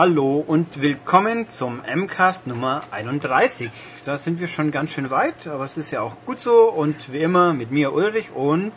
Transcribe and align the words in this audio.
Hallo 0.00 0.42
und 0.46 0.80
willkommen 0.80 1.46
zum 1.50 1.82
MCAST 1.94 2.46
Nummer 2.46 2.80
31. 2.90 3.70
Da 4.06 4.16
sind 4.16 4.40
wir 4.40 4.48
schon 4.48 4.70
ganz 4.70 4.94
schön 4.94 5.10
weit, 5.10 5.46
aber 5.46 5.66
es 5.66 5.76
ist 5.76 5.90
ja 5.90 6.00
auch 6.00 6.16
gut 6.24 6.40
so 6.40 6.70
und 6.70 7.12
wie 7.12 7.18
immer 7.18 7.52
mit 7.52 7.70
mir 7.70 7.92
Ulrich 7.92 8.30
und 8.34 8.72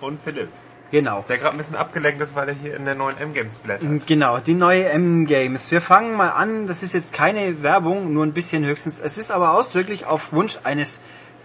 Und 0.00 0.20
Philipp. 0.20 0.48
genau. 0.90 1.24
Der 1.28 1.38
gerade 1.38 1.54
ein 1.54 1.58
bisschen 1.58 1.76
abgelenkt 1.76 2.20
ist, 2.20 2.34
weil 2.34 2.48
er 2.48 2.56
hier 2.56 2.74
in 2.74 2.86
der 2.86 2.96
neuen 2.96 3.16
M-Games 3.18 3.58
blättert. 3.58 4.04
Genau, 4.08 4.38
die 4.38 4.54
neue 4.54 4.86
M-Games. 4.86 5.70
Wir 5.70 5.80
fangen 5.80 6.16
mal 6.16 6.30
an, 6.30 6.66
das 6.66 6.82
ist 6.82 6.92
jetzt 6.92 7.12
keine 7.12 7.62
Werbung, 7.62 8.12
nur 8.12 8.26
ein 8.26 8.32
bisschen 8.32 8.64
höchstens. 8.64 8.98
Es 8.98 9.16
ist 9.16 9.30
aber 9.30 9.52
ausdrücklich 9.52 10.06
auf 10.06 10.32
Wunsch 10.32 10.58
eines 10.64 11.00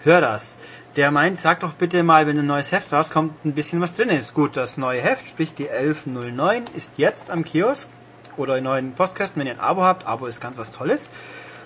Hörers. 0.06 0.58
Der 0.96 1.12
meint, 1.12 1.40
sag 1.40 1.60
doch 1.60 1.74
bitte 1.74 2.02
mal, 2.02 2.26
wenn 2.26 2.40
ein 2.40 2.48
neues 2.48 2.72
Heft 2.72 2.92
rauskommt, 2.92 3.46
ein 3.46 3.54
bisschen 3.54 3.80
was 3.80 3.94
drin 3.96 4.10
ist. 4.10 4.34
Gut, 4.34 4.58
das 4.58 4.78
neue 4.78 5.02
Heft, 5.02 5.28
sprich 5.30 5.54
die 5.54 5.70
1109, 5.70 6.64
ist 6.76 6.94
jetzt 6.98 7.30
am 7.30 7.46
Kiosk 7.46 7.88
oder 8.40 8.58
in 8.58 8.64
neuen 8.64 8.94
Postkästen, 8.94 9.40
wenn 9.40 9.48
ihr 9.48 9.54
ein 9.54 9.60
Abo 9.60 9.84
habt. 9.84 10.08
Abo 10.08 10.26
ist 10.26 10.42
ganz 10.42 10.58
was 10.58 10.72
Tolles. 10.72 11.10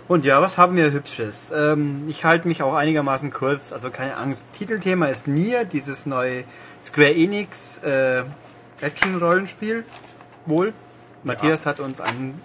Und 0.07 0.25
ja, 0.25 0.41
was 0.41 0.57
haben 0.57 0.75
wir 0.75 0.91
Hübsches? 0.91 1.51
Ähm, 1.55 2.05
ich 2.09 2.25
halte 2.25 2.47
mich 2.47 2.61
auch 2.61 2.73
einigermaßen 2.73 3.31
kurz, 3.31 3.71
also 3.71 3.89
keine 3.89 4.17
Angst. 4.17 4.47
Titelthema 4.53 5.05
ist 5.05 5.27
Nier, 5.27 5.63
dieses 5.63 6.05
neue 6.05 6.43
Square 6.83 7.15
Enix 7.15 7.77
äh, 7.83 8.23
Action-Rollenspiel. 8.81 9.85
Wohl. 10.45 10.73
Matthias 11.23 11.65
hat 11.65 11.79
uns 11.79 12.01
einen 12.01 12.41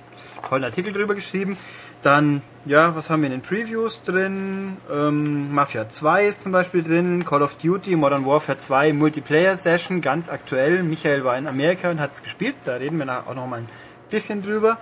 tollen 0.48 0.62
Artikel 0.62 0.92
drüber 0.92 1.16
geschrieben. 1.16 1.56
Dann, 2.02 2.42
ja, 2.64 2.94
was 2.94 3.10
haben 3.10 3.22
wir 3.22 3.26
in 3.26 3.32
den 3.32 3.42
Previews 3.42 4.04
drin? 4.04 4.76
Ähm, 4.88 5.52
Mafia 5.52 5.88
2 5.88 6.26
ist 6.26 6.42
zum 6.42 6.52
Beispiel 6.52 6.84
drin, 6.84 7.24
Call 7.24 7.42
of 7.42 7.56
Duty, 7.56 7.96
Modern 7.96 8.24
Warfare 8.24 8.56
2, 8.56 8.92
Multiplayer 8.92 9.56
Session, 9.56 10.00
ganz 10.00 10.28
aktuell. 10.28 10.84
Michael 10.84 11.24
war 11.24 11.36
in 11.36 11.48
Amerika 11.48 11.90
und 11.90 11.98
hat 11.98 12.12
es 12.12 12.22
gespielt, 12.22 12.54
da 12.64 12.76
reden 12.76 12.98
wir 12.98 13.24
auch 13.26 13.34
noch 13.34 13.48
mal 13.48 13.60
ein 13.60 13.68
bisschen 14.10 14.42
drüber. 14.42 14.78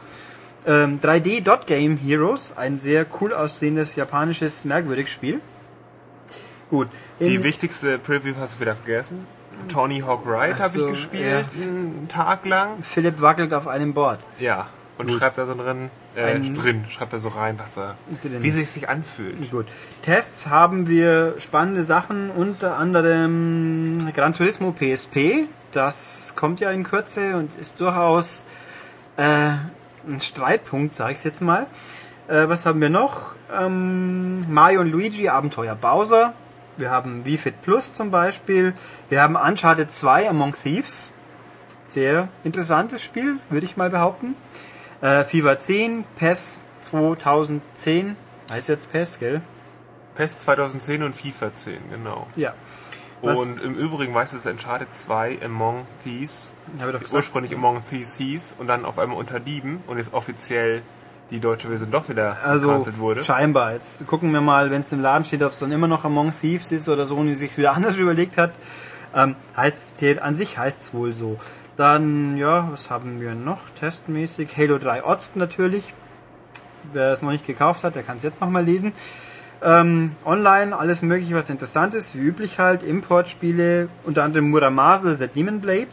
Ähm, 0.66 1.00
3D 1.00 1.42
Dot 1.42 1.66
Game 1.66 1.96
Heroes, 1.96 2.56
ein 2.56 2.78
sehr 2.78 3.06
cool 3.20 3.32
aussehendes 3.32 3.94
japanisches 3.96 4.64
merkwürdiges 4.64 5.12
Spiel. 5.12 5.40
Gut. 6.70 6.88
Die 7.20 7.42
wichtigste 7.44 7.98
Preview 7.98 8.34
hast 8.40 8.56
du 8.56 8.60
wieder 8.60 8.74
vergessen. 8.74 9.24
Tony 9.68 10.00
Hawk 10.00 10.26
Ride 10.26 10.58
habe 10.58 10.68
so, 10.68 10.86
ich 10.86 10.92
gespielt, 10.92 11.46
einen 11.54 12.08
Tag 12.08 12.44
lang. 12.44 12.82
Philipp 12.82 13.20
wackelt 13.20 13.54
auf 13.54 13.68
einem 13.68 13.94
Board. 13.94 14.18
Ja. 14.38 14.66
Und 14.98 15.08
Gut. 15.08 15.18
schreibt 15.18 15.38
da 15.38 15.46
so 15.46 15.54
drin, 15.54 15.90
äh, 16.16 16.22
Ein- 16.22 16.54
drin, 16.54 16.84
schreibt 16.88 17.12
da 17.12 17.18
so 17.18 17.28
rein, 17.28 17.58
was 17.58 17.76
er, 17.76 17.96
Drin 18.22 18.42
wie 18.42 18.50
sich 18.50 18.70
sich 18.70 18.88
anfühlt. 18.88 19.50
Gut. 19.50 19.66
Tests 20.02 20.46
haben 20.48 20.88
wir 20.88 21.34
spannende 21.38 21.84
Sachen, 21.84 22.30
unter 22.30 22.78
anderem 22.78 23.98
Gran 24.14 24.34
Turismo 24.34 24.72
PSP. 24.72 25.44
Das 25.72 26.32
kommt 26.34 26.60
ja 26.60 26.70
in 26.70 26.82
Kürze 26.84 27.36
und 27.36 27.54
ist 27.58 27.80
durchaus 27.80 28.44
äh, 29.16 29.50
ein 30.08 30.20
Streitpunkt, 30.20 30.94
sage 30.96 31.14
ich 31.14 31.24
jetzt 31.24 31.40
mal. 31.40 31.66
Äh, 32.28 32.48
was 32.48 32.66
haben 32.66 32.80
wir 32.80 32.90
noch? 32.90 33.34
Ähm, 33.56 34.40
Mario 34.48 34.80
und 34.80 34.90
Luigi 34.90 35.28
Abenteuer 35.28 35.74
Bowser. 35.74 36.34
Wir 36.76 36.90
haben 36.90 37.24
Wii 37.24 37.38
Fit 37.38 37.62
Plus 37.62 37.94
zum 37.94 38.10
Beispiel. 38.10 38.74
Wir 39.08 39.22
haben 39.22 39.36
Uncharted 39.36 39.90
2 39.90 40.28
Among 40.28 40.54
Thieves. 40.54 41.12
Sehr 41.84 42.28
interessantes 42.44 43.02
Spiel, 43.02 43.38
würde 43.48 43.64
ich 43.64 43.76
mal 43.76 43.90
behaupten. 43.90 44.34
Äh, 45.00 45.24
FIFA 45.24 45.58
10, 45.58 46.04
PES 46.16 46.62
2010. 46.82 48.16
Heißt 48.50 48.68
jetzt 48.68 48.92
PES, 48.92 49.18
gell? 49.18 49.40
PES 50.16 50.40
2010 50.40 51.02
und 51.02 51.16
FIFA 51.16 51.54
10, 51.54 51.78
genau. 51.90 52.26
Ja. 52.36 52.54
Was- 53.22 53.40
Und 53.40 53.62
im 53.64 53.74
Übrigen 53.76 54.14
weiß 54.14 54.32
es 54.34 54.46
Uncharted 54.46 54.92
2 54.92 55.38
Among 55.44 55.86
Thieves, 56.04 56.52
ursprünglich 57.12 57.54
Among 57.54 57.82
Thieves 57.88 58.14
hieß 58.16 58.56
und 58.58 58.66
dann 58.66 58.84
auf 58.84 58.98
einmal 58.98 59.16
unter 59.18 59.40
Dieben 59.40 59.82
und 59.86 59.98
jetzt 59.98 60.12
offiziell 60.12 60.82
die 61.30 61.40
deutsche 61.40 61.68
Version 61.68 61.90
doch 61.90 62.08
wieder 62.08 62.36
Also 62.44 62.86
wurde. 62.98 63.24
scheinbar. 63.24 63.72
Jetzt 63.72 64.06
gucken 64.06 64.32
wir 64.32 64.40
mal, 64.40 64.70
wenn 64.70 64.82
es 64.82 64.92
im 64.92 65.00
Laden 65.00 65.24
steht, 65.24 65.42
ob 65.42 65.52
es 65.52 65.58
dann 65.58 65.72
immer 65.72 65.88
noch 65.88 66.04
Among 66.04 66.32
Thieves 66.38 66.70
ist 66.72 66.88
oder 66.88 67.06
so 67.06 67.16
und 67.16 67.26
die 67.26 67.34
sich 67.34 67.56
wieder 67.58 67.72
anders 67.76 67.96
überlegt 67.96 68.36
hat. 68.36 68.52
Ähm, 69.14 69.34
heißt 69.56 70.04
an 70.20 70.36
sich 70.36 70.58
heißt 70.58 70.82
es 70.82 70.94
wohl 70.94 71.14
so. 71.14 71.38
Dann, 71.76 72.36
ja, 72.36 72.68
was 72.70 72.90
haben 72.90 73.20
wir 73.20 73.34
noch 73.34 73.58
testmäßig? 73.80 74.56
Halo 74.56 74.78
3 74.78 75.04
Odds 75.04 75.32
natürlich. 75.34 75.94
Wer 76.92 77.12
es 77.12 77.22
noch 77.22 77.30
nicht 77.32 77.46
gekauft 77.46 77.82
hat, 77.82 77.96
der 77.96 78.02
kann 78.02 78.18
es 78.18 78.22
jetzt 78.22 78.40
nochmal 78.40 78.64
lesen. 78.64 78.92
Ähm, 79.62 80.12
online 80.24 80.76
alles 80.76 81.02
mögliche, 81.02 81.34
was 81.34 81.50
interessant 81.50 81.94
ist, 81.94 82.14
wie 82.14 82.20
üblich 82.20 82.58
halt. 82.58 82.82
Importspiele, 82.82 83.88
unter 84.04 84.24
anderem 84.24 84.50
Muramasa, 84.50 85.16
The 85.16 85.28
Demon 85.28 85.60
Blade. 85.60 85.88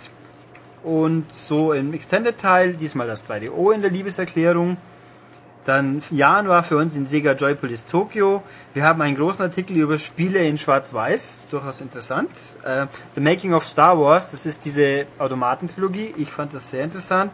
Und 0.83 1.31
so 1.31 1.71
im 1.71 1.93
Extended-Teil, 1.93 2.73
diesmal 2.73 3.07
das 3.07 3.29
3DO 3.29 3.73
in 3.73 3.81
der 3.81 3.91
Liebeserklärung. 3.91 4.77
Dann 5.65 6.03
Jan 6.11 6.49
war 6.49 6.63
für 6.63 6.75
uns 6.75 6.97
in 6.97 7.07
Sega 7.07 7.31
Joypolis 7.33 7.85
Tokyo. 7.85 8.43
Wir 8.73 8.83
haben 8.83 9.01
einen 9.01 9.15
großen 9.15 9.41
Artikel 9.41 9.77
über 9.77 9.97
Spiele 9.97 10.39
in 10.39 10.57
Schwarz-Weiß, 10.57 11.45
durchaus 11.51 11.79
interessant. 11.79 12.29
Äh, 12.65 12.87
The 13.15 13.21
Making 13.21 13.53
of 13.53 13.65
Star 13.65 13.97
Wars, 13.97 14.31
das 14.31 14.45
ist 14.45 14.65
diese 14.65 15.05
Automatentrilogie. 15.19 16.13
Ich 16.17 16.29
fand 16.29 16.53
das 16.53 16.69
sehr 16.69 16.83
interessant. 16.83 17.31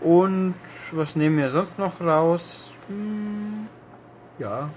Und 0.00 0.54
was 0.90 1.14
nehmen 1.14 1.38
wir 1.38 1.50
sonst 1.50 1.78
noch 1.78 2.00
raus? 2.00 2.72
Hm, 2.88 3.68
ja, 4.40 4.68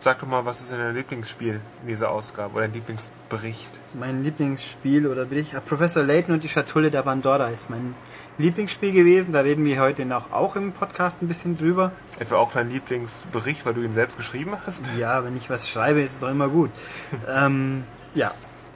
Sag 0.00 0.20
doch 0.20 0.28
mal, 0.28 0.44
was 0.44 0.60
ist 0.60 0.72
denn 0.72 0.78
dein 0.78 0.94
Lieblingsspiel 0.94 1.60
in 1.82 1.88
dieser 1.88 2.10
Ausgabe 2.10 2.54
oder 2.54 2.62
dein 2.62 2.74
Lieblingsbericht? 2.74 3.80
mein 3.94 4.22
Lieblingsspiel 4.22 5.06
oder 5.06 5.24
bin 5.24 5.38
ich? 5.38 5.56
Ah, 5.56 5.60
Professor 5.60 6.02
Layton 6.02 6.34
und 6.34 6.44
die 6.44 6.48
Schatulle 6.48 6.90
der 6.90 7.02
Pandora 7.02 7.48
ist 7.48 7.70
mein 7.70 7.94
Lieblingsspiel 8.38 8.92
gewesen. 8.92 9.32
Da 9.32 9.40
reden 9.40 9.64
wir 9.64 9.80
heute 9.80 10.04
noch 10.04 10.32
auch 10.32 10.56
im 10.56 10.72
Podcast 10.72 11.22
ein 11.22 11.28
bisschen 11.28 11.56
drüber. 11.56 11.92
Etwa 12.18 12.36
auch 12.36 12.52
dein 12.52 12.70
Lieblingsbericht, 12.70 13.64
weil 13.64 13.74
du 13.74 13.82
ihn 13.82 13.92
selbst 13.92 14.16
geschrieben 14.16 14.52
hast? 14.66 14.84
Ja, 14.98 15.24
wenn 15.24 15.36
ich 15.36 15.48
was 15.48 15.68
schreibe, 15.68 16.02
ist 16.02 16.14
es 16.14 16.20
doch 16.20 16.30
immer 16.30 16.48
gut. 16.48 16.70
ähm, 17.28 17.84
ja, 18.14 18.32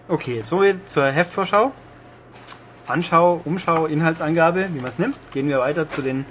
okay, 0.08 0.42
so 0.44 0.62
zur 0.86 1.06
Heftvorschau. 1.06 1.72
Anschau, 2.86 3.40
Umschau, 3.44 3.86
Inhaltsangabe, 3.86 4.68
wie 4.72 4.80
man 4.80 4.88
es 4.88 4.98
nimmt. 4.98 5.16
Gehen 5.32 5.48
wir 5.48 5.60
weiter 5.60 5.86
zu 5.86 6.02
den 6.02 6.24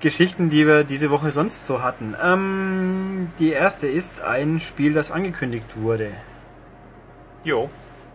Geschichten, 0.00 0.50
die 0.50 0.66
wir 0.66 0.84
diese 0.84 1.10
Woche 1.10 1.30
sonst 1.30 1.66
so 1.66 1.82
hatten. 1.82 2.16
Ähm, 2.22 3.07
die 3.38 3.50
erste 3.52 3.86
ist 3.86 4.20
ein 4.22 4.60
Spiel, 4.60 4.94
das 4.94 5.10
angekündigt 5.10 5.66
wurde. 5.76 6.10
Jo. 7.44 7.70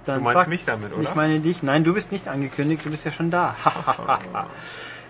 Dann 0.05 0.17
Du 0.19 0.23
meinst 0.25 0.37
frag- 0.41 0.47
mich 0.49 0.65
damit, 0.65 0.93
oder? 0.93 1.01
Ich 1.03 1.15
meine 1.15 1.39
dich. 1.39 1.63
Nein, 1.63 1.83
du 1.83 1.93
bist 1.93 2.11
nicht 2.11 2.27
angekündigt, 2.27 2.85
du 2.85 2.89
bist 2.91 3.05
ja 3.05 3.11
schon 3.11 3.31
da. 3.31 3.55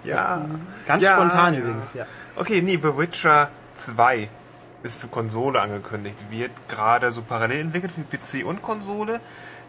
Ja. 0.03 0.45
Ganz 0.85 1.01
Ja, 1.01 1.13
spontan 1.13 1.53
ja. 1.53 1.59
übrigens, 1.61 1.93
ja. 1.93 2.05
Okay, 2.35 2.61
nee, 2.61 2.75
The 2.81 2.97
Witcher 2.97 3.49
2 3.75 4.27
ist 4.83 4.99
für 4.99 5.07
Konsole 5.07 5.61
angekündigt. 5.61 6.17
Wird 6.29 6.51
gerade 6.67 7.11
so 7.13 7.21
parallel 7.21 7.61
entwickelt 7.61 7.93
für 7.93 8.01
PC 8.01 8.45
und 8.45 8.61
Konsole. 8.61 9.21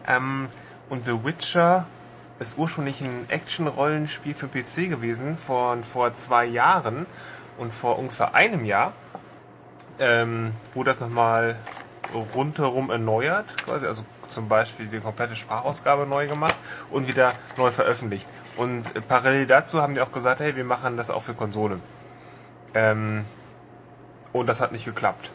Ähm, 0.07 0.49
und 0.89 1.05
The 1.05 1.23
Witcher 1.23 1.85
ist 2.39 2.57
ursprünglich 2.57 2.99
ein 2.99 3.25
Action-Rollenspiel 3.29 4.33
für 4.33 4.47
PC 4.49 4.89
gewesen 4.89 5.37
von 5.37 5.85
vor 5.85 6.13
zwei 6.15 6.43
Jahren 6.45 7.05
und 7.57 7.73
vor 7.73 7.97
ungefähr 7.97 8.35
einem 8.35 8.65
Jahr 8.65 8.91
ähm, 9.99 10.51
wurde 10.73 10.91
das 10.91 10.99
nochmal 10.99 11.55
rundherum 12.33 12.89
erneuert, 12.89 13.45
quasi, 13.63 13.85
also 13.85 14.03
zum 14.29 14.47
Beispiel 14.47 14.87
die 14.87 14.99
komplette 14.99 15.35
Sprachausgabe 15.35 16.05
neu 16.05 16.27
gemacht 16.27 16.55
und 16.91 17.07
wieder 17.07 17.33
neu 17.57 17.71
veröffentlicht. 17.71 18.27
Und 18.57 18.83
äh, 18.95 19.01
parallel 19.01 19.47
dazu 19.47 19.81
haben 19.81 19.95
die 19.95 20.01
auch 20.01 20.11
gesagt, 20.11 20.39
hey, 20.39 20.55
wir 20.55 20.63
machen 20.63 20.97
das 20.97 21.09
auch 21.09 21.23
für 21.23 21.33
Konsole. 21.33 21.79
Ähm, 22.73 23.25
und 24.33 24.47
das 24.47 24.61
hat 24.61 24.71
nicht 24.71 24.85
geklappt. 24.85 25.29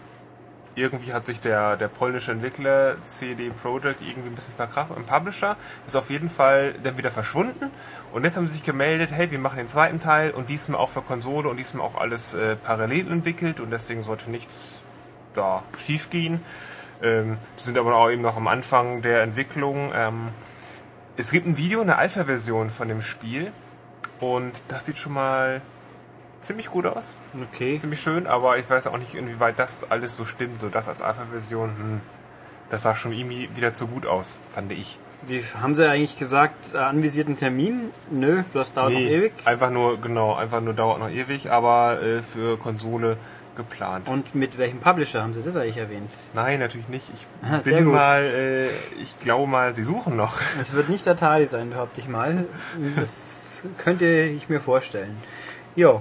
Irgendwie 0.75 1.13
hat 1.13 1.27
sich 1.27 1.41
der, 1.41 1.77
der 1.77 1.89
polnische 1.89 2.33
Entwickler 2.33 2.97
CD 3.05 3.51
Projekt 3.51 4.01
irgendwie 4.01 4.29
ein 4.29 4.35
bisschen 4.35 4.55
verkracht 4.55 4.91
im 4.97 5.05
Publisher. 5.05 5.57
Ist 5.87 5.97
auf 5.97 6.11
jeden 6.11 6.31
Fall 6.31 6.75
dann 6.85 6.97
wieder 6.97 7.11
verschwunden. 7.11 7.71
Und 8.13 8.25
jetzt 8.25 8.37
haben 8.37 8.49
sie 8.49 8.55
sich 8.55 8.65
gemeldet, 8.65 9.11
hey, 9.13 9.31
wir 9.31 9.39
machen 9.39 9.59
den 9.59 9.69
zweiten 9.69 10.01
Teil 10.01 10.33
und 10.33 10.49
diesmal 10.49 10.81
auch 10.81 10.89
für 10.89 11.01
Konsole 11.01 11.49
und 11.49 11.59
diesmal 11.59 11.87
auch 11.87 11.95
alles 11.95 12.35
äh, 12.35 12.57
parallel 12.57 13.11
entwickelt 13.13 13.61
und 13.61 13.71
deswegen 13.71 14.03
sollte 14.03 14.31
nichts 14.31 14.83
da 15.35 15.63
schief 15.79 16.11
gehen. 16.11 16.43
Ähm, 17.03 17.39
sind 17.57 17.79
aber 17.79 17.95
auch 17.95 18.11
eben 18.11 18.23
noch 18.23 18.37
am 18.37 18.49
Anfang 18.49 19.03
der 19.03 19.23
Entwicklung. 19.23 19.93
Ähm, 19.95 20.29
es 21.17 21.31
gibt 21.31 21.47
ein 21.47 21.57
Video, 21.57 21.81
eine 21.81 21.97
Alpha-Version 21.97 22.71
von 22.71 22.89
dem 22.89 23.01
Spiel 23.01 23.53
und 24.19 24.53
das 24.69 24.87
sieht 24.87 24.99
schon 24.99 25.13
mal 25.13 25.63
ziemlich 26.43 26.71
gut 26.71 26.87
aus 26.87 27.17
Okay. 27.53 27.79
ziemlich 27.79 28.01
schön, 28.01 28.27
aber 28.27 28.59
ich 28.59 28.69
weiß 28.69 28.87
auch 28.89 28.99
nicht, 28.99 29.15
inwieweit 29.15 29.59
das 29.59 29.91
alles 29.91 30.17
so 30.17 30.25
stimmt. 30.25 30.61
So 30.61 30.69
das 30.69 30.89
als 30.89 31.01
Alpha-Version, 31.01 31.69
hm, 31.69 32.01
das 32.71 32.83
sah 32.83 32.97
schon 32.97 33.13
irgendwie 33.13 33.49
wieder 33.55 33.73
zu 33.73 33.87
gut 33.87 34.07
aus, 34.07 34.39
fand 34.53 34.73
ich. 34.73 34.99
Wie 35.27 35.43
haben 35.61 35.75
sie 35.75 35.89
eigentlich 35.89 36.19
gesagt, 36.19 36.73
äh, 36.75 36.79
anvisierten 36.79 37.37
Termin? 37.39 37.91
Nö, 38.11 38.43
das 38.55 38.73
dauert 38.73 38.93
noch 38.93 39.01
ewig. 39.01 39.33
einfach 39.45 39.71
nur, 39.71 40.01
genau, 40.01 40.35
einfach 40.35 40.61
nur 40.61 40.75
dauert 40.75 40.99
noch 40.99 41.11
ewig, 41.11 41.51
aber 41.51 42.01
äh, 42.03 42.23
für 42.23 42.57
Konsole 42.59 43.17
geplant. 43.57 44.09
Und 44.09 44.35
mit 44.35 44.57
welchem 44.57 44.79
Publisher 44.79 45.23
haben 45.23 45.35
sie 45.35 45.43
das 45.43 45.57
eigentlich 45.57 45.77
erwähnt? 45.77 46.11
Nein, 46.35 46.61
natürlich 46.61 46.89
nicht. 46.89 47.05
Ich 47.15 47.27
Ah, 47.51 47.59
bin 47.63 47.85
gut. 47.85 47.93
mal, 47.95 48.23
äh, 48.23 48.67
ich 49.03 49.19
glaube 49.21 49.47
mal, 49.47 49.75
sie 49.75 49.85
suchen 49.85 50.17
noch. 50.17 50.41
Es 50.63 50.73
wird 50.73 50.89
nicht 50.89 51.07
Atari 51.07 51.47
sein, 51.47 51.71
behaupte 51.71 52.01
ich 52.01 52.09
mal. 52.09 52.45
Das 52.97 53.63
könnte 53.79 54.07
ich 54.07 54.49
mir 54.49 54.61
vorstellen. 54.61 55.15
Jo, 55.77 56.01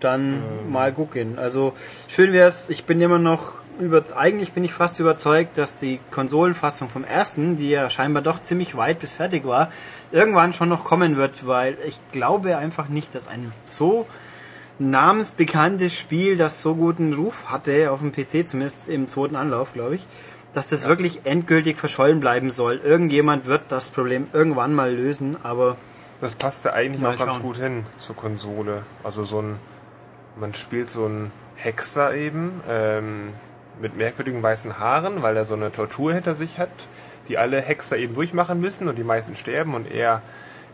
dann 0.00 0.42
mal 0.70 0.92
gucken. 0.92 1.38
Also 1.38 1.72
schön 2.08 2.32
wär's, 2.32 2.68
ich 2.70 2.84
bin 2.84 3.00
immer 3.00 3.18
noch 3.18 3.54
über, 3.78 4.02
eigentlich 4.16 4.52
bin 4.52 4.64
ich 4.64 4.72
fast 4.72 5.00
überzeugt, 5.00 5.58
dass 5.58 5.76
die 5.76 5.98
Konsolenfassung 6.10 6.88
vom 6.88 7.04
ersten, 7.04 7.56
die 7.56 7.70
ja 7.70 7.90
scheinbar 7.90 8.22
doch 8.22 8.42
ziemlich 8.42 8.76
weit 8.76 8.98
bis 9.00 9.14
fertig 9.14 9.44
war, 9.46 9.70
irgendwann 10.12 10.52
schon 10.54 10.68
noch 10.68 10.84
kommen 10.84 11.16
wird, 11.16 11.46
weil 11.46 11.76
ich 11.86 11.98
glaube 12.12 12.56
einfach 12.56 12.88
nicht, 12.88 13.14
dass 13.14 13.28
ein 13.28 13.52
so 13.66 14.06
namensbekanntes 14.78 15.96
Spiel, 15.96 16.36
das 16.36 16.62
so 16.62 16.74
guten 16.74 17.12
Ruf 17.14 17.50
hatte, 17.50 17.90
auf 17.90 18.00
dem 18.00 18.12
PC 18.12 18.48
zumindest 18.48 18.88
im 18.88 19.08
zweiten 19.08 19.36
Anlauf, 19.36 19.72
glaube 19.72 19.96
ich, 19.96 20.06
dass 20.52 20.68
das 20.68 20.86
wirklich 20.86 21.20
endgültig 21.24 21.78
verschollen 21.78 22.20
bleiben 22.20 22.50
soll. 22.50 22.80
Irgendjemand 22.82 23.46
wird 23.46 23.62
das 23.68 23.90
Problem 23.90 24.28
irgendwann 24.32 24.74
mal 24.74 24.92
lösen, 24.92 25.36
aber 25.42 25.76
Das 26.20 26.34
passte 26.34 26.72
eigentlich 26.72 27.04
auch 27.04 27.16
ganz 27.16 27.34
schauen. 27.34 27.42
gut 27.42 27.56
hin 27.56 27.86
zur 27.98 28.16
Konsole. 28.16 28.82
Also 29.02 29.24
so 29.24 29.40
ein, 29.40 29.56
man 30.38 30.54
spielt 30.54 30.90
so 30.90 31.04
einen 31.06 31.30
Hexer 31.56 32.14
eben, 32.14 32.60
ähm, 32.68 33.28
mit 33.80 33.96
merkwürdigen 33.96 34.42
weißen 34.42 34.78
Haaren, 34.78 35.22
weil 35.22 35.36
er 35.36 35.44
so 35.44 35.54
eine 35.54 35.72
Tortur 35.72 36.14
hinter 36.14 36.34
sich 36.34 36.58
hat, 36.58 36.70
die 37.28 37.38
alle 37.38 37.60
Hexer 37.60 37.96
eben 37.96 38.14
durchmachen 38.14 38.60
müssen 38.60 38.88
und 38.88 38.96
die 38.96 39.04
meisten 39.04 39.34
sterben 39.34 39.74
und 39.74 39.90
er, 39.90 40.22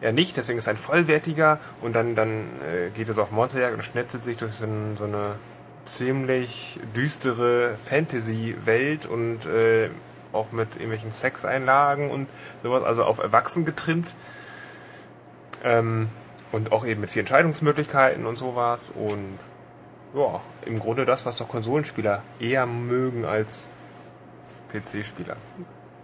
er 0.01 0.13
nicht, 0.13 0.37
deswegen 0.37 0.59
ist 0.59 0.67
er 0.67 0.75
ein 0.75 0.77
vollwertiger 0.77 1.59
und 1.81 1.95
dann, 1.95 2.15
dann 2.15 2.45
äh, 2.69 2.91
geht 2.95 3.09
es 3.09 3.19
auf 3.19 3.31
Monsterjagd 3.31 3.75
und 3.75 3.83
schnetzelt 3.83 4.25
sich 4.25 4.39
durch 4.39 4.55
so, 4.55 4.65
ein, 4.65 4.97
so 4.99 5.05
eine 5.05 5.35
ziemlich 5.85 6.79
düstere 6.95 7.77
Fantasy-Welt 7.89 9.07
und 9.07 9.47
äh, 9.47 9.91
auch 10.33 10.53
mit 10.53 10.69
irgendwelchen 10.75 11.13
Sexeinlagen 11.13 12.11
und 12.11 12.29
sowas, 12.63 12.85
also 12.85 13.05
auf 13.05 13.19
Erwachsen 13.19 13.65
getrimmt. 13.65 14.15
Ähm, 15.65 16.09
und 16.53 16.73
auch 16.73 16.85
eben 16.85 17.01
mit 17.01 17.11
vielen 17.11 17.27
Entscheidungsmöglichkeiten 17.27 18.27
und 18.27 18.37
sowas. 18.37 18.91
Und 18.95 19.39
ja, 20.15 20.41
im 20.67 20.79
Grunde 20.79 21.05
das, 21.05 21.25
was 21.27 21.37
doch 21.37 21.49
Konsolenspieler 21.49 22.23
eher 22.39 22.67
mögen 22.67 23.25
als 23.25 23.71
PC-Spieler. 24.73 25.37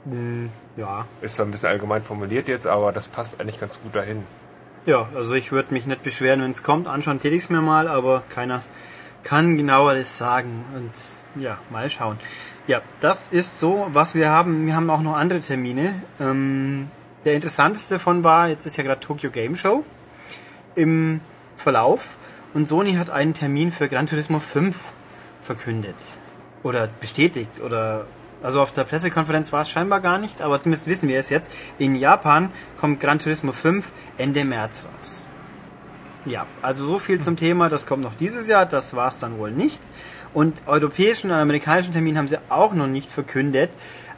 mh, 0.04 0.48
ja. 0.76 1.06
Ist 1.20 1.36
zwar 1.36 1.46
ein 1.46 1.50
bisschen 1.50 1.68
allgemein 1.68 2.02
formuliert 2.02 2.48
jetzt, 2.48 2.66
aber 2.66 2.92
das 2.92 3.08
passt 3.08 3.40
eigentlich 3.40 3.60
ganz 3.60 3.80
gut 3.80 3.94
dahin. 3.94 4.24
Ja, 4.86 5.08
also 5.16 5.34
ich 5.34 5.50
würde 5.50 5.74
mich 5.74 5.86
nicht 5.86 6.04
beschweren, 6.04 6.42
wenn 6.42 6.50
es 6.50 6.62
kommt. 6.62 6.86
Anschauen 6.86 7.20
täte 7.20 7.34
ich's 7.34 7.50
mir 7.50 7.60
mal, 7.60 7.88
aber 7.88 8.22
keiner 8.28 8.62
kann 9.24 9.56
genaueres 9.56 10.16
sagen. 10.16 10.64
Und 10.76 11.42
ja, 11.42 11.58
mal 11.70 11.90
schauen. 11.90 12.18
Ja, 12.68 12.82
das 13.00 13.28
ist 13.28 13.58
so, 13.58 13.88
was 13.92 14.14
wir 14.14 14.30
haben. 14.30 14.66
Wir 14.66 14.76
haben 14.76 14.88
auch 14.90 15.02
noch 15.02 15.16
andere 15.16 15.40
Termine. 15.40 16.02
Ähm, 16.20 16.88
der 17.24 17.34
interessanteste 17.34 17.94
davon 17.94 18.22
war, 18.22 18.48
jetzt 18.48 18.66
ist 18.66 18.76
ja 18.76 18.84
gerade 18.84 19.00
Tokyo 19.00 19.30
Game 19.30 19.56
Show 19.56 19.84
im 20.76 21.20
Verlauf 21.56 22.16
und 22.56 22.66
Sony 22.66 22.94
hat 22.94 23.10
einen 23.10 23.34
Termin 23.34 23.70
für 23.70 23.86
Gran 23.86 24.06
Turismo 24.06 24.40
5 24.40 24.74
verkündet 25.42 25.94
oder 26.62 26.88
bestätigt 27.02 27.60
oder 27.62 28.06
also 28.42 28.62
auf 28.62 28.72
der 28.72 28.84
Pressekonferenz 28.84 29.52
war 29.52 29.60
es 29.60 29.68
scheinbar 29.68 30.00
gar 30.00 30.16
nicht, 30.16 30.40
aber 30.40 30.58
zumindest 30.58 30.86
wissen 30.86 31.06
wir 31.06 31.20
es 31.20 31.28
jetzt. 31.28 31.50
In 31.78 31.96
Japan 31.96 32.50
kommt 32.80 32.98
Gran 32.98 33.18
Turismo 33.18 33.52
5 33.52 33.92
Ende 34.16 34.46
März 34.46 34.86
raus. 34.86 35.26
Ja, 36.24 36.46
also 36.62 36.86
so 36.86 36.98
viel 36.98 37.20
zum 37.20 37.36
Thema, 37.36 37.68
das 37.68 37.84
kommt 37.84 38.02
noch 38.02 38.14
dieses 38.18 38.48
Jahr, 38.48 38.64
das 38.64 38.96
war 38.96 39.08
es 39.08 39.18
dann 39.18 39.38
wohl 39.38 39.50
nicht. 39.50 39.78
Und 40.32 40.62
europäischen 40.66 41.30
und 41.30 41.36
amerikanischen 41.36 41.92
Termin 41.92 42.16
haben 42.16 42.28
sie 42.28 42.38
auch 42.48 42.72
noch 42.72 42.86
nicht 42.86 43.12
verkündet, 43.12 43.68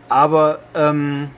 aber 0.08 0.61
ähm, 0.76 1.31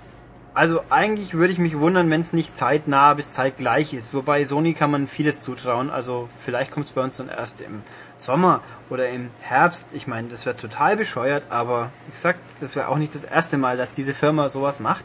also 0.61 0.83
eigentlich 0.91 1.33
würde 1.33 1.55
ich 1.55 1.59
mich 1.59 1.79
wundern, 1.79 2.11
wenn 2.11 2.21
es 2.21 2.35
nicht 2.35 2.55
zeitnah 2.55 3.15
bis 3.15 3.33
zeitgleich 3.33 3.95
ist. 3.95 4.13
Wobei 4.13 4.45
Sony 4.45 4.75
kann 4.75 4.91
man 4.91 5.07
vieles 5.07 5.41
zutrauen. 5.41 5.89
Also 5.89 6.29
vielleicht 6.37 6.71
kommt 6.71 6.85
es 6.85 6.93
bei 6.93 7.01
uns 7.01 7.17
dann 7.17 7.31
erst 7.31 7.63
im 7.63 7.81
Sommer 8.19 8.61
oder 8.91 9.09
im 9.09 9.31
Herbst. 9.41 9.95
Ich 9.95 10.07
meine, 10.07 10.29
das 10.29 10.45
wäre 10.45 10.59
total 10.59 10.99
bescheuert, 10.99 11.45
aber 11.49 11.89
wie 12.07 12.13
gesagt, 12.13 12.41
das 12.61 12.77
wäre 12.77 12.89
auch 12.89 12.99
nicht 12.99 13.15
das 13.15 13.25
erste 13.25 13.57
Mal, 13.57 13.79
dass 13.79 13.93
diese 13.93 14.13
Firma 14.13 14.51
sowas 14.51 14.81
macht. 14.81 15.03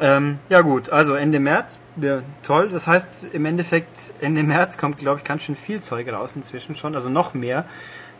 Ähm, 0.00 0.40
ja 0.48 0.62
gut, 0.62 0.90
also 0.90 1.14
Ende 1.14 1.38
März, 1.38 1.78
ja, 1.94 2.22
toll. 2.42 2.68
Das 2.68 2.88
heißt, 2.88 3.28
im 3.34 3.46
Endeffekt 3.46 4.14
Ende 4.20 4.42
März 4.42 4.78
kommt, 4.78 4.98
glaube 4.98 5.18
ich, 5.18 5.24
ganz 5.24 5.44
schön 5.44 5.54
viel 5.54 5.80
Zeug 5.80 6.12
raus 6.12 6.34
inzwischen 6.34 6.74
schon, 6.74 6.96
also 6.96 7.08
noch 7.08 7.34
mehr. 7.34 7.66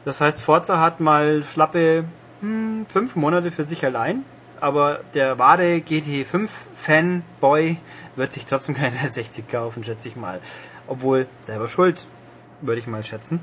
Das 0.05 0.21
heißt, 0.21 0.41
Forza 0.41 0.79
hat 0.79 1.01
mal 1.01 1.43
flappe 1.43 2.05
hm, 2.41 2.87
fünf 2.89 3.17
Monate 3.17 3.51
für 3.51 3.65
sich 3.65 3.85
allein, 3.85 4.25
aber 4.61 5.01
der 5.15 5.39
wahre 5.39 5.77
GT5 5.77 6.49
Fanboy 6.77 7.77
wird 8.17 8.33
sich 8.33 8.47
trotzdem 8.47 8.75
keine 8.83 8.97
60 9.09 9.49
kaufen, 9.49 9.85
schätze 9.85 10.09
ich 10.09 10.17
mal. 10.17 10.41
Obwohl, 10.87 11.27
selber 11.43 11.69
schuld, 11.69 12.07
würde 12.61 12.81
ich 12.81 12.87
mal 12.87 13.05
schätzen. 13.05 13.41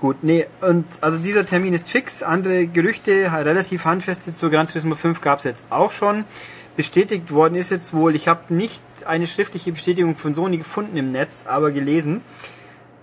Gut, 0.00 0.22
nee, 0.22 0.46
und 0.60 0.84
also 1.00 1.18
dieser 1.18 1.46
Termin 1.46 1.72
ist 1.72 1.88
fix. 1.88 2.22
Andere 2.22 2.66
Gerüchte, 2.66 3.30
relativ 3.32 3.84
handfeste 3.84 4.34
zu 4.34 4.50
Gran 4.50 4.66
Turismo 4.68 4.94
5 4.94 5.20
gab 5.20 5.38
es 5.38 5.44
jetzt 5.44 5.66
auch 5.70 5.92
schon. 5.92 6.24
Bestätigt 6.76 7.30
worden 7.30 7.54
ist 7.54 7.70
jetzt 7.70 7.94
wohl, 7.94 8.16
ich 8.16 8.26
habe 8.26 8.52
nicht 8.52 8.82
eine 9.06 9.26
schriftliche 9.28 9.70
Bestätigung 9.72 10.16
von 10.16 10.34
Sony 10.34 10.58
gefunden 10.58 10.96
im 10.96 11.12
Netz, 11.12 11.46
aber 11.46 11.70
gelesen, 11.70 12.20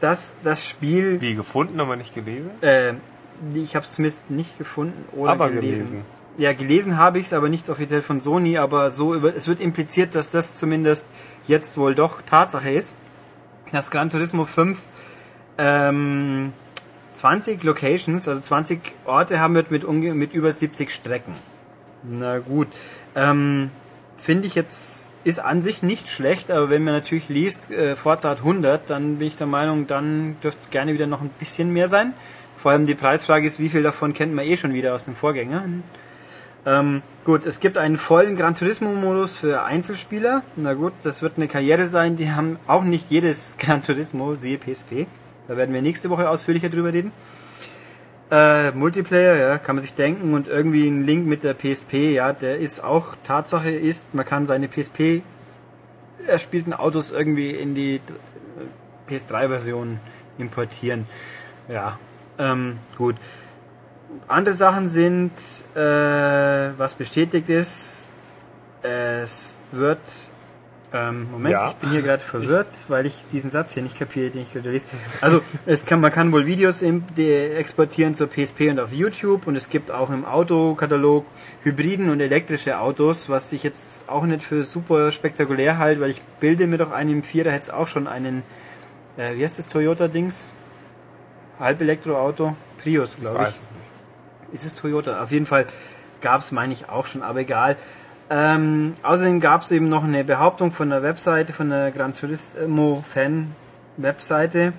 dass 0.01 0.35
das 0.43 0.67
Spiel, 0.67 1.21
Wie 1.21 1.35
gefunden, 1.35 1.79
aber 1.79 1.95
nicht 1.95 2.13
gelesen? 2.13 2.49
äh, 2.61 2.93
ich 3.55 3.75
habe 3.75 3.85
es 3.85 3.93
zumindest 3.93 4.29
nicht 4.29 4.57
gefunden 4.57 5.05
oder 5.13 5.31
Aber 5.31 5.49
gelesen. 5.49 5.85
gelesen. 5.87 6.01
Ja, 6.37 6.53
gelesen 6.53 6.97
habe 6.97 7.19
ich 7.19 7.25
es, 7.25 7.33
aber 7.33 7.49
nicht 7.49 7.69
offiziell 7.69 8.01
von 8.01 8.21
Sony, 8.21 8.57
aber 8.57 8.89
so 8.89 9.13
über, 9.13 9.35
es 9.35 9.47
wird 9.47 9.59
impliziert, 9.59 10.15
dass 10.15 10.29
das 10.29 10.57
zumindest 10.57 11.07
jetzt 11.47 11.77
wohl 11.77 11.93
doch 11.93 12.21
Tatsache 12.21 12.71
ist. 12.71 12.97
Dass 13.71 13.91
Gran 13.91 14.09
Turismo 14.09 14.45
5 14.45 14.79
ähm, 15.57 16.53
20 17.13 17.63
Locations, 17.63 18.27
also 18.27 18.41
20 18.41 18.79
Orte 19.05 19.39
haben 19.39 19.55
wird 19.55 19.71
mit, 19.71 19.87
mit 19.87 20.33
über 20.33 20.51
70 20.51 20.91
Strecken. 20.91 21.33
Na 22.03 22.39
gut. 22.39 22.67
Ähm, 23.15 23.69
Finde 24.17 24.47
ich 24.47 24.55
jetzt, 24.55 25.09
ist 25.23 25.39
an 25.39 25.61
sich 25.61 25.83
nicht 25.83 26.07
schlecht, 26.07 26.51
aber 26.51 26.69
wenn 26.69 26.83
man 26.83 26.93
natürlich 26.93 27.27
liest, 27.27 27.71
äh, 27.71 27.95
Forza 27.95 28.29
hat 28.29 28.39
100, 28.39 28.89
dann 28.89 29.17
bin 29.17 29.27
ich 29.27 29.35
der 29.35 29.47
Meinung, 29.47 29.87
dann 29.87 30.35
dürfte 30.43 30.61
es 30.61 30.69
gerne 30.69 30.93
wieder 30.93 31.07
noch 31.07 31.21
ein 31.21 31.29
bisschen 31.39 31.73
mehr 31.73 31.89
sein. 31.89 32.13
Vor 32.57 32.71
allem 32.71 32.85
die 32.85 32.93
Preisfrage 32.93 33.47
ist, 33.47 33.59
wie 33.59 33.69
viel 33.69 33.81
davon 33.81 34.13
kennt 34.13 34.33
man 34.33 34.45
eh 34.45 34.57
schon 34.57 34.73
wieder 34.73 34.93
aus 34.93 35.05
dem 35.05 35.15
Vorgänger. 35.15 35.63
Ähm, 36.65 37.01
gut, 37.25 37.45
es 37.45 37.59
gibt 37.59 37.77
einen 37.77 37.97
vollen 37.97 38.35
Gran 38.35 38.55
Turismo-Modus 38.55 39.35
für 39.35 39.63
Einzelspieler. 39.63 40.43
Na 40.55 40.73
gut, 40.73 40.93
das 41.03 41.21
wird 41.21 41.33
eine 41.37 41.47
Karriere 41.47 41.87
sein. 41.87 42.17
Die 42.17 42.31
haben 42.31 42.59
auch 42.67 42.83
nicht 42.83 43.09
jedes 43.09 43.57
Gran 43.59 43.83
Turismo, 43.83 44.35
siehe 44.35 44.57
PSP. 44.57 45.07
Da 45.47 45.57
werden 45.57 45.73
wir 45.73 45.81
nächste 45.81 46.09
Woche 46.09 46.29
ausführlicher 46.29 46.69
drüber 46.69 46.93
reden. 46.93 47.11
Äh, 48.29 48.71
Multiplayer, 48.71 49.35
ja, 49.35 49.57
kann 49.57 49.75
man 49.75 49.83
sich 49.83 49.93
denken 49.93 50.33
und 50.33 50.47
irgendwie 50.47 50.87
ein 50.87 51.05
Link 51.05 51.27
mit 51.27 51.43
der 51.43 51.53
PSP, 51.53 52.13
ja, 52.13 52.31
der 52.31 52.59
ist 52.59 52.81
auch, 52.81 53.15
Tatsache 53.27 53.69
ist, 53.69 54.15
man 54.15 54.25
kann 54.25 54.47
seine 54.47 54.69
PSP 54.69 55.21
erspielten 56.27 56.71
Autos 56.71 57.11
irgendwie 57.11 57.51
in 57.51 57.75
die 57.75 57.95
äh, 59.09 59.13
PS3-Version 59.13 59.99
importieren. 60.37 61.07
Ja, 61.67 61.99
ähm, 62.39 62.77
gut. 62.97 63.17
Andere 64.27 64.55
Sachen 64.55 64.87
sind, 64.89 65.31
äh, 65.75 65.79
was 66.77 66.93
bestätigt 66.95 67.49
ist, 67.49 68.07
es 68.83 69.57
wird, 69.71 69.99
ähm, 70.93 71.29
Moment, 71.31 71.51
Ja. 71.53 71.67
ich 71.69 71.75
bin 71.75 71.89
hier 71.91 72.01
gerade 72.01 72.21
verwirrt, 72.33 72.67
weil 72.87 73.05
ich 73.05 73.23
diesen 73.31 73.49
Satz 73.51 73.73
hier 73.73 73.83
nicht 73.83 73.97
kapiere, 73.97 74.29
den 74.29 74.41
ich 74.43 74.51
gerade 74.53 74.69
lese. 74.71 74.87
Also, 75.21 75.41
es 75.65 75.85
kann, 75.85 76.01
man 76.01 76.11
kann 76.11 76.31
wohl 76.31 76.45
Videos 76.45 76.81
im, 76.81 77.03
exportieren 77.17 78.15
zur 78.15 78.27
PSP 78.27 78.69
und 78.71 78.79
auf 78.79 78.91
YouTube 78.93 79.47
und 79.47 79.55
es 79.55 79.69
gibt 79.69 79.91
auch 79.91 80.09
im 80.09 80.25
Autokatalog 80.25 81.25
Hybriden 81.63 82.09
und 82.09 82.19
elektrische 82.21 82.79
Autos, 82.79 83.29
was 83.29 83.51
ich 83.53 83.63
jetzt 83.63 84.09
auch 84.09 84.23
nicht 84.23 84.43
für 84.43 84.63
super 84.63 85.11
spektakulär 85.11 85.77
halte, 85.77 86.01
weil 86.01 86.09
ich 86.09 86.21
bilde 86.39 86.67
mir 86.67 86.77
doch 86.77 86.91
einen 86.91 87.11
im 87.11 87.23
Vierer 87.23 87.51
hätte 87.51 87.63
es 87.63 87.69
auch 87.69 87.87
schon 87.87 88.07
einen, 88.07 88.43
äh, 89.17 89.35
wie 89.35 89.43
heißt 89.43 89.59
das 89.59 89.67
Toyota-Dings? 89.67 90.51
Halbelektroauto? 91.59 92.55
Prius, 92.81 93.13
Ich 93.15 93.19
glaube 93.19 93.37
ich. 93.37 93.43
weiß 93.47 93.69
nicht. 93.71 93.90
Ist 94.53 94.65
es 94.65 94.75
Toyota? 94.75 95.21
Auf 95.21 95.31
jeden 95.31 95.45
Fall 95.45 95.65
gab 96.21 96.41
es, 96.41 96.51
meine 96.51 96.73
ich, 96.73 96.89
auch 96.89 97.05
schon, 97.05 97.23
aber 97.23 97.39
egal. 97.39 97.75
Ähm, 98.29 98.93
außerdem 99.03 99.41
gab 99.41 99.61
es 99.61 99.71
eben 99.71 99.89
noch 99.89 100.03
eine 100.03 100.23
Behauptung 100.23 100.71
von 100.71 100.89
der 100.89 101.03
Webseite, 101.03 101.51
von 101.51 101.69
der 101.69 101.91
Gran 101.91 102.15
Turismo 102.15 103.03
Fan 103.05 103.53
Webseite, 103.97 104.71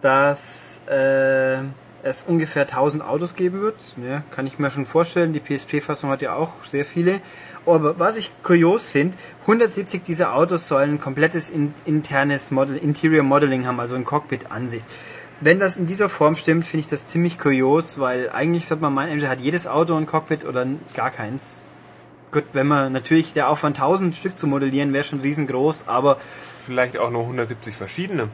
dass 0.00 0.80
äh, 0.88 1.58
es 2.02 2.22
ungefähr 2.22 2.62
1000 2.62 3.04
Autos 3.04 3.34
geben 3.34 3.60
wird. 3.60 3.76
Ja, 3.96 4.22
kann 4.32 4.46
ich 4.46 4.58
mir 4.58 4.70
schon 4.70 4.86
vorstellen. 4.86 5.32
Die 5.32 5.40
PSP-Fassung 5.40 6.10
hat 6.10 6.22
ja 6.22 6.34
auch 6.34 6.52
sehr 6.64 6.84
viele. 6.84 7.20
Aber 7.64 7.98
was 8.00 8.16
ich 8.16 8.32
kurios 8.42 8.90
finde, 8.90 9.16
170 9.42 10.02
dieser 10.02 10.34
Autos 10.34 10.66
sollen 10.66 10.94
ein 10.94 11.00
komplettes 11.00 11.48
in, 11.48 11.72
internes 11.84 12.50
Model, 12.50 12.76
Interior 12.76 13.22
Modeling 13.22 13.66
haben, 13.66 13.78
also 13.78 13.94
ein 13.94 14.04
Cockpit-Ansicht. 14.04 14.84
Wenn 15.44 15.58
das 15.58 15.76
in 15.76 15.86
dieser 15.86 16.08
Form 16.08 16.36
stimmt, 16.36 16.64
finde 16.64 16.82
ich 16.84 16.86
das 16.86 17.04
ziemlich 17.06 17.36
kurios, 17.36 17.98
weil 17.98 18.30
eigentlich 18.30 18.68
sollte 18.68 18.82
man 18.82 18.94
meinen, 18.94 19.10
entweder 19.10 19.30
hat 19.30 19.40
jedes 19.40 19.66
Auto 19.66 19.96
ein 19.96 20.06
Cockpit 20.06 20.44
oder 20.44 20.64
gar 20.94 21.10
keins. 21.10 21.64
Gut, 22.30 22.44
wenn 22.52 22.68
man 22.68 22.92
natürlich 22.92 23.32
der 23.32 23.48
Aufwand 23.48 23.76
1000 23.76 24.14
Stück 24.14 24.38
zu 24.38 24.46
modellieren 24.46 24.92
wäre 24.92 25.04
schon 25.04 25.20
riesengroß, 25.20 25.88
aber 25.88 26.16
Vielleicht 26.64 26.96
auch 26.96 27.10
nur 27.10 27.22
170 27.22 27.74
verschiedene. 27.74 28.28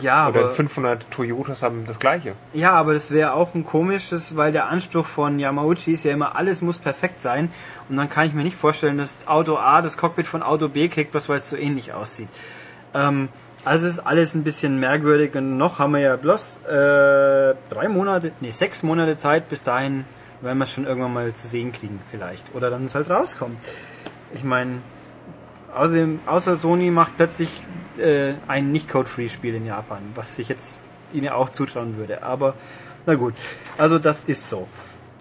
Ja, 0.00 0.28
Oder 0.28 0.40
aber, 0.40 0.50
500 0.50 1.10
Toyotas 1.10 1.62
haben 1.62 1.84
das 1.86 1.98
gleiche. 1.98 2.34
ja, 2.52 2.72
aber 2.72 2.92
das 2.92 3.10
wäre 3.10 3.32
auch 3.32 3.54
ein 3.54 3.64
komisches, 3.64 4.36
weil 4.36 4.52
der 4.52 4.68
Anspruch 4.68 5.06
von 5.06 5.38
Yamauchi 5.40 5.92
ist 5.92 6.04
ja 6.04 6.12
immer, 6.12 6.36
alles 6.36 6.60
muss 6.60 6.78
perfekt 6.78 7.20
sein. 7.22 7.50
Und 7.88 7.96
dann 7.96 8.08
kann 8.10 8.26
ich 8.26 8.34
mir 8.34 8.44
nicht 8.44 8.56
vorstellen, 8.56 8.98
dass 8.98 9.26
Auto 9.26 9.56
A 9.56 9.80
das 9.80 9.96
Cockpit 9.96 10.26
von 10.26 10.42
Auto 10.42 10.68
B 10.68 10.88
kriegt, 10.88 11.14
was 11.14 11.28
weil 11.28 11.38
es 11.38 11.48
so 11.48 11.56
ähnlich 11.56 11.94
aussieht. 11.94 12.28
Ähm, 12.94 13.28
also 13.64 13.86
ist 13.86 14.00
alles 14.00 14.34
ein 14.34 14.44
bisschen 14.44 14.80
merkwürdig 14.80 15.34
und 15.34 15.56
noch 15.56 15.78
haben 15.78 15.92
wir 15.92 16.00
ja 16.00 16.16
bloß 16.16 16.62
äh, 16.64 17.54
drei 17.70 17.88
Monate, 17.88 18.32
nee, 18.40 18.50
sechs 18.50 18.82
Monate 18.82 19.16
Zeit. 19.16 19.48
Bis 19.48 19.62
dahin 19.62 20.04
werden 20.40 20.58
wir 20.58 20.64
es 20.64 20.72
schon 20.72 20.86
irgendwann 20.86 21.12
mal 21.12 21.32
zu 21.32 21.46
sehen 21.46 21.72
kriegen, 21.72 22.00
vielleicht. 22.10 22.54
Oder 22.54 22.70
dann 22.70 22.86
es 22.86 22.94
halt 22.94 23.08
rauskommt. 23.08 23.56
Ich 24.34 24.42
meine, 24.42 24.78
außerdem, 25.74 26.20
außer 26.26 26.56
Sony 26.56 26.90
macht 26.90 27.16
plötzlich 27.16 27.62
äh, 27.98 28.32
ein 28.48 28.72
nicht 28.72 28.88
Code-Free-Spiel 28.88 29.54
in 29.54 29.66
Japan, 29.66 30.00
was 30.14 30.38
ich 30.38 30.48
jetzt 30.48 30.82
ihnen 31.12 31.28
auch 31.28 31.50
zutrauen 31.50 31.96
würde. 31.96 32.22
Aber 32.24 32.54
na 33.06 33.14
gut, 33.14 33.34
also 33.78 33.98
das 33.98 34.24
ist 34.24 34.48
so. 34.48 34.66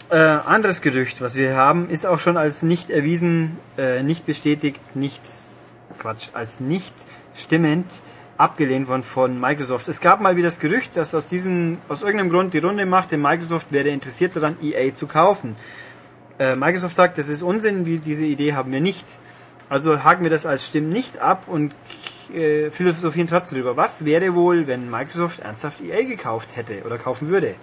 Äh, 0.09 0.17
anderes 0.17 0.81
Gerücht, 0.81 1.21
was 1.21 1.35
wir 1.35 1.55
haben, 1.55 1.89
ist 1.89 2.05
auch 2.05 2.19
schon 2.19 2.37
als 2.37 2.63
nicht 2.63 2.89
erwiesen, 2.89 3.57
äh, 3.77 4.03
nicht 4.03 4.25
bestätigt, 4.25 4.95
nicht 4.95 5.21
Quatsch, 5.99 6.29
als 6.33 6.59
nicht 6.59 6.93
stimmend 7.35 7.85
abgelehnt 8.41 8.87
worden 8.87 9.03
von 9.03 9.39
Microsoft. 9.39 9.87
Es 9.87 10.01
gab 10.01 10.19
mal 10.19 10.35
wieder 10.35 10.47
das 10.47 10.59
Gerücht, 10.59 10.97
dass 10.97 11.13
aus 11.13 11.27
diesem, 11.27 11.77
aus 11.87 12.01
irgendeinem 12.01 12.31
Grund 12.31 12.53
die 12.53 12.57
Runde 12.57 12.85
macht, 12.85 13.11
denn 13.11 13.21
Microsoft 13.21 13.71
wäre 13.71 13.89
interessiert 13.89 14.35
daran, 14.35 14.57
EA 14.61 14.93
zu 14.93 15.07
kaufen. 15.07 15.55
Äh, 16.39 16.55
Microsoft 16.55 16.95
sagt, 16.95 17.17
das 17.17 17.29
ist 17.29 17.43
Unsinn, 17.43 17.85
wie 17.85 17.99
diese 17.99 18.25
Idee 18.25 18.53
haben 18.53 18.71
wir 18.71 18.81
nicht. 18.81 19.05
Also 19.69 20.03
haken 20.03 20.23
wir 20.23 20.31
das 20.31 20.45
als 20.45 20.65
Stimmen 20.65 20.89
nicht 20.89 21.19
ab 21.19 21.43
und 21.47 21.73
äh, 22.33 22.71
philosophieren 22.71 23.27
trotzdem 23.27 23.59
drüber. 23.59 23.77
Was 23.77 24.05
wäre 24.05 24.33
wohl, 24.33 24.65
wenn 24.67 24.89
Microsoft 24.89 25.39
ernsthaft 25.39 25.81
EA 25.81 26.03
gekauft 26.03 26.55
hätte 26.55 26.83
oder 26.83 26.97
kaufen 26.97 27.29
würde? 27.29 27.55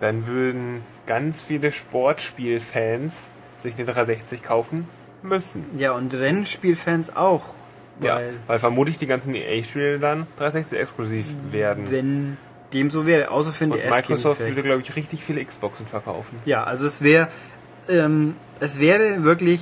Dann 0.00 0.26
würden 0.26 0.82
ganz 1.06 1.42
viele 1.42 1.72
Sportspielfans 1.72 3.30
sich 3.56 3.74
eine 3.74 3.86
360 3.86 4.42
kaufen 4.42 4.88
müssen. 5.22 5.64
Ja, 5.78 5.92
und 5.92 6.14
Rennspielfans 6.14 7.16
auch. 7.16 7.54
Ja, 8.00 8.16
Weil, 8.16 8.34
weil 8.46 8.58
vermutlich 8.58 8.98
die 8.98 9.06
ganzen 9.06 9.34
EA-Spiele 9.34 9.98
dann 9.98 10.26
360 10.38 10.78
exklusiv 10.78 11.26
werden. 11.50 11.86
wenn 11.90 12.36
dem 12.72 12.90
so 12.90 13.06
wäre, 13.06 13.30
außer 13.30 13.52
für 13.52 13.64
den 13.64 13.72
Und 13.72 13.82
DS 13.82 13.90
Microsoft 13.90 14.40
würde, 14.40 14.62
glaube 14.62 14.82
ich, 14.82 14.96
richtig 14.96 15.22
viele 15.22 15.44
Xboxen 15.44 15.86
verkaufen. 15.86 16.38
Ja, 16.44 16.64
also 16.64 16.84
es 16.84 17.00
wäre, 17.00 17.28
ähm, 17.88 18.34
es 18.60 18.80
wäre 18.80 19.24
wirklich 19.24 19.60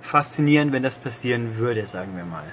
faszinierend, 0.00 0.72
wenn 0.72 0.82
das 0.82 0.96
passieren 0.96 1.56
würde, 1.58 1.86
sagen 1.86 2.12
wir 2.16 2.24
mal. 2.24 2.44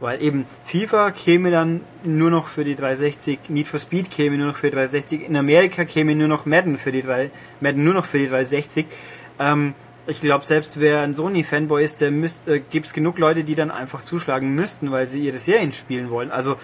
Weil 0.00 0.22
eben 0.22 0.46
FIFA 0.64 1.10
käme 1.10 1.50
dann 1.50 1.80
nur 2.04 2.30
noch 2.30 2.46
für 2.46 2.64
die 2.64 2.76
360, 2.76 3.48
Need 3.48 3.66
for 3.66 3.80
Speed 3.80 4.10
käme 4.10 4.36
nur 4.36 4.48
noch 4.48 4.56
für 4.56 4.68
die 4.70 4.76
360, 4.76 5.28
in 5.28 5.36
Amerika 5.36 5.84
käme 5.84 6.14
nur 6.14 6.28
noch 6.28 6.46
Madden 6.46 6.78
für 6.78 6.92
die 6.92 7.02
3, 7.02 7.30
Madden 7.60 7.82
nur 7.82 7.94
noch 7.94 8.04
für 8.04 8.18
die 8.18 8.28
360. 8.28 8.86
Ähm, 9.40 9.74
ich 10.08 10.20
glaube, 10.20 10.44
selbst 10.44 10.80
wer 10.80 11.00
ein 11.02 11.14
Sony-Fanboy 11.14 11.84
ist, 11.84 12.00
der 12.00 12.10
müsst, 12.10 12.48
äh, 12.48 12.60
gibt's 12.60 12.92
genug 12.92 13.18
Leute, 13.18 13.44
die 13.44 13.54
dann 13.54 13.70
einfach 13.70 14.02
zuschlagen 14.02 14.54
müssten, 14.54 14.90
weil 14.90 15.06
sie 15.06 15.20
ihre 15.24 15.38
Serien 15.38 15.72
spielen 15.72 16.10
wollen. 16.10 16.30
Also 16.32 16.56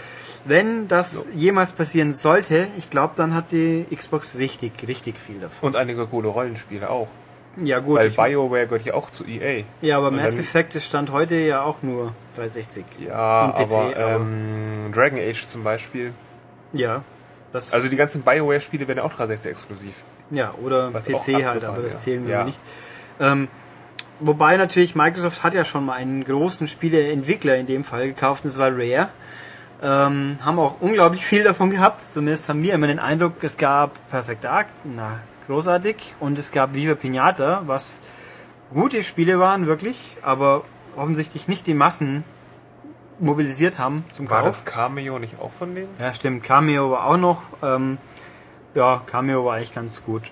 wenn 0.44 0.88
das 0.88 1.28
jemals 1.34 1.72
passieren 1.72 2.12
sollte, 2.12 2.66
ich 2.78 2.90
glaube, 2.90 3.12
dann 3.16 3.34
hat 3.34 3.52
die 3.52 3.86
Xbox 3.94 4.36
richtig, 4.36 4.72
richtig 4.88 5.16
viel 5.18 5.38
davon. 5.40 5.68
Und 5.68 5.76
einige 5.76 6.06
coole 6.06 6.28
Rollenspiele 6.28 6.88
auch. 6.90 7.08
Ja 7.62 7.78
gut, 7.78 7.98
weil 7.98 8.10
BioWare 8.10 8.64
gehört 8.64 8.84
ja 8.84 8.94
auch 8.94 9.10
zu 9.10 9.24
EA. 9.24 9.62
Ja, 9.80 9.98
aber 9.98 10.08
Und 10.08 10.16
Mass 10.16 10.38
Effect 10.40 10.74
ist 10.74 10.86
Stand 10.86 11.12
heute 11.12 11.36
ja 11.36 11.62
auch 11.62 11.82
nur 11.82 12.12
360. 12.36 12.84
Ja, 13.06 13.52
PC, 13.56 13.60
aber, 13.72 13.96
aber- 13.96 14.16
ähm, 14.16 14.90
Dragon 14.92 15.18
Age 15.20 15.46
zum 15.46 15.62
Beispiel. 15.62 16.12
Ja. 16.72 17.02
Also 17.52 17.88
die 17.88 17.94
ganzen 17.94 18.22
BioWare-Spiele 18.22 18.88
werden 18.88 18.98
auch 18.98 19.12
360 19.12 19.50
exklusiv. 19.52 20.02
ja, 20.30 20.52
oder 20.64 20.92
was 20.92 21.04
PC 21.04 21.44
halt, 21.44 21.62
aber 21.62 21.82
das 21.82 22.02
zählen 22.02 22.26
wir 22.26 22.34
Ja. 22.34 22.44
nicht. 22.44 22.58
Ähm, 23.20 23.48
wobei 24.20 24.56
natürlich 24.56 24.94
Microsoft 24.94 25.42
hat 25.42 25.54
ja 25.54 25.64
schon 25.64 25.86
mal 25.86 25.94
einen 25.94 26.24
großen 26.24 26.68
Spieleentwickler 26.68 27.56
in 27.56 27.66
dem 27.66 27.84
Fall 27.84 28.06
gekauft, 28.06 28.44
und 28.44 28.50
das 28.52 28.58
war 28.58 28.70
Rare. 28.70 29.08
Ähm, 29.82 30.38
haben 30.44 30.58
auch 30.58 30.80
unglaublich 30.80 31.26
viel 31.26 31.44
davon 31.44 31.70
gehabt. 31.70 32.02
Zumindest 32.02 32.48
haben 32.48 32.62
wir 32.62 32.74
immer 32.74 32.86
den 32.86 32.98
Eindruck, 32.98 33.42
es 33.42 33.56
gab 33.56 33.92
Perfect 34.10 34.44
Dark, 34.44 34.66
na, 34.84 35.18
großartig, 35.46 36.14
und 36.20 36.38
es 36.38 36.52
gab 36.52 36.74
Viva 36.74 36.94
Pinata, 36.94 37.62
was 37.66 38.00
gute 38.72 39.04
Spiele 39.04 39.38
waren, 39.38 39.66
wirklich, 39.66 40.16
aber 40.22 40.64
offensichtlich 40.96 41.48
nicht 41.48 41.66
die 41.66 41.74
Massen 41.74 42.24
mobilisiert 43.18 43.78
haben 43.78 44.04
zum 44.10 44.28
War 44.30 44.38
Kauf. 44.38 44.48
das 44.48 44.64
Cameo 44.64 45.18
nicht 45.18 45.40
auch 45.40 45.50
von 45.50 45.74
denen? 45.74 45.88
Ja, 45.98 46.14
stimmt. 46.14 46.42
Cameo 46.44 46.90
war 46.90 47.06
auch 47.06 47.16
noch. 47.16 47.42
Ähm, 47.62 47.98
ja, 48.74 49.02
Cameo 49.06 49.44
war 49.44 49.54
eigentlich 49.56 49.74
ganz 49.74 50.04
gut. 50.04 50.22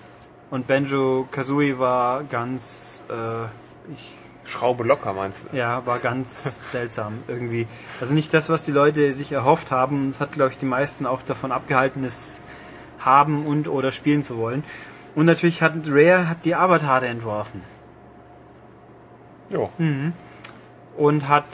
Und 0.53 0.67
Benjo 0.67 1.27
Kazooie 1.31 1.79
war 1.79 2.25
ganz, 2.25 3.01
äh, 3.09 3.45
ich, 3.91 4.11
Schraube 4.45 4.83
locker 4.83 5.11
meinst 5.11 5.51
du? 5.51 5.57
ja, 5.57 5.83
war 5.87 5.97
ganz 5.97 6.59
seltsam 6.71 7.23
irgendwie. 7.27 7.65
Also 7.99 8.13
nicht 8.13 8.31
das, 8.35 8.49
was 8.49 8.63
die 8.63 8.71
Leute 8.71 9.13
sich 9.13 9.31
erhofft 9.31 9.71
haben. 9.71 10.09
Es 10.09 10.19
hat, 10.19 10.33
glaube 10.33 10.51
ich, 10.51 10.59
die 10.59 10.67
meisten 10.67 11.07
auch 11.07 11.23
davon 11.23 11.51
abgehalten, 11.51 12.03
es 12.03 12.39
haben 12.99 13.47
und 13.47 13.67
oder 13.67 13.91
spielen 13.91 14.21
zu 14.21 14.37
wollen. 14.37 14.63
Und 15.15 15.25
natürlich 15.25 15.63
hat 15.63 15.73
Rare 15.87 16.29
hat 16.29 16.45
die 16.45 16.53
Avatare 16.53 17.07
entworfen 17.07 17.63
Jo. 19.49 19.71
und 20.97 21.27
hat 21.29 21.47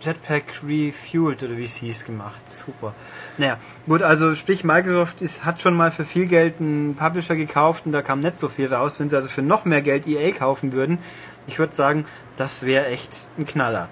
Jetpack 0.00 0.62
Refueled 0.66 1.42
oder 1.42 1.56
wie 1.56 1.64
es 1.64 1.76
hieß 1.76 2.04
gemacht. 2.04 2.40
Super. 2.46 2.94
Naja, 3.38 3.58
gut, 3.86 4.02
also 4.02 4.34
sprich 4.34 4.64
Microsoft 4.64 5.20
ist, 5.20 5.44
hat 5.44 5.60
schon 5.60 5.74
mal 5.74 5.90
für 5.90 6.04
viel 6.04 6.26
Geld 6.26 6.60
einen 6.60 6.94
Publisher 6.94 7.36
gekauft 7.36 7.84
und 7.86 7.92
da 7.92 8.02
kam 8.02 8.20
nicht 8.20 8.38
so 8.38 8.48
viel 8.48 8.72
raus. 8.72 8.98
Wenn 8.98 9.10
sie 9.10 9.16
also 9.16 9.28
für 9.28 9.42
noch 9.42 9.64
mehr 9.64 9.82
Geld 9.82 10.06
EA 10.06 10.32
kaufen 10.32 10.72
würden, 10.72 10.98
ich 11.46 11.58
würde 11.58 11.74
sagen, 11.74 12.06
das 12.36 12.64
wäre 12.64 12.86
echt 12.86 13.10
ein 13.38 13.46
Knaller. 13.46 13.88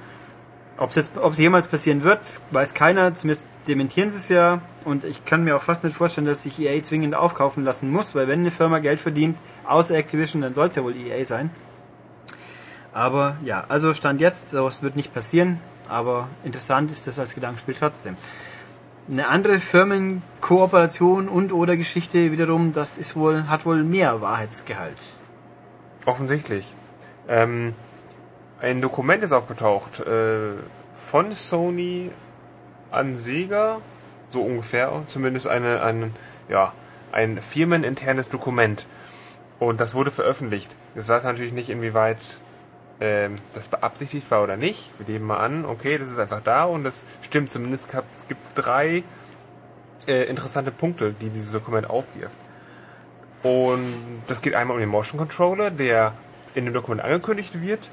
Ob 0.79 0.91
es 0.91 0.95
jetzt, 0.95 1.17
ob 1.17 1.33
es 1.33 1.39
jemals 1.39 1.67
passieren 1.67 2.05
wird, 2.05 2.21
weiß 2.53 2.73
keiner. 2.73 3.13
Zumindest 3.15 3.45
dementieren 3.67 4.11
sie 4.11 4.17
es 4.17 4.29
ja. 4.29 4.61
Und 4.85 5.05
ich 5.05 5.25
kann 5.25 5.45
mir 5.45 5.57
auch 5.57 5.63
fast 5.63 5.83
nicht 5.85 5.97
vorstellen, 5.97 6.27
dass 6.27 6.45
sich 6.45 6.59
EA 6.61 6.83
zwingend 6.83 7.15
aufkaufen 7.15 7.65
lassen 7.65 7.91
muss, 7.91 8.15
weil 8.15 8.29
wenn 8.29 8.41
eine 8.41 8.51
Firma 8.51 8.79
Geld 8.79 9.01
verdient, 9.01 9.37
außer 9.67 9.97
Activision, 9.97 10.41
dann 10.41 10.55
soll 10.55 10.69
es 10.69 10.77
ja 10.77 10.85
wohl 10.85 10.97
EA 10.97 11.25
sein. 11.25 11.51
Aber 12.93 13.37
ja, 13.45 13.65
also 13.69 13.93
Stand 13.93 14.21
jetzt, 14.21 14.51
sowas 14.51 14.83
wird 14.83 14.97
nicht 14.97 15.13
passieren, 15.13 15.61
aber 15.89 16.29
interessant 16.45 16.93
ist 16.93 17.07
das 17.07 17.19
als 17.19 17.35
Gedankenspiel 17.35 17.75
trotzdem. 17.75 18.17
Eine 19.11 19.29
andere 19.29 19.59
Firmenkooperation 19.59 21.29
und 21.29 21.53
oder 21.53 21.77
Geschichte 21.77 22.31
wiederum, 22.31 22.75
das 22.75 22.99
ist 22.99 23.17
wohl, 23.17 23.49
hat 23.49 23.65
wohl 23.65 23.83
mehr 23.83 24.21
Wahrheitsgehalt. 24.21 24.99
Offensichtlich. 26.05 26.73
Ähm, 27.27 27.75
ein 28.61 28.81
Dokument 28.81 29.23
ist 29.23 29.33
aufgetaucht 29.33 30.01
äh, 30.01 30.53
von 30.95 31.33
Sony 31.33 32.11
an 32.91 33.17
Sega, 33.17 33.79
so 34.31 34.43
ungefähr, 34.43 34.93
zumindest 35.09 35.47
eine, 35.47 35.83
ein, 35.83 36.15
ja, 36.49 36.73
ein 37.13 37.41
firmeninternes 37.41 38.29
Dokument. 38.29 38.87
Und 39.59 39.81
das 39.81 39.95
wurde 39.95 40.11
veröffentlicht. 40.11 40.71
Das 40.95 41.09
weiß 41.09 41.25
natürlich 41.25 41.53
nicht, 41.53 41.71
inwieweit 41.71 42.19
ähm, 43.01 43.37
das 43.55 43.69
beabsichtigt 43.69 44.31
war 44.31 44.43
oder 44.43 44.57
nicht. 44.57 44.91
Wir 44.99 45.13
nehmen 45.13 45.27
mal 45.27 45.39
an, 45.39 45.65
okay, 45.65 45.99
das 45.99 46.09
ist 46.09 46.19
einfach 46.19 46.43
da 46.43 46.65
und 46.65 46.85
das 46.85 47.05
stimmt. 47.23 47.51
Zumindest 47.51 47.91
gibt 48.29 48.43
es 48.43 48.55
drei 48.55 49.03
äh, 50.07 50.25
interessante 50.25 50.71
Punkte, 50.71 51.15
die 51.21 51.31
dieses 51.31 51.53
Dokument 51.53 51.89
aufwirft. 51.89 52.37
Und 53.43 53.85
das 54.27 54.43
geht 54.43 54.55
einmal 54.55 54.75
um 54.75 54.81
den 54.81 54.89
Motion 54.89 55.19
Controller, 55.19 55.71
der 55.71 56.13
in 56.55 56.65
dem 56.65 56.75
Dokument 56.75 57.03
angekündigt 57.03 57.61
wird 57.61 57.89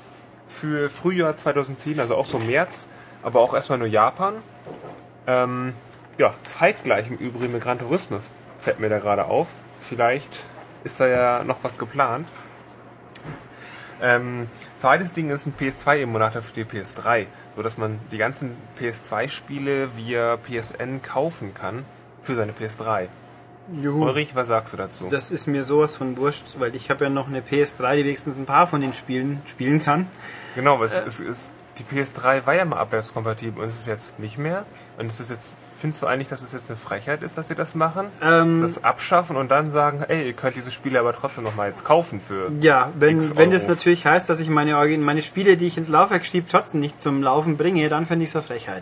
für 0.47 0.89
Frühjahr 0.89 1.35
2010, 1.37 1.99
also 1.99 2.15
auch 2.15 2.25
so 2.25 2.39
März, 2.39 2.89
aber 3.23 3.41
auch 3.41 3.53
erstmal 3.53 3.77
nur 3.77 3.87
Japan. 3.87 4.35
Ähm, 5.27 5.73
ja, 6.17 6.33
zeitgleich 6.43 7.09
im 7.09 7.17
Übrigen 7.17 7.53
mit 7.53 7.61
Gran 7.61 7.79
Turismo 7.79 8.19
fällt 8.57 8.79
mir 8.79 8.89
da 8.89 8.99
gerade 8.99 9.25
auf. 9.25 9.49
Vielleicht 9.79 10.43
ist 10.83 10.99
da 10.99 11.07
ja 11.07 11.43
noch 11.43 11.63
was 11.63 11.77
geplant. 11.77 12.27
Ähm, 14.01 14.47
zweites 14.79 15.13
Ding 15.13 15.29
ist 15.29 15.45
ein 15.45 15.53
PS2-Emulator 15.57 16.41
für 16.41 16.53
die 16.53 16.65
PS3, 16.65 17.27
so 17.55 17.63
dass 17.63 17.77
man 17.77 17.99
die 18.11 18.17
ganzen 18.17 18.55
PS2-Spiele 18.79 19.95
via 19.95 20.37
PSN 20.37 21.01
kaufen 21.01 21.53
kann 21.53 21.85
für 22.23 22.35
seine 22.35 22.51
PS3. 22.51 23.07
Juhu. 23.81 24.05
Ulrich, 24.05 24.35
was 24.35 24.49
sagst 24.49 24.73
du 24.73 24.77
dazu? 24.77 25.07
Das 25.09 25.31
ist 25.31 25.47
mir 25.47 25.63
sowas 25.63 25.95
von 25.95 26.17
wurscht, 26.17 26.59
weil 26.59 26.75
ich 26.75 26.89
habe 26.91 27.05
ja 27.05 27.09
noch 27.09 27.27
eine 27.27 27.41
PS3, 27.41 27.95
die 27.95 28.05
wenigstens 28.05 28.37
ein 28.37 28.45
paar 28.45 28.67
von 28.67 28.81
den 28.81 28.93
Spielen 28.93 29.41
spielen 29.47 29.83
kann. 29.83 30.07
Genau, 30.53 30.83
es, 30.83 30.99
es 30.99 31.19
ist 31.19 31.53
die 31.77 31.83
PS3 31.83 32.45
war 32.45 32.55
ja 32.55 32.65
mal 32.65 32.77
abwärtskompatibel 32.77 33.61
und 33.61 33.69
es 33.69 33.79
ist 33.79 33.87
jetzt 33.87 34.19
nicht 34.19 34.37
mehr. 34.37 34.65
Und 34.97 35.07
es 35.07 35.19
ist 35.19 35.29
jetzt, 35.29 35.53
findest 35.85 36.01
du 36.01 36.07
eigentlich, 36.07 36.29
dass 36.29 36.41
es 36.41 36.51
jetzt 36.51 36.71
eine 36.71 36.77
Frechheit 36.77 37.21
ist, 37.21 37.37
dass 37.37 37.47
sie 37.47 37.53
das 37.53 37.75
machen? 37.75 38.07
Ähm, 38.19 38.63
das 38.63 38.83
abschaffen 38.83 39.35
und 39.35 39.51
dann 39.51 39.69
sagen, 39.69 40.03
ey, 40.07 40.25
ihr 40.25 40.33
könnt 40.33 40.55
diese 40.55 40.71
Spiele 40.71 40.99
aber 40.99 41.13
trotzdem 41.13 41.43
noch 41.43 41.55
mal 41.55 41.69
jetzt 41.69 41.85
kaufen 41.85 42.19
für. 42.19 42.51
Ja, 42.59 42.91
wenn, 42.97 43.17
X 43.17 43.35
wenn 43.35 43.51
das 43.51 43.65
Euro. 43.65 43.73
natürlich 43.73 44.03
heißt, 44.03 44.27
dass 44.27 44.39
ich 44.39 44.49
meine, 44.49 44.75
meine 44.97 45.21
Spiele, 45.21 45.57
die 45.57 45.67
ich 45.67 45.77
ins 45.77 45.87
Laufwerk 45.87 46.25
schiebe, 46.25 46.47
trotzdem 46.49 46.79
nicht 46.81 46.99
zum 46.99 47.21
Laufen 47.21 47.55
bringe, 47.55 47.87
dann 47.87 48.07
finde 48.07 48.23
ich 48.23 48.31
es 48.31 48.35
eine 48.35 48.41
Frechheit. 48.41 48.81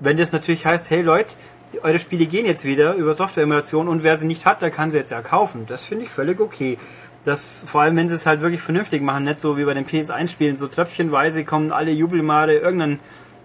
wenn 0.00 0.16
das 0.16 0.32
natürlich 0.32 0.66
heißt, 0.66 0.90
hey 0.90 1.02
Leute, 1.02 1.34
eure 1.84 2.00
Spiele 2.00 2.26
gehen 2.26 2.46
jetzt 2.46 2.64
wieder 2.64 2.94
über 2.94 3.14
Software-Emulation 3.14 3.86
und 3.86 4.02
wer 4.02 4.18
sie 4.18 4.26
nicht 4.26 4.44
hat, 4.44 4.60
der 4.60 4.72
kann 4.72 4.90
sie 4.90 4.96
jetzt 4.96 5.12
ja 5.12 5.20
kaufen. 5.20 5.66
Das 5.68 5.84
finde 5.84 6.06
ich 6.06 6.10
völlig 6.10 6.40
okay. 6.40 6.78
Das, 7.24 7.64
vor 7.64 7.82
allem, 7.82 7.94
wenn 7.94 8.08
sie 8.08 8.16
es 8.16 8.26
halt 8.26 8.40
wirklich 8.40 8.60
vernünftig 8.60 9.02
machen, 9.02 9.22
nicht 9.22 9.38
so 9.38 9.56
wie 9.56 9.64
bei 9.64 9.74
den 9.74 9.86
PS1-Spielen, 9.86 10.56
so 10.56 10.66
tröpfchenweise 10.66 11.44
kommen 11.44 11.70
alle 11.70 11.92
Jubelmale 11.92 12.58
irgendein 12.58 12.98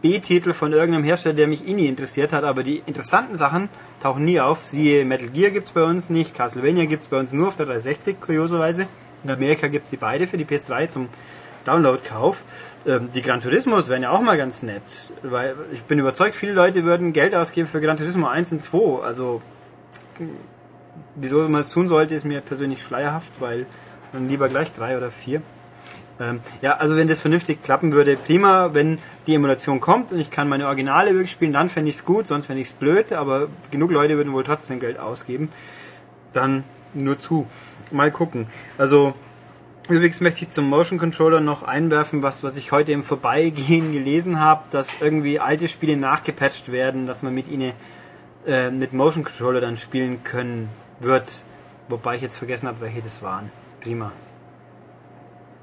B-Titel 0.03 0.53
von 0.53 0.73
irgendeinem 0.73 1.05
Hersteller, 1.05 1.33
der 1.33 1.47
mich 1.47 1.65
eh 1.67 1.73
nie 1.73 1.87
interessiert 1.87 2.33
hat, 2.33 2.43
aber 2.43 2.61
die 2.61 2.83
interessanten 2.85 3.37
Sachen 3.37 3.69
tauchen 4.01 4.25
nie 4.25 4.39
auf. 4.39 4.65
Siehe 4.65 5.05
Metal 5.05 5.29
Gear 5.29 5.49
gibt's 5.49 5.71
bei 5.71 5.83
uns 5.83 6.09
nicht, 6.09 6.35
Castlevania 6.35 6.85
gibt's 6.85 7.07
bei 7.07 7.17
uns 7.17 7.31
nur 7.31 7.47
auf 7.47 7.55
der 7.55 7.67
360, 7.67 8.19
kurioserweise. 8.19 8.85
In 9.23 9.31
Amerika 9.31 9.67
gibt's 9.67 9.89
die 9.89 9.97
beide 9.97 10.27
für 10.27 10.37
die 10.37 10.43
PS3 10.43 10.89
zum 10.89 11.07
Download-Kauf. 11.65 12.37
Ähm, 12.85 13.07
die 13.15 13.21
Gran 13.21 13.39
Turismos 13.39 13.87
wären 13.87 14.03
ja 14.03 14.11
auch 14.11 14.21
mal 14.21 14.37
ganz 14.37 14.61
nett, 14.61 15.09
weil 15.21 15.55
ich 15.71 15.81
bin 15.83 15.99
überzeugt, 15.99 16.35
viele 16.35 16.51
Leute 16.51 16.83
würden 16.83 17.13
Geld 17.13 17.33
ausgeben 17.33 17.69
für 17.69 17.79
Gran 17.79 17.95
Turismo 17.95 18.27
1 18.27 18.51
und 18.51 18.61
2. 18.61 19.03
Also, 19.03 19.41
wieso 21.15 21.47
man 21.47 21.61
es 21.61 21.69
tun 21.69 21.87
sollte, 21.87 22.13
ist 22.13 22.25
mir 22.25 22.41
persönlich 22.41 22.83
schleierhaft, 22.83 23.31
weil 23.39 23.65
dann 24.11 24.27
lieber 24.27 24.49
gleich 24.49 24.73
drei 24.73 24.97
oder 24.97 25.11
vier. 25.11 25.41
Ähm, 26.19 26.41
ja, 26.61 26.77
also 26.77 26.95
wenn 26.95 27.07
das 27.07 27.21
vernünftig 27.21 27.63
klappen 27.63 27.91
würde, 27.91 28.15
prima. 28.15 28.73
Wenn 28.73 28.99
die 29.27 29.35
Emulation 29.35 29.79
kommt 29.79 30.11
und 30.11 30.19
ich 30.19 30.31
kann 30.31 30.47
meine 30.47 30.67
Originale 30.67 31.11
wirklich 31.11 31.31
spielen, 31.31 31.53
dann 31.53 31.69
fände 31.69 31.89
ich 31.89 31.97
es 31.97 32.05
gut, 32.05 32.27
sonst 32.27 32.45
fände 32.45 32.61
ich 32.61 32.69
es 32.69 32.73
blöd, 32.73 33.13
aber 33.13 33.47
genug 33.71 33.91
Leute 33.91 34.17
würden 34.17 34.33
wohl 34.33 34.43
trotzdem 34.43 34.79
Geld 34.79 34.99
ausgeben. 34.99 35.49
Dann 36.33 36.63
nur 36.93 37.19
zu. 37.19 37.47
Mal 37.91 38.11
gucken. 38.11 38.47
Also, 38.77 39.13
Übrigens 39.89 40.21
möchte 40.21 40.43
ich 40.43 40.49
zum 40.49 40.69
Motion 40.69 40.97
Controller 40.97 41.41
noch 41.41 41.63
einwerfen, 41.63 42.23
was, 42.23 42.41
was 42.41 42.55
ich 42.55 42.71
heute 42.71 42.93
im 42.93 43.03
Vorbeigehen 43.03 43.91
gelesen 43.91 44.39
habe, 44.39 44.63
dass 44.71 45.01
irgendwie 45.01 45.41
alte 45.41 45.67
Spiele 45.67 45.97
nachgepatcht 45.97 46.71
werden, 46.71 47.05
dass 47.05 47.21
man 47.21 47.35
mit 47.35 47.49
ihnen 47.49 47.73
äh, 48.47 48.71
mit 48.71 48.93
Motion 48.93 49.25
Controller 49.25 49.59
dann 49.59 49.77
spielen 49.77 50.23
können 50.23 50.69
wird. 51.01 51.43
Wobei 51.89 52.15
ich 52.15 52.21
jetzt 52.21 52.37
vergessen 52.37 52.69
habe, 52.69 52.79
welche 52.79 53.01
das 53.01 53.21
waren. 53.21 53.51
Prima. 53.81 54.13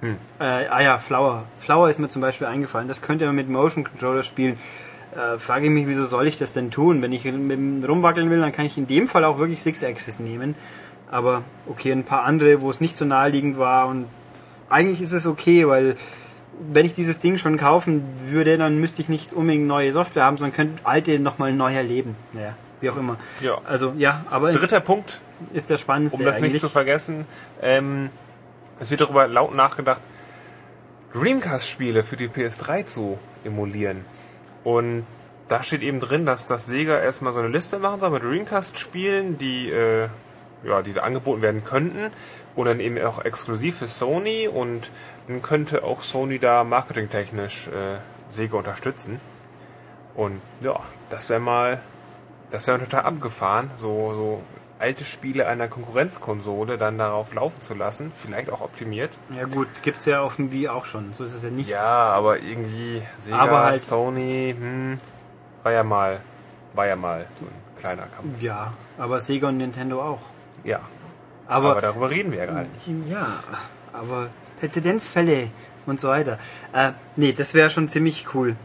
Hm. 0.00 0.16
Äh, 0.38 0.44
ah 0.44 0.80
ja, 0.80 0.98
Flower. 0.98 1.44
Flower 1.60 1.90
ist 1.90 1.98
mir 1.98 2.08
zum 2.08 2.22
Beispiel 2.22 2.46
eingefallen. 2.46 2.88
Das 2.88 3.02
könnte 3.02 3.26
man 3.26 3.34
mit 3.34 3.48
Motion 3.48 3.84
Controller 3.84 4.22
spielen. 4.22 4.58
Äh, 5.12 5.38
frage 5.38 5.66
ich 5.66 5.70
mich, 5.70 5.86
wieso 5.86 6.04
soll 6.04 6.26
ich 6.26 6.38
das 6.38 6.52
denn 6.52 6.70
tun? 6.70 7.02
Wenn 7.02 7.12
ich 7.12 7.26
rumwackeln 7.26 8.30
will, 8.30 8.40
dann 8.40 8.52
kann 8.52 8.66
ich 8.66 8.78
in 8.78 8.86
dem 8.86 9.08
Fall 9.08 9.24
auch 9.24 9.38
wirklich 9.38 9.62
Six 9.62 9.84
Axis 9.84 10.20
nehmen. 10.20 10.54
Aber 11.10 11.42
okay, 11.66 11.90
ein 11.92 12.04
paar 12.04 12.24
andere, 12.24 12.60
wo 12.60 12.70
es 12.70 12.80
nicht 12.80 12.96
so 12.96 13.04
naheliegend 13.04 13.58
war 13.58 13.88
und 13.88 14.06
eigentlich 14.68 15.00
ist 15.00 15.12
es 15.12 15.26
okay, 15.26 15.66
weil 15.66 15.96
wenn 16.72 16.86
ich 16.86 16.94
dieses 16.94 17.20
Ding 17.20 17.38
schon 17.38 17.56
kaufen 17.56 18.04
würde, 18.26 18.56
dann 18.58 18.80
müsste 18.80 19.02
ich 19.02 19.08
nicht 19.08 19.32
unbedingt 19.32 19.66
neue 19.66 19.92
Software 19.92 20.24
haben, 20.24 20.36
sondern 20.36 20.54
könnte 20.54 20.86
alte 20.86 21.18
nochmal 21.18 21.52
neu 21.52 21.74
erleben. 21.74 22.14
Naja, 22.32 22.54
wie 22.80 22.90
auch 22.90 22.96
immer. 22.96 23.16
Ja. 23.40 23.58
Also 23.66 23.94
ja, 23.98 24.24
aber 24.30 24.52
Dritter 24.52 24.80
Punkt, 24.80 25.20
ist 25.52 25.70
der 25.70 25.78
spannendste 25.78 26.20
um 26.20 26.24
das 26.24 26.36
eigentlich. 26.36 26.54
nicht 26.54 26.60
zu 26.60 26.68
vergessen, 26.68 27.26
ähm, 27.62 28.10
es 28.80 28.90
wird 28.90 29.02
darüber 29.02 29.28
laut 29.28 29.54
nachgedacht, 29.54 30.00
Dreamcast-Spiele 31.12 32.02
für 32.02 32.16
die 32.16 32.28
PS3 32.28 32.84
zu 32.84 33.18
emulieren. 33.44 34.04
Und 34.64 35.06
da 35.48 35.62
steht 35.62 35.82
eben 35.82 36.00
drin, 36.00 36.26
dass 36.26 36.46
das 36.46 36.66
Sega 36.66 36.98
erstmal 36.98 37.32
so 37.32 37.40
eine 37.40 37.48
Liste 37.48 37.78
machen 37.78 38.00
soll 38.00 38.10
mit 38.10 38.22
Dreamcast-Spielen, 38.22 39.36
die, 39.38 39.70
äh, 39.70 40.08
ja, 40.64 40.82
die 40.82 40.92
da 40.92 41.02
angeboten 41.02 41.42
werden 41.42 41.64
könnten. 41.64 42.10
Und 42.54 42.66
dann 42.66 42.80
eben 42.80 42.98
auch 43.02 43.24
exklusiv 43.24 43.78
für 43.78 43.86
Sony. 43.86 44.48
Und 44.48 44.90
dann 45.28 45.42
könnte 45.42 45.84
auch 45.84 46.00
Sony 46.02 46.38
da 46.38 46.64
marketingtechnisch 46.64 47.68
äh, 47.68 47.98
Sega 48.30 48.56
unterstützen. 48.56 49.20
Und 50.14 50.40
ja, 50.62 50.78
das 51.10 51.28
wäre 51.28 51.40
mal, 51.40 51.80
das 52.50 52.66
wäre 52.66 52.78
total 52.78 53.02
abgefahren, 53.02 53.70
so, 53.74 54.14
so 54.14 54.42
alte 54.80 55.04
Spiele 55.04 55.46
einer 55.46 55.68
Konkurrenzkonsole 55.68 56.78
dann 56.78 56.98
darauf 56.98 57.34
laufen 57.34 57.60
zu 57.62 57.74
lassen, 57.74 58.10
vielleicht 58.14 58.50
auch 58.50 58.60
optimiert. 58.62 59.10
Ja 59.36 59.44
gut, 59.44 59.68
gibt's 59.82 60.06
ja 60.06 60.20
auf 60.22 60.36
dem 60.36 60.50
Wii 60.52 60.68
auch 60.68 60.86
schon, 60.86 61.12
so 61.12 61.24
ist 61.24 61.34
es 61.34 61.42
ja 61.42 61.50
nicht. 61.50 61.68
Ja, 61.68 61.82
aber 61.82 62.40
irgendwie 62.42 63.02
Sega, 63.16 63.36
Aber 63.38 63.64
halt- 63.64 63.80
Sony, 63.80 64.54
hm, 64.58 64.98
war 65.62 65.72
ja 65.72 65.82
mal, 65.84 66.20
war 66.74 66.86
ja 66.86 66.96
mal 66.96 67.26
so 67.38 67.44
ein 67.46 67.78
kleiner 67.78 68.06
Kampf. 68.06 68.40
Ja, 68.40 68.72
aber 68.98 69.20
Sega 69.20 69.48
und 69.48 69.58
Nintendo 69.58 70.02
auch. 70.02 70.20
Ja, 70.64 70.80
aber, 71.46 71.72
Aber, 71.72 71.80
darüber 71.82 72.10
reden 72.10 72.32
wir 72.32 72.38
ja 72.38 72.46
gar 72.46 72.62
nicht. 72.62 73.10
ja, 73.10 73.26
aber 73.92 74.28
Präzedenzfälle 74.60 75.48
und 75.86 76.00
so 76.00 76.08
weiter. 76.08 76.38
Äh, 76.72 76.92
nee, 77.16 77.32
das 77.32 77.54
wäre 77.54 77.70
schon 77.70 77.88
ziemlich 77.88 78.26
cool 78.34 78.56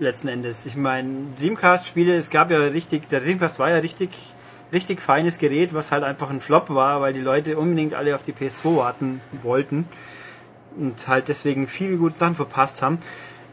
letzten 0.00 0.28
Endes. 0.28 0.64
Ich 0.66 0.76
meine, 0.76 1.08
Dreamcast-Spiele, 1.38 2.16
es 2.16 2.30
gab 2.30 2.50
ja 2.50 2.58
richtig, 2.58 3.08
der 3.08 3.20
Dreamcast 3.20 3.58
war 3.58 3.70
ja 3.70 3.78
richtig, 3.78 4.10
richtig 4.72 5.00
feines 5.00 5.38
Gerät, 5.38 5.74
was 5.74 5.92
halt 5.92 6.04
einfach 6.04 6.30
ein 6.30 6.40
Flop 6.40 6.70
war, 6.70 7.00
weil 7.00 7.12
die 7.12 7.20
Leute 7.20 7.58
unbedingt 7.58 7.94
alle 7.94 8.14
auf 8.14 8.22
die 8.22 8.32
PS2 8.32 8.76
warten 8.76 9.20
wollten 9.42 9.88
und 10.76 11.08
halt 11.08 11.28
deswegen 11.28 11.66
viele 11.66 11.96
gute 11.96 12.16
Sachen 12.16 12.34
verpasst 12.34 12.82
haben. 12.82 12.98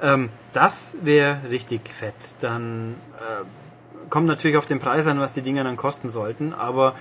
Ähm, 0.01 0.29
das 0.53 0.95
wäre 1.01 1.37
richtig 1.49 1.89
fett. 1.89 2.35
Dann 2.41 2.95
äh, 3.17 4.09
kommt 4.09 4.27
natürlich 4.27 4.57
auf 4.57 4.65
den 4.65 4.79
Preis 4.79 5.07
an, 5.07 5.19
was 5.19 5.33
die 5.33 5.41
Dinger 5.41 5.63
dann 5.63 5.77
kosten 5.77 6.09
sollten, 6.09 6.53
aber 6.53 6.95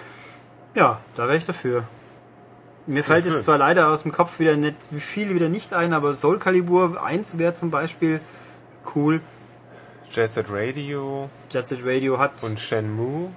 ja, 0.74 1.00
da 1.16 1.24
wäre 1.24 1.36
ich 1.36 1.46
dafür. 1.46 1.84
Mir 2.86 3.02
fällt 3.02 3.24
es 3.24 3.44
zwar 3.44 3.56
leider 3.56 3.88
aus 3.88 4.02
dem 4.02 4.12
Kopf 4.12 4.38
wieder 4.40 4.56
nicht, 4.56 4.76
viel 4.82 5.34
wieder 5.34 5.48
nicht 5.48 5.72
ein, 5.72 5.94
aber 5.94 6.12
Soul 6.12 6.38
Calibur 6.38 7.02
1 7.02 7.38
wäre 7.38 7.54
zum 7.54 7.70
Beispiel 7.70 8.20
cool. 8.94 9.20
Jet 10.10 10.32
Set 10.32 10.46
Radio 10.50 11.30
Jet 11.50 11.66
Set 11.66 11.80
Radio 11.82 12.18
hat, 12.18 12.42
und 12.42 12.60
Shenmue. 12.60 13.30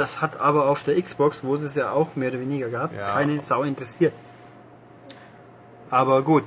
Das 0.00 0.20
hat 0.22 0.40
aber 0.40 0.66
auf 0.68 0.82
der 0.82 1.00
Xbox, 1.00 1.44
wo 1.44 1.54
es 1.54 1.62
es 1.62 1.74
ja 1.74 1.92
auch 1.92 2.16
mehr 2.16 2.30
oder 2.30 2.40
weniger 2.40 2.68
gab, 2.70 2.92
Ja. 2.96 3.10
keine 3.12 3.40
Sau 3.42 3.62
interessiert. 3.62 4.12
Aber 5.90 6.22
gut. 6.22 6.44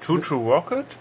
True 0.00 0.20
True 0.20 0.52
Rocket? 0.54 0.86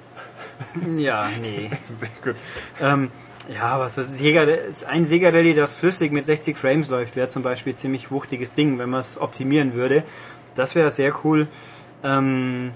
Ja, 0.98 1.28
nee. 1.42 1.70
Sehr 2.00 2.10
gut. 2.24 2.36
ähm, 2.82 3.12
ja, 3.54 3.80
was 3.80 3.96
Sega, 3.96 4.44
ist 4.44 4.86
ein 4.86 5.06
Sega 5.06 5.30
Rally, 5.30 5.54
das 5.54 5.76
flüssig 5.76 6.12
mit 6.12 6.26
60 6.26 6.58
Frames 6.58 6.90
läuft, 6.90 7.16
wäre 7.16 7.28
zum 7.28 7.44
Beispiel 7.44 7.74
ein 7.74 7.76
ziemlich 7.78 8.12
wuchtiges 8.12 8.54
Ding, 8.54 8.80
wenn 8.80 8.90
man 8.90 9.02
es 9.02 9.20
optimieren 9.20 9.74
würde. 9.74 10.04
Das 10.56 10.76
wäre 10.76 10.92
sehr 10.92 11.14
cool. 11.24 11.48
Ähm, 12.04 12.72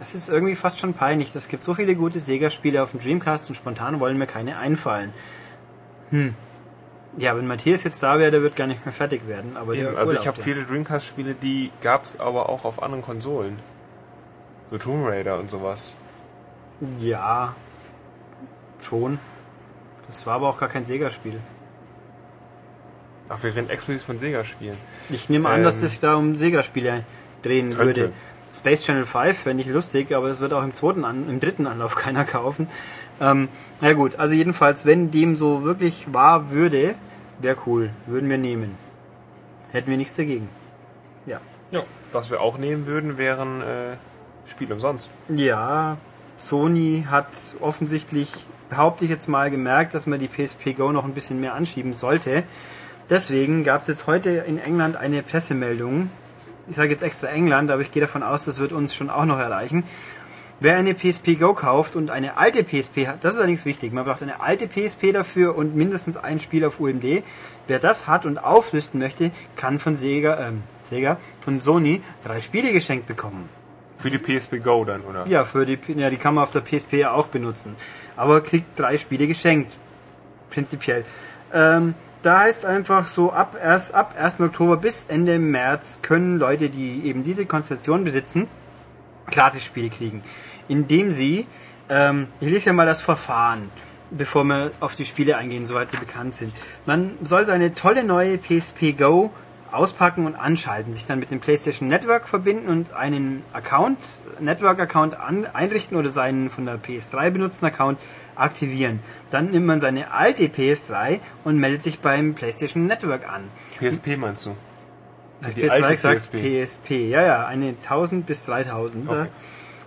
es 0.00 0.14
ist 0.14 0.28
irgendwie 0.28 0.56
fast 0.56 0.78
schon 0.80 0.94
peinlich. 0.94 1.34
Es 1.34 1.48
gibt 1.48 1.64
so 1.64 1.74
viele 1.74 1.94
gute 1.94 2.20
Sega-Spiele 2.20 2.82
auf 2.82 2.90
dem 2.90 3.00
Dreamcast 3.00 3.48
und 3.50 3.56
spontan 3.56 4.00
wollen 4.00 4.18
mir 4.18 4.26
keine 4.26 4.58
einfallen. 4.58 5.12
Hm. 6.10 6.34
Ja, 7.18 7.36
wenn 7.36 7.46
Matthias 7.46 7.84
jetzt 7.84 8.02
da 8.02 8.18
wäre, 8.18 8.30
der 8.30 8.42
wird 8.42 8.56
gar 8.56 8.66
nicht 8.66 8.84
mehr 8.86 8.92
fertig 8.92 9.28
werden. 9.28 9.56
Aber 9.56 9.74
Eben, 9.74 9.96
also 9.96 10.14
ich 10.14 10.26
habe 10.26 10.40
viele 10.40 10.64
Dreamcast-Spiele, 10.64 11.34
die 11.34 11.70
gab's 11.82 12.18
aber 12.18 12.48
auch 12.48 12.64
auf 12.64 12.82
anderen 12.82 13.02
Konsolen. 13.02 13.58
So 14.70 14.78
Tomb 14.78 15.06
Raider 15.06 15.38
und 15.38 15.50
sowas. 15.50 15.96
Ja, 16.98 17.54
schon. 18.80 19.18
Das 20.08 20.26
war 20.26 20.36
aber 20.36 20.48
auch 20.48 20.58
gar 20.58 20.70
kein 20.70 20.86
Sega-Spiel. 20.86 21.38
Ach, 23.28 23.42
wir 23.42 23.54
reden 23.54 23.70
explizit 23.70 24.02
von 24.02 24.18
Sega-Spielen. 24.18 24.76
Ich 25.10 25.28
nehme 25.28 25.48
an, 25.48 25.62
dass 25.62 25.80
Ähm, 25.80 25.84
es 25.86 25.90
sich 25.92 26.00
da 26.00 26.16
um 26.16 26.36
Sega-Spiele 26.36 27.04
drehen 27.42 27.74
könnte. 27.74 28.00
würde. 28.02 28.12
Space 28.52 28.82
Channel 28.84 29.06
5 29.06 29.38
fände 29.38 29.62
ich 29.62 29.68
lustig, 29.68 30.14
aber 30.14 30.28
es 30.28 30.40
wird 30.40 30.52
auch 30.52 30.62
im 30.62 30.74
zweiten, 30.74 31.04
An 31.04 31.28
im 31.28 31.40
dritten 31.40 31.66
Anlauf 31.66 31.94
keiner 31.96 32.24
kaufen. 32.24 32.68
Ähm, 33.20 33.48
na 33.80 33.92
gut, 33.92 34.16
also 34.16 34.34
jedenfalls, 34.34 34.84
wenn 34.84 35.10
dem 35.10 35.36
so 35.36 35.64
wirklich 35.64 36.12
wahr 36.12 36.50
würde, 36.50 36.94
wäre 37.40 37.56
cool. 37.66 37.90
Würden 38.06 38.30
wir 38.30 38.38
nehmen. 38.38 38.74
Hätten 39.70 39.90
wir 39.90 39.96
nichts 39.96 40.16
dagegen. 40.16 40.48
Ja. 41.26 41.40
Ja. 41.72 41.82
Was 42.12 42.30
wir 42.30 42.40
auch 42.40 42.58
nehmen 42.58 42.86
würden, 42.86 43.18
wären 43.18 43.62
äh, 43.62 43.96
Spiele 44.46 44.74
umsonst. 44.74 45.10
Ja, 45.28 45.96
Sony 46.38 47.06
hat 47.10 47.28
offensichtlich, 47.60 48.28
behaupte 48.68 49.04
ich 49.04 49.10
jetzt 49.10 49.28
mal, 49.28 49.50
gemerkt, 49.50 49.94
dass 49.94 50.06
man 50.06 50.18
die 50.18 50.28
PSP 50.28 50.76
Go 50.76 50.92
noch 50.92 51.04
ein 51.04 51.14
bisschen 51.14 51.40
mehr 51.40 51.54
anschieben 51.54 51.92
sollte. 51.92 52.42
Deswegen 53.08 53.64
gab 53.64 53.82
es 53.82 53.88
jetzt 53.88 54.06
heute 54.06 54.30
in 54.30 54.58
England 54.58 54.96
eine 54.96 55.22
Pressemeldung. 55.22 56.10
Ich 56.68 56.76
sage 56.76 56.90
jetzt 56.90 57.02
extra 57.02 57.28
England, 57.28 57.70
aber 57.70 57.82
ich 57.82 57.92
gehe 57.92 58.00
davon 58.00 58.22
aus, 58.22 58.44
das 58.44 58.58
wird 58.58 58.72
uns 58.72 58.94
schon 58.94 59.10
auch 59.10 59.24
noch 59.24 59.38
erreichen. 59.38 59.84
Wer 60.64 60.76
eine 60.76 60.94
PSP 60.94 61.40
Go 61.40 61.54
kauft 61.54 61.96
und 61.96 62.08
eine 62.08 62.36
alte 62.36 62.62
PSP 62.62 63.08
hat, 63.08 63.24
das 63.24 63.34
ist 63.34 63.40
allerdings 63.40 63.64
wichtig, 63.64 63.92
man 63.92 64.04
braucht 64.04 64.22
eine 64.22 64.40
alte 64.40 64.68
PSP 64.68 65.10
dafür 65.10 65.56
und 65.56 65.74
mindestens 65.74 66.16
ein 66.16 66.38
Spiel 66.38 66.64
auf 66.64 66.78
UMD. 66.78 67.24
Wer 67.66 67.80
das 67.80 68.06
hat 68.06 68.24
und 68.26 68.38
auflisten 68.38 69.00
möchte, 69.00 69.32
kann 69.56 69.80
von 69.80 69.96
Sega, 69.96 70.38
ähm, 70.38 70.62
Sega, 70.84 71.16
von 71.40 71.58
Sony 71.58 72.00
drei 72.22 72.40
Spiele 72.40 72.72
geschenkt 72.72 73.08
bekommen. 73.08 73.48
Für 73.96 74.10
die 74.10 74.18
PSP 74.18 74.62
Go 74.62 74.84
dann, 74.84 75.00
oder? 75.00 75.26
Ja, 75.26 75.44
für 75.44 75.66
die, 75.66 75.80
ja, 75.96 76.10
die 76.10 76.16
kann 76.16 76.34
man 76.34 76.44
auf 76.44 76.52
der 76.52 76.60
PSP 76.60 76.92
ja 76.92 77.10
auch 77.10 77.26
benutzen. 77.26 77.74
Aber 78.16 78.40
kriegt 78.40 78.78
drei 78.78 78.98
Spiele 78.98 79.26
geschenkt. 79.26 79.72
Prinzipiell. 80.50 81.04
Ähm, 81.52 81.94
da 82.22 82.38
heißt 82.38 82.66
einfach 82.66 83.08
so, 83.08 83.32
ab, 83.32 83.56
erst, 83.60 83.94
ab 83.94 84.14
1. 84.16 84.38
Oktober 84.38 84.76
bis 84.76 85.06
Ende 85.08 85.40
März 85.40 85.98
können 86.02 86.38
Leute, 86.38 86.68
die 86.68 87.02
eben 87.04 87.24
diese 87.24 87.46
Konstellation 87.46 88.04
besitzen, 88.04 88.46
Gratis-Spiele 89.32 89.90
kriegen. 89.90 90.22
Indem 90.72 91.12
sie, 91.12 91.46
ähm, 91.88 92.28
ich 92.40 92.50
lese 92.50 92.66
ja 92.66 92.72
mal 92.72 92.86
das 92.86 93.02
Verfahren. 93.02 93.70
bevor 94.14 94.44
wir 94.44 94.70
auf 94.80 94.94
die 94.94 95.06
Spiele 95.06 95.36
eingehen, 95.36 95.64
soweit 95.66 95.90
sie 95.90 95.96
bekannt 95.96 96.34
sind. 96.34 96.52
Man 96.86 97.12
soll 97.22 97.46
seine 97.46 97.74
tolle 97.74 98.04
neue 98.04 98.36
PSP 98.36 98.92
Go 98.92 99.30
auspacken 99.72 100.26
und 100.26 100.34
anschalten, 100.34 100.92
sich 100.92 101.06
dann 101.06 101.18
mit 101.18 101.30
dem 101.30 101.40
PlayStation 101.40 101.88
Network 101.88 102.28
verbinden 102.28 102.68
und 102.68 102.92
einen 102.92 103.42
Account, 103.54 103.98
Network-Account 104.38 105.16
einrichten 105.54 105.96
oder 105.96 106.10
seinen 106.10 106.50
von 106.50 106.66
der 106.66 106.78
PS3 106.78 107.30
benutzten 107.30 107.66
Account 107.66 107.98
aktivieren. 108.36 109.00
Dann 109.30 109.50
nimmt 109.50 109.66
man 109.66 109.80
seine 109.80 110.12
alte 110.12 110.44
PS3 110.44 111.20
und 111.44 111.56
meldet 111.56 111.82
sich 111.82 112.00
beim 112.00 112.34
PlayStation 112.34 112.86
Network 112.86 113.26
an. 113.28 113.42
PSP 113.78 114.16
meinst 114.18 114.46
du? 114.46 114.54
Die 115.40 115.62
PS3 115.66 115.92
gesagt, 115.92 116.30
PSP. 116.30 116.66
PSP. 116.66 116.90
Ja, 117.08 117.22
ja, 117.22 117.46
eine 117.46 117.74
1000 117.82 118.26
bis 118.26 118.44
3000. 118.44 119.08
Okay. 119.08 119.26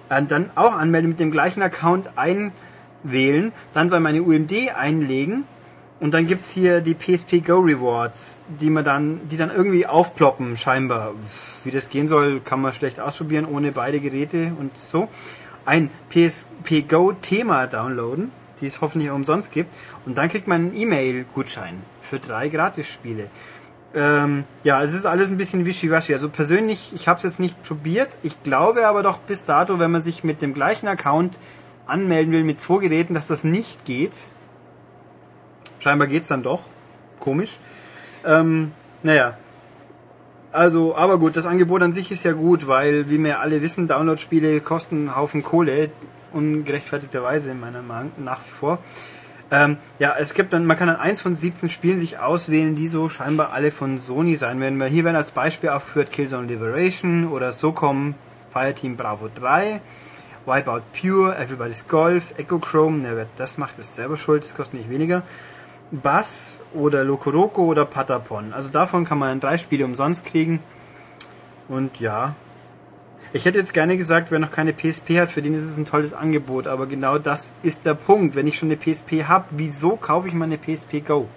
Und 0.09 0.31
dann 0.31 0.49
auch 0.55 0.75
anmelden 0.75 1.09
mit 1.09 1.19
dem 1.19 1.31
gleichen 1.31 1.61
Account 1.61 2.09
einwählen. 2.15 3.51
Dann 3.73 3.89
soll 3.89 3.99
man 3.99 4.15
eine 4.15 4.23
UMD 4.23 4.53
einlegen. 4.75 5.45
Und 5.99 6.13
dann 6.13 6.27
gibt's 6.27 6.51
hier 6.51 6.81
die 6.81 6.93
PSP 6.93 7.39
Go 7.39 7.59
Rewards, 7.59 8.41
die 8.59 8.69
man 8.69 8.83
dann, 8.83 9.21
die 9.29 9.37
dann 9.37 9.49
irgendwie 9.49 9.87
aufploppen, 9.87 10.57
scheinbar. 10.57 11.13
Wie 11.63 11.71
das 11.71 11.89
gehen 11.89 12.07
soll, 12.09 12.41
kann 12.41 12.61
man 12.61 12.73
schlecht 12.73 12.99
ausprobieren 12.99 13.45
ohne 13.45 13.71
beide 13.71 13.99
Geräte 14.01 14.51
und 14.59 14.77
so. 14.77 15.07
Ein 15.65 15.89
PSP 16.09 16.81
Go 16.87 17.13
Thema 17.13 17.65
downloaden, 17.67 18.31
die 18.59 18.67
es 18.67 18.81
hoffentlich 18.81 19.09
umsonst 19.09 19.53
gibt. 19.53 19.73
Und 20.05 20.17
dann 20.17 20.27
kriegt 20.27 20.47
man 20.47 20.65
einen 20.67 20.77
E-Mail-Gutschein 20.77 21.81
für 22.01 22.19
drei 22.19 22.49
Gratisspiele. 22.49 23.29
Ähm, 23.95 24.43
ja, 24.65 24.83
es 24.83 24.93
ist 24.93 25.05
alles 25.05 25.31
ein 25.31 25.37
bisschen 25.37 25.65
wischiwaschi. 25.65 26.13
Also 26.13 26.29
persönlich, 26.29 26.91
ich 26.93 27.07
habe 27.07 27.17
es 27.17 27.23
jetzt 27.23 27.39
nicht 27.39 27.63
probiert. 27.63 28.09
Ich 28.23 28.43
glaube 28.43 28.87
aber 28.87 29.03
doch 29.03 29.19
bis 29.19 29.45
dato, 29.45 29.79
wenn 29.79 29.89
man 29.89 30.01
sich 30.01 30.23
mit 30.23 30.41
dem 30.41 30.53
gleichen 30.53 30.87
Account 30.87 31.37
anmelden 31.87 32.33
will 32.33 32.43
mit 32.43 32.59
zwei 32.59 32.79
Geräten, 32.79 33.13
dass 33.13 33.27
das 33.27 33.45
nicht 33.45 33.85
geht. 33.85 34.11
Scheinbar 35.79 36.07
geht's 36.07 36.27
dann 36.27 36.43
doch. 36.43 36.61
Komisch. 37.19 37.57
Ähm, 38.25 38.73
naja. 39.01 39.37
Also, 40.51 40.95
aber 40.95 41.17
gut, 41.17 41.37
das 41.37 41.45
Angebot 41.45 41.81
an 41.81 41.93
sich 41.93 42.11
ist 42.11 42.23
ja 42.23 42.33
gut, 42.33 42.67
weil, 42.67 43.09
wie 43.09 43.21
wir 43.23 43.39
alle 43.39 43.61
wissen, 43.61 43.87
Download-Spiele 43.87 44.61
kosten 44.61 44.95
einen 44.95 45.15
Haufen 45.15 45.43
Kohle, 45.43 45.89
ungerechtfertigterweise 46.33 47.51
in 47.51 47.59
meiner 47.59 47.81
Meinung 47.81 48.11
nach 48.17 48.39
wie 48.45 48.51
vor. 48.51 48.79
Ähm, 49.51 49.77
ja, 49.99 50.15
es 50.17 50.33
gibt 50.33 50.53
dann, 50.53 50.65
man 50.65 50.77
kann 50.77 50.87
dann 50.87 50.97
eins 50.97 51.21
von 51.21 51.35
17 51.35 51.69
Spielen 51.69 51.99
sich 51.99 52.19
auswählen, 52.19 52.75
die 52.75 52.87
so 52.87 53.09
scheinbar 53.09 53.53
alle 53.53 53.71
von 53.71 53.99
Sony 53.99 54.35
sein 54.37 54.59
werden. 54.59 54.79
Weil 54.79 54.89
hier 54.89 55.03
werden 55.03 55.15
als 55.15 55.31
Beispiel 55.31 55.69
aufgeführt 55.69 56.11
Killzone 56.11 56.47
Liberation 56.47 57.27
oder 57.27 57.51
SOCOM 57.51 58.15
Fireteam 58.51 58.95
Bravo 58.95 59.29
3, 59.35 59.81
Wipeout 60.45 60.81
Pure, 60.99 61.37
Everybody's 61.37 61.87
Golf, 61.87 62.37
Echo 62.37 62.59
Chrome, 62.59 62.99
ne, 62.99 63.27
das 63.37 63.57
macht, 63.57 63.77
ist 63.77 63.95
selber 63.95 64.17
schuld, 64.17 64.45
das 64.45 64.55
kostet 64.55 64.75
nicht 64.79 64.89
weniger. 64.89 65.23
Bass 65.91 66.61
oder 66.73 67.03
Lokoroko 67.03 67.65
oder 67.65 67.85
Patapon. 67.85 68.53
Also 68.53 68.69
davon 68.69 69.05
kann 69.05 69.19
man 69.19 69.39
drei 69.39 69.57
Spiele 69.57 69.85
umsonst 69.85 70.25
kriegen. 70.25 70.59
Und 71.67 71.99
ja, 71.99 72.35
ich 73.33 73.45
hätte 73.45 73.57
jetzt 73.57 73.73
gerne 73.73 73.97
gesagt, 73.97 74.31
wer 74.31 74.39
noch 74.39 74.51
keine 74.51 74.73
PSP 74.73 75.19
hat, 75.19 75.31
für 75.31 75.41
den 75.41 75.53
ist 75.53 75.63
es 75.63 75.77
ein 75.77 75.85
tolles 75.85 76.13
Angebot, 76.13 76.67
aber 76.67 76.85
genau 76.85 77.17
das 77.17 77.53
ist 77.63 77.85
der 77.85 77.93
Punkt. 77.93 78.35
Wenn 78.35 78.47
ich 78.47 78.57
schon 78.57 78.69
eine 78.69 78.77
PSP 78.77 79.25
habe, 79.27 79.45
wieso 79.51 79.95
kaufe 79.95 80.27
ich 80.27 80.33
mal 80.33 80.45
eine 80.45 80.57
PSP 80.57 81.05
Go? 81.05 81.27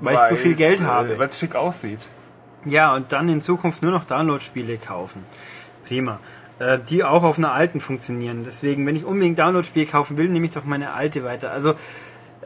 Weil, 0.00 0.14
weil 0.14 0.22
ich 0.24 0.28
zu 0.28 0.36
viel 0.36 0.54
Geld 0.54 0.80
äh, 0.80 0.84
habe. 0.84 1.18
Weil 1.18 1.28
es 1.28 1.38
schick 1.38 1.54
aussieht. 1.54 2.00
Ja, 2.64 2.94
und 2.94 3.12
dann 3.12 3.28
in 3.28 3.42
Zukunft 3.42 3.82
nur 3.82 3.92
noch 3.92 4.04
Download-Spiele 4.04 4.78
kaufen. 4.78 5.24
Prima. 5.86 6.18
Äh, 6.58 6.78
die 6.88 7.04
auch 7.04 7.22
auf 7.22 7.38
einer 7.38 7.52
alten 7.52 7.80
funktionieren. 7.80 8.42
Deswegen, 8.44 8.86
wenn 8.86 8.96
ich 8.96 9.04
unbedingt 9.04 9.38
Download-Spiele 9.38 9.86
kaufen 9.86 10.16
will, 10.16 10.28
nehme 10.28 10.46
ich 10.46 10.52
doch 10.52 10.64
meine 10.64 10.94
alte 10.94 11.22
weiter. 11.22 11.52
Also, 11.52 11.74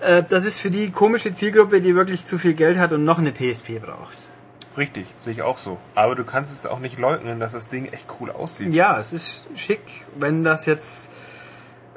äh, 0.01 0.23
das 0.29 0.45
ist 0.45 0.59
für 0.59 0.71
die 0.71 0.91
komische 0.91 1.33
Zielgruppe, 1.33 1.81
die 1.81 1.95
wirklich 1.95 2.27
zu 2.27 2.39
viel 2.39 2.55
Geld 2.55 2.79
hat 2.79 2.93
und 2.93 3.05
noch 3.05 3.19
eine 3.19 3.33
PSP 3.33 3.79
braucht. 3.81 4.30
Richtig, 4.76 5.06
sehe 5.20 5.33
ich 5.33 5.42
auch 5.42 5.59
so. 5.59 5.78
Aber 5.94 6.14
du 6.14 6.24
kannst 6.24 6.52
es 6.52 6.66
auch 6.66 6.78
nicht 6.78 6.98
leugnen, 6.98 7.40
dass 7.40 7.52
das 7.52 7.68
Ding 7.68 7.87
echt 7.87 8.06
cool 8.20 8.30
aussieht. 8.30 8.72
Ja, 8.72 8.98
es 9.00 9.12
ist 9.12 9.46
schick. 9.56 9.80
Wenn 10.16 10.44
das 10.44 10.66
jetzt, 10.66 11.11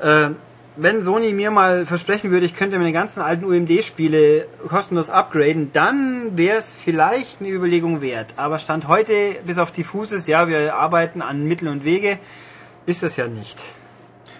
äh, 0.01 0.29
wenn 0.75 1.03
Sony 1.03 1.33
mir 1.33 1.51
mal 1.51 1.85
versprechen 1.85 2.31
würde, 2.31 2.47
ich 2.47 2.55
könnte 2.55 2.79
meine 2.79 2.91
ganzen 2.91 3.21
alten 3.21 3.45
UMD-Spiele 3.45 4.47
kostenlos 4.67 5.11
upgraden, 5.11 5.71
dann 5.71 6.35
wäre 6.35 6.57
es 6.57 6.75
vielleicht 6.75 7.41
eine 7.41 7.49
Überlegung 7.49 8.01
wert. 8.01 8.33
Aber 8.37 8.57
Stand 8.57 8.87
heute, 8.87 9.35
bis 9.45 9.59
auf 9.59 9.71
diffuses, 9.71 10.25
ja, 10.25 10.47
wir 10.47 10.75
arbeiten 10.75 11.21
an 11.21 11.45
Mittel 11.45 11.67
und 11.67 11.85
Wege, 11.85 12.17
ist 12.87 13.03
das 13.03 13.17
ja 13.17 13.27
nicht. 13.27 13.59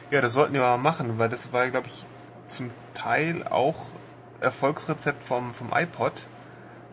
Ja, 0.09 0.21
das 0.21 0.33
sollten 0.33 0.53
wir 0.53 0.61
mal 0.61 0.77
machen, 0.77 1.19
weil 1.19 1.29
das 1.29 1.53
war, 1.53 1.69
glaube 1.69 1.87
ich, 1.87 2.05
zum 2.47 2.71
Teil 2.95 3.43
auch 3.47 3.85
Erfolgsrezept 4.41 5.23
vom, 5.23 5.53
vom 5.53 5.69
iPod 5.73 6.13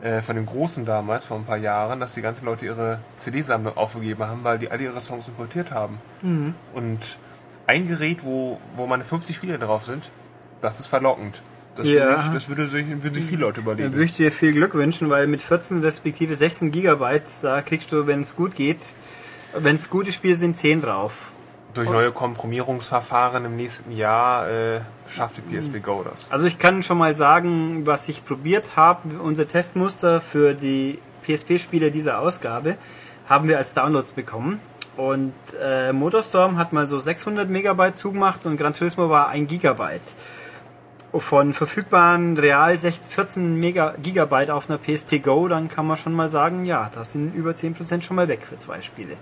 äh, 0.02 0.22
von 0.22 0.36
dem 0.36 0.46
Großen 0.46 0.84
damals, 0.84 1.24
vor 1.24 1.36
ein 1.36 1.44
paar 1.44 1.56
Jahren, 1.56 2.00
dass 2.00 2.14
die 2.14 2.22
ganzen 2.22 2.46
Leute 2.46 2.66
ihre 2.66 2.98
CD-Sammlung 3.16 3.76
aufgegeben 3.76 4.24
haben, 4.24 4.44
weil 4.44 4.58
die 4.58 4.70
alle 4.70 4.84
ihre 4.84 5.00
Songs 5.00 5.28
importiert 5.28 5.70
haben. 5.70 5.98
Mhm. 6.22 6.54
Und 6.72 7.18
ein 7.66 7.86
Gerät, 7.86 8.24
wo, 8.24 8.58
wo 8.76 8.86
meine 8.86 9.04
50 9.04 9.36
Spiele 9.36 9.58
drauf 9.58 9.84
sind, 9.84 10.10
das 10.60 10.80
ist 10.80 10.86
verlockend. 10.86 11.42
Das, 11.76 11.88
ja. 11.88 12.08
würde, 12.08 12.22
ich, 12.26 12.32
das 12.34 12.48
würde, 12.48 12.66
sich, 12.66 12.86
würde 13.02 13.16
sich 13.16 13.24
viele 13.26 13.42
Leute 13.42 13.60
überlegen. 13.60 13.84
Dann 13.84 13.92
würde 13.92 14.04
ich 14.06 14.12
dir 14.12 14.32
viel 14.32 14.52
Glück 14.52 14.74
wünschen, 14.74 15.08
weil 15.08 15.26
mit 15.26 15.40
14 15.40 15.80
respektive 15.80 16.34
16 16.34 16.72
Gigabyte, 16.72 17.30
da 17.42 17.62
kriegst 17.62 17.92
du, 17.92 18.06
wenn 18.06 18.20
es 18.20 18.36
gut 18.36 18.54
geht, 18.56 18.78
wenn 19.54 19.76
es 19.76 19.90
gute 19.90 20.12
Spiele 20.12 20.36
sind, 20.36 20.56
10 20.56 20.80
drauf 20.80 21.29
durch 21.74 21.88
neue 21.88 22.12
Komprimierungsverfahren 22.12 23.44
im 23.44 23.56
nächsten 23.56 23.92
Jahr 23.92 24.48
äh, 24.48 24.80
schafft 25.08 25.36
die 25.38 25.42
PSP 25.42 25.82
Go 25.82 26.04
das. 26.08 26.30
Also 26.30 26.46
ich 26.46 26.58
kann 26.58 26.82
schon 26.82 26.98
mal 26.98 27.14
sagen, 27.14 27.86
was 27.86 28.08
ich 28.08 28.24
probiert 28.24 28.76
habe, 28.76 29.20
unser 29.20 29.46
Testmuster 29.46 30.20
für 30.20 30.54
die 30.54 30.98
PSP-Spiele 31.26 31.90
dieser 31.90 32.20
Ausgabe 32.20 32.76
haben 33.28 33.48
wir 33.48 33.58
als 33.58 33.74
Downloads 33.74 34.12
bekommen. 34.12 34.60
Und 34.96 35.32
äh, 35.62 35.92
Motorstorm 35.92 36.58
hat 36.58 36.72
mal 36.72 36.86
so 36.86 36.98
600 36.98 37.48
Megabyte 37.48 37.96
zugemacht 37.96 38.44
und 38.44 38.56
Gran 38.56 38.74
Turismo 38.74 39.08
war 39.08 39.28
1 39.28 39.48
Gigabyte 39.48 40.02
von 41.18 41.52
verfügbaren 41.52 42.38
real 42.38 42.78
16, 42.78 43.12
14 43.12 43.56
Mega 43.58 43.94
Gigabyte 44.00 44.50
auf 44.50 44.70
einer 44.70 44.78
PSP 44.78 45.18
Go, 45.18 45.48
dann 45.48 45.68
kann 45.68 45.86
man 45.86 45.96
schon 45.96 46.12
mal 46.12 46.28
sagen, 46.28 46.64
ja, 46.64 46.90
das 46.94 47.12
sind 47.12 47.34
über 47.34 47.50
10% 47.50 48.02
schon 48.02 48.16
mal 48.16 48.28
weg 48.28 48.46
für 48.48 48.56
zwei 48.56 48.80
Spiele. 48.80 49.16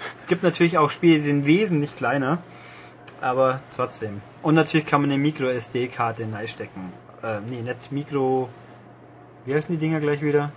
Es 0.18 0.26
gibt 0.26 0.42
natürlich 0.42 0.78
auch 0.78 0.90
Spiele, 0.90 1.14
die 1.14 1.20
sind 1.20 1.46
wesentlich 1.46 1.96
kleiner, 1.96 2.38
aber 3.20 3.60
trotzdem. 3.74 4.20
Und 4.42 4.54
natürlich 4.54 4.86
kann 4.86 5.00
man 5.00 5.10
eine 5.10 5.18
Micro 5.18 5.46
SD-Karte 5.46 6.26
reinstecken. 6.32 6.92
Äh, 7.22 7.40
nee, 7.48 7.62
nicht 7.62 7.92
Micro. 7.92 8.48
Wie 9.44 9.54
heißen 9.54 9.74
die 9.74 9.80
Dinger 9.80 10.00
gleich 10.00 10.22
wieder? 10.22 10.50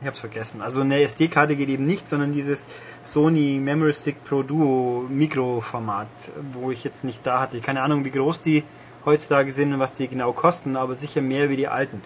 Ich 0.00 0.08
hab's 0.08 0.18
vergessen. 0.18 0.62
Also 0.62 0.80
eine 0.80 1.00
SD-Karte 1.00 1.54
geht 1.54 1.68
eben 1.68 1.86
nicht, 1.86 2.08
sondern 2.08 2.32
dieses 2.32 2.66
Sony 3.04 3.60
Memory 3.62 3.94
Stick 3.94 4.24
Pro 4.24 4.42
Duo 4.42 5.06
Mikroformat, 5.08 6.08
wo 6.52 6.72
ich 6.72 6.82
jetzt 6.82 7.04
nicht 7.04 7.24
da 7.24 7.40
hatte. 7.40 7.60
Keine 7.60 7.82
Ahnung, 7.82 8.04
wie 8.04 8.10
groß 8.10 8.42
die 8.42 8.64
heutzutage 9.04 9.52
sind 9.52 9.72
und 9.72 9.78
was 9.78 9.94
die 9.94 10.08
genau 10.08 10.32
kosten, 10.32 10.76
aber 10.76 10.96
sicher 10.96 11.20
mehr 11.20 11.50
wie 11.50 11.56
die 11.56 11.68
alten. 11.68 12.02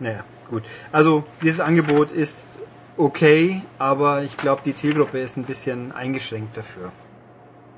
Naja, 0.00 0.24
gut. 0.48 0.62
Also 0.90 1.24
dieses 1.42 1.60
Angebot 1.60 2.12
ist 2.12 2.60
okay, 2.98 3.62
aber 3.78 4.22
ich 4.22 4.36
glaube, 4.36 4.62
die 4.64 4.74
Zielgruppe 4.74 5.18
ist 5.20 5.36
ein 5.36 5.44
bisschen 5.44 5.92
eingeschränkt 5.92 6.56
dafür. 6.56 6.92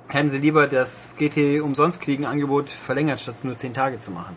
Hätten 0.09 0.31
sie 0.31 0.39
lieber 0.39 0.67
das 0.67 1.15
GT 1.17 1.61
umsonst 1.61 2.01
kriegen 2.01 2.27
Angebot 2.27 2.69
verlängert, 2.69 3.21
statt 3.21 3.37
nur 3.45 3.55
10 3.55 3.75
Tage 3.75 3.99
zu 3.99 4.11
machen. 4.11 4.35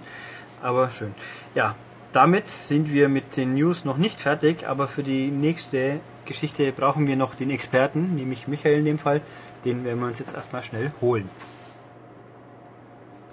Aber 0.62 0.92
schön. 0.92 1.16
Ja, 1.56 1.76
damit 2.12 2.50
sind 2.50 2.94
wir 2.94 3.10
mit 3.10 3.38
den 3.38 3.56
News 3.56 3.86
noch 3.86 3.98
nicht 3.98 4.22
fertig, 4.22 4.68
aber 4.68 4.88
für 4.88 5.02
die 5.02 5.32
nächste 5.32 6.00
Geschichte 6.26 6.72
brauchen 6.72 7.08
wir 7.08 7.16
noch 7.16 7.34
den 7.34 7.50
Experten, 7.50 8.16
nämlich 8.16 8.48
Michael 8.48 8.80
in 8.80 8.86
dem 8.86 9.00
Fall. 9.00 9.22
Den 9.66 9.84
werden 9.84 10.00
wir 10.00 10.08
uns 10.08 10.20
jetzt 10.20 10.36
erstmal 10.36 10.64
schnell 10.64 10.92
holen. 11.02 11.30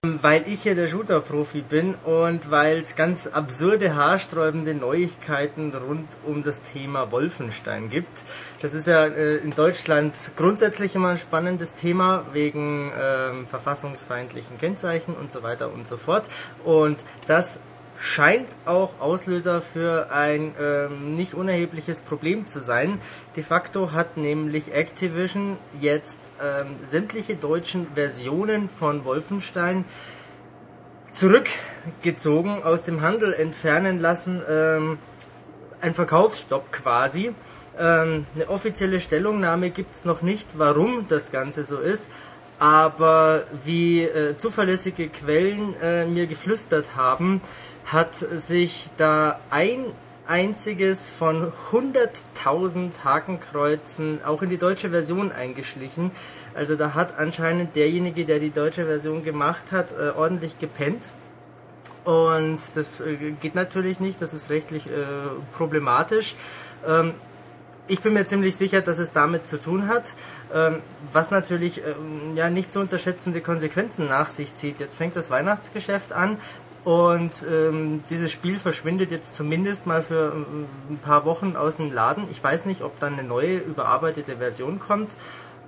Weil 0.02 0.44
ich 0.46 0.64
ja 0.64 0.72
der 0.72 0.88
Shooter-Profi 0.88 1.60
bin 1.60 1.94
und 2.06 2.50
weil 2.50 2.78
es 2.78 2.96
ganz 2.96 3.26
absurde, 3.26 3.94
haarsträubende 3.96 4.74
Neuigkeiten 4.74 5.74
rund 5.74 6.08
um 6.26 6.42
das 6.42 6.62
Thema 6.62 7.12
Wolfenstein 7.12 7.90
gibt. 7.90 8.22
Das 8.62 8.72
ist 8.72 8.86
ja 8.86 9.04
äh, 9.04 9.36
in 9.36 9.50
Deutschland 9.50 10.14
grundsätzlich 10.38 10.94
immer 10.94 11.10
ein 11.10 11.18
spannendes 11.18 11.76
Thema 11.76 12.24
wegen 12.32 12.90
ähm, 12.98 13.46
verfassungsfeindlichen 13.46 14.56
Kennzeichen 14.56 15.14
und 15.14 15.30
so 15.30 15.42
weiter 15.42 15.70
und 15.70 15.86
so 15.86 15.98
fort. 15.98 16.24
Und 16.64 16.98
das 17.26 17.60
scheint 18.00 18.48
auch 18.64 18.98
Auslöser 18.98 19.60
für 19.60 20.10
ein 20.10 20.54
ähm, 20.58 21.16
nicht 21.16 21.34
unerhebliches 21.34 22.00
Problem 22.00 22.46
zu 22.46 22.62
sein. 22.62 22.98
De 23.36 23.44
facto 23.44 23.92
hat 23.92 24.16
nämlich 24.16 24.72
Activision 24.72 25.58
jetzt 25.80 26.30
ähm, 26.42 26.76
sämtliche 26.82 27.36
deutschen 27.36 27.86
Versionen 27.94 28.70
von 28.70 29.04
Wolfenstein 29.04 29.84
zurückgezogen, 31.12 32.62
aus 32.62 32.84
dem 32.84 33.02
Handel 33.02 33.34
entfernen 33.34 34.00
lassen, 34.00 34.40
ähm, 34.48 34.98
ein 35.82 35.92
Verkaufsstopp 35.92 36.72
quasi. 36.72 37.34
Ähm, 37.78 38.24
eine 38.34 38.48
offizielle 38.48 39.00
Stellungnahme 39.00 39.68
gibt 39.68 39.92
es 39.92 40.06
noch 40.06 40.22
nicht, 40.22 40.48
warum 40.54 41.06
das 41.08 41.32
Ganze 41.32 41.64
so 41.64 41.76
ist. 41.76 42.08
Aber 42.58 43.44
wie 43.64 44.04
äh, 44.04 44.38
zuverlässige 44.38 45.08
Quellen 45.08 45.74
äh, 45.82 46.06
mir 46.06 46.26
geflüstert 46.26 46.96
haben, 46.96 47.42
hat 47.92 48.14
sich 48.14 48.88
da 48.96 49.40
ein 49.50 49.84
einziges 50.26 51.10
von 51.10 51.52
100.000 51.72 53.02
Hakenkreuzen 53.02 54.20
auch 54.24 54.42
in 54.42 54.50
die 54.50 54.58
deutsche 54.58 54.90
Version 54.90 55.32
eingeschlichen. 55.32 56.12
Also 56.54 56.76
da 56.76 56.94
hat 56.94 57.18
anscheinend 57.18 57.74
derjenige, 57.74 58.24
der 58.24 58.38
die 58.38 58.50
deutsche 58.50 58.86
Version 58.86 59.24
gemacht 59.24 59.72
hat, 59.72 59.92
äh, 59.92 60.10
ordentlich 60.16 60.58
gepennt. 60.60 61.08
Und 62.04 62.58
das 62.76 63.00
äh, 63.00 63.16
geht 63.40 63.56
natürlich 63.56 63.98
nicht, 63.98 64.22
das 64.22 64.34
ist 64.34 64.50
rechtlich 64.50 64.86
äh, 64.86 64.90
problematisch. 65.56 66.36
Ähm, 66.86 67.12
ich 67.88 68.00
bin 68.00 68.12
mir 68.12 68.24
ziemlich 68.24 68.56
sicher, 68.56 68.82
dass 68.82 69.00
es 69.00 69.12
damit 69.12 69.48
zu 69.48 69.60
tun 69.60 69.88
hat, 69.88 70.14
ähm, 70.54 70.76
was 71.12 71.32
natürlich 71.32 71.78
ähm, 71.78 72.36
ja 72.36 72.48
nicht 72.50 72.72
zu 72.72 72.78
unterschätzende 72.78 73.40
Konsequenzen 73.40 74.06
nach 74.06 74.30
sich 74.30 74.54
zieht. 74.54 74.78
Jetzt 74.78 74.94
fängt 74.94 75.16
das 75.16 75.28
Weihnachtsgeschäft 75.28 76.12
an 76.12 76.38
und 76.84 77.30
ähm, 77.50 78.02
dieses 78.08 78.32
Spiel 78.32 78.58
verschwindet 78.58 79.10
jetzt 79.10 79.34
zumindest 79.34 79.86
mal 79.86 80.00
für 80.00 80.32
ähm, 80.34 80.66
ein 80.88 80.98
paar 80.98 81.24
Wochen 81.24 81.54
aus 81.56 81.76
dem 81.76 81.92
Laden. 81.92 82.24
Ich 82.30 82.42
weiß 82.42 82.66
nicht, 82.66 82.82
ob 82.82 82.98
dann 83.00 83.14
eine 83.14 83.24
neue 83.24 83.58
überarbeitete 83.58 84.36
Version 84.36 84.80
kommt, 84.80 85.10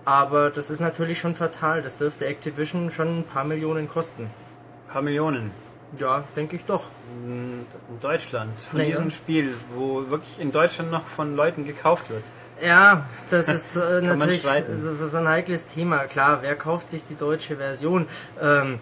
aber 0.04 0.50
das 0.50 0.70
ist 0.70 0.80
natürlich 0.80 1.20
schon 1.20 1.34
fatal. 1.34 1.82
Das 1.82 1.98
dürfte 1.98 2.26
Activision 2.26 2.90
schon 2.90 3.20
ein 3.20 3.24
paar 3.24 3.44
Millionen 3.44 3.88
kosten. 3.90 4.22
Ein 4.24 4.92
paar 4.92 5.02
Millionen. 5.02 5.50
Ja, 5.98 6.24
denke 6.34 6.56
ich 6.56 6.64
doch. 6.64 6.88
In 7.26 7.66
Deutschland, 8.00 8.58
von 8.62 8.78
Naja. 8.78 8.92
diesem 8.92 9.10
Spiel, 9.10 9.54
wo 9.74 10.08
wirklich 10.08 10.40
in 10.40 10.50
Deutschland 10.50 10.90
noch 10.90 11.04
von 11.04 11.36
Leuten 11.36 11.66
gekauft 11.66 12.08
wird. 12.08 12.22
Ja, 12.64 13.04
das 13.28 13.48
ist 13.48 13.76
äh, 13.76 14.00
natürlich 14.02 14.42
so 14.42 14.94
so 14.94 15.16
ein 15.18 15.28
heikles 15.28 15.66
Thema. 15.66 15.98
Klar, 16.04 16.38
wer 16.40 16.54
kauft 16.54 16.90
sich 16.90 17.02
die 17.04 17.16
deutsche 17.16 17.56
Version? 17.56 18.06
Ähm, 18.40 18.78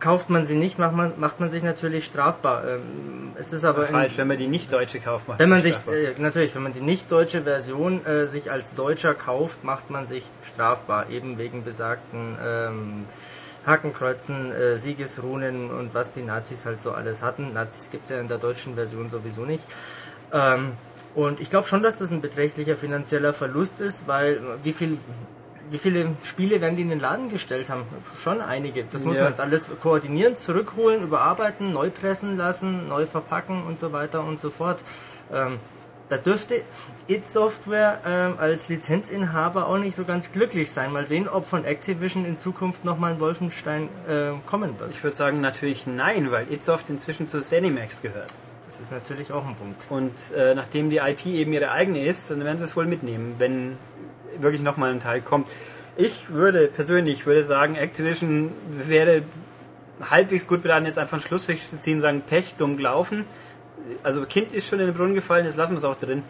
kauft 0.00 0.30
man 0.30 0.46
sie 0.46 0.54
nicht, 0.56 0.78
macht 0.78 0.94
man, 0.94 1.12
macht 1.18 1.38
man 1.40 1.48
sich 1.48 1.62
natürlich 1.62 2.04
strafbar. 2.06 2.64
Ähm, 2.66 2.80
es 3.36 3.52
ist 3.52 3.64
aber 3.64 3.86
in- 3.86 3.92
Falsch, 3.92 4.16
wenn 4.18 4.26
man 4.28 4.38
die 4.38 4.46
nicht 4.48 4.72
deutsche 4.72 4.98
kauft, 5.00 5.28
macht 5.28 5.38
Wenn 5.38 5.48
man 5.50 5.62
sich, 5.62 5.74
strafbar. 5.76 5.94
äh, 5.94 6.14
natürlich, 6.18 6.54
wenn 6.54 6.62
man 6.62 6.72
die 6.72 6.80
nicht 6.80 7.10
deutsche 7.12 7.42
Version 7.42 8.04
äh, 8.06 8.26
sich 8.26 8.50
als 8.50 8.74
Deutscher 8.74 9.14
kauft, 9.14 9.62
macht 9.62 9.90
man 9.90 10.06
sich 10.06 10.24
strafbar, 10.42 11.08
eben 11.10 11.38
wegen 11.38 11.62
besagten 11.64 12.36
ähm, 12.44 13.04
Hakenkreuzen, 13.66 14.52
äh, 14.52 14.78
Siegesrunen 14.78 15.70
und 15.70 15.94
was 15.94 16.12
die 16.12 16.22
Nazis 16.22 16.64
halt 16.66 16.80
so 16.80 16.92
alles 16.92 17.22
hatten. 17.22 17.52
Nazis 17.52 17.90
gibt's 17.90 18.10
ja 18.10 18.18
in 18.20 18.28
der 18.28 18.38
deutschen 18.38 18.74
Version 18.74 19.10
sowieso 19.10 19.44
nicht. 19.44 19.64
Ähm, 20.32 20.72
und 21.14 21.40
ich 21.40 21.50
glaube 21.50 21.66
schon, 21.68 21.82
dass 21.82 21.98
das 21.98 22.10
ein 22.10 22.20
beträchtlicher 22.20 22.76
finanzieller 22.76 23.32
Verlust 23.32 23.80
ist, 23.80 24.06
weil 24.08 24.40
wie 24.62 24.72
viel 24.72 24.96
wie 25.70 25.78
viele 25.78 26.06
Spiele 26.24 26.60
werden 26.60 26.76
die 26.76 26.82
in 26.82 26.90
den 26.90 27.00
Laden 27.00 27.30
gestellt 27.30 27.70
haben? 27.70 27.82
Schon 28.22 28.40
einige. 28.40 28.84
Das 28.92 29.04
muss 29.04 29.16
Ja. 29.16 29.22
man 29.24 29.32
jetzt 29.32 29.40
alles 29.40 29.72
koordinieren, 29.80 30.36
zurückholen, 30.36 31.02
überarbeiten, 31.02 31.72
neu 31.72 31.90
pressen 31.90 32.36
lassen, 32.36 32.88
neu 32.88 33.06
verpacken 33.06 33.62
und 33.62 33.78
so 33.78 33.92
weiter 33.92 34.24
und 34.24 34.40
so 34.40 34.50
fort. 34.50 34.82
Ähm, 35.32 35.58
da 36.08 36.16
dürfte 36.16 36.60
id 37.06 37.24
Software 37.28 38.00
ähm, 38.04 38.34
als 38.38 38.68
Lizenzinhaber 38.68 39.68
auch 39.68 39.78
nicht 39.78 39.94
so 39.94 40.04
ganz 40.04 40.32
glücklich 40.32 40.72
sein. 40.72 40.92
Mal 40.92 41.06
sehen, 41.06 41.28
ob 41.28 41.46
von 41.46 41.64
Activision 41.64 42.24
in 42.24 42.36
Zukunft 42.36 42.84
nochmal 42.84 43.12
ein 43.12 43.20
Wolfenstein 43.20 43.88
äh, 44.08 44.32
kommen 44.46 44.74
wird. 44.80 44.90
Ich 44.90 45.04
würde 45.04 45.14
sagen 45.16 45.40
natürlich 45.40 45.86
nein, 45.86 46.32
weil 46.32 46.52
Itsoft 46.52 46.90
inzwischen 46.90 47.28
zu 47.28 47.40
Zenimax 47.40 48.02
gehört. 48.02 48.34
Das 48.66 48.80
ist 48.80 48.90
natürlich 48.90 49.32
auch 49.32 49.46
ein 49.46 49.54
Punkt. 49.54 49.86
Und 49.88 50.36
äh, 50.36 50.54
nachdem 50.56 50.90
die 50.90 50.98
IP 50.98 51.26
eben 51.26 51.52
ihre 51.52 51.70
eigene 51.70 52.04
ist, 52.04 52.28
dann 52.30 52.42
werden 52.44 52.58
sie 52.58 52.64
es 52.64 52.76
wohl 52.76 52.86
mitnehmen, 52.86 53.36
wenn 53.38 53.76
wirklich 54.42 54.62
nochmal 54.62 54.90
ein 54.92 55.02
Teil 55.02 55.20
kommt. 55.20 55.48
Ich 55.96 56.30
würde 56.30 56.66
persönlich 56.68 57.26
würde 57.26 57.44
sagen, 57.44 57.74
Activision 57.76 58.52
wäre 58.86 59.22
halbwegs 60.08 60.46
gut 60.46 60.62
beraten, 60.62 60.86
jetzt 60.86 60.98
einfach 60.98 61.14
einen 61.14 61.22
Schlussstrich 61.22 61.68
zu 61.68 61.76
ziehen, 61.76 62.00
sagen 62.00 62.22
Pech, 62.28 62.54
dumm 62.56 62.76
gelaufen. 62.76 63.24
Also 64.02 64.24
Kind 64.24 64.52
ist 64.52 64.68
schon 64.68 64.80
in 64.80 64.86
den 64.86 64.94
Brunnen 64.94 65.14
gefallen, 65.14 65.44
jetzt 65.44 65.56
lassen 65.56 65.72
wir 65.72 65.78
es 65.78 65.84
auch 65.84 65.98
drin. 65.98 66.22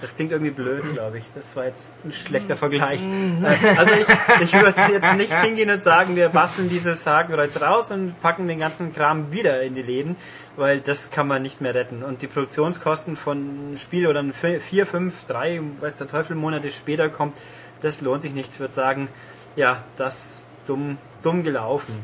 Das 0.00 0.14
klingt 0.14 0.30
irgendwie 0.30 0.52
blöd, 0.52 0.84
glaube 0.92 1.18
ich. 1.18 1.24
Das 1.34 1.56
war 1.56 1.64
jetzt 1.64 2.04
ein 2.04 2.12
schlechter 2.12 2.54
Vergleich. 2.54 3.00
Äh, 3.02 3.76
Also 3.76 3.90
ich, 3.92 4.42
ich 4.42 4.52
würde 4.52 4.72
jetzt 4.92 5.16
nicht 5.16 5.34
hingehen 5.42 5.68
und 5.68 5.82
sagen, 5.82 6.14
wir 6.14 6.28
basteln 6.28 6.68
dieses 6.68 7.04
Hakenkreuz 7.06 7.60
raus 7.60 7.90
und 7.90 8.20
packen 8.20 8.46
den 8.46 8.60
ganzen 8.60 8.94
Kram 8.94 9.32
wieder 9.32 9.62
in 9.62 9.74
die 9.74 9.82
Läden, 9.82 10.14
weil 10.56 10.80
das 10.80 11.10
kann 11.10 11.26
man 11.26 11.42
nicht 11.42 11.60
mehr 11.60 11.74
retten. 11.74 12.02
Und 12.02 12.22
die 12.22 12.26
Produktionskosten 12.26 13.16
von 13.16 13.38
einem 13.38 13.78
Spiel 13.78 14.06
oder 14.06 14.20
ein 14.20 14.32
vi- 14.32 14.60
vier, 14.60 14.86
fünf, 14.86 15.24
drei, 15.26 15.60
weiß 15.80 15.98
der 15.98 16.06
Teufel, 16.08 16.36
Monate 16.36 16.70
später 16.70 17.08
kommt, 17.08 17.36
das 17.80 18.00
lohnt 18.00 18.22
sich 18.22 18.32
nicht. 18.34 18.50
Ich 18.54 18.60
würde 18.60 18.72
sagen, 18.72 19.08
ja, 19.56 19.82
das 19.96 20.44
dumm, 20.66 20.98
dumm 21.22 21.42
gelaufen. 21.42 21.94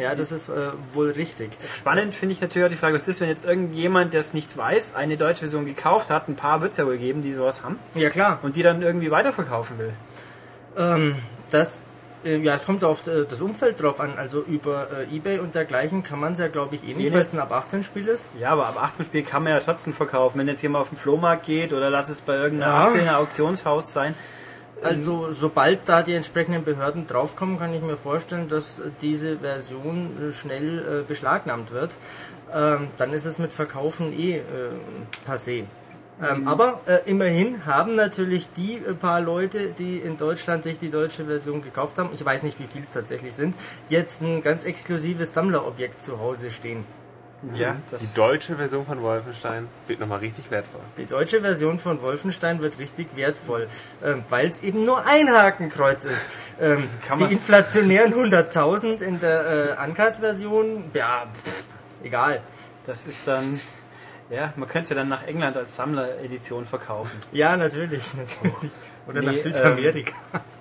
Ja, 0.00 0.14
das 0.16 0.32
ist 0.32 0.48
äh, 0.48 0.70
wohl 0.92 1.10
richtig. 1.12 1.50
Spannend 1.76 2.14
finde 2.14 2.32
ich 2.32 2.40
natürlich 2.40 2.66
auch 2.66 2.70
die 2.70 2.76
Frage, 2.76 2.96
was 2.96 3.06
ist, 3.06 3.20
wenn 3.20 3.28
jetzt 3.28 3.44
irgendjemand, 3.44 4.12
der 4.12 4.20
es 4.20 4.34
nicht 4.34 4.56
weiß, 4.56 4.96
eine 4.96 5.16
deutsche 5.16 5.40
Version 5.40 5.66
gekauft 5.66 6.10
hat, 6.10 6.28
ein 6.28 6.34
paar 6.34 6.60
wird 6.62 6.72
es 6.72 6.78
ja 6.78 6.86
wohl 6.86 6.98
geben, 6.98 7.22
die 7.22 7.32
sowas 7.32 7.62
haben, 7.62 7.78
Ja 7.94 8.10
klar. 8.10 8.40
und 8.42 8.56
die 8.56 8.64
dann 8.64 8.82
irgendwie 8.82 9.12
weiterverkaufen 9.12 9.78
will. 9.78 9.92
Ähm, 10.76 11.14
das, 11.50 11.84
ja, 12.24 12.54
es 12.54 12.64
kommt 12.64 12.84
auf 12.84 13.06
äh, 13.06 13.24
das 13.28 13.40
Umfeld 13.40 13.82
drauf 13.82 14.00
an. 14.00 14.14
Also 14.16 14.40
über 14.40 14.88
äh, 15.10 15.16
Ebay 15.16 15.38
und 15.38 15.54
dergleichen 15.54 16.02
kann 16.02 16.20
man 16.20 16.32
es 16.32 16.38
ja, 16.38 16.48
glaube 16.48 16.74
ich, 16.76 16.88
eh 16.88 16.94
nicht, 16.94 17.12
weil 17.12 17.22
es 17.22 17.32
ein 17.32 17.38
ab 17.38 17.52
18 17.52 17.84
Spiel 17.84 18.08
ist. 18.08 18.30
Ja, 18.38 18.50
aber 18.50 18.66
ab 18.68 18.82
18 18.82 19.06
Spiel 19.06 19.22
kann 19.22 19.42
man 19.42 19.52
ja 19.52 19.60
trotzdem 19.60 19.92
verkaufen. 19.92 20.38
Wenn 20.38 20.48
jetzt 20.48 20.62
jemand 20.62 20.82
auf 20.82 20.88
den 20.88 20.98
Flohmarkt 20.98 21.44
geht 21.46 21.72
oder 21.72 21.90
lass 21.90 22.08
es 22.08 22.22
bei 22.22 22.34
irgendeinem 22.36 22.72
Ja. 22.72 22.88
18er 22.88 23.16
Auktionshaus 23.16 23.92
sein. 23.92 24.14
Also 24.82 25.32
sobald 25.32 25.80
da 25.86 26.02
die 26.02 26.14
entsprechenden 26.14 26.64
Behörden 26.64 27.06
draufkommen, 27.06 27.58
kann 27.58 27.72
ich 27.72 27.80
mir 27.82 27.96
vorstellen, 27.96 28.48
dass 28.48 28.78
äh, 28.78 28.90
diese 29.00 29.38
Version 29.38 30.10
äh, 30.30 30.32
schnell 30.32 30.78
äh, 30.78 31.02
beschlagnahmt 31.06 31.72
wird. 31.72 31.90
Ähm, 32.52 32.88
dann 32.98 33.12
ist 33.12 33.24
es 33.24 33.38
mit 33.38 33.50
Verkaufen 33.50 34.12
eh 34.18 34.36
äh, 34.36 34.42
passé. 35.26 35.64
Ähm, 36.22 36.46
aber 36.46 36.80
äh, 36.86 36.98
immerhin 37.10 37.66
haben 37.66 37.96
natürlich 37.96 38.48
die 38.56 38.74
äh, 38.76 38.94
paar 38.94 39.20
Leute, 39.20 39.70
die 39.70 39.98
in 39.98 40.16
Deutschland 40.16 40.62
sich 40.62 40.78
die 40.78 40.90
deutsche 40.90 41.24
Version 41.24 41.60
gekauft 41.60 41.98
haben, 41.98 42.10
ich 42.14 42.24
weiß 42.24 42.44
nicht, 42.44 42.60
wie 42.60 42.66
viel 42.66 42.82
es 42.82 42.92
tatsächlich 42.92 43.34
sind, 43.34 43.54
jetzt 43.88 44.22
ein 44.22 44.42
ganz 44.42 44.64
exklusives 44.64 45.34
Sammlerobjekt 45.34 46.02
zu 46.02 46.20
Hause 46.20 46.52
stehen. 46.52 46.84
Ja, 47.52 47.76
Die 48.00 48.16
deutsche 48.16 48.56
Version 48.56 48.86
von 48.86 49.02
Wolfenstein 49.02 49.68
wird 49.86 50.00
nochmal 50.00 50.20
richtig 50.20 50.50
wertvoll. 50.50 50.80
Die 50.96 51.04
deutsche 51.04 51.42
Version 51.42 51.78
von 51.78 52.00
Wolfenstein 52.00 52.62
wird 52.62 52.78
richtig 52.78 53.08
wertvoll, 53.16 53.68
ähm, 54.02 54.24
weil 54.30 54.46
es 54.46 54.62
eben 54.62 54.84
nur 54.84 55.04
ein 55.04 55.30
Hakenkreuz 55.30 56.04
ist. 56.04 56.30
Ähm, 56.60 56.88
Kann 57.06 57.18
die 57.18 57.24
inflationären 57.24 58.14
100.000 58.14 59.02
in 59.02 59.20
der 59.20 59.76
äh, 59.78 59.84
Uncut-Version, 59.86 60.84
ja, 60.94 61.26
pff, 61.34 61.64
egal. 62.02 62.40
Das 62.86 63.06
ist 63.06 63.28
dann, 63.28 63.60
ja, 64.30 64.52
man 64.56 64.68
könnte 64.68 64.94
ja 64.94 65.00
dann 65.00 65.08
nach 65.08 65.26
England 65.26 65.56
als 65.56 65.76
Sammleredition 65.76 66.66
verkaufen. 66.66 67.18
Ja, 67.32 67.56
natürlich, 67.56 68.14
natürlich. 68.14 68.72
Oder 69.06 69.20
Nee, 69.20 69.26
nach 69.26 69.36
Südamerika. 69.36 70.14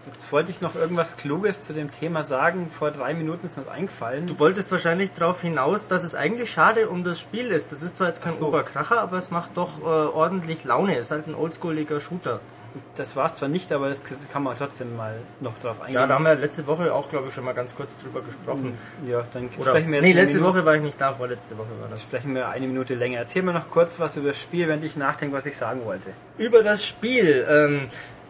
Jetzt 0.05 0.31
wollte 0.31 0.51
ich 0.51 0.59
noch 0.59 0.75
irgendwas 0.75 1.15
Kluges 1.15 1.63
zu 1.63 1.73
dem 1.73 1.91
Thema 1.91 2.23
sagen. 2.23 2.69
Vor 2.77 2.91
drei 2.91 3.13
Minuten 3.13 3.45
ist 3.45 3.55
mir 3.55 3.63
das 3.63 3.71
eingefallen. 3.71 4.27
Du 4.27 4.37
wolltest 4.37 4.69
wahrscheinlich 4.71 5.13
darauf 5.13 5.41
hinaus, 5.41 5.87
dass 5.87 6.03
es 6.03 6.13
eigentlich 6.13 6.51
schade 6.51 6.89
um 6.89 7.03
das 7.05 7.19
Spiel 7.21 7.47
ist. 7.47 7.71
Das 7.71 7.81
ist 7.81 7.97
zwar 7.97 8.09
jetzt 8.09 8.21
kein 8.21 8.33
so. 8.33 8.47
Oberkracher, 8.47 8.99
aber 8.99 9.17
es 9.17 9.31
macht 9.31 9.51
doch 9.55 9.79
äh, 9.79 9.83
ordentlich 9.83 10.65
Laune. 10.65 10.97
Es 10.97 11.05
ist 11.07 11.11
halt 11.11 11.27
ein 11.27 11.35
oldschooliger 11.35 12.01
Shooter. 12.01 12.41
Das 12.95 13.15
war 13.15 13.25
es 13.27 13.35
zwar 13.35 13.49
nicht, 13.49 13.71
aber 13.71 13.89
das 13.89 14.03
kann 14.31 14.43
man 14.43 14.57
trotzdem 14.57 14.95
mal 14.95 15.15
noch 15.39 15.53
drauf 15.61 15.79
eingehen. 15.81 15.95
Ja, 15.95 16.07
da 16.07 16.15
haben 16.15 16.25
wir 16.25 16.35
letzte 16.35 16.65
Woche 16.67 16.93
auch, 16.93 17.09
glaube 17.09 17.27
ich, 17.27 17.33
schon 17.33 17.43
mal 17.43 17.53
ganz 17.53 17.75
kurz 17.75 17.97
drüber 17.97 18.21
gesprochen. 18.21 18.77
Ja, 19.05 19.23
dann 19.33 19.49
Oder, 19.57 19.71
sprechen 19.71 19.91
wir 19.91 19.97
jetzt 19.99 20.05
nee, 20.05 20.13
letzte 20.13 20.43
Woche 20.43 20.65
war 20.65 20.75
ich 20.75 20.81
nicht 20.81 20.99
da, 20.99 21.13
vorletzte 21.13 21.57
Woche 21.57 21.69
war 21.81 21.89
das. 21.89 22.01
sprechen 22.01 22.33
wir 22.35 22.49
eine 22.49 22.67
Minute 22.67 22.95
länger. 22.95 23.19
Erzähl 23.19 23.43
mir 23.43 23.53
noch 23.53 23.69
kurz 23.69 23.99
was 23.99 24.17
über 24.17 24.29
das 24.29 24.41
Spiel, 24.41 24.67
wenn 24.67 24.83
ich 24.83 24.95
nachdenke, 24.95 25.35
was 25.35 25.45
ich 25.45 25.57
sagen 25.57 25.81
wollte. 25.85 26.09
über 26.37 26.63
das 26.63 26.85
Spiel. 26.85 27.45
Ähm, 27.49 27.81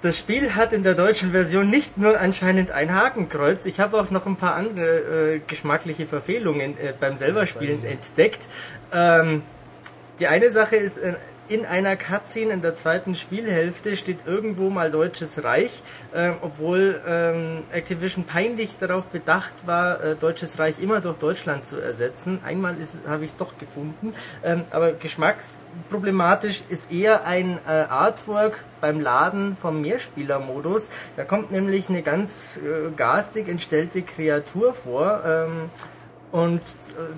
das 0.02 0.18
Spiel 0.18 0.56
hat 0.56 0.74
in 0.74 0.84
der 0.84 0.96
deutschen 0.96 1.32
Version 1.32 1.70
nicht 1.70 1.98
nur 1.98 2.20
anscheinend 2.20 2.72
ein 2.72 2.94
Hakenkreuz, 2.94 3.66
ich 3.66 3.80
habe 3.80 3.98
auch 3.98 4.10
noch 4.12 4.26
ein 4.26 4.36
paar 4.36 4.56
andere 4.56 5.36
äh, 5.36 5.40
geschmackliche 5.40 6.08
Verfehlungen 6.08 6.78
äh, 6.78 6.94
beim 7.00 7.16
selber 7.16 7.46
Spielen 7.46 7.86
entdeckt. 7.86 8.42
Ähm, 8.92 9.44
die 10.20 10.28
eine 10.28 10.50
Sache 10.50 10.76
ist, 10.76 10.98
äh, 10.98 11.14
in 11.48 11.66
einer 11.66 11.96
Cutscene 11.96 12.54
in 12.54 12.62
der 12.62 12.74
zweiten 12.74 13.16
Spielhälfte 13.16 13.98
steht 13.98 14.20
irgendwo 14.26 14.70
mal 14.70 14.92
Deutsches 14.92 15.44
Reich, 15.44 15.84
ähm, 16.16 16.36
obwohl 16.42 17.02
ähm, 17.08 17.64
Activision 17.72 18.24
peinlich 18.24 18.78
darauf 18.78 19.08
bedacht 19.08 19.54
war, 19.66 20.04
äh, 20.04 20.16
Deutsches 20.16 20.60
Reich 20.60 20.82
immer 20.82 21.02
durch 21.02 21.18
Deutschland 21.18 21.68
zu 21.68 21.80
ersetzen. 21.80 22.40
Einmal 22.46 22.76
habe 23.08 23.26
ich 23.26 23.32
es 23.32 23.38
doch 23.38 23.58
gefunden, 23.58 24.14
ähm, 24.44 24.64
aber 24.72 24.94
geschmacksproblematisch 24.94 26.64
ist 26.70 26.92
eher 26.92 27.26
ein 27.26 27.60
äh, 27.68 27.72
Artwork 27.72 28.60
beim 28.80 29.00
Laden 29.00 29.56
vom 29.56 29.82
Mehrspielermodus. 29.82 30.92
Da 31.16 31.24
kommt 31.24 31.52
nämlich 31.52 31.90
eine 31.90 32.02
ganz 32.02 32.58
äh, 32.58 32.92
garstig 32.96 33.48
entstellte 33.48 34.02
Kreatur 34.02 34.74
vor. 34.74 35.24
Ähm, 35.26 35.70
und 36.34 36.62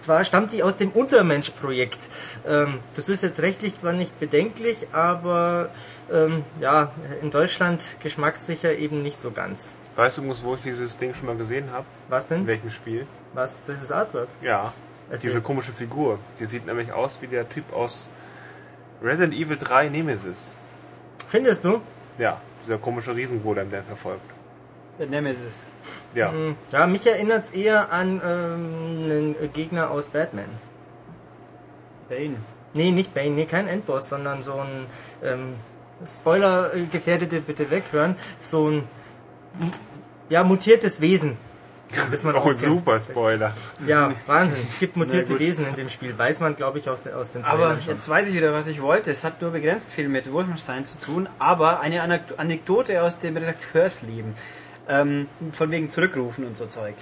zwar 0.01 0.25
stammt 0.25 0.51
die 0.51 0.61
aus 0.61 0.75
dem 0.75 0.91
Untermensch-Projekt. 0.91 2.09
Ähm, 2.45 2.79
das 2.97 3.07
ist 3.07 3.23
jetzt 3.23 3.41
rechtlich 3.41 3.77
zwar 3.77 3.93
nicht 3.93 4.19
bedenklich, 4.19 4.87
aber 4.91 5.69
ähm, 6.11 6.43
ja, 6.59 6.91
in 7.21 7.31
Deutschland 7.31 7.95
geschmackssicher 8.03 8.77
eben 8.77 9.01
nicht 9.01 9.17
so 9.17 9.31
ganz. 9.31 9.73
Weißt 9.95 10.17
du 10.17 10.43
wo 10.43 10.55
ich 10.55 10.61
dieses 10.63 10.97
Ding 10.97 11.13
schon 11.13 11.27
mal 11.27 11.37
gesehen 11.37 11.71
habe? 11.71 11.85
Was 12.09 12.25
In 12.25 12.39
denn? 12.39 12.47
welchem 12.47 12.69
Spiel? 12.69 13.07
Was? 13.33 13.61
Das 13.65 13.81
ist 13.81 13.93
Artwork. 13.93 14.27
Ja. 14.41 14.73
Erzähl. 15.09 15.29
Diese 15.29 15.41
komische 15.41 15.71
Figur. 15.71 16.19
Die 16.37 16.45
sieht 16.45 16.65
nämlich 16.65 16.91
aus 16.91 17.21
wie 17.21 17.27
der 17.27 17.47
Typ 17.47 17.71
aus 17.73 18.09
Resident 19.01 19.33
Evil 19.33 19.57
3 19.57 19.87
Nemesis. 19.87 20.57
Findest 21.29 21.63
du? 21.63 21.79
Ja, 22.17 22.41
dieser 22.61 22.79
komische 22.79 23.15
Riesengolem, 23.15 23.71
der 23.71 23.83
verfolgt. 23.83 24.34
Der 24.99 25.07
Nemesis. 25.07 25.67
Ja. 26.13 26.31
Hm, 26.31 26.55
Ja, 26.71 26.87
mich 26.87 27.05
erinnert 27.05 27.43
es 27.43 27.51
eher 27.51 27.91
an 27.91 28.21
ähm, 28.25 29.03
einen 29.03 29.53
Gegner 29.53 29.91
aus 29.91 30.07
Batman. 30.07 30.45
Bane. 32.09 32.35
Nee, 32.73 32.91
nicht 32.91 33.13
Bane, 33.13 33.31
nee, 33.31 33.45
kein 33.45 33.67
Endboss, 33.67 34.09
sondern 34.09 34.43
so 34.43 34.53
ein 34.53 34.85
ähm, 35.23 35.53
Spoiler-Gefährdete 36.05 37.41
bitte 37.41 37.69
weghören. 37.71 38.15
So 38.41 38.69
ein 38.69 38.83
ja, 40.29 40.43
mutiertes 40.43 41.01
Wesen. 41.01 41.37
Das 42.11 42.23
man 42.23 42.35
auch 42.35 42.45
Oh, 42.45 42.51
super 42.53 42.99
Spoiler. 42.99 43.53
Ja, 43.87 44.11
Wahnsinn. 44.25 44.65
Es 44.67 44.79
gibt 44.79 44.97
mutierte 44.97 45.33
gut. 45.33 45.39
Wesen 45.39 45.67
in 45.67 45.75
dem 45.75 45.87
Spiel. 45.89 46.17
Weiß 46.17 46.39
man, 46.41 46.55
glaube 46.55 46.79
ich, 46.79 46.89
auch 46.89 46.97
aus 47.15 47.31
den 47.31 47.43
Aber 47.45 47.59
Trailern 47.63 47.81
schon. 47.81 47.93
jetzt 47.93 48.09
weiß 48.09 48.27
ich 48.27 48.33
wieder, 48.35 48.53
was 48.53 48.67
ich 48.67 48.81
wollte. 48.81 49.11
Es 49.11 49.23
hat 49.23 49.41
nur 49.41 49.51
begrenzt 49.51 49.93
viel 49.93 50.09
mit 50.09 50.31
Wolfenstein 50.31 50.83
zu 50.83 50.99
tun, 50.99 51.29
aber 51.39 51.79
eine 51.79 52.01
Anek- 52.03 52.37
Anekdote 52.37 53.01
aus 53.03 53.19
dem 53.19 53.37
Redakteursleben. 53.37 54.33
Ähm, 54.87 55.27
von 55.51 55.71
wegen 55.71 55.89
Zurückrufen 55.89 56.45
und 56.45 56.57
so 56.57 56.67
Zeug. 56.67 56.95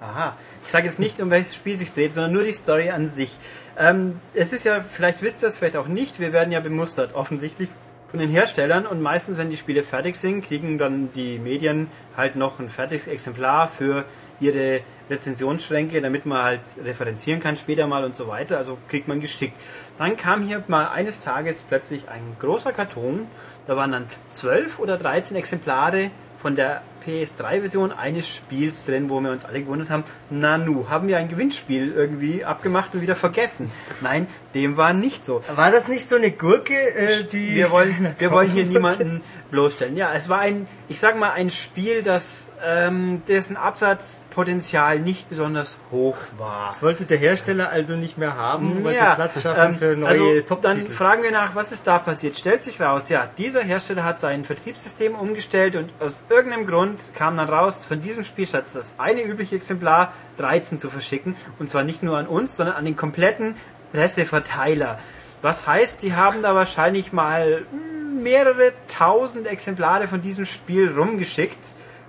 Aha. 0.00 0.36
Ich 0.64 0.70
sage 0.70 0.86
jetzt 0.86 0.98
nicht, 0.98 1.20
um 1.20 1.30
welches 1.30 1.54
Spiel 1.54 1.76
sich 1.78 1.92
dreht, 1.92 2.12
sondern 2.12 2.32
nur 2.32 2.42
die 2.42 2.52
Story 2.52 2.90
an 2.90 3.08
sich. 3.08 3.36
Ähm, 3.78 4.20
es 4.34 4.52
ist 4.52 4.64
ja, 4.64 4.82
vielleicht 4.82 5.22
wisst 5.22 5.42
ihr 5.42 5.48
es, 5.48 5.56
vielleicht 5.56 5.76
auch 5.76 5.88
nicht, 5.88 6.20
wir 6.20 6.32
werden 6.32 6.52
ja 6.52 6.60
bemustert, 6.60 7.14
offensichtlich 7.14 7.70
von 8.10 8.20
den 8.20 8.30
Herstellern 8.30 8.86
und 8.86 9.02
meistens, 9.02 9.38
wenn 9.38 9.50
die 9.50 9.56
Spiele 9.56 9.82
fertig 9.82 10.16
sind, 10.16 10.44
kriegen 10.44 10.78
dann 10.78 11.10
die 11.14 11.38
Medien 11.38 11.88
halt 12.16 12.36
noch 12.36 12.60
ein 12.60 12.68
fertiges 12.68 13.08
Exemplar 13.08 13.66
für 13.66 14.04
ihre 14.40 14.80
Rezensionsschränke, 15.10 16.00
damit 16.00 16.26
man 16.26 16.42
halt 16.42 16.60
referenzieren 16.84 17.40
kann 17.40 17.56
später 17.56 17.86
mal 17.86 18.04
und 18.04 18.14
so 18.14 18.28
weiter. 18.28 18.58
Also 18.58 18.78
kriegt 18.88 19.08
man 19.08 19.20
geschickt. 19.20 19.60
Dann 19.98 20.16
kam 20.16 20.42
hier 20.42 20.62
mal 20.68 20.88
eines 20.88 21.20
Tages 21.20 21.62
plötzlich 21.62 22.08
ein 22.08 22.36
großer 22.38 22.72
Karton. 22.72 23.26
Da 23.66 23.76
waren 23.76 23.92
dann 23.92 24.06
12 24.30 24.78
oder 24.78 24.96
13 24.96 25.36
Exemplare 25.36 26.10
von 26.40 26.56
der 26.56 26.82
PS3-Version 27.06 27.92
eines 27.92 28.28
Spiels 28.28 28.86
drin, 28.86 29.10
wo 29.10 29.20
wir 29.20 29.30
uns 29.30 29.44
alle 29.44 29.60
gewundert 29.60 29.90
haben, 29.90 30.04
Nanu, 30.30 30.88
haben 30.88 31.08
wir 31.08 31.18
ein 31.18 31.28
Gewinnspiel 31.28 31.92
irgendwie 31.92 32.44
abgemacht 32.44 32.94
und 32.94 33.02
wieder 33.02 33.16
vergessen. 33.16 33.70
Nein, 34.00 34.26
dem 34.54 34.76
war 34.76 34.92
nicht 34.92 35.24
so. 35.24 35.42
War 35.54 35.70
das 35.70 35.88
nicht 35.88 36.06
so 36.06 36.16
eine 36.16 36.30
Gurke, 36.30 36.74
äh, 36.74 37.24
die... 37.24 37.54
Wir 37.56 37.70
wollen, 37.70 38.14
wir 38.18 38.30
wollen 38.30 38.50
hier 38.50 38.64
niemanden 38.66 39.20
bloßstellen. 39.54 39.96
Ja, 39.96 40.12
es 40.14 40.28
war 40.28 40.40
ein, 40.40 40.66
ich 40.88 40.98
sag 40.98 41.18
mal, 41.18 41.30
ein 41.30 41.50
Spiel, 41.50 42.02
das 42.02 42.50
ähm, 42.64 43.22
dessen 43.28 43.56
Absatzpotenzial 43.56 44.98
nicht 44.98 45.28
besonders 45.28 45.78
hoch 45.90 46.16
war. 46.38 46.66
Das 46.66 46.82
wollte 46.82 47.04
der 47.04 47.18
Hersteller 47.18 47.70
also 47.70 47.94
nicht 47.94 48.18
mehr 48.18 48.36
haben, 48.36 48.84
wollte 48.84 48.98
Ja, 48.98 49.14
Platz 49.14 49.40
schaffen 49.42 49.74
ähm, 49.74 49.78
für 49.78 49.96
neue 49.96 50.08
also 50.08 50.34
dann 50.34 50.46
Top-Titel. 50.46 50.92
fragen 50.92 51.22
wir 51.22 51.30
nach, 51.30 51.54
was 51.54 51.72
ist 51.72 51.86
da 51.86 51.98
passiert? 51.98 52.36
Stellt 52.36 52.62
sich 52.62 52.80
raus, 52.80 53.08
ja, 53.08 53.28
dieser 53.38 53.62
Hersteller 53.62 54.04
hat 54.04 54.18
sein 54.20 54.44
Vertriebssystem 54.44 55.14
umgestellt 55.14 55.76
und 55.76 55.90
aus 56.00 56.24
irgendeinem 56.28 56.66
Grund 56.66 57.12
kam 57.14 57.36
dann 57.36 57.48
raus, 57.48 57.84
von 57.84 58.00
diesem 58.00 58.24
Spiel 58.24 58.46
statt 58.46 58.64
das 58.74 58.96
eine 58.98 59.22
übliche 59.22 59.56
Exemplar 59.56 60.12
13 60.38 60.78
zu 60.78 60.90
verschicken 60.90 61.36
und 61.58 61.70
zwar 61.70 61.84
nicht 61.84 62.02
nur 62.02 62.18
an 62.18 62.26
uns, 62.26 62.56
sondern 62.56 62.76
an 62.76 62.84
den 62.84 62.96
kompletten 62.96 63.54
Presseverteiler. 63.94 64.98
Was 65.40 65.66
heißt, 65.66 66.02
die 66.02 66.14
haben 66.14 66.42
da 66.42 66.54
wahrscheinlich 66.54 67.12
mal 67.12 67.64
hm, 67.70 68.22
mehrere 68.22 68.72
tausend 68.88 69.46
Exemplare 69.46 70.08
von 70.08 70.20
diesem 70.20 70.44
Spiel 70.44 70.90
rumgeschickt. 70.90 71.58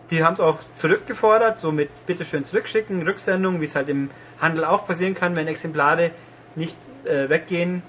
Die 0.09 0.23
haben 0.23 0.33
es 0.33 0.39
auch 0.39 0.57
zurückgefordert, 0.75 1.59
so 1.59 1.71
mit 1.71 1.89
bitteschön 2.07 2.43
zurückschicken, 2.43 3.03
Rücksendung, 3.03 3.61
wie 3.61 3.65
es 3.65 3.75
halt 3.75 3.89
im 3.89 4.09
Handel 4.39 4.65
auch 4.65 4.87
passieren 4.87 5.13
kann, 5.13 5.35
wenn 5.35 5.47
Exemplare 5.47 6.11
nicht 6.55 6.77
äh, 7.05 7.29
weggehen. 7.29 7.83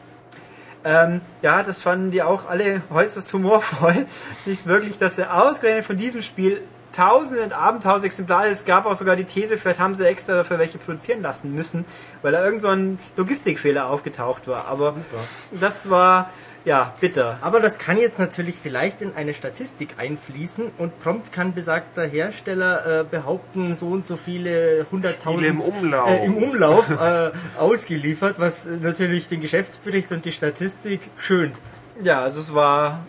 Ähm, 0.85 1.21
ja, 1.43 1.63
das 1.63 1.81
fanden 1.81 2.11
die 2.11 2.23
auch 2.23 2.49
alle 2.49 2.83
äußerst 2.91 3.33
humorvoll. 3.33 4.07
Nicht 4.45 4.67
wirklich, 4.67 4.99
dass 4.99 5.19
er 5.19 5.43
ausgerechnet 5.43 5.85
von 5.85 5.97
diesem 5.97 6.23
Spiel 6.23 6.63
tausende 6.97 7.43
und 7.43 7.53
abentausend 7.53 8.07
Exemplare, 8.07 8.49
es 8.49 8.65
gab 8.65 8.87
auch 8.87 8.95
sogar 8.95 9.17
die 9.17 9.25
These, 9.25 9.59
vielleicht 9.59 9.81
haben 9.81 9.95
sie 9.95 10.07
extra 10.07 10.35
dafür 10.35 10.59
welche 10.59 10.79
produzieren 10.79 11.23
lassen 11.23 11.55
müssen, 11.55 11.85
weil 12.23 12.33
da 12.33 12.45
irgend 12.45 12.63
so 12.63 12.69
ein 12.69 12.99
Logistikfehler 13.17 13.89
aufgetaucht 13.89 14.49
war. 14.49 14.67
Aber 14.67 14.95
das 15.53 15.91
war, 15.91 16.31
ja, 16.65 16.95
bitter. 17.01 17.39
Aber 17.43 17.61
das 17.61 17.79
kann 17.79 17.99
jetzt 17.99 18.19
natürlich 18.19 18.57
vielleicht 18.61 19.03
in 19.03 19.15
eine 19.15 19.35
Statistik 19.35 19.91
einfließen 19.99 20.71
und 20.79 21.01
prompt 21.03 21.33
kann 21.33 21.55
besagter 21.55 22.05
Hersteller 22.05 23.01
äh, 23.01 23.05
behaupten, 23.05 23.75
so 23.75 23.89
und 23.89 24.07
so 24.07 24.17
viele 24.17 24.87
hunderttausend 24.91 25.45
im 25.45 25.61
Umlauf. 25.61 26.09
Äh, 26.09 26.25
im 26.25 26.37
Umlauf 26.37 26.91
äh, 26.91 27.31
ausgeliefert, 27.59 28.37
was 28.39 28.67
natürlich 28.67 29.29
den 29.29 29.43
Geschäftsbericht 29.43 30.11
und 30.13 30.25
die 30.25 30.33
Statistik 30.33 31.01
schönt. 31.19 31.57
Ja, 32.03 32.23
also 32.23 32.41
es 32.41 32.55
war 32.55 33.01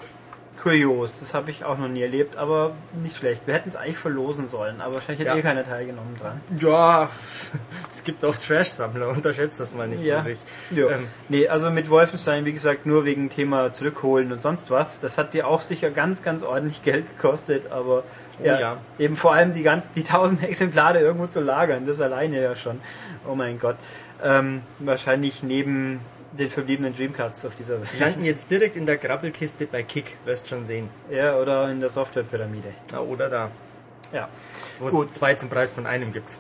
kurios. 0.68 1.20
Das 1.20 1.34
habe 1.34 1.50
ich 1.52 1.64
auch 1.66 1.78
noch 1.78 1.88
nie 1.88 2.02
erlebt, 2.02 2.36
aber 2.38 2.72
nicht 3.02 3.18
schlecht. 3.18 3.42
Wir 3.46 3.54
hätten 3.54 3.70
es 3.70 3.76
eigentlich 3.76 3.98
verlosen 3.98 4.48
sollen, 4.48 4.82
aber 4.82 4.96
wahrscheinlich 4.96 5.28
hat 5.28 5.36
Ja. 5.36 5.40
eh 5.40 5.42
keiner 5.42 5.64
teilgenommen 5.64 6.16
dran. 6.20 6.42
Ja, 6.60 7.10
es 7.90 8.04
gibt 8.04 8.24
auch 8.26 8.36
Trash-Sammler, 8.36 9.08
unterschätzt 9.18 9.60
das 9.60 9.74
mal 9.74 9.88
nicht, 9.88 10.04
Ja. 10.04 10.20
Ulrich. 10.20 10.40
ja. 10.72 10.90
Ähm, 10.90 11.08
nee, 11.30 11.48
also 11.48 11.70
mit 11.70 11.90
Wolfenstein, 11.90 12.46
wie 12.46 12.54
gesagt, 12.54 12.86
nur 12.86 13.06
wegen 13.06 13.30
Thema 13.30 13.72
zurückholen 13.74 14.32
und 14.32 14.42
sonst 14.42 14.70
was. 14.72 15.00
Das 15.00 15.18
hat 15.18 15.34
dir 15.34 15.48
auch 15.48 15.62
sicher 15.62 15.90
ganz, 15.90 16.24
ganz 16.24 16.44
ordentlich 16.44 16.84
Geld 16.84 17.06
gekostet, 17.16 17.72
aber 17.72 18.04
ja, 18.44 18.56
Oh 18.56 18.60
ja. 18.60 18.78
eben 19.00 19.18
vor 19.18 19.34
allem 19.34 19.54
die 19.54 19.64
ganz, 19.64 19.94
die 19.94 20.04
tausend 20.04 20.44
Exemplare 20.44 21.00
irgendwo 21.00 21.28
zu 21.28 21.40
lagern, 21.40 21.86
das 21.88 22.02
alleine 22.02 22.42
ja 22.42 22.56
schon. 22.56 22.80
Oh 23.28 23.36
mein 23.36 23.60
Gott. 23.60 23.78
Ähm, 24.24 24.62
wahrscheinlich 24.80 25.44
neben 25.44 26.00
den 26.32 26.50
verbliebenen 26.50 26.96
Dreamcasts 26.96 27.46
auf 27.46 27.56
dieser 27.56 27.78
die 27.78 27.98
landen 28.00 28.24
jetzt 28.24 28.50
direkt 28.52 28.76
in 28.76 28.86
der 28.86 28.98
Grabbelkiste 28.98 29.66
bei 29.66 29.84
Kick, 29.84 30.18
wirst 30.26 30.50
schon 30.50 30.66
sehen. 30.68 30.90
Ja, 31.10 31.38
oder 31.38 31.70
in 31.70 31.80
der 31.80 31.90
Softwarepyramide. 31.90 32.70
Na, 32.92 33.00
oder 33.00 33.30
da, 33.30 33.52
Ja. 34.12 34.28
wo 34.80 35.04
es 35.04 35.12
zwei 35.12 35.36
zum 35.36 35.50
Preis 35.50 35.72
von 35.72 35.86
einem 35.86 36.12
gibt. 36.14 36.38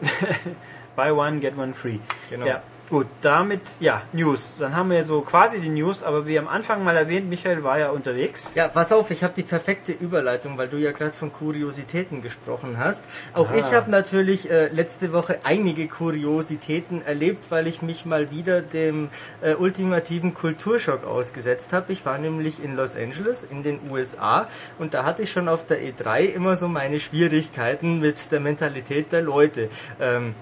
Buy 0.95 1.11
one, 1.11 1.39
get 1.39 1.57
one 1.57 1.73
free. 1.73 1.99
Genau. 2.29 2.45
Ja, 2.45 2.61
gut, 2.89 3.07
damit, 3.21 3.61
ja, 3.79 4.01
News. 4.13 4.57
Dann 4.59 4.75
haben 4.75 4.89
wir 4.89 5.03
so 5.03 5.21
quasi 5.21 5.59
die 5.59 5.69
News, 5.69 6.03
aber 6.03 6.27
wie 6.27 6.39
am 6.39 6.47
Anfang 6.47 6.83
mal 6.83 6.95
erwähnt, 6.95 7.29
Michael 7.29 7.63
war 7.63 7.79
ja 7.79 7.89
unterwegs. 7.89 8.55
Ja, 8.55 8.67
pass 8.67 8.91
auf, 8.91 9.11
ich 9.11 9.23
habe 9.23 9.33
die 9.35 9.43
perfekte 9.43 9.91
Überleitung, 9.91 10.57
weil 10.57 10.67
du 10.67 10.77
ja 10.77 10.91
gerade 10.91 11.13
von 11.13 11.31
Kuriositäten 11.31 12.21
gesprochen 12.21 12.77
hast. 12.77 13.05
Auch 13.33 13.51
ich 13.51 13.71
habe 13.73 13.91
natürlich 13.91 14.49
äh, 14.49 14.67
letzte 14.67 15.13
Woche 15.13 15.39
einige 15.43 15.87
Kuriositäten 15.87 17.01
erlebt, 17.05 17.51
weil 17.51 17.67
ich 17.67 17.81
mich 17.81 18.05
mal 18.05 18.31
wieder 18.31 18.61
dem 18.61 19.09
äh, 19.41 19.55
ultimativen 19.55 20.33
Kulturschock 20.33 21.05
ausgesetzt 21.05 21.73
habe. 21.73 21.91
Ich 21.93 22.05
war 22.05 22.17
nämlich 22.17 22.63
in 22.63 22.75
Los 22.75 22.95
Angeles 22.95 23.43
in 23.43 23.63
den 23.63 23.79
USA 23.89 24.47
und 24.79 24.93
da 24.93 25.03
hatte 25.03 25.23
ich 25.23 25.31
schon 25.31 25.47
auf 25.47 25.65
der 25.65 25.79
E3 25.79 26.25
immer 26.25 26.55
so 26.55 26.67
meine 26.67 26.99
Schwierigkeiten 26.99 27.99
mit 27.99 28.31
der 28.31 28.39
Mentalität 28.39 29.11
der 29.11 29.21
Leute. 29.21 29.69
Ähm, 29.99 30.33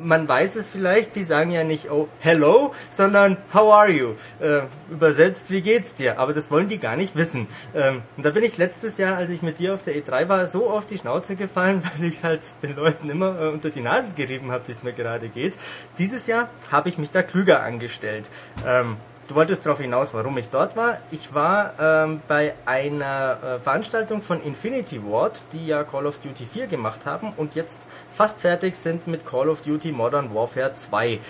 man 0.00 0.28
weiß 0.28 0.56
es 0.56 0.68
vielleicht, 0.70 1.16
die 1.16 1.24
sagen 1.24 1.50
ja 1.50 1.64
nicht, 1.64 1.90
oh, 1.90 2.08
hello, 2.20 2.74
sondern 2.90 3.36
how 3.52 3.72
are 3.72 3.90
you? 3.90 4.14
Äh, 4.40 4.62
übersetzt, 4.90 5.50
wie 5.50 5.62
geht's 5.62 5.94
dir? 5.94 6.18
Aber 6.18 6.32
das 6.32 6.50
wollen 6.50 6.68
die 6.68 6.78
gar 6.78 6.96
nicht 6.96 7.16
wissen. 7.16 7.46
Ähm, 7.74 8.02
und 8.16 8.24
da 8.24 8.30
bin 8.30 8.42
ich 8.42 8.58
letztes 8.58 8.98
Jahr, 8.98 9.16
als 9.16 9.30
ich 9.30 9.42
mit 9.42 9.58
dir 9.58 9.74
auf 9.74 9.82
der 9.82 9.94
E3 9.94 10.28
war, 10.28 10.46
so 10.46 10.68
auf 10.70 10.86
die 10.86 10.98
Schnauze 10.98 11.36
gefallen, 11.36 11.82
weil 11.98 12.08
ich 12.08 12.14
es 12.14 12.24
halt 12.24 12.40
den 12.62 12.76
Leuten 12.76 13.08
immer 13.10 13.40
äh, 13.40 13.48
unter 13.48 13.70
die 13.70 13.80
Nase 13.80 14.14
gerieben 14.14 14.50
habe, 14.50 14.66
wie 14.66 14.72
es 14.72 14.82
mir 14.82 14.92
gerade 14.92 15.28
geht. 15.28 15.54
Dieses 15.98 16.26
Jahr 16.26 16.48
habe 16.70 16.88
ich 16.88 16.98
mich 16.98 17.10
da 17.10 17.22
klüger 17.22 17.62
angestellt. 17.62 18.30
Ähm, 18.66 18.96
Du 19.28 19.36
wolltest 19.36 19.64
darauf 19.64 19.80
hinaus, 19.80 20.12
warum 20.14 20.36
ich 20.36 20.50
dort 20.50 20.76
war. 20.76 20.98
Ich 21.12 21.32
war 21.32 21.74
ähm, 21.80 22.20
bei 22.26 22.54
einer 22.66 23.38
äh, 23.42 23.60
Veranstaltung 23.60 24.20
von 24.20 24.42
Infinity 24.42 25.00
Ward, 25.04 25.44
die 25.52 25.68
ja 25.68 25.84
Call 25.84 26.06
of 26.06 26.18
Duty 26.18 26.44
4 26.44 26.66
gemacht 26.66 27.06
haben 27.06 27.32
und 27.36 27.54
jetzt 27.54 27.86
fast 28.12 28.40
fertig 28.40 28.74
sind 28.74 29.06
mit 29.06 29.24
Call 29.24 29.48
of 29.48 29.62
Duty 29.62 29.92
Modern 29.92 30.34
Warfare 30.34 30.74
2. 30.74 31.20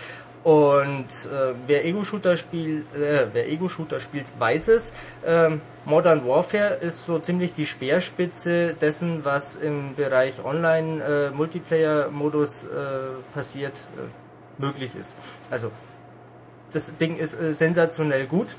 Und 0.43 1.07
äh, 1.07 1.53
wer 1.67 1.85
Ego-Shooter 1.85 2.37
spielt, 2.37 2.87
äh, 2.97 3.53
Ego-Shooter 3.53 4.01
spielt, 4.01 4.27
weiß 4.39 4.69
es. 4.69 4.95
Ähm, 5.25 5.61
Modern 5.85 6.27
Warfare 6.27 6.79
ist 6.81 7.05
so 7.07 7.21
ziemlich 7.21 7.55
die 7.55 7.67
Speerspitze 7.67 8.75
dessen, 8.75 9.25
was 9.25 9.55
im 9.57 9.95
Bereich 9.95 10.45
Online-Multiplayer-Modus 10.45 12.65
äh, 12.65 12.69
passiert, 13.35 13.75
äh, 13.75 14.01
möglich 14.61 14.91
ist. 14.99 15.17
Also 15.51 15.71
das 16.73 16.97
Ding 16.97 17.17
ist 17.17 17.41
äh, 17.41 17.53
sensationell 17.53 18.27
gut. 18.27 18.57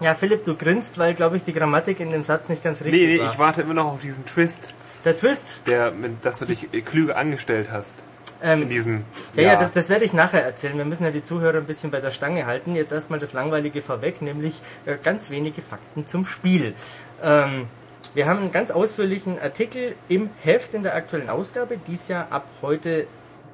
Ja, 0.00 0.14
Philipp, 0.14 0.44
du 0.44 0.56
grinst, 0.56 0.98
weil, 0.98 1.14
glaube 1.14 1.36
ich, 1.36 1.44
die 1.44 1.52
Grammatik 1.52 2.00
in 2.00 2.10
dem 2.10 2.24
Satz 2.24 2.48
nicht 2.48 2.64
ganz 2.64 2.82
richtig 2.82 3.00
Nee, 3.00 3.14
nee, 3.16 3.20
war. 3.20 3.30
ich 3.32 3.38
warte 3.38 3.62
immer 3.62 3.74
noch 3.74 3.86
auf 3.86 4.00
diesen 4.00 4.26
Twist, 4.26 4.74
Der 5.04 5.16
Twist, 5.16 5.60
der, 5.66 5.92
dass 6.22 6.40
du 6.40 6.44
dich 6.46 6.68
klüger 6.84 7.16
angestellt 7.16 7.68
hast. 7.70 7.96
ähm, 8.42 8.62
In 8.62 8.68
diesem. 8.68 9.04
Ja, 9.34 9.42
ja, 9.42 9.56
das, 9.56 9.70
das 9.72 9.88
werde 9.88 10.04
ich 10.04 10.12
nachher 10.12 10.42
erzählen. 10.44 10.76
Wir 10.76 10.84
müssen 10.84 11.04
ja 11.04 11.12
die 11.12 11.22
Zuhörer 11.22 11.58
ein 11.58 11.64
bisschen 11.66 11.92
bei 11.92 12.00
der 12.00 12.10
Stange 12.10 12.46
halten. 12.46 12.74
Jetzt 12.74 12.92
erstmal 12.92 13.20
das 13.20 13.32
Langweilige 13.32 13.80
vorweg, 13.80 14.22
nämlich 14.22 14.60
äh, 14.86 14.96
ganz 15.00 15.30
wenige 15.30 15.62
Fakten 15.62 16.06
zum 16.08 16.24
Spiel. 16.24 16.74
Ähm, 17.22 17.66
wir 18.14 18.26
haben 18.26 18.40
einen 18.40 18.50
ganz 18.52 18.72
ausführlichen 18.72 19.38
Artikel 19.40 19.94
im 20.08 20.30
Heft 20.42 20.74
in 20.74 20.82
der 20.82 20.96
aktuellen 20.96 21.30
Ausgabe, 21.30 21.76
die 21.86 21.94
es 21.94 22.08
ja 22.08 22.26
ab 22.30 22.44
heute 22.60 23.06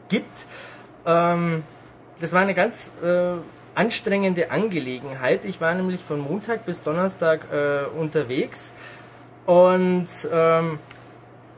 gibt. 0.08 0.46
Ähm, 1.04 1.62
das 2.20 2.32
war 2.32 2.40
eine 2.40 2.54
ganz 2.54 2.92
äh, 3.04 3.32
anstrengende 3.78 4.50
Angelegenheit. 4.50 5.44
Ich 5.44 5.60
war 5.60 5.72
nämlich 5.74 6.02
von 6.02 6.18
Montag 6.18 6.66
bis 6.66 6.82
Donnerstag 6.82 7.46
äh, 7.52 7.86
unterwegs 7.96 8.74
und 9.46 10.08
ähm, 10.32 10.78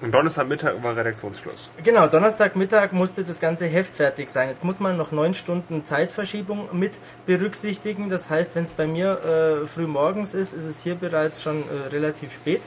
Und 0.03 0.15
Donnerstagmittag 0.15 0.75
war 0.83 0.97
Redaktionsschluss. 0.97 1.73
Genau, 1.83 2.07
Donnerstagmittag 2.09 2.93
musste 2.93 3.25
das 3.25 3.41
ganze 3.41 3.67
Heft 3.67 3.97
fertig 3.97 4.29
sein. 4.29 4.51
Jetzt 4.51 4.65
muss 4.65 4.81
man 4.81 4.97
noch 4.97 5.13
neun 5.13 5.35
Stunden 5.35 5.85
Zeitverschiebung 5.85 6.69
mit 6.73 6.99
berücksichtigen. 7.27 8.11
Das 8.11 8.29
heißt, 8.29 8.55
wenn 8.55 8.65
es 8.65 8.73
bei 8.73 8.87
mir 8.87 9.09
äh, 9.13 9.67
früh 9.67 9.87
morgens 9.87 10.35
ist, 10.35 10.53
ist 10.53 10.67
es 10.67 10.83
hier 10.83 10.97
bereits 10.97 11.43
schon 11.43 11.63
äh, 11.63 11.89
relativ 11.89 12.33
spät. 12.33 12.63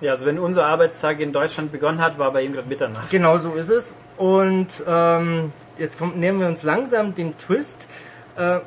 Ja, 0.00 0.12
also 0.12 0.26
wenn 0.26 0.38
unser 0.38 0.66
Arbeitstag 0.66 1.20
in 1.20 1.32
Deutschland 1.32 1.72
begonnen 1.72 2.00
hat, 2.00 2.18
war 2.18 2.32
bei 2.32 2.42
ihm 2.42 2.52
gerade 2.52 2.68
Mitternacht. 2.68 3.08
Genau 3.10 3.38
so 3.38 3.54
ist 3.54 3.68
es. 3.68 3.96
Und 4.16 4.82
ähm, 4.86 5.52
jetzt 5.78 5.98
kommt, 5.98 6.16
nehmen 6.16 6.40
wir 6.40 6.48
uns 6.48 6.64
langsam 6.64 7.14
den 7.14 7.38
Twist. 7.38 7.86
Äh, 8.36 8.60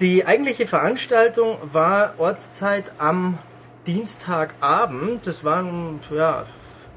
die 0.00 0.26
eigentliche 0.26 0.66
Veranstaltung 0.66 1.56
war 1.62 2.14
Ortszeit 2.18 2.92
am 2.98 3.38
Dienstagabend. 3.86 5.26
Das 5.26 5.44
war 5.44 5.64
ja 6.10 6.46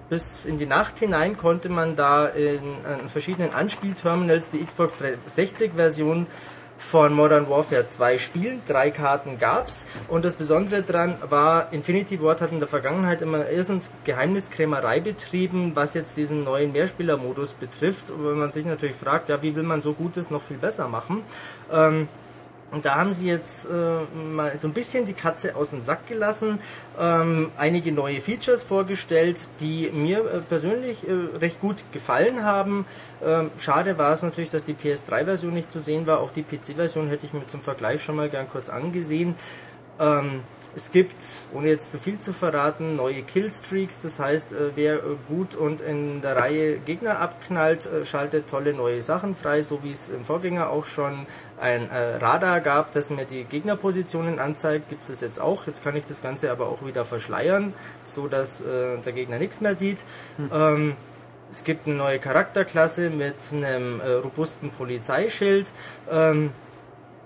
bis 0.10 0.46
in 0.46 0.58
die 0.58 0.66
Nacht 0.66 1.00
hinein 1.00 1.38
konnte 1.38 1.70
man 1.70 1.96
da 1.96 2.28
in, 2.28 2.60
in 3.02 3.10
verschiedenen 3.10 3.54
Anspielterminals 3.54 4.52
die 4.52 4.64
Xbox 4.64 4.96
360-Version 4.96 6.28
von 6.78 7.14
Modern 7.14 7.50
Warfare 7.50 7.88
2 7.88 8.18
spielen. 8.18 8.62
Drei 8.68 8.92
Karten 8.92 9.40
gab's 9.40 9.88
und 10.08 10.24
das 10.26 10.36
Besondere 10.36 10.84
daran 10.84 11.16
war, 11.30 11.74
Infinity 11.74 12.22
Ward 12.22 12.42
hat 12.42 12.52
in 12.52 12.60
der 12.60 12.68
Vergangenheit 12.68 13.22
immer 13.22 13.46
erstens 13.48 13.92
Geheimniskrämerei 14.06 15.00
betrieben, 15.00 15.72
was 15.74 15.94
jetzt 15.94 16.18
diesen 16.18 16.44
neuen 16.44 16.72
Mehrspielermodus 16.72 17.54
betrifft. 17.54 18.06
Wenn 18.10 18.38
man 18.38 18.52
sich 18.52 18.66
natürlich 18.66 18.96
fragt, 18.96 19.30
ja, 19.30 19.42
wie 19.42 19.56
will 19.56 19.64
man 19.64 19.82
so 19.82 19.94
Gutes 19.94 20.32
noch 20.32 20.42
viel 20.42 20.58
besser 20.58 20.88
machen? 20.88 21.24
Ähm, 21.72 22.08
und 22.72 22.84
da 22.84 22.96
haben 22.96 23.14
sie 23.14 23.28
jetzt 23.28 23.66
äh, 23.66 23.70
mal 24.34 24.58
so 24.62 24.68
ein 24.68 24.74
bisschen 24.74 25.06
die 25.06 25.14
Katze 25.14 25.56
aus 25.56 25.72
dem 25.72 25.82
Sack 25.82 26.08
gelassen, 26.08 26.60
ähm, 27.00 27.50
einige 27.58 27.94
neue 27.94 28.20
Features 28.20 28.64
vorgestellt, 28.64 29.48
die 29.62 29.90
mir 29.94 30.20
äh, 30.20 30.40
persönlich 30.40 31.08
äh, 31.08 31.38
recht 31.38 31.62
gut 31.62 31.78
gefallen 31.94 32.44
haben. 32.44 32.86
Ähm, 33.26 33.52
schade 33.58 33.98
war 33.98 34.14
es 34.14 34.22
natürlich, 34.22 34.50
dass 34.50 34.66
die 34.66 34.74
PS3-Version 34.74 35.54
nicht 35.54 35.72
zu 35.72 35.80
sehen 35.80 36.08
war. 36.08 36.20
Auch 36.20 36.32
die 36.34 36.44
PC-Version 36.44 37.08
hätte 37.08 37.26
ich 37.26 37.34
mir 37.34 37.48
zum 37.48 37.62
Vergleich 37.62 38.04
schon 38.04 38.18
mal 38.18 38.30
gern 38.30 38.50
kurz 38.50 38.70
angesehen. 38.70 39.36
Ähm, 40.00 40.42
es 40.78 40.92
gibt, 40.92 41.16
ohne 41.54 41.70
jetzt 41.70 41.90
zu 41.90 41.98
viel 41.98 42.20
zu 42.20 42.34
verraten, 42.34 42.96
neue 42.96 43.24
Killstreaks. 43.24 44.00
Das 44.02 44.20
heißt, 44.20 44.54
äh, 44.54 44.56
wer 44.76 44.98
äh, 44.98 45.00
gut 45.28 45.56
und 45.56 45.82
in 45.82 46.22
der 46.22 46.36
Reihe 46.36 46.78
Gegner 46.78 47.20
abknallt, 47.20 47.88
äh, 47.88 48.06
schaltet 48.06 48.48
tolle 48.48 48.74
neue 48.74 49.02
Sachen 49.02 49.36
frei, 49.36 49.64
so 49.64 49.84
wie 49.84 49.92
es 49.92 50.10
im 50.10 50.24
Vorgänger 50.24 50.70
auch 50.70 50.86
schon 50.86 51.26
ein 51.60 51.90
Radar 51.92 52.62
gab, 52.62 52.94
das 52.94 53.10
mir 53.10 53.26
die 53.26 53.44
Gegnerpositionen 53.44 54.40
anzeigt, 54.40 54.90
gibt 54.90 55.10
es 55.10 55.22
jetzt 55.22 55.40
auch. 55.40 55.66
Jetzt 55.66 55.84
kann 55.84 55.96
ich 55.96 56.06
das 56.06 56.22
Ganze 56.22 56.52
aber 56.52 56.68
auch 56.68 56.86
wieder 56.86 57.04
verschleiern, 57.04 57.74
so 58.06 58.28
dass 58.28 58.64
der 58.64 59.14
Gegner 59.14 59.40
nichts 59.40 59.60
mehr 59.60 59.74
sieht. 59.74 60.04
Hm. 60.38 60.96
es 61.52 61.64
gibt 61.64 61.88
eine 61.88 61.96
neue 61.96 62.20
Charakterklasse 62.20 63.10
mit 63.10 63.36
einem 63.54 64.02
robusten 64.02 64.70
Polizeischild. 64.70 65.72
Ähm, 66.12 66.52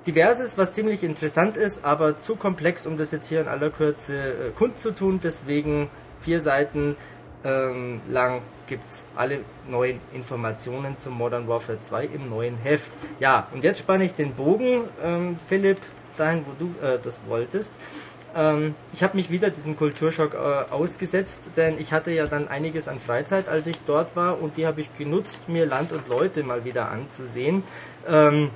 diverses, 0.07 0.57
was 0.57 0.73
ziemlich 0.73 1.03
interessant 1.03 1.57
ist, 1.57 1.85
aber 1.85 2.19
zu 2.19 2.35
komplex, 2.35 2.87
um 2.87 2.97
das 2.97 3.11
jetzt 3.11 3.27
hier 3.27 3.41
in 3.41 3.47
aller 3.47 3.69
Kürze 3.69 4.15
äh, 4.15 4.33
kundzutun. 4.55 5.19
Deswegen 5.23 5.89
vier 6.21 6.41
Seiten 6.41 6.95
ähm, 7.43 8.01
lang 8.09 8.41
gibt's 8.71 9.03
alle 9.17 9.39
neuen 9.69 9.99
Informationen 10.13 10.97
zum 10.97 11.17
Modern 11.17 11.45
Warfare 11.49 11.81
2 11.81 12.05
im 12.05 12.29
neuen 12.29 12.55
Heft. 12.55 12.93
Ja, 13.19 13.49
und 13.53 13.65
jetzt 13.65 13.79
spanne 13.79 14.05
ich 14.05 14.15
den 14.15 14.33
Bogen, 14.33 14.83
ähm, 15.03 15.37
Philipp, 15.45 15.79
dahin, 16.17 16.45
wo 16.45 16.51
du 16.57 16.73
äh, 16.81 16.97
das 17.03 17.23
wolltest. 17.27 17.73
Ähm, 18.33 18.73
ich 18.93 19.03
habe 19.03 19.17
mich 19.17 19.29
wieder 19.29 19.49
diesem 19.49 19.75
Kulturschock 19.75 20.35
äh, 20.35 20.37
ausgesetzt, 20.73 21.51
denn 21.57 21.77
ich 21.81 21.91
hatte 21.91 22.11
ja 22.11 22.27
dann 22.27 22.47
einiges 22.47 22.87
an 22.87 22.97
Freizeit, 22.97 23.49
als 23.49 23.67
ich 23.67 23.75
dort 23.85 24.15
war, 24.15 24.41
und 24.41 24.55
die 24.55 24.65
habe 24.65 24.79
ich 24.79 24.97
genutzt, 24.97 25.49
mir 25.49 25.65
Land 25.65 25.91
und 25.91 26.07
Leute 26.07 26.41
mal 26.43 26.63
wieder 26.63 26.89
anzusehen. 26.91 27.63
Ähm, 28.07 28.51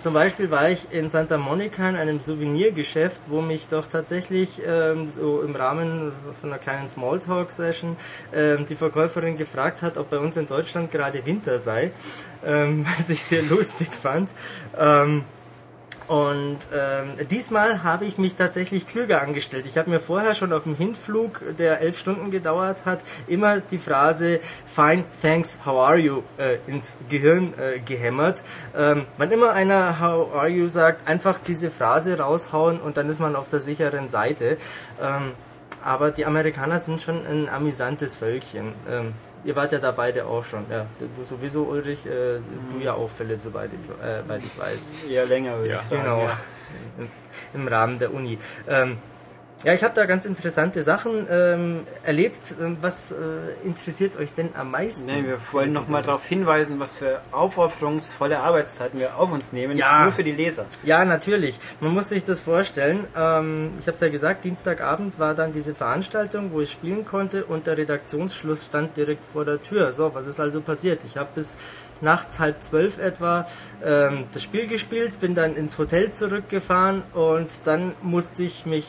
zum 0.00 0.14
Beispiel 0.14 0.50
war 0.50 0.70
ich 0.70 0.92
in 0.92 1.08
Santa 1.08 1.38
Monica 1.38 1.88
in 1.88 1.96
einem 1.96 2.20
Souvenirgeschäft, 2.20 3.20
wo 3.28 3.40
mich 3.40 3.68
doch 3.68 3.86
tatsächlich 3.86 4.60
ähm, 4.66 5.10
so 5.10 5.42
im 5.42 5.54
Rahmen 5.54 6.12
von 6.40 6.50
einer 6.50 6.58
kleinen 6.58 6.88
Smalltalk-Session 6.88 7.96
ähm, 8.34 8.66
die 8.68 8.76
Verkäuferin 8.76 9.36
gefragt 9.36 9.82
hat, 9.82 9.96
ob 9.96 10.10
bei 10.10 10.18
uns 10.18 10.36
in 10.36 10.48
Deutschland 10.48 10.92
gerade 10.92 11.24
Winter 11.24 11.58
sei, 11.58 11.90
ähm, 12.44 12.86
was 12.98 13.10
ich 13.10 13.22
sehr 13.22 13.42
lustig 13.42 13.88
fand. 13.94 14.30
Und 16.08 16.58
ähm, 16.72 17.26
diesmal 17.28 17.82
habe 17.82 18.04
ich 18.04 18.16
mich 18.16 18.36
tatsächlich 18.36 18.86
klüger 18.86 19.22
angestellt. 19.22 19.66
Ich 19.66 19.76
habe 19.76 19.90
mir 19.90 19.98
vorher 19.98 20.34
schon 20.34 20.52
auf 20.52 20.62
dem 20.62 20.76
Hinflug, 20.76 21.42
der 21.58 21.80
elf 21.80 21.98
Stunden 21.98 22.30
gedauert 22.30 22.78
hat, 22.84 23.00
immer 23.26 23.58
die 23.58 23.78
Phrase 23.78 24.38
Fine, 24.66 25.04
thanks, 25.20 25.60
how 25.66 25.80
are 25.80 25.98
you 25.98 26.22
äh, 26.38 26.58
ins 26.66 26.98
Gehirn 27.08 27.54
äh, 27.58 27.80
gehämmert. 27.80 28.42
Ähm, 28.76 29.06
wann 29.18 29.30
immer 29.32 29.52
einer 29.52 30.00
How 30.00 30.34
are 30.34 30.48
you 30.48 30.68
sagt, 30.68 31.08
einfach 31.08 31.38
diese 31.44 31.70
Phrase 31.70 32.18
raushauen 32.18 32.78
und 32.78 32.96
dann 32.96 33.08
ist 33.08 33.18
man 33.18 33.34
auf 33.34 33.48
der 33.50 33.60
sicheren 33.60 34.08
Seite. 34.08 34.58
Ähm, 35.02 35.32
aber 35.84 36.10
die 36.10 36.26
Amerikaner 36.26 36.78
sind 36.78 37.00
schon 37.00 37.24
ein 37.26 37.48
amüsantes 37.48 38.16
Völkchen. 38.16 38.72
Ähm, 38.90 39.12
Ihr 39.46 39.54
wart 39.54 39.70
ja 39.70 39.78
da 39.78 39.92
beide 39.92 40.26
auch 40.26 40.44
schon. 40.44 40.66
Ja, 40.68 40.86
du 40.98 41.22
sowieso, 41.22 41.62
Ulrich, 41.62 42.04
äh, 42.04 42.40
du 42.72 42.82
ja 42.82 42.94
auch, 42.94 43.08
Philipp, 43.08 43.40
soweit 43.40 43.70
ich, 43.72 44.04
äh, 44.04 44.38
ich 44.38 44.58
weiß. 44.58 45.06
Ja, 45.08 45.22
länger 45.22 45.56
würde 45.58 45.70
ja. 45.70 45.78
ich 45.78 45.82
sagen. 45.82 46.02
Genau. 46.02 46.24
Ja. 46.24 46.36
Im 47.54 47.68
Rahmen 47.68 48.00
der 48.00 48.12
Uni. 48.12 48.38
Ähm, 48.68 48.98
ja, 49.64 49.72
ich 49.72 49.82
habe 49.82 49.94
da 49.94 50.04
ganz 50.06 50.26
interessante 50.26 50.82
Sachen 50.82 51.26
ähm, 51.30 51.80
erlebt. 52.04 52.54
Ähm, 52.60 52.76
was 52.82 53.12
äh, 53.12 53.16
interessiert 53.64 54.16
euch 54.18 54.32
denn 54.34 54.50
am 54.54 54.70
meisten? 54.70 55.06
Nee, 55.06 55.24
wir 55.24 55.38
wollen 55.52 55.72
nochmal 55.72 56.02
darauf 56.02 56.26
hinweisen, 56.26 56.78
was 56.78 56.94
für 56.94 57.20
aufopferungsvolle 57.32 58.38
Arbeitszeiten 58.38 59.00
wir 59.00 59.16
auf 59.16 59.32
uns 59.32 59.52
nehmen, 59.52 59.76
Ja. 59.78 60.02
nur 60.04 60.12
für 60.12 60.24
die 60.24 60.32
Leser. 60.32 60.66
Ja, 60.84 61.04
natürlich. 61.04 61.58
Man 61.80 61.94
muss 61.94 62.10
sich 62.10 62.24
das 62.24 62.40
vorstellen. 62.40 63.06
Ähm, 63.16 63.72
ich 63.80 63.86
habe 63.86 63.94
es 63.94 64.00
ja 64.00 64.08
gesagt, 64.08 64.44
Dienstagabend 64.44 65.18
war 65.18 65.34
dann 65.34 65.52
diese 65.52 65.74
Veranstaltung, 65.74 66.52
wo 66.52 66.60
ich 66.60 66.70
spielen 66.70 67.06
konnte 67.06 67.44
und 67.44 67.66
der 67.66 67.78
Redaktionsschluss 67.78 68.66
stand 68.66 68.96
direkt 68.96 69.24
vor 69.24 69.44
der 69.44 69.62
Tür. 69.62 69.92
So, 69.92 70.14
was 70.14 70.26
ist 70.26 70.38
also 70.38 70.60
passiert? 70.60 71.00
Ich 71.06 71.16
habe 71.16 71.30
bis 71.34 71.56
nachts 72.02 72.38
halb 72.40 72.62
zwölf 72.62 72.98
etwa 72.98 73.46
ähm, 73.82 74.24
das 74.34 74.42
Spiel 74.42 74.66
gespielt, 74.66 75.18
bin 75.20 75.34
dann 75.34 75.56
ins 75.56 75.78
Hotel 75.78 76.12
zurückgefahren 76.12 77.02
und 77.14 77.48
dann 77.64 77.92
musste 78.02 78.42
ich 78.42 78.66
mich 78.66 78.86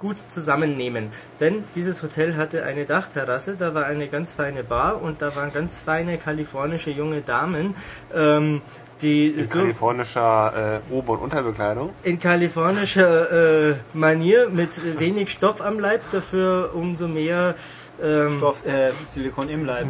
gut 0.00 0.18
zusammennehmen. 0.18 1.10
Denn 1.40 1.64
dieses 1.74 2.02
Hotel 2.02 2.36
hatte 2.36 2.64
eine 2.64 2.84
Dachterrasse, 2.86 3.56
da 3.58 3.74
war 3.74 3.86
eine 3.86 4.06
ganz 4.08 4.32
feine 4.32 4.64
Bar 4.64 5.00
und 5.02 5.20
da 5.22 5.34
waren 5.36 5.52
ganz 5.52 5.80
feine 5.80 6.16
kalifornische 6.18 6.90
junge 6.90 7.20
Damen, 7.20 7.74
ähm, 8.14 8.62
die 9.02 9.28
In 9.28 9.48
so- 9.50 9.58
kalifornischer 9.60 10.80
äh, 10.90 10.92
Ober- 10.92 11.14
und 11.14 11.20
Unterbekleidung. 11.20 11.90
in 12.02 12.20
kalifornischer 12.20 13.70
äh, 13.70 13.74
Manier 13.94 14.48
mit 14.50 14.98
wenig 14.98 15.30
Stoff 15.30 15.60
am 15.62 15.78
Leib, 15.80 16.02
dafür 16.12 16.70
umso 16.74 17.08
mehr 17.08 17.54
ähm, 18.02 18.34
Stoff, 18.38 18.64
äh, 18.66 18.90
Silikon 19.06 19.48
im 19.48 19.64
Leib. 19.64 19.86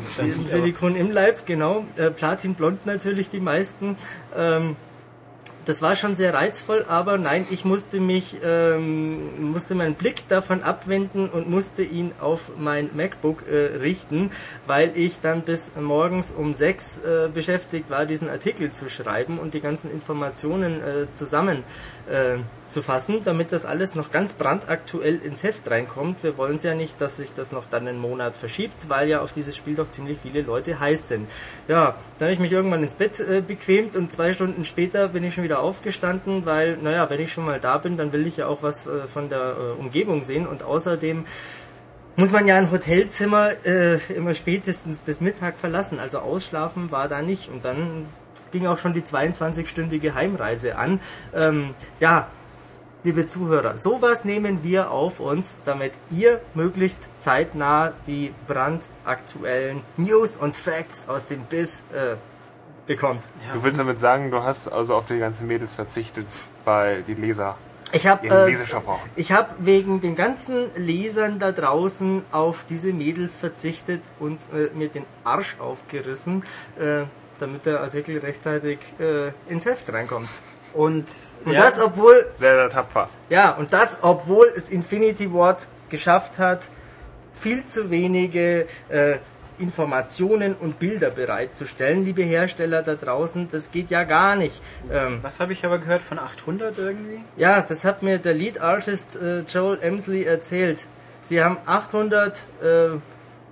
Silikon 0.47 0.97
im 0.97 1.11
Leib, 1.13 1.47
genau. 1.47 1.85
Äh, 1.97 2.11
Platinblond 2.11 2.87
natürlich 2.87 3.31
die 3.31 3.41
meisten. 3.41 3.97
Ähm, 4.37 4.77
das 5.71 5.83
war 5.83 5.95
schon 5.95 6.17
sehr 6.17 6.35
reizvoll, 6.35 6.85
aber 6.89 7.17
nein, 7.17 7.47
ich 7.49 7.65
musste 7.65 8.01
mich, 8.01 8.39
ähm, 8.43 9.53
musste 9.53 9.77
meinen 9.77 9.95
Blick 9.95 10.27
davon 10.29 10.65
abwenden 10.65 11.29
und 11.29 11.49
musste 11.49 11.85
ihn 11.85 12.11
auf 12.21 12.51
mein 12.59 12.91
MacBook 12.93 13.45
äh, 13.49 13.79
richten, 13.79 14.33
weil 14.67 14.91
ich 14.97 15.21
dann 15.21 15.43
bis 15.43 15.71
morgens 15.81 16.33
um 16.33 16.55
sechs 16.55 16.99
äh, 16.99 17.29
beschäftigt 17.33 17.89
war, 17.89 18.05
diesen 18.05 18.29
Artikel 18.29 18.73
zu 18.73 18.91
schreiben 18.91 19.39
und 19.39 19.55
die 19.55 19.61
ganzen 19.61 19.93
Informationen 19.93 20.81
äh, 20.81 21.15
zusammen 21.15 21.63
äh, 22.09 22.39
zu 22.69 22.83
fassen, 22.83 23.23
damit 23.25 23.53
das 23.53 23.67
alles 23.67 23.95
noch 23.95 24.13
ganz 24.13 24.35
brandaktuell 24.35 25.19
ins 25.25 25.43
Heft 25.43 25.71
reinkommt. 25.71 26.23
Wir 26.23 26.37
wollen 26.39 26.55
es 26.55 26.63
ja 26.63 26.75
nicht, 26.75 27.01
dass 27.01 27.17
sich 27.17 27.35
das 27.35 27.53
noch 27.53 27.65
dann 27.71 27.89
einen 27.89 27.99
Monat 27.99 28.37
verschiebt, 28.37 28.89
weil 28.89 29.09
ja 29.09 29.21
auf 29.21 29.33
dieses 29.33 29.57
Spiel 29.57 29.75
doch 29.75 29.91
ziemlich 29.91 30.19
viele 30.23 30.43
Leute 30.43 30.79
heiß 30.79 31.09
sind. 31.09 31.29
Ja, 31.69 31.97
dann 32.19 32.27
habe 32.27 32.33
ich 32.33 32.39
mich 32.39 32.53
irgendwann 32.53 32.83
ins 32.83 32.95
Bett 32.95 33.19
äh, 33.21 33.43
bequemt 33.47 33.97
und 33.97 34.13
zwei 34.13 34.33
Stunden 34.33 34.65
später 34.65 35.09
bin 35.09 35.25
ich 35.25 35.35
schon 35.35 35.45
wieder 35.45 35.61
aufgestanden, 35.61 36.47
weil, 36.47 36.77
naja, 36.77 37.11
wenn 37.11 37.21
ich 37.21 37.33
schon 37.33 37.45
mal 37.45 37.61
da 37.61 37.79
bin, 37.79 37.97
dann 37.97 38.13
will 38.13 38.27
ich 38.27 38.37
ja 38.37 38.47
auch 38.47 38.63
was 38.63 38.87
äh, 38.87 39.07
von 39.13 39.29
der 39.29 39.57
äh, 39.59 39.81
Umgebung 39.81 40.23
sehen 40.23 40.47
und 40.47 40.63
außerdem 40.63 41.25
muss 42.17 42.33
man 42.33 42.47
ja 42.47 42.57
ein 42.57 42.71
Hotelzimmer 42.71 43.51
äh, 43.65 43.99
immer 44.15 44.35
spätestens 44.35 45.01
bis 45.01 45.21
Mittag 45.21 45.57
verlassen. 45.57 45.99
Also 45.99 46.19
ausschlafen 46.19 46.91
war 46.91 47.09
da 47.09 47.23
nicht. 47.23 47.49
Und 47.49 47.65
dann 47.65 48.07
ging 48.53 48.67
auch 48.67 48.79
schon 48.79 48.93
die 48.93 49.03
22-stündige 49.03 50.15
Heimreise 50.15 50.77
an. 50.77 51.01
Ähm, 51.35 51.75
ja, 52.01 52.29
liebe 53.05 53.27
Zuhörer, 53.27 53.79
sowas 53.79 54.25
nehmen 54.25 54.63
wir 54.63 54.91
auf 54.91 55.21
uns, 55.21 55.59
damit 55.65 55.93
ihr 56.11 56.41
möglichst 56.55 57.09
zeitnah 57.19 57.93
die 58.07 58.33
brandaktuellen 58.47 59.81
News 59.97 60.37
und 60.37 60.57
Facts 60.57 61.09
aus 61.09 61.27
dem 61.27 61.43
Biss 61.45 61.85
äh, 61.93 62.17
bekommt. 62.87 63.23
Du 63.55 63.63
willst 63.63 63.79
damit 63.79 64.01
sagen, 64.01 64.31
du 64.31 64.43
hast 64.43 64.69
also 64.69 64.95
auf 64.97 65.07
die 65.07 65.19
ganzen 65.19 65.47
Mädels 65.47 65.75
verzichtet, 65.75 66.27
weil 66.65 67.03
die 67.03 67.15
Leser 67.15 67.57
Ich 67.93 68.07
habe 68.07 68.27
äh, 68.29 68.57
ich 69.17 69.33
habe 69.33 69.49
wegen 69.59 70.01
den 70.01 70.15
ganzen 70.15 70.67
Lesern 70.77 71.39
da 71.39 71.53
draußen 71.53 72.23
auf 72.33 72.65
diese 72.69 72.93
Mädels 72.93 73.37
verzichtet 73.37 74.03
und 74.19 74.39
äh, 74.53 74.77
mir 74.77 74.89
den 74.89 75.05
Arsch 75.25 75.57
aufgerissen, 75.59 76.45
äh, 76.79 77.03
damit 77.41 77.67
der 77.67 77.81
Artikel 77.81 78.19
rechtzeitig 78.19 78.79
äh, 78.99 79.33
ins 79.51 79.65
Heft 79.65 79.93
reinkommt. 79.93 80.29
Und, 80.73 81.07
Und 81.45 81.53
ja, 81.53 81.63
das, 81.63 81.81
obwohl 81.81 82.27
Sehr, 82.35 82.55
sehr 82.55 82.71
tapfer. 82.71 83.09
Ja, 83.29 83.53
und 83.53 83.73
das, 83.73 83.99
obwohl 84.03 84.53
es 84.55 84.71
Infinity 84.71 85.33
Ward 85.33 85.67
geschafft 85.89 86.39
hat, 86.39 86.69
viel 87.35 87.65
zu 87.65 87.91
wenige 87.91 88.67
äh, 88.89 89.17
Informationen 89.59 90.55
und 90.55 90.79
Bilder 90.79 91.11
bereitzustellen, 91.11 92.05
liebe 92.05 92.23
Hersteller 92.23 92.83
da 92.83 92.95
draußen, 92.95 93.49
das 93.51 93.71
geht 93.71 93.91
ja 93.91 94.05
gar 94.05 94.37
nicht. 94.37 94.61
Ähm, 94.91 95.19
was 95.23 95.39
habe 95.39 95.53
ich 95.53 95.65
aber 95.65 95.79
gehört 95.79 96.03
von 96.03 96.19
800 96.19 96.79
irgendwie? 96.79 97.21
ja, 97.37 97.61
das 97.61 97.85
hat 97.85 98.03
mir 98.03 98.19
der 98.19 98.35
Lead 98.35 98.61
Artist 98.61 99.21
äh, 99.21 99.41
Joel 99.41 99.79
Emsley 99.83 100.25
erzählt. 100.25 100.87
Sie 101.21 101.43
haben 101.43 101.59
800 101.67 102.39
äh, 102.63 102.99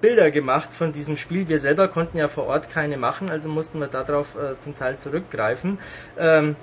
Bilder 0.00 0.30
gemacht 0.30 0.68
von 0.72 0.92
diesem 0.92 1.16
Spiel. 1.16 1.48
Wir 1.48 1.58
selber 1.58 1.88
konnten 1.88 2.18
ja 2.18 2.28
vor 2.28 2.46
Ort 2.46 2.70
keine 2.70 2.96
machen, 2.96 3.30
also 3.30 3.48
mussten 3.48 3.80
wir 3.80 3.88
darauf 3.88 4.36
äh, 4.36 4.58
zum 4.58 4.76
Teil 4.78 4.98
zurückgreifen. 4.98 5.78
Ähm, 6.18 6.56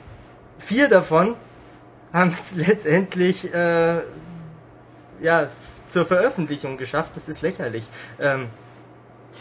vier 0.59 0.87
davon 0.89 1.35
haben 2.13 2.31
es 2.31 2.55
letztendlich 2.67 3.53
äh, 3.53 3.99
ja, 5.21 5.47
zur 5.87 6.05
Veröffentlichung 6.05 6.77
geschafft. 6.77 7.11
Das 7.15 7.27
ist 7.29 7.41
lächerlich. 7.41 7.85
Ähm, 8.19 8.47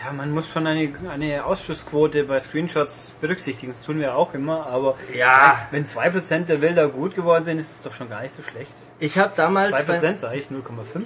Ja, 0.04 0.12
man 0.12 0.32
muss 0.32 0.48
schon 0.50 0.66
eine, 0.66 0.92
eine 1.12 1.44
Ausschussquote 1.44 2.24
bei 2.24 2.40
Screenshots 2.40 3.14
berücksichtigen. 3.20 3.70
Das 3.70 3.80
tun 3.80 4.00
wir 4.00 4.16
auch 4.16 4.34
immer, 4.34 4.66
aber 4.66 4.96
Ja. 5.14 5.68
wenn 5.70 5.84
2% 5.86 6.46
der 6.46 6.56
Bilder 6.56 6.88
gut 6.88 7.14
geworden 7.14 7.44
sind, 7.44 7.58
ist 7.60 7.76
es 7.76 7.82
doch 7.82 7.92
schon 7.94 8.10
gar 8.10 8.22
nicht 8.22 8.34
so 8.34 8.42
schlecht. 8.42 8.72
Ich 9.00 9.18
habe 9.18 9.32
damals... 9.36 9.72
beim- 9.86 9.96
2% 9.96 10.18
sage 10.18 10.38
ich 10.38 10.46
0,5. 10.46 11.02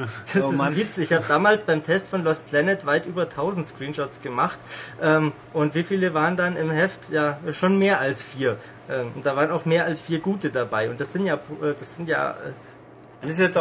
Das 0.34 0.44
Oh 0.44 0.52
ist 0.52 0.60
ein 0.60 0.76
Witz. 0.76 0.98
Ich 0.98 1.12
habe 1.12 1.24
damals 1.26 1.64
beim 1.64 1.82
Test 1.82 2.08
von 2.08 2.24
Lost 2.24 2.48
Planet 2.50 2.86
weit 2.86 3.06
über 3.06 3.22
1000 3.22 3.66
Screenshots 3.66 4.22
gemacht. 4.22 4.58
Ähm, 5.02 5.32
und 5.52 5.74
wie 5.74 5.82
viele 5.82 6.14
waren 6.14 6.36
dann 6.36 6.56
im 6.56 6.70
Heft? 6.70 7.10
Ja, 7.10 7.38
schon 7.52 7.78
mehr 7.78 8.00
als 8.00 8.22
vier. 8.22 8.56
Ähm, 8.90 9.10
und 9.14 9.26
da 9.26 9.36
waren 9.36 9.50
auch 9.50 9.64
mehr 9.64 9.84
als 9.84 10.00
vier 10.00 10.20
gute 10.20 10.50
dabei. 10.50 10.90
Und 10.90 11.00
das 11.00 11.12
sind 11.12 11.26
ja, 11.26 11.34
äh, 11.34 11.74
das 11.78 11.96
sind 11.96 12.08
ja 12.08 12.30
äh, 12.30 12.52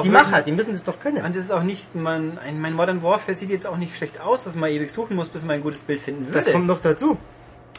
die 0.04 0.10
Macher, 0.10 0.42
die 0.42 0.52
müssen 0.52 0.74
das 0.74 0.84
doch 0.84 1.00
können. 1.00 1.24
Und 1.24 1.36
das 1.36 1.44
ist 1.44 1.52
auch 1.52 1.62
nicht, 1.64 1.94
man, 1.94 2.40
ein, 2.40 2.60
mein 2.60 2.74
Modern 2.74 3.04
Warfare 3.04 3.36
sieht 3.36 3.52
jetzt 3.52 3.68
auch 3.68 3.78
nicht 3.78 3.96
schlecht 3.96 4.20
aus, 4.20 4.46
dass 4.46 4.56
man 4.56 4.72
ewig 4.72 4.92
suchen 4.92 5.16
muss, 5.16 5.30
bis 5.30 5.44
man 5.44 5.58
ein 5.58 5.62
gutes 5.62 5.82
Bild 5.82 6.02
finden 6.02 6.26
würde. 6.26 6.34
Das 6.40 6.52
kommt 6.52 6.66
noch 6.66 6.82
dazu. 6.82 7.18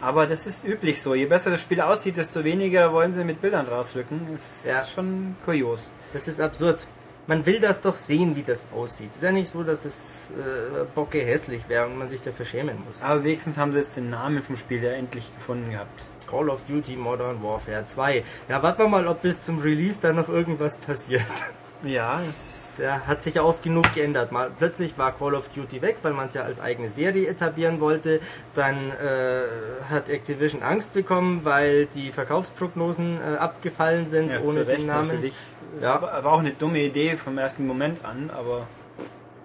Aber 0.01 0.27
das 0.27 0.47
ist 0.47 0.65
üblich 0.65 1.01
so. 1.01 1.15
Je 1.15 1.27
besser 1.27 1.51
das 1.51 1.63
Spiel 1.63 1.81
aussieht, 1.81 2.17
desto 2.17 2.43
weniger 2.43 2.93
wollen 2.93 3.13
sie 3.13 3.23
mit 3.25 3.41
Bildern 3.41 3.67
rausrücken. 3.69 4.33
Ist 4.35 4.67
Ja. 4.67 4.85
schon 4.93 5.37
kurios. 5.45 5.95
Das 6.13 6.27
ist 6.29 6.41
absurd. 6.41 6.87
Man 7.29 7.47
will 7.47 7.61
das 7.61 7.81
doch 7.81 7.95
sehen, 7.95 8.35
wie 8.35 8.43
das 8.43 8.67
aussieht. 8.75 9.11
ist 9.15 9.23
ja 9.23 9.31
nicht 9.31 9.49
so, 9.49 9.63
dass 9.63 9.85
es 9.85 10.33
äh, 10.33 10.85
bocke 10.93 11.21
hässlich 11.25 11.69
wäre 11.69 11.87
und 11.87 11.97
man 11.97 12.09
sich 12.09 12.21
dafür 12.23 12.45
schämen 12.45 12.77
muss. 12.85 13.01
Aber 13.03 13.23
wenigstens 13.23 13.59
haben 13.59 13.71
sie 13.73 13.79
jetzt 13.79 13.97
den 13.97 14.11
Namen 14.11 14.43
vom 14.43 14.57
Spiel 14.57 14.83
ja 14.83 14.91
endlich 14.91 15.33
gefunden 15.33 15.71
gehabt. 15.71 16.07
Call 16.29 16.49
of 16.51 16.63
Duty 16.67 16.97
Modern 16.97 17.41
Warfare 17.43 17.87
2. 17.87 18.25
Ja, 18.49 18.61
warten 18.63 18.81
wir 18.83 18.89
mal, 18.89 19.07
ob 19.07 19.23
bis 19.23 19.43
zum 19.43 19.61
Release 19.61 20.01
da 20.01 20.13
noch 20.13 20.29
irgendwas 20.29 20.79
passiert. 20.79 21.23
Ja, 21.85 22.21
es 22.31 22.77
Der 22.81 23.07
hat 23.07 23.23
sich 23.23 23.35
ja 23.35 23.43
oft 23.43 23.63
genug 23.63 23.93
geändert. 23.95 24.33
Mal 24.33 24.51
plötzlich 24.57 24.97
war 24.99 25.13
Call 25.13 25.35
of 25.35 25.49
Duty 25.49 25.83
weg, 25.83 25.97
weil 26.03 26.13
man 26.13 26.29
es 26.29 26.35
ja 26.35 26.43
als 26.43 26.61
eigene 26.61 26.89
Serie 26.89 27.29
etablieren 27.29 27.81
wollte. 27.81 28.21
Dann 28.55 28.91
äh, 28.91 29.43
hat 29.91 30.09
Activision 30.09 30.63
Angst 30.63 30.95
bekommen, 30.95 31.41
weil 31.45 31.87
die 31.87 32.13
Verkaufsprognosen 32.13 33.19
äh, 33.19 33.37
abgefallen 33.39 34.07
sind 34.07 34.31
ja, 34.31 34.41
ohne 34.41 34.65
den 34.65 34.87
Namen. 34.87 35.09
natürlich. 35.09 35.35
Ja. 35.81 35.97
Es 35.97 36.25
war 36.25 36.33
auch 36.33 36.41
eine 36.41 36.53
dumme 36.53 36.81
Idee 36.81 37.17
vom 37.17 37.39
ersten 37.39 37.67
Moment 37.67 38.05
an, 38.05 38.31
aber 38.37 38.67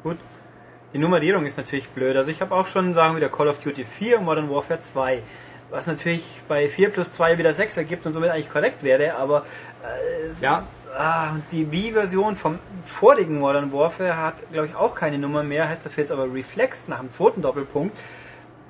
gut. 0.04 0.18
Die 0.94 1.00
Nummerierung 1.00 1.46
ist 1.46 1.58
natürlich 1.58 1.90
blöd. 1.90 2.16
Also 2.16 2.32
ich 2.32 2.42
habe 2.42 2.56
auch 2.56 2.68
schon, 2.68 2.94
sagen 2.94 3.14
wir, 3.14 3.18
wieder 3.18 3.30
Call 3.30 3.50
of 3.50 3.60
Duty 3.60 3.84
4 3.84 4.20
und 4.20 4.26
Modern 4.26 4.50
Warfare 4.50 4.80
2. 4.80 5.22
Was 5.70 5.88
natürlich 5.88 6.24
bei 6.48 6.70
4 6.70 6.90
plus 6.92 7.12
2 7.12 7.38
wieder 7.38 7.54
6 7.54 7.76
ergibt 7.76 8.06
und 8.06 8.14
somit 8.14 8.30
eigentlich 8.30 8.50
korrekt 8.50 8.84
wäre, 8.84 9.16
aber 9.18 9.46
äh, 9.84 10.28
es 10.28 10.40
Ja. 10.42 10.64
ah, 10.98 11.36
die 11.52 11.70
Wii-Version 11.72 12.38
vom 12.38 12.58
vorigen 12.86 13.40
Modern 13.40 13.74
Warfare 13.74 14.16
hat, 14.18 14.36
glaube 14.54 14.68
ich, 14.68 14.76
auch 14.76 14.96
keine 14.96 15.18
Nummer 15.18 15.44
mehr, 15.44 15.68
heißt 15.68 15.86
dafür 15.86 16.04
jetzt 16.04 16.12
aber 16.12 16.34
Reflex 16.34 16.88
nach 16.88 17.00
dem 17.00 17.12
zweiten 17.12 17.42
Doppelpunkt. 17.42 17.96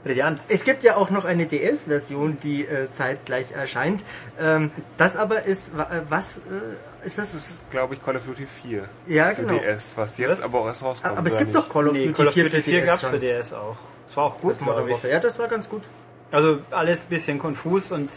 Brillant. 0.03 0.39
Es 0.47 0.63
gibt 0.63 0.83
ja 0.83 0.95
auch 0.95 1.09
noch 1.09 1.25
eine 1.25 1.45
DS-Version, 1.47 2.39
die 2.41 2.65
äh, 2.65 2.87
zeitgleich 2.93 3.51
erscheint. 3.51 4.03
Ähm, 4.39 4.71
das 4.97 5.17
aber 5.17 5.43
ist, 5.43 5.73
äh, 5.75 6.01
was 6.09 6.37
äh, 6.37 7.05
ist 7.05 7.17
das? 7.17 7.33
Das 7.33 7.49
ist, 7.49 7.71
glaube 7.71 7.95
ich, 7.95 8.03
Call 8.03 8.15
of 8.15 8.25
Duty 8.25 8.45
4 8.45 8.83
Ja, 9.07 9.29
für 9.31 9.43
genau. 9.43 9.59
DS, 9.59 9.97
was 9.97 10.17
jetzt 10.17 10.29
Was? 10.29 10.43
aber 10.43 10.59
auch 10.61 10.67
erst 10.67 10.83
rauskommt. 10.83 11.17
Aber 11.17 11.27
es 11.27 11.37
gibt 11.37 11.53
nicht? 11.53 11.57
doch 11.59 11.69
Call 11.71 11.87
of 11.89 11.93
nee, 11.93 12.05
Duty 12.05 12.13
Call 12.13 12.27
of 12.29 12.33
4 12.33 12.43
Duty 12.43 12.55
für 12.57 12.61
4 12.63 12.79
DS 12.81 12.87
gab 12.87 12.95
es 12.95 13.09
für 13.09 13.19
DS 13.19 13.53
auch. 13.53 13.75
Das 14.07 14.17
war 14.17 14.23
auch 14.25 14.37
gut, 14.37 14.51
Das 14.51 14.61
Modern 14.61 14.75
glaube 14.75 14.89
ich. 14.89 14.95
Warfare. 14.95 15.13
Ja, 15.13 15.19
das 15.19 15.39
war 15.39 15.47
ganz 15.47 15.69
gut. 15.69 15.83
Also 16.31 16.59
alles 16.71 17.05
ein 17.05 17.09
bisschen 17.09 17.39
konfus 17.39 17.91
und 17.91 18.09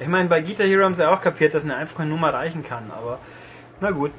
ich 0.00 0.08
meine, 0.08 0.28
bei 0.28 0.40
Guitar 0.42 0.66
Hero 0.66 0.84
haben 0.84 0.94
sie 0.94 1.08
auch 1.08 1.20
kapiert, 1.20 1.54
dass 1.54 1.64
eine 1.64 1.76
einfache 1.76 2.04
Nummer 2.04 2.34
reichen 2.34 2.64
kann, 2.64 2.90
aber 2.90 3.18
na 3.80 3.90
gut. 3.90 4.10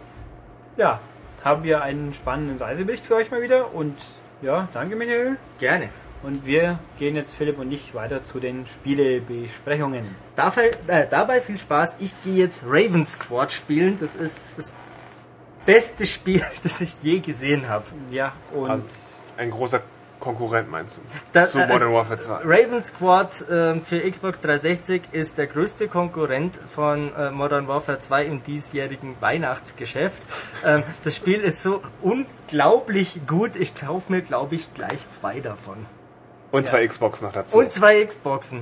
Ja, 0.77 0.99
haben 1.43 1.63
wir 1.63 1.83
einen 1.83 2.13
spannenden 2.13 2.57
Reisebericht 2.57 3.05
für 3.05 3.15
euch 3.15 3.31
mal 3.31 3.41
wieder 3.41 3.73
und 3.73 3.97
ja, 4.41 4.67
danke 4.73 4.95
Michael. 4.95 5.37
Gerne. 5.59 5.89
Und 6.23 6.45
wir 6.45 6.79
gehen 6.99 7.17
jetzt, 7.17 7.35
Philipp 7.35 7.59
und 7.59 7.69
ich, 7.71 7.93
weiter 7.95 8.23
zu 8.23 8.39
den 8.39 8.65
Spielebesprechungen. 8.65 10.03
Dabei, 10.37 10.71
äh, 10.87 11.05
dabei 11.09 11.41
viel 11.41 11.57
Spaß. 11.57 11.97
Ich 11.99 12.13
gehe 12.23 12.35
jetzt 12.35 12.63
Raven 12.65 13.05
Squad 13.05 13.51
spielen. 13.51 13.97
Das 13.99 14.15
ist 14.15 14.57
das 14.57 14.73
beste 15.65 16.05
Spiel, 16.05 16.41
das 16.63 16.79
ich 16.79 17.03
je 17.03 17.19
gesehen 17.19 17.67
habe. 17.67 17.83
Ja, 18.09 18.31
und 18.53 18.69
Also, 18.69 18.85
ein 19.35 19.51
großer 19.51 19.81
Konkurrent 20.23 20.71
meinst 20.71 20.99
du? 20.99 21.01
Das- 21.33 21.51
Zu 21.51 21.57
äh, 21.59 21.67
Modern 21.67 21.81
also- 21.81 21.93
Warfare 21.93 22.17
2. 22.17 22.33
Raven 22.45 22.81
Squad 22.81 23.43
ähm, 23.51 23.81
für 23.81 23.99
Xbox 23.99 24.39
360 24.39 25.01
ist 25.11 25.37
der 25.37 25.47
größte 25.47 25.89
Konkurrent 25.89 26.57
von 26.73 27.13
äh, 27.15 27.29
Modern 27.29 27.67
Warfare 27.67 27.99
2 27.99 28.25
im 28.27 28.41
diesjährigen 28.41 29.15
Weihnachtsgeschäft. 29.19 30.23
Ähm, 30.65 30.81
das 31.03 31.17
Spiel 31.17 31.41
ist 31.41 31.61
so 31.61 31.81
unglaublich 32.01 33.19
gut. 33.27 33.57
Ich 33.57 33.75
kaufe 33.75 34.13
mir, 34.13 34.21
glaube 34.21 34.55
ich, 34.55 34.73
gleich 34.73 35.09
zwei 35.09 35.41
davon. 35.41 35.85
Und 36.51 36.67
zwei 36.67 36.87
Xbox 36.87 37.21
noch 37.21 37.33
dazu. 37.33 37.57
Und 37.57 37.73
zwei 37.73 38.01
Xboxen. 38.05 38.61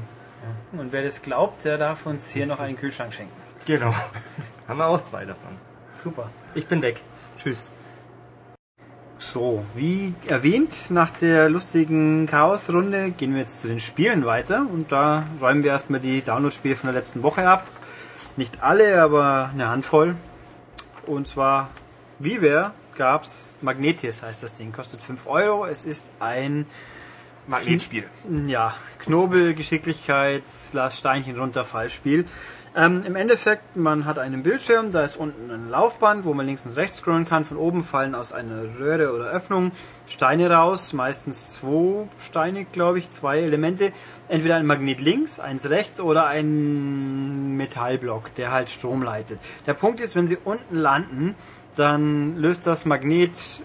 und 0.71 0.91
wer 0.91 1.03
das 1.03 1.21
glaubt, 1.21 1.63
der 1.63 1.77
darf 1.77 2.07
uns 2.07 2.31
hier 2.31 2.47
noch 2.47 2.59
einen 2.59 2.75
Kühlschrank 2.75 3.13
schenken. 3.13 3.31
Genau. 3.67 3.93
Haben 4.67 4.79
wir 4.79 4.87
auch 4.87 5.03
zwei 5.03 5.25
davon. 5.25 5.51
Super. 5.95 6.31
Ich 6.55 6.65
bin 6.65 6.81
weg. 6.81 7.01
Tschüss. 7.37 7.71
So, 9.23 9.63
wie 9.75 10.15
erwähnt, 10.27 10.89
nach 10.89 11.11
der 11.11 11.47
lustigen 11.47 12.25
Chaos-Runde 12.25 13.11
gehen 13.11 13.33
wir 13.33 13.41
jetzt 13.41 13.61
zu 13.61 13.67
den 13.67 13.79
Spielen 13.79 14.25
weiter 14.25 14.65
und 14.73 14.91
da 14.91 15.23
räumen 15.39 15.63
wir 15.63 15.69
erstmal 15.69 15.99
die 15.99 16.23
Download-Spiele 16.23 16.75
von 16.75 16.87
der 16.87 16.95
letzten 16.95 17.21
Woche 17.21 17.47
ab. 17.47 17.67
Nicht 18.35 18.63
alle, 18.63 18.99
aber 18.99 19.51
eine 19.53 19.69
Handvoll. 19.69 20.15
Und 21.05 21.27
zwar, 21.27 21.69
WiiWare 22.17 22.73
gab's 22.97 23.57
Magnetius 23.61 24.23
heißt 24.23 24.41
das 24.41 24.55
Ding, 24.55 24.71
kostet 24.71 25.01
5 25.01 25.27
Euro. 25.27 25.67
Es 25.67 25.85
ist 25.85 26.13
ein 26.19 26.65
Magnetspiel. 27.45 28.05
ja, 28.47 28.73
Knobel, 28.97 29.53
Geschicklichkeit, 29.53 30.43
Lars 30.73 30.97
Steinchen 30.97 31.37
runter, 31.37 31.63
Fallspiel. 31.63 32.25
Ähm, 32.73 33.03
Im 33.05 33.17
Endeffekt, 33.17 33.75
man 33.75 34.05
hat 34.05 34.17
einen 34.17 34.43
Bildschirm, 34.43 34.91
da 34.91 35.03
ist 35.03 35.17
unten 35.17 35.51
ein 35.51 35.69
Laufband, 35.69 36.23
wo 36.23 36.33
man 36.33 36.45
links 36.45 36.65
und 36.65 36.77
rechts 36.77 36.97
scrollen 36.97 37.25
kann. 37.25 37.43
Von 37.43 37.57
oben 37.57 37.81
fallen 37.81 38.15
aus 38.15 38.31
einer 38.31 38.79
Röhre 38.79 39.13
oder 39.13 39.25
Öffnung 39.25 39.73
Steine 40.07 40.49
raus, 40.49 40.93
meistens 40.93 41.51
zwei 41.51 42.07
Steine, 42.17 42.63
glaube 42.63 42.99
ich, 42.99 43.11
zwei 43.11 43.39
Elemente. 43.39 43.91
Entweder 44.29 44.55
ein 44.55 44.65
Magnet 44.65 45.01
links, 45.01 45.41
eins 45.41 45.69
rechts 45.69 45.99
oder 45.99 46.27
ein 46.27 47.57
Metallblock, 47.57 48.33
der 48.35 48.51
halt 48.51 48.69
Strom 48.69 49.03
leitet. 49.03 49.39
Der 49.67 49.73
Punkt 49.73 49.99
ist, 49.99 50.15
wenn 50.15 50.29
sie 50.29 50.37
unten 50.41 50.77
landen, 50.77 51.35
dann 51.75 52.37
löst 52.37 52.67
das 52.67 52.85
Magnet 52.85 53.63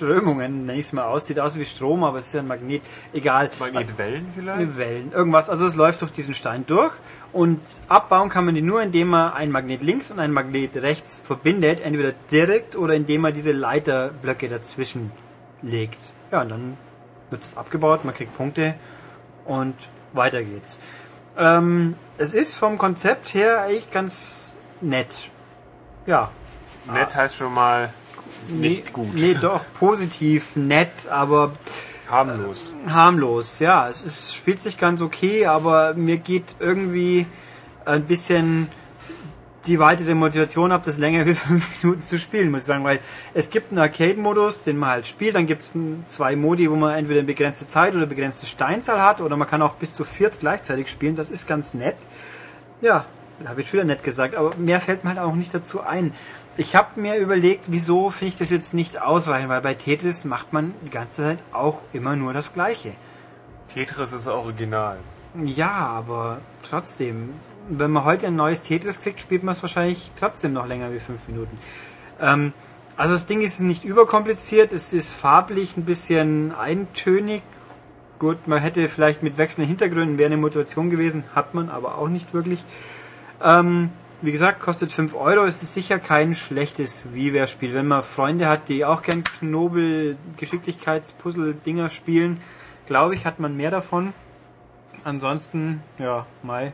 Strömungen, 0.00 0.64
nenne 0.64 0.78
ich 0.78 0.86
es 0.86 0.92
mal 0.94 1.04
aus. 1.04 1.26
Sieht 1.26 1.38
aus 1.38 1.58
wie 1.58 1.64
Strom, 1.66 2.04
aber 2.04 2.18
es 2.18 2.28
ist 2.28 2.32
ja 2.32 2.40
ein 2.40 2.46
Magnet. 2.46 2.80
Egal. 3.12 3.50
Magnetwellen 3.58 4.26
vielleicht? 4.34 4.78
Wellen, 4.78 5.12
irgendwas. 5.12 5.50
Also 5.50 5.66
es 5.66 5.76
läuft 5.76 6.00
durch 6.00 6.12
diesen 6.12 6.32
Stein 6.32 6.64
durch 6.66 6.94
und 7.34 7.60
abbauen 7.88 8.30
kann 8.30 8.46
man 8.46 8.54
die 8.54 8.62
nur, 8.62 8.82
indem 8.82 9.08
man 9.08 9.34
ein 9.34 9.50
Magnet 9.50 9.82
links 9.82 10.10
und 10.10 10.18
ein 10.18 10.32
Magnet 10.32 10.76
rechts 10.76 11.22
verbindet, 11.24 11.80
entweder 11.84 12.12
direkt 12.30 12.76
oder 12.76 12.94
indem 12.94 13.20
man 13.20 13.34
diese 13.34 13.52
Leiterblöcke 13.52 14.48
dazwischen 14.48 15.12
legt. 15.60 16.14
Ja, 16.32 16.40
und 16.40 16.48
dann 16.48 16.76
wird 17.28 17.44
es 17.44 17.58
abgebaut, 17.58 18.06
man 18.06 18.14
kriegt 18.14 18.34
Punkte 18.34 18.74
und 19.44 19.74
weiter 20.14 20.42
geht's. 20.42 20.80
Ähm, 21.36 21.94
es 22.16 22.32
ist 22.32 22.54
vom 22.54 22.78
Konzept 22.78 23.34
her 23.34 23.62
eigentlich 23.62 23.90
ganz 23.90 24.56
nett. 24.80 25.28
ja, 26.06 26.30
Nett 26.90 27.14
heißt 27.14 27.36
schon 27.36 27.52
mal 27.52 27.90
nicht 28.48 28.86
nee, 28.86 28.90
gut. 28.92 29.14
Nee, 29.14 29.36
doch, 29.40 29.60
positiv, 29.78 30.56
nett, 30.56 31.08
aber 31.10 31.52
Harmlos. 32.08 32.72
harmlos. 32.88 33.58
Ja, 33.60 33.88
es 33.88 34.04
ist, 34.04 34.34
spielt 34.34 34.60
sich 34.60 34.78
ganz 34.78 35.00
okay, 35.00 35.46
aber 35.46 35.94
mir 35.94 36.16
geht 36.16 36.56
irgendwie 36.58 37.26
ein 37.84 38.04
bisschen 38.04 38.68
die 39.66 39.78
weitere 39.78 40.14
Motivation 40.14 40.72
ab, 40.72 40.82
das 40.84 40.98
länger 40.98 41.26
wie 41.26 41.34
fünf 41.34 41.82
Minuten 41.82 42.04
zu 42.04 42.18
spielen, 42.18 42.50
muss 42.50 42.62
ich 42.62 42.66
sagen, 42.66 42.84
weil 42.84 43.00
es 43.34 43.50
gibt 43.50 43.70
einen 43.70 43.80
Arcade-Modus, 43.80 44.64
den 44.64 44.78
man 44.78 44.90
halt 44.90 45.06
spielt, 45.06 45.34
dann 45.34 45.46
gibt 45.46 45.62
es 45.62 45.74
zwei 46.06 46.36
Modi, 46.36 46.70
wo 46.70 46.76
man 46.76 46.96
entweder 46.96 47.20
eine 47.20 47.26
begrenzte 47.26 47.66
Zeit 47.66 47.94
oder 47.94 48.06
begrenzte 48.06 48.46
Steinzahl 48.46 49.02
hat, 49.02 49.20
oder 49.20 49.36
man 49.36 49.48
kann 49.48 49.62
auch 49.62 49.74
bis 49.74 49.94
zu 49.94 50.04
viert 50.04 50.40
gleichzeitig 50.40 50.88
spielen, 50.88 51.16
das 51.16 51.30
ist 51.30 51.46
ganz 51.46 51.74
nett. 51.74 51.96
Ja, 52.80 53.04
habe 53.46 53.60
ich 53.60 53.68
schon 53.68 53.78
wieder 53.78 53.84
nett 53.84 54.02
gesagt, 54.02 54.34
aber 54.34 54.54
mehr 54.56 54.80
fällt 54.80 55.04
mir 55.04 55.10
halt 55.10 55.18
auch 55.20 55.34
nicht 55.34 55.54
dazu 55.54 55.82
ein. 55.82 56.12
Ich 56.60 56.76
habe 56.76 57.00
mir 57.00 57.16
überlegt, 57.16 57.64
wieso 57.68 58.10
finde 58.10 58.34
ich 58.34 58.38
das 58.38 58.50
jetzt 58.50 58.74
nicht 58.74 59.00
ausreichend, 59.00 59.48
weil 59.48 59.62
bei 59.62 59.72
Tetris 59.72 60.26
macht 60.26 60.52
man 60.52 60.74
die 60.84 60.90
ganze 60.90 61.22
Zeit 61.22 61.38
auch 61.52 61.80
immer 61.94 62.16
nur 62.16 62.34
das 62.34 62.52
Gleiche. 62.52 62.92
Tetris 63.72 64.12
ist 64.12 64.28
original. 64.28 64.98
Ja, 65.42 65.70
aber 65.70 66.42
trotzdem, 66.68 67.30
wenn 67.70 67.90
man 67.90 68.04
heute 68.04 68.26
ein 68.26 68.36
neues 68.36 68.60
Tetris 68.60 69.00
kriegt, 69.00 69.22
spielt 69.22 69.42
man 69.42 69.52
es 69.52 69.62
wahrscheinlich 69.62 70.10
trotzdem 70.20 70.52
noch 70.52 70.66
länger 70.66 70.92
wie 70.92 70.98
fünf 70.98 71.28
Minuten. 71.28 71.58
Ähm, 72.20 72.52
also 72.94 73.14
das 73.14 73.24
Ding 73.24 73.40
ist 73.40 73.60
nicht 73.60 73.84
überkompliziert, 73.84 74.74
es 74.74 74.92
ist 74.92 75.14
farblich 75.14 75.78
ein 75.78 75.86
bisschen 75.86 76.54
eintönig. 76.54 77.40
Gut, 78.18 78.48
man 78.48 78.58
hätte 78.58 78.86
vielleicht 78.90 79.22
mit 79.22 79.38
wechselnden 79.38 79.68
Hintergründen 79.70 80.18
wäre 80.18 80.26
eine 80.26 80.36
Motivation 80.36 80.90
gewesen, 80.90 81.24
hat 81.34 81.54
man 81.54 81.70
aber 81.70 81.96
auch 81.96 82.08
nicht 82.08 82.34
wirklich. 82.34 82.62
Ähm, 83.42 83.88
wie 84.22 84.32
gesagt, 84.32 84.60
kostet 84.60 84.92
5 84.92 85.14
Euro. 85.14 85.44
Es 85.44 85.62
ist 85.62 85.74
sicher 85.74 85.98
kein 85.98 86.34
schlechtes 86.34 87.12
WiiWare-Spiel. 87.14 87.74
Wenn 87.74 87.86
man 87.86 88.02
Freunde 88.02 88.46
hat, 88.48 88.68
die 88.68 88.84
auch 88.84 89.02
gern 89.02 89.24
Knobel, 89.24 90.16
Geschicklichkeitspuzzle-Dinger 90.36 91.90
spielen, 91.90 92.40
glaube 92.86 93.14
ich, 93.14 93.24
hat 93.26 93.38
man 93.40 93.56
mehr 93.56 93.70
davon. 93.70 94.12
Ansonsten, 95.04 95.82
ja, 95.98 96.26
Mai. 96.42 96.72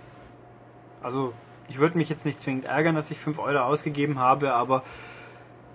Also, 1.03 1.33
ich 1.69 1.79
würde 1.79 1.99
mich 1.99 2.09
jetzt 2.09 2.25
nicht 2.25 2.41
zwingend 2.41 2.65
ärgern, 2.65 2.95
dass 2.95 3.11
ich 3.11 3.19
5 3.19 3.39
Euro 3.39 3.59
ausgegeben 3.61 4.19
habe, 4.19 4.55
aber 4.55 4.83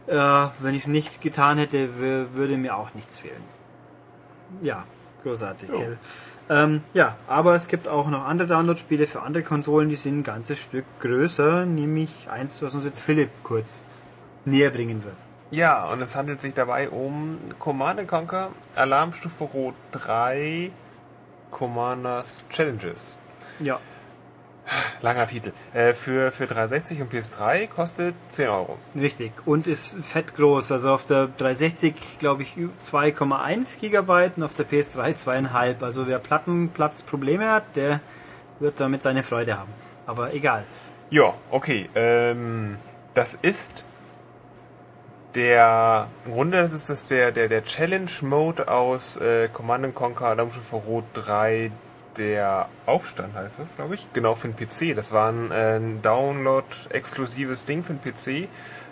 äh, 0.08 0.16
wenn 0.60 0.74
ich 0.74 0.82
es 0.84 0.88
nicht 0.88 1.22
getan 1.22 1.58
hätte, 1.58 1.90
wür- 2.00 2.34
würde 2.34 2.58
mir 2.58 2.76
auch 2.76 2.94
nichts 2.94 3.18
fehlen. 3.20 3.44
Ja, 4.62 4.84
großartig, 5.24 5.70
Jo. 5.70 5.80
Ähm, 6.52 6.84
ja, 6.94 7.16
aber 7.30 7.56
es 7.56 7.70
gibt 7.70 7.88
auch 7.88 8.10
noch 8.10 8.26
andere 8.26 8.46
Download-Spiele 8.50 9.08
für 9.08 9.22
andere 9.22 9.42
Konsolen, 9.42 9.88
die 9.88 9.96
sind 9.96 10.20
ein 10.20 10.24
ganzes 10.24 10.60
Stück 10.60 10.84
größer, 11.00 11.66
nämlich 11.66 12.30
eins, 12.30 12.62
was 12.62 12.76
uns 12.76 12.84
jetzt 12.84 13.00
Philipp 13.00 13.30
kurz 13.42 13.84
näher 14.44 14.70
bringen 14.70 15.02
wird. 15.06 15.16
Ja, 15.52 15.86
und 15.86 16.02
es 16.02 16.18
handelt 16.18 16.42
sich 16.42 16.54
dabei 16.54 16.90
um 16.90 17.38
Command 17.58 18.06
Conquer 18.06 18.50
Alarmstufe 18.76 19.46
Rot 19.46 19.76
3 19.94 20.72
Commanders 21.52 22.44
Challenges. 22.50 23.18
Ja, 23.60 23.80
Langer 25.02 25.28
Titel. 25.28 25.52
Äh, 25.74 25.94
für, 25.94 26.32
für 26.32 26.48
360 26.48 27.02
und 27.02 27.12
PS3 27.12 27.68
kostet 27.68 28.16
10 28.30 28.50
Euro. 28.50 28.78
richtig. 28.96 29.34
Und 29.46 29.68
ist 29.68 30.04
fett 30.04 30.36
groß. 30.36 30.72
Also 30.72 30.92
auf 30.92 31.06
der 31.06 31.28
360, 31.28 32.20
glaube 32.20 32.44
ich, 32.44 32.56
2,1 32.80 33.80
Gigabyte 33.80 34.38
und 34.38 34.44
auf 34.44 34.54
der 34.54 34.68
PS3 34.68 35.16
2,5. 35.16 35.84
Also 35.84 36.08
wer 36.08 36.20
Plattenplatzprobleme 36.20 37.50
hat, 37.50 37.76
der 37.76 38.00
wird 38.60 38.80
damit 38.80 39.02
seine 39.02 39.24
Freude 39.24 39.58
haben. 39.58 39.72
Aber 40.06 40.34
egal. 40.34 40.64
Ja, 41.10 41.34
okay. 41.50 41.90
Ähm, 41.96 42.78
das 43.14 43.34
ist 43.34 43.84
der 45.36 46.08
im 46.26 46.34
Grunde 46.34 46.58
das 46.58 46.74
ist 46.74 46.90
das 46.90 47.08
der 47.08 47.32
der 47.32 47.48
der 47.48 47.64
Challenge 47.64 48.12
Mode 48.22 48.68
aus 48.68 49.18
äh, 49.18 49.48
Command 49.48 49.96
Conquer 49.96 50.28
Alarmstufe 50.28 50.76
Rot 50.76 51.06
3 51.14 51.72
der 52.18 52.68
Aufstand 52.86 53.34
heißt 53.36 53.60
das, 53.60 53.76
glaube 53.76 53.96
ich. 53.96 54.08
Genau 54.14 54.36
für 54.36 54.50
den 54.50 54.56
PC. 54.56 54.96
Das 54.96 55.12
war 55.12 55.32
ein, 55.32 55.52
äh, 55.52 55.78
ein 55.78 56.02
Download 56.02 56.66
exklusives 56.90 57.66
Ding 57.66 57.84
für 57.84 57.94
den 57.94 58.02
PC. 58.02 58.48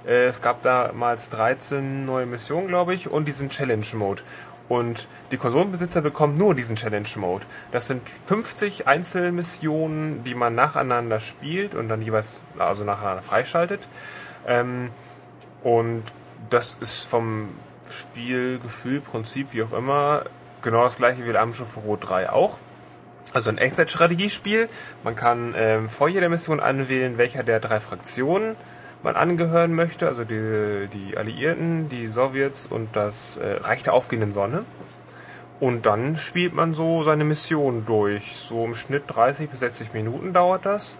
Äh, 0.08 0.26
es 0.26 0.42
gab 0.42 0.62
damals 0.64 1.30
13 1.30 2.06
neue 2.06 2.26
Missionen, 2.26 2.68
glaube 2.68 2.94
ich, 2.94 3.10
und 3.10 3.26
diesen 3.26 3.50
Challenge 3.50 3.86
Mode. 3.94 4.22
Und 4.70 5.08
die 5.32 5.38
Konsolenbesitzer 5.38 6.02
bekommen 6.02 6.38
nur 6.38 6.54
diesen 6.54 6.76
Challenge 6.76 7.10
Mode. 7.16 7.46
Das 7.72 7.88
sind 7.88 8.04
50 8.26 8.88
Einzelmissionen, 8.88 10.24
die 10.24 10.36
man 10.36 10.54
nacheinander 10.54 11.20
spielt 11.20 11.74
und 11.74 11.90
dann 11.90 12.04
jeweils 12.04 12.44
also 12.60 12.84
nacheinander 12.84 13.24
freischaltet. 13.24 13.82
Ähm, 14.48 14.92
und 15.64 16.04
das 16.52 16.78
ist 16.80 17.06
vom 17.06 17.50
Spielgefühl, 17.90 19.02
Prinzip, 19.02 19.54
wie 19.54 19.64
auch 19.64 19.74
immer, 19.74 20.24
genau 20.62 20.84
das 20.84 20.98
gleiche 20.98 21.26
wie 21.26 21.30
Alarmstufe 21.30 21.80
Rot 21.80 22.08
3 22.08 22.32
auch. 22.32 22.60
Also 23.34 23.50
ein 23.52 23.58
Echtzeitstrategiespiel. 23.58 24.70
Man 25.04 25.16
kann 25.16 25.54
ähm, 25.56 25.90
vor 25.90 26.10
jeder 26.10 26.30
Mission 26.30 26.60
anwählen, 26.60 27.18
welcher 27.18 27.44
der 27.44 27.60
drei 27.60 27.80
Fraktionen 27.80 28.56
man 29.04 29.16
angehören 29.16 29.74
möchte. 29.74 30.08
Also 30.08 30.24
die, 30.24 30.88
die 30.94 31.16
Alliierten, 31.16 31.90
die 31.90 32.08
Sowjets 32.08 32.66
und 32.66 32.96
das 32.96 33.38
äh, 33.38 33.58
Reich 33.62 33.84
der 33.84 33.94
aufgehenden 33.94 34.32
Sonne. 34.32 34.66
Und 35.60 35.86
dann 35.86 36.16
spielt 36.16 36.54
man 36.54 36.74
so 36.74 37.04
seine 37.04 37.26
Mission 37.26 37.86
durch. 37.86 38.36
So 38.36 38.66
im 38.66 38.74
Schnitt 38.74 39.04
30 39.08 39.50
bis 39.50 39.60
60 39.60 39.94
Minuten 39.94 40.34
dauert 40.34 40.66
das. 40.66 40.98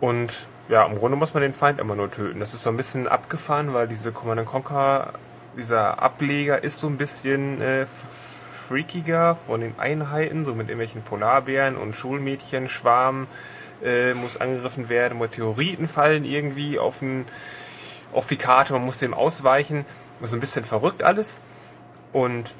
Und 0.00 0.46
ja, 0.68 0.84
im 0.86 0.98
Grunde 0.98 1.16
muss 1.16 1.34
man 1.34 1.42
den 1.42 1.54
Feind 1.54 1.78
immer 1.78 1.94
nur 1.94 2.10
töten. 2.10 2.40
Das 2.40 2.54
ist 2.54 2.62
so 2.62 2.70
ein 2.70 2.76
bisschen 2.76 3.06
abgefahren, 3.06 3.74
weil 3.74 3.86
diese 3.86 4.12
Command 4.12 4.46
Conquer, 4.46 5.12
dieser 5.56 6.02
Ableger 6.02 6.64
ist 6.64 6.80
so 6.80 6.88
ein 6.88 6.96
bisschen 6.96 7.60
äh, 7.60 7.86
freakiger 8.68 9.36
von 9.36 9.60
den 9.60 9.78
Einheiten, 9.78 10.44
so 10.44 10.54
mit 10.54 10.68
irgendwelchen 10.68 11.02
Polarbären 11.02 11.76
und 11.76 11.94
Schulmädchen, 11.94 12.68
Schwarm 12.68 13.26
äh, 13.82 14.14
muss 14.14 14.40
angegriffen 14.40 14.88
werden, 14.88 15.18
Meteoriten 15.18 15.88
fallen 15.88 16.24
irgendwie 16.24 16.78
auf, 16.78 17.00
den, 17.00 17.26
auf 18.12 18.26
die 18.26 18.36
Karte, 18.36 18.72
man 18.72 18.84
muss 18.84 18.98
dem 18.98 19.14
ausweichen. 19.14 19.84
Ist 20.22 20.32
ein 20.32 20.40
bisschen 20.40 20.64
verrückt 20.64 21.02
alles. 21.02 21.40
Und 22.12 22.54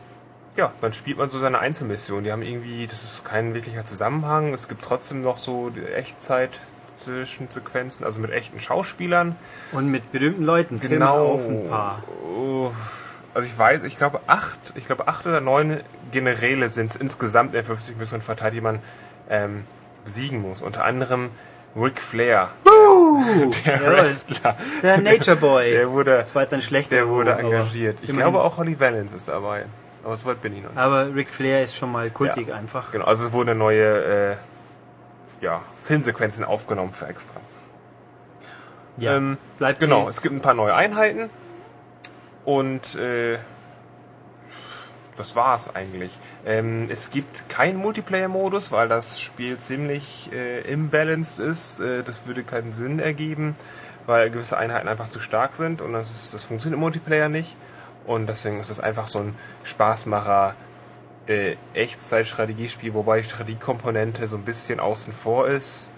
ja, 0.57 0.73
dann 0.81 0.93
spielt 0.93 1.19
man 1.19 1.31
so 1.31 1.39
seine 1.39 1.61
Einzelmissionen. 1.61 2.25
Die 2.25 2.33
haben 2.33 2.43
irgendwie, 2.43 2.87
das 2.87 3.05
ist 3.05 3.25
kein 3.25 3.55
wirklicher 3.55 3.85
Zusammenhang. 3.85 4.53
Es 4.53 4.69
gibt 4.69 4.83
trotzdem 4.83 5.23
noch 5.23 5.39
so 5.39 5.71
die 5.71 5.85
Echtzeit 5.85 6.51
Zwischensequenzen, 6.95 8.05
also 8.05 8.21
mit 8.21 8.31
echten 8.31 8.61
Schauspielern. 8.61 9.37
Und 9.73 9.91
mit 9.91 10.13
berühmten 10.13 10.45
Leuten. 10.45 10.79
Zähl 10.79 10.99
mal 10.99 11.11
auf 11.11 11.49
ein 11.49 11.69
paar. 11.69 12.03
Also 13.35 13.49
ich 13.49 13.59
weiß, 13.59 13.83
ich 13.85 13.97
glaube 13.97 14.21
acht, 14.29 14.59
ich 14.77 14.87
glaube 14.87 15.09
acht 15.09 15.27
oder 15.27 15.41
neun 15.41 15.81
Generäle 16.13 16.69
sind 16.69 16.91
es 16.91 16.97
insgesamt 16.97 17.49
in 17.51 17.55
der 17.55 17.65
50 17.65 17.97
Missionen 17.97 18.23
verteilt, 18.23 18.55
die 18.55 18.61
man 18.61 18.79
ähm, 19.29 19.65
besiegen 20.05 20.41
muss. 20.41 20.63
Unter 20.63 20.85
anderem 20.85 21.31
Ric 21.77 22.01
Flair, 22.01 22.51
der 23.67 23.75
Jawohl. 23.81 23.97
Wrestler. 23.97 24.57
Der 24.83 24.99
Nature 25.01 25.37
Boy. 25.37 25.73
Der 25.73 25.91
wurde, 25.91 26.13
das 26.17 26.35
war 26.37 26.43
jetzt 26.43 26.55
ein 26.55 26.63
schlechter 26.63 26.95
der 26.95 27.09
wurde 27.09 27.33
aber 27.33 27.43
engagiert. 27.43 27.99
Ich 28.03 28.13
glaube 28.13 28.41
auch 28.41 28.57
Holly 28.59 28.79
Valance 28.79 29.17
ist 29.17 29.27
dabei. 29.29 29.65
Aber 30.05 30.17
so 30.17 30.27
weit 30.27 30.41
bin 30.43 30.55
ich 30.57 30.63
noch 30.63 30.71
nicht. 30.71 30.79
Aber 30.79 31.13
Ric 31.15 31.29
Flair 31.29 31.65
ist 31.65 31.75
schon 31.77 31.91
mal 31.91 32.11
kultig 32.11 32.49
Ja. 32.49 32.55
einfach. 32.55 32.93
Genau, 32.93 33.07
also 33.07 33.25
es 33.27 33.33
wurden 33.33 33.59
neue 33.59 34.33
äh, 34.33 34.37
ja, 35.41 35.63
Filmsequenzen 35.75 36.45
aufgenommen 36.45 36.93
für 36.93 37.07
extra. 37.09 37.41
Ja. 38.99 39.17
Ähm, 39.17 39.39
Bleibt 39.59 39.81
Genau, 39.81 40.09
es 40.09 40.23
gibt 40.23 40.35
ein 40.35 40.41
paar 40.43 40.55
neue 40.55 40.75
Einheiten 40.75 41.31
und 42.45 42.95
äh, 42.97 43.39
das 45.17 45.37
war's 45.37 45.75
eigentlich. 45.75 46.19
Ähm, 46.45 46.89
es 46.91 47.11
gibt 47.11 47.49
keinen 47.49 47.79
Multiplayer-Modus, 47.79 48.73
weil 48.73 48.89
das 48.89 49.21
Spiel 49.21 49.59
ziemlich 49.59 50.31
äh, 50.33 50.61
imbalanced 50.63 51.39
ist. 51.39 51.81
Äh, 51.81 52.03
das 52.03 52.27
würde 52.27 52.43
keinen 52.43 52.73
Sinn 52.73 52.99
ergeben, 52.99 53.55
weil 54.07 54.31
gewisse 54.31 54.59
Einheiten 54.59 54.89
einfach 54.89 55.09
zu 55.09 55.21
stark 55.21 55.55
sind 55.55 55.81
und 55.81 55.93
das, 55.93 56.11
ist, 56.11 56.35
das 56.35 56.45
funktioniert 56.45 56.77
im 56.77 56.81
Multiplayer 56.81 57.29
nicht. 57.29 57.57
Und 58.07 58.27
deswegen 58.27 58.61
ist 58.61 58.71
es 58.71 58.81
einfach 58.81 59.09
so 59.09 59.21
ein 59.21 59.35
Spaßmacher 59.63 60.55
äh, 61.27 61.57
Echtzeit-Strategiespiel, 61.75 62.93
wobei 62.93 63.19
die 63.19 63.25
Strategiekomponente 63.25 64.27
so 64.27 64.37
ein 64.37 64.45
bisschen 64.45 64.81
außen 64.81 65.13
vor 65.13 65.49
ist. 65.49 65.91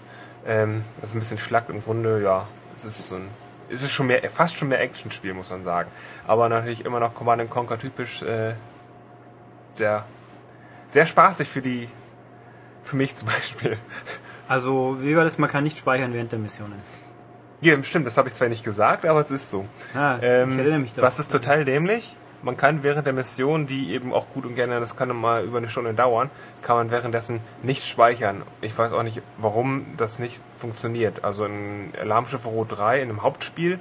Ähm, 0.45 0.83
das 1.01 1.09
ist 1.09 1.15
ein 1.15 1.19
bisschen 1.19 1.37
schlack 1.37 1.69
im 1.69 1.81
Grunde, 1.81 2.21
ja. 2.21 2.47
Es 2.77 2.85
ist 2.85 3.09
so 3.09 3.15
ein, 3.15 3.27
es 3.69 3.83
ist 3.83 3.91
schon 3.91 4.07
mehr, 4.07 4.21
fast 4.29 4.57
schon 4.57 4.67
mehr 4.69 4.79
Actionspiel, 4.81 5.33
muss 5.33 5.49
man 5.49 5.63
sagen. 5.63 5.89
Aber 6.25 6.49
natürlich 6.49 6.85
immer 6.85 6.99
noch 6.99 7.13
Command 7.13 7.49
Conquer 7.49 7.77
typisch, 7.79 8.21
äh, 8.21 8.53
sehr, 9.75 10.05
sehr 10.87 11.05
spaßig 11.05 11.47
für 11.47 11.61
die, 11.61 11.87
für 12.83 12.95
mich 12.95 13.15
zum 13.15 13.27
Beispiel. 13.35 13.77
Also, 14.47 14.97
wie 15.01 15.15
war 15.15 15.23
das? 15.23 15.37
Man 15.37 15.49
kann 15.49 15.63
nicht 15.63 15.77
speichern 15.77 16.13
während 16.13 16.31
der 16.31 16.39
Missionen. 16.39 16.81
Ja, 17.59 17.81
stimmt, 17.83 18.05
das 18.05 18.17
habe 18.17 18.27
ich 18.29 18.35
zwar 18.35 18.49
nicht 18.49 18.63
gesagt, 18.63 19.05
aber 19.05 19.19
es 19.19 19.31
ist 19.31 19.49
so. 19.51 19.65
Ah, 19.95 20.17
Ähm, 20.21 20.51
ich 20.53 20.57
erinnere 20.59 20.79
mich 20.79 20.93
daran. 20.93 21.07
was 21.07 21.19
ist 21.19 21.31
total 21.31 21.65
dämlich? 21.65 22.15
Man 22.47 22.55
kann 22.55 22.81
während 22.81 23.05
der 23.05 23.11
Mission, 23.11 23.67
die 23.67 23.91
eben 23.91 24.13
auch 24.13 24.29
gut 24.33 24.45
und 24.45 24.55
gerne, 24.55 24.79
das 24.79 24.95
kann 24.95 25.13
mal 25.13 25.43
über 25.43 25.57
eine 25.57 25.67
Stunde 25.67 25.93
dauern, 25.93 26.29
kann 26.61 26.77
man 26.77 26.91
währenddessen 26.91 27.41
nicht 27.61 27.83
speichern. 27.83 28.41
Ich 28.61 28.77
weiß 28.77 28.93
auch 28.93 29.03
nicht, 29.03 29.21
warum 29.35 29.85
das 29.97 30.17
nicht 30.17 30.41
funktioniert. 30.55 31.25
Also 31.25 31.43
in 31.43 31.91
Alarmschiff 31.99 32.45
Rot 32.45 32.69
3, 32.71 33.01
in 33.01 33.09
einem 33.09 33.21
Hauptspiel, 33.21 33.79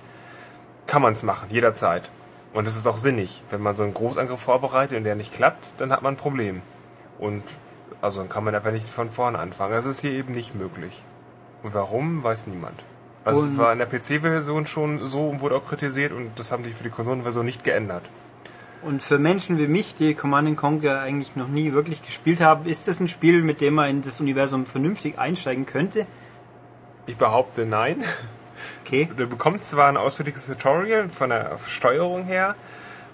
kann 0.89 1.01
man 1.01 1.13
es 1.13 1.23
machen, 1.23 1.49
jederzeit. 1.53 2.11
Und 2.55 2.67
es 2.67 2.77
ist 2.77 2.89
auch 2.89 2.99
sinnig. 2.99 3.41
Wenn 3.51 3.63
man 3.63 3.77
so 3.77 3.85
einen 3.85 3.95
Großangriff 3.95 4.41
vorbereitet 4.41 4.99
und 4.99 5.05
der 5.05 5.15
nicht 5.15 5.33
klappt, 5.33 5.65
dann 5.79 5.93
hat 5.93 6.03
man 6.03 6.15
ein 6.15 6.17
Problem. 6.17 6.61
Und 7.21 7.45
also 8.03 8.19
dann 8.19 8.29
kann 8.29 8.43
man 8.43 8.53
einfach 8.53 8.73
nicht 8.73 8.89
von 8.89 9.11
vorne 9.11 9.39
anfangen. 9.39 9.75
Das 9.75 9.87
ist 9.87 10.01
hier 10.01 10.11
eben 10.11 10.35
nicht 10.35 10.57
möglich. 10.57 11.05
Und 11.63 11.73
warum, 11.73 12.25
weiß 12.25 12.49
niemand. 12.49 12.83
Also 13.25 13.43
Und- 13.43 13.53
es 13.53 13.59
war 13.59 13.73
in 13.73 13.79
der 13.79 13.87
PC-Version 13.87 14.67
schon 14.67 15.07
so 15.07 15.29
und 15.29 15.41
wurde 15.41 15.55
auch 15.55 15.65
kritisiert 15.65 16.11
und 16.11 16.33
das 16.37 16.51
haben 16.51 16.65
die 16.65 16.73
für 16.73 16.83
die 16.83 16.91
Konsolenversion 16.91 17.47
nicht 17.47 17.63
geändert. 17.63 18.03
Und 18.83 19.03
für 19.03 19.19
Menschen 19.19 19.59
wie 19.59 19.67
mich, 19.67 19.95
die 19.95 20.15
Command 20.15 20.57
Conquer 20.57 21.01
eigentlich 21.01 21.35
noch 21.35 21.49
nie 21.49 21.73
wirklich 21.73 22.03
gespielt 22.03 22.41
haben, 22.41 22.67
ist 22.67 22.87
das 22.87 23.01
ein 23.01 23.09
Spiel, 23.09 23.43
mit 23.43 23.61
dem 23.61 23.75
man 23.75 23.91
in 23.91 24.03
das 24.03 24.21
Universum 24.21 24.67
vernünftig 24.67 25.19
einsteigen 25.19 25.67
könnte? 25.67 26.07
Ich 27.07 27.17
behaupte 27.17 27.67
nein. 27.67 28.05
Okay. 28.85 29.09
Du 29.17 29.27
bekommst 29.27 29.71
zwar 29.71 29.89
ein 29.89 29.97
ausführliches 29.97 30.47
Tutorial 30.47 31.09
von 31.09 31.31
der 31.31 31.59
Steuerung 31.67 32.25
her, 32.25 32.55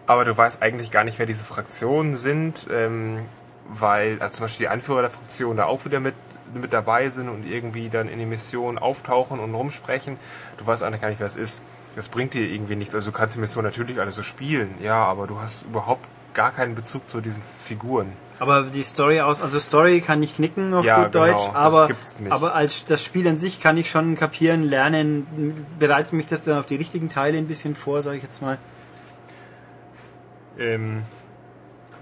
aber 0.06 0.24
du 0.24 0.36
weißt 0.36 0.62
eigentlich 0.62 0.90
gar 0.90 1.02
nicht, 1.02 1.18
wer 1.18 1.26
diese 1.26 1.44
Fraktionen 1.44 2.14
sind, 2.14 2.66
ähm, 2.70 3.20
weil 3.68 4.18
also 4.20 4.34
zum 4.34 4.44
Beispiel 4.44 4.66
die 4.66 4.68
Anführer 4.68 5.00
der 5.00 5.10
Fraktion 5.10 5.56
da 5.56 5.64
auch 5.64 5.84
wieder 5.86 6.00
mit, 6.00 6.14
mit 6.54 6.72
dabei 6.72 7.08
sind 7.08 7.30
und 7.30 7.46
irgendwie 7.46 7.88
dann 7.88 8.08
in 8.08 8.18
die 8.18 8.26
Mission 8.26 8.76
auftauchen 8.78 9.40
und 9.40 9.54
rumsprechen. 9.54 10.18
Du 10.58 10.66
weißt 10.66 10.82
eigentlich 10.82 11.00
gar 11.00 11.08
nicht, 11.08 11.20
wer 11.20 11.26
es 11.26 11.36
ist. 11.36 11.62
Das 11.96 12.08
bringt 12.08 12.34
dir 12.34 12.46
irgendwie 12.46 12.76
nichts. 12.76 12.94
Also 12.94 13.10
du 13.10 13.16
kannst 13.16 13.36
die 13.36 13.40
Mission 13.40 13.64
natürlich 13.64 14.00
alle 14.00 14.12
so 14.12 14.22
spielen, 14.22 14.74
ja, 14.82 15.04
aber 15.04 15.26
du 15.26 15.40
hast 15.40 15.64
überhaupt 15.64 16.06
gar 16.34 16.50
keinen 16.50 16.74
Bezug 16.74 17.08
zu 17.10 17.20
diesen 17.20 17.42
Figuren. 17.42 18.12
Aber 18.38 18.62
die 18.62 18.82
Story 18.82 19.20
aus, 19.20 19.40
also 19.40 19.60
Story 19.60 20.00
kann 20.00 20.22
ich 20.22 20.34
knicken 20.34 20.74
auf 20.74 20.84
Ja, 20.84 21.04
gut 21.04 21.12
genau, 21.12 21.26
Deutsch, 21.26 21.48
aber, 21.54 21.88
aber 22.30 22.54
als 22.54 22.84
das 22.86 23.04
Spiel 23.04 23.28
an 23.28 23.38
sich 23.38 23.60
kann 23.60 23.76
ich 23.76 23.90
schon 23.90 24.16
kapieren, 24.16 24.64
lernen, 24.64 25.66
bereitet 25.78 26.12
mich 26.12 26.26
das 26.26 26.46
dann 26.46 26.58
auf 26.58 26.66
die 26.66 26.76
richtigen 26.76 27.08
Teile 27.08 27.38
ein 27.38 27.46
bisschen 27.46 27.76
vor, 27.76 28.02
sage 28.02 28.16
ich 28.16 28.22
jetzt 28.22 28.42
mal. 28.42 28.58
Ähm, 30.58 31.02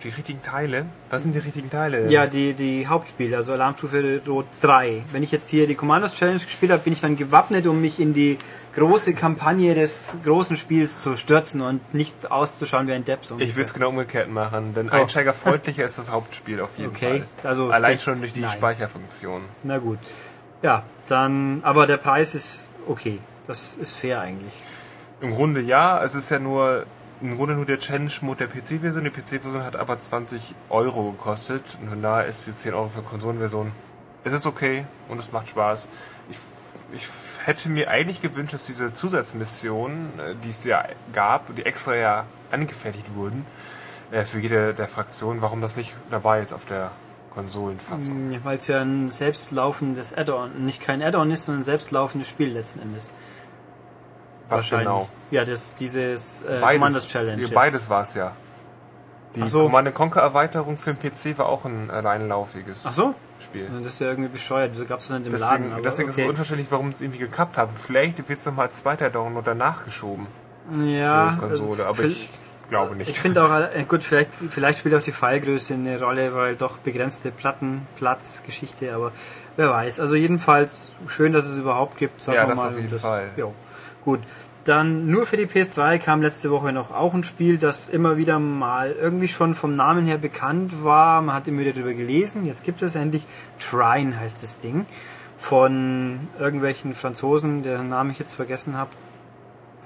die 0.02 0.08
richtigen 0.08 0.42
Teile? 0.42 0.86
Was 1.10 1.22
sind 1.22 1.34
die 1.34 1.40
richtigen 1.40 1.70
Teile? 1.70 2.10
Ja, 2.10 2.26
die, 2.26 2.54
die 2.54 2.86
Hauptspiele, 2.86 3.36
also 3.36 3.52
Alarmstufe 3.52 4.22
Rot 4.26 4.46
3. 4.62 5.02
Wenn 5.12 5.22
ich 5.22 5.32
jetzt 5.32 5.48
hier 5.48 5.66
die 5.66 5.74
Commandos 5.74 6.14
Challenge 6.14 6.40
gespielt 6.40 6.72
habe, 6.72 6.82
bin 6.82 6.92
ich 6.94 7.00
dann 7.00 7.16
gewappnet, 7.16 7.66
um 7.66 7.80
mich 7.80 8.00
in 8.00 8.14
die 8.14 8.38
große 8.74 9.14
Kampagne 9.14 9.74
des 9.74 10.14
großen 10.24 10.56
Spiels 10.56 11.00
zu 11.00 11.16
stürzen 11.16 11.60
und 11.60 11.94
nicht 11.94 12.30
auszuschauen 12.30 12.86
wie 12.86 12.92
ein 12.92 13.04
Depp. 13.04 13.24
so 13.24 13.38
Ich 13.38 13.56
würde 13.56 13.66
es 13.66 13.74
genau 13.74 13.88
umgekehrt 13.88 14.30
machen, 14.30 14.74
denn 14.74 14.88
Oh. 14.90 14.94
einsteigerfreundlicher 14.94 15.84
ist 15.90 15.98
das 15.98 16.10
Hauptspiel 16.12 16.60
auf 16.60 16.70
jeden 16.78 16.90
Okay, 16.90 17.24
Fall. 17.42 17.50
also 17.50 17.70
Allein 17.70 17.98
schon 17.98 18.20
durch 18.20 18.32
die 18.32 18.40
nein. 18.40 18.50
Speicherfunktion. 18.52 19.42
Na 19.64 19.78
gut. 19.78 19.98
Ja, 20.62 20.84
dann, 21.08 21.60
aber 21.64 21.86
der 21.86 21.96
Preis 21.96 22.34
ist 22.34 22.70
okay. 22.86 23.18
Das 23.46 23.74
ist 23.74 23.96
fair 23.96 24.20
eigentlich. 24.20 24.52
Im 25.20 25.34
Grunde 25.34 25.60
ja, 25.60 26.02
es 26.04 26.14
ist 26.14 26.30
ja 26.30 26.38
nur 26.38 26.84
im 27.22 27.36
Grunde 27.36 27.54
nur 27.54 27.66
der 27.66 27.78
Challenge-Mode 27.78 28.46
der 28.46 28.48
PC-Version. 28.48 29.04
Die 29.04 29.10
PC-Version 29.10 29.62
hat 29.62 29.76
aber 29.76 29.98
20 29.98 30.54
Euro 30.70 31.10
gekostet 31.12 31.76
und 31.82 31.90
von 31.90 32.00
daher 32.00 32.24
ist 32.26 32.46
die 32.46 32.56
10 32.56 32.72
Euro 32.72 32.88
für 32.88 33.02
Konsolenversion. 33.02 33.72
Es 34.24 34.32
ist 34.32 34.46
okay 34.46 34.84
und 35.08 35.18
es 35.18 35.30
macht 35.32 35.48
Spaß. 35.48 35.88
Ich, 36.30 36.38
ich 36.92 37.08
hätte 37.44 37.68
mir 37.68 37.90
eigentlich 37.90 38.22
gewünscht, 38.22 38.54
dass 38.54 38.66
diese 38.66 38.92
Zusatzmissionen, 38.92 40.18
äh, 40.18 40.34
die 40.42 40.50
es 40.50 40.64
ja 40.64 40.84
gab, 41.12 41.54
die 41.56 41.64
extra 41.64 41.94
ja 41.94 42.24
angefertigt 42.50 43.14
wurden, 43.14 43.44
äh, 44.10 44.24
für 44.24 44.40
jede 44.40 44.74
der 44.74 44.88
Fraktionen, 44.88 45.42
warum 45.42 45.60
das 45.60 45.76
nicht 45.76 45.94
dabei 46.10 46.40
ist 46.40 46.52
auf 46.52 46.64
der 46.64 46.90
Konsolenfassung. 47.34 48.40
Weil 48.42 48.58
es 48.58 48.66
ja 48.66 48.80
ein 48.80 49.08
selbstlaufendes 49.08 50.16
Add-on, 50.16 50.64
nicht 50.64 50.82
kein 50.82 51.02
Add-on 51.02 51.30
ist, 51.30 51.44
sondern 51.44 51.60
ein 51.60 51.64
selbstlaufendes 51.64 52.28
Spiel 52.28 52.48
letzten 52.52 52.80
Endes. 52.80 53.12
Was 54.48 54.68
genau? 54.68 55.08
Ja, 55.30 55.44
das, 55.44 55.76
dieses 55.76 56.42
äh, 56.42 56.60
Commandos 56.60 57.06
Challenge. 57.06 57.48
beides 57.48 57.88
war 57.88 58.02
es 58.02 58.14
ja. 58.14 58.32
Die 59.36 59.48
so. 59.48 59.62
Command 59.62 59.94
Conquer 59.94 60.22
Erweiterung 60.22 60.76
für 60.76 60.92
den 60.92 60.98
PC 60.98 61.38
war 61.38 61.48
auch 61.48 61.64
ein 61.64 61.88
alleinlaufiges 61.90 62.84
Ach 62.86 62.92
so? 62.92 63.14
Spiel. 63.40 63.68
Das 63.82 63.92
ist 63.94 64.00
ja 64.00 64.08
irgendwie 64.08 64.30
bescheuert. 64.30 64.70
Wieso 64.74 64.84
gab 64.84 65.00
es 65.00 65.08
das 65.08 65.18
nicht 65.18 65.26
im 65.26 65.32
Deswegen, 65.32 65.50
Laden? 65.50 65.72
Aber 65.72 65.82
deswegen 65.82 66.08
ist 66.08 66.16
es 66.16 66.20
okay. 66.22 66.30
unverständlich, 66.30 66.70
warum 66.70 66.90
es 66.90 67.00
irgendwie 67.00 67.18
gekappt 67.18 67.58
haben. 67.58 67.72
Vielleicht 67.74 68.18
wird 68.18 68.38
es 68.38 68.44
nochmal 68.46 68.66
als 68.66 68.76
zweiter 68.76 69.10
Download 69.10 69.44
danach 69.44 69.84
geschoben 69.84 70.26
ja, 70.84 71.30
für 71.30 71.34
die 71.34 71.40
Konsole, 71.40 71.84
also, 71.86 72.02
aber 72.02 72.04
ich 72.04 72.30
glaube 72.68 72.96
nicht. 72.96 73.10
Ich 73.10 73.20
finde 73.20 73.42
auch, 73.42 73.50
äh, 73.50 73.84
gut, 73.84 74.02
vielleicht, 74.02 74.30
vielleicht 74.32 74.78
spielt 74.78 74.94
auch 74.94 75.02
die 75.02 75.12
Fallgröße 75.12 75.74
eine 75.74 76.00
Rolle, 76.00 76.34
weil 76.34 76.56
doch 76.56 76.78
begrenzte 76.78 77.30
Plattenplatz, 77.30 78.42
Geschichte, 78.46 78.94
aber 78.94 79.12
wer 79.56 79.70
weiß. 79.70 80.00
Also 80.00 80.14
jedenfalls 80.14 80.92
schön, 81.08 81.32
dass 81.32 81.46
es 81.46 81.58
überhaupt 81.58 81.98
gibt. 81.98 82.22
sagen 82.22 82.36
Ja, 82.36 82.44
wir 82.44 82.50
das 82.54 82.56
mal. 82.56 82.68
auf 82.68 82.76
jeden 82.76 82.92
Und 82.92 83.00
Fall. 83.00 83.28
Jo. 83.36 83.54
Gut. 84.04 84.20
Dann 84.64 85.06
nur 85.06 85.24
für 85.24 85.38
die 85.38 85.46
PS3 85.46 85.98
kam 85.98 86.20
letzte 86.20 86.50
Woche 86.50 86.72
noch 86.72 86.90
auch 86.90 87.14
ein 87.14 87.24
Spiel, 87.24 87.56
das 87.56 87.88
immer 87.88 88.18
wieder 88.18 88.38
mal 88.38 88.92
irgendwie 88.92 89.28
schon 89.28 89.54
vom 89.54 89.74
Namen 89.74 90.06
her 90.06 90.18
bekannt 90.18 90.84
war. 90.84 91.22
Man 91.22 91.34
hat 91.34 91.48
immer 91.48 91.60
wieder 91.60 91.72
darüber 91.72 91.94
gelesen. 91.94 92.44
Jetzt 92.44 92.64
gibt 92.64 92.82
es 92.82 92.94
endlich 92.94 93.26
Trine 93.58 94.18
heißt 94.18 94.42
das 94.42 94.58
Ding. 94.58 94.84
Von 95.38 96.28
irgendwelchen 96.38 96.94
Franzosen, 96.94 97.62
deren 97.62 97.88
Namen 97.88 98.10
ich 98.10 98.18
jetzt 98.18 98.34
vergessen 98.34 98.76
habe. 98.76 98.90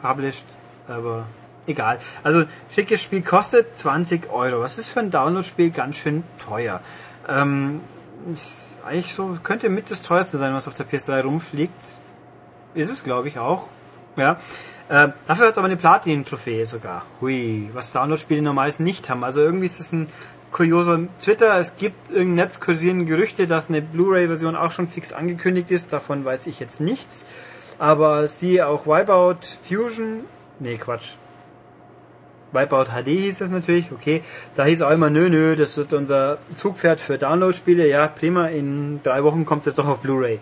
Published, 0.02 0.44
aber 0.88 1.24
egal. 1.68 2.00
Also 2.24 2.44
schickes 2.70 3.00
Spiel 3.00 3.22
kostet 3.22 3.78
20 3.78 4.32
Euro. 4.32 4.60
Was 4.60 4.76
ist 4.76 4.90
für 4.90 5.00
ein 5.00 5.12
Download-Spiel 5.12 5.70
ganz 5.70 5.98
schön 5.98 6.24
teuer. 6.44 6.80
Ähm, 7.28 7.80
ist 8.32 8.74
eigentlich 8.84 9.14
so, 9.14 9.38
könnte 9.42 9.68
mit 9.68 9.90
das 9.90 10.02
teuerste 10.02 10.36
sein, 10.36 10.52
was 10.52 10.66
auf 10.66 10.74
der 10.74 10.86
PS3 10.86 11.22
rumfliegt. 11.22 11.84
Ist 12.74 12.90
es, 12.90 13.04
glaube 13.04 13.28
ich, 13.28 13.38
auch. 13.38 13.68
Ja. 14.16 14.40
Äh, 14.88 15.08
dafür 15.26 15.46
hat 15.46 15.52
es 15.52 15.58
aber 15.58 15.66
eine 15.66 15.76
Platin-Trophäe 15.76 16.66
sogar. 16.66 17.04
Hui, 17.20 17.70
was 17.72 17.92
Download-Spiele 17.92 18.42
normalerweise 18.42 18.82
nicht 18.82 19.08
haben. 19.08 19.24
Also 19.24 19.40
irgendwie 19.40 19.66
ist 19.66 19.80
es 19.80 19.92
ein 19.92 20.08
kurioser 20.52 21.00
Twitter. 21.20 21.58
Es 21.58 21.76
gibt 21.76 22.10
im 22.10 22.34
Netz 22.34 22.60
kursieren 22.60 23.06
Gerüchte, 23.06 23.46
dass 23.46 23.70
eine 23.70 23.82
Blu-ray-Version 23.82 24.56
auch 24.56 24.72
schon 24.72 24.86
fix 24.86 25.12
angekündigt 25.12 25.70
ist. 25.70 25.92
Davon 25.92 26.24
weiß 26.24 26.46
ich 26.46 26.60
jetzt 26.60 26.80
nichts. 26.80 27.26
Aber 27.78 28.28
siehe 28.28 28.66
auch 28.66 28.86
Wipeout 28.86 29.40
Fusion. 29.66 30.20
Nee, 30.60 30.76
Quatsch. 30.76 31.14
Wipeout 32.52 32.84
HD 32.84 33.08
hieß 33.08 33.40
es 33.40 33.50
natürlich, 33.50 33.90
okay. 33.90 34.22
Da 34.54 34.64
hieß 34.64 34.82
auch 34.82 34.90
immer, 34.90 35.10
nö, 35.10 35.28
nö, 35.28 35.56
das 35.56 35.76
wird 35.76 35.92
unser 35.92 36.38
Zugpferd 36.54 37.00
für 37.00 37.18
Download-Spiele. 37.18 37.88
Ja, 37.88 38.06
prima, 38.06 38.46
in 38.46 39.00
drei 39.02 39.24
Wochen 39.24 39.44
kommt 39.44 39.62
es 39.62 39.66
jetzt 39.66 39.78
doch 39.78 39.88
auf 39.88 40.00
Blu-ray. 40.00 40.38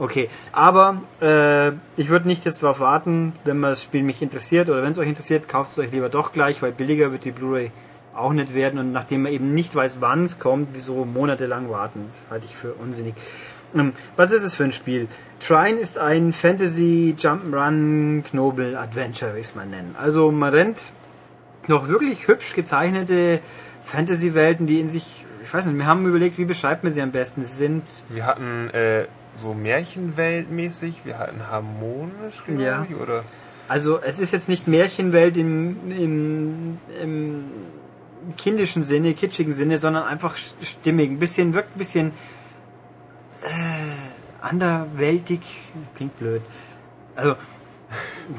Okay, 0.00 0.30
aber 0.52 1.02
äh, 1.20 1.70
ich 1.96 2.08
würde 2.08 2.28
nicht 2.28 2.44
jetzt 2.44 2.62
darauf 2.62 2.78
warten, 2.78 3.32
wenn 3.44 3.58
man 3.58 3.70
das 3.70 3.82
Spiel 3.82 4.04
mich 4.04 4.22
interessiert 4.22 4.68
oder 4.68 4.82
wenn 4.84 4.92
es 4.92 4.98
euch 4.98 5.08
interessiert, 5.08 5.48
kauft 5.48 5.72
es 5.72 5.78
euch 5.80 5.90
lieber 5.90 6.08
doch 6.08 6.32
gleich, 6.32 6.62
weil 6.62 6.70
billiger 6.70 7.10
wird 7.10 7.24
die 7.24 7.32
Blu-ray 7.32 7.72
auch 8.14 8.32
nicht 8.32 8.54
werden 8.54 8.78
und 8.78 8.92
nachdem 8.92 9.22
man 9.22 9.32
eben 9.32 9.54
nicht 9.54 9.74
weiß, 9.74 9.96
wann 9.98 10.24
es 10.24 10.38
kommt, 10.38 10.68
wieso 10.72 11.04
monatelang 11.04 11.68
warten, 11.68 12.04
das 12.08 12.30
halte 12.30 12.46
ich 12.46 12.54
für 12.54 12.74
unsinnig. 12.74 13.14
Ähm, 13.74 13.92
was 14.14 14.32
ist 14.32 14.44
es 14.44 14.54
für 14.54 14.64
ein 14.64 14.72
Spiel? 14.72 15.08
Trine 15.40 15.78
ist 15.78 15.98
ein 15.98 16.32
Fantasy 16.32 17.16
Jump'n'Run 17.18 18.22
Knobel 18.22 18.76
Adventure, 18.76 19.32
will 19.32 19.40
ich 19.40 19.48
es 19.48 19.54
mal 19.56 19.66
nennen. 19.66 19.96
Also 19.98 20.30
man 20.30 20.54
rennt 20.54 20.92
noch 21.66 21.88
wirklich 21.88 22.28
hübsch 22.28 22.54
gezeichnete 22.54 23.40
Fantasy-Welten, 23.84 24.68
die 24.68 24.78
in 24.78 24.88
sich, 24.88 25.26
ich 25.42 25.52
weiß 25.52 25.66
nicht, 25.66 25.76
wir 25.76 25.86
haben 25.86 26.06
überlegt, 26.06 26.38
wie 26.38 26.44
beschreibt 26.44 26.84
man 26.84 26.92
sie 26.92 27.02
am 27.02 27.10
besten. 27.10 27.42
Sie 27.42 27.54
sind 27.54 27.82
Wir 28.10 28.26
hatten 28.26 28.70
äh, 28.70 29.04
so 29.34 29.54
Märchenweltmäßig, 29.54 31.04
wir 31.04 31.18
hatten 31.18 31.48
harmonisch, 31.50 32.42
glaube 32.46 32.62
Ja. 32.62 32.86
ich, 32.88 32.96
oder? 32.96 33.24
Also 33.68 33.98
es 34.00 34.18
ist 34.18 34.32
jetzt 34.32 34.48
nicht 34.48 34.66
Märchenwelt 34.66 35.36
im, 35.36 35.76
im, 35.90 36.78
im 37.02 37.44
kindischen 38.36 38.82
Sinne, 38.82 39.14
kitschigen 39.14 39.52
Sinne, 39.52 39.78
sondern 39.78 40.04
einfach 40.04 40.36
stimmig. 40.62 41.10
Ein 41.10 41.18
bisschen, 41.18 41.52
wirkt 41.54 41.76
ein 41.76 41.78
bisschen 41.78 42.08
äh, 43.42 43.48
anderwältig. 44.40 45.40
Klingt 45.94 46.18
blöd. 46.18 46.42
Also, 47.14 47.36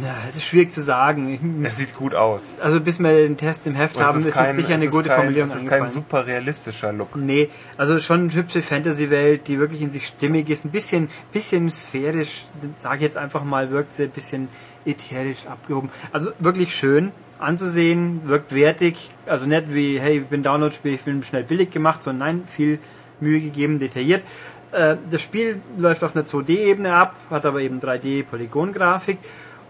ja, 0.04 0.16
es 0.30 0.36
ist 0.36 0.44
schwierig 0.46 0.72
zu 0.72 0.82
sagen. 0.82 1.64
Es 1.66 1.78
sieht 1.78 1.96
gut 1.96 2.14
aus. 2.14 2.60
Also 2.60 2.80
bis 2.80 3.00
wir 3.00 3.12
den 3.12 3.38
Test 3.38 3.66
im 3.66 3.74
Heft 3.76 3.96
es 3.98 4.02
haben, 4.04 4.20
ist, 4.20 4.26
ist 4.28 4.36
kein- 4.36 4.54
sicher 4.54 4.76
es 4.76 4.82
eine 4.84 4.92
gute 4.92 5.10
kein, 5.10 5.18
Formulierung 5.18 5.50
Es 5.50 5.56
ist 5.56 5.62
kein 5.68 5.82
eingefallen. 5.82 5.92
super 5.92 6.28
realistischer 6.28 6.94
Look. 6.94 7.16
Nee, 7.16 7.50
also 7.78 7.98
schon 8.00 8.22
eine 8.22 8.34
hübsche 8.34 8.62
Fantasy-Welt, 8.62 9.48
die 9.48 9.58
wirklich 9.60 9.82
in 9.82 9.90
sich 9.92 10.06
stimmig 10.06 10.50
ist. 10.50 10.66
Ein 10.66 10.70
bisschen, 10.72 11.10
bisschen 11.34 11.72
sphärisch, 11.72 12.46
sage 12.78 12.98
ich 12.98 13.02
jetzt 13.02 13.18
einfach 13.18 13.44
mal, 13.44 13.72
wirkt 13.72 13.92
sie 13.94 14.04
ein 14.04 14.12
bisschen 14.12 14.48
ätherisch 14.86 15.48
abgehoben. 15.48 15.90
Also 16.12 16.32
wirklich 16.40 16.76
schön 16.76 17.12
anzusehen, 17.40 18.22
wirkt 18.26 18.54
wertig. 18.54 19.10
Also 19.26 19.46
nicht 19.46 19.74
wie, 19.74 20.00
hey, 20.00 20.20
ich 20.20 20.26
bin 20.26 20.44
Download-Spiel, 20.44 20.94
ich 20.94 21.02
bin 21.02 21.24
schnell 21.24 21.44
billig 21.44 21.72
gemacht, 21.72 22.04
sondern 22.04 22.28
nein, 22.38 22.44
viel 22.48 22.80
Mühe 23.22 23.40
gegeben, 23.40 23.80
detailliert. 23.80 24.24
Äh, 24.72 24.98
Das 25.10 25.22
Spiel 25.24 25.60
läuft 25.78 26.04
auf 26.04 26.16
einer 26.16 26.26
2D-Ebene 26.26 26.94
ab, 26.94 27.16
hat 27.32 27.46
aber 27.46 27.60
eben 27.62 27.80
3D-Polygon-Grafik 27.80 29.18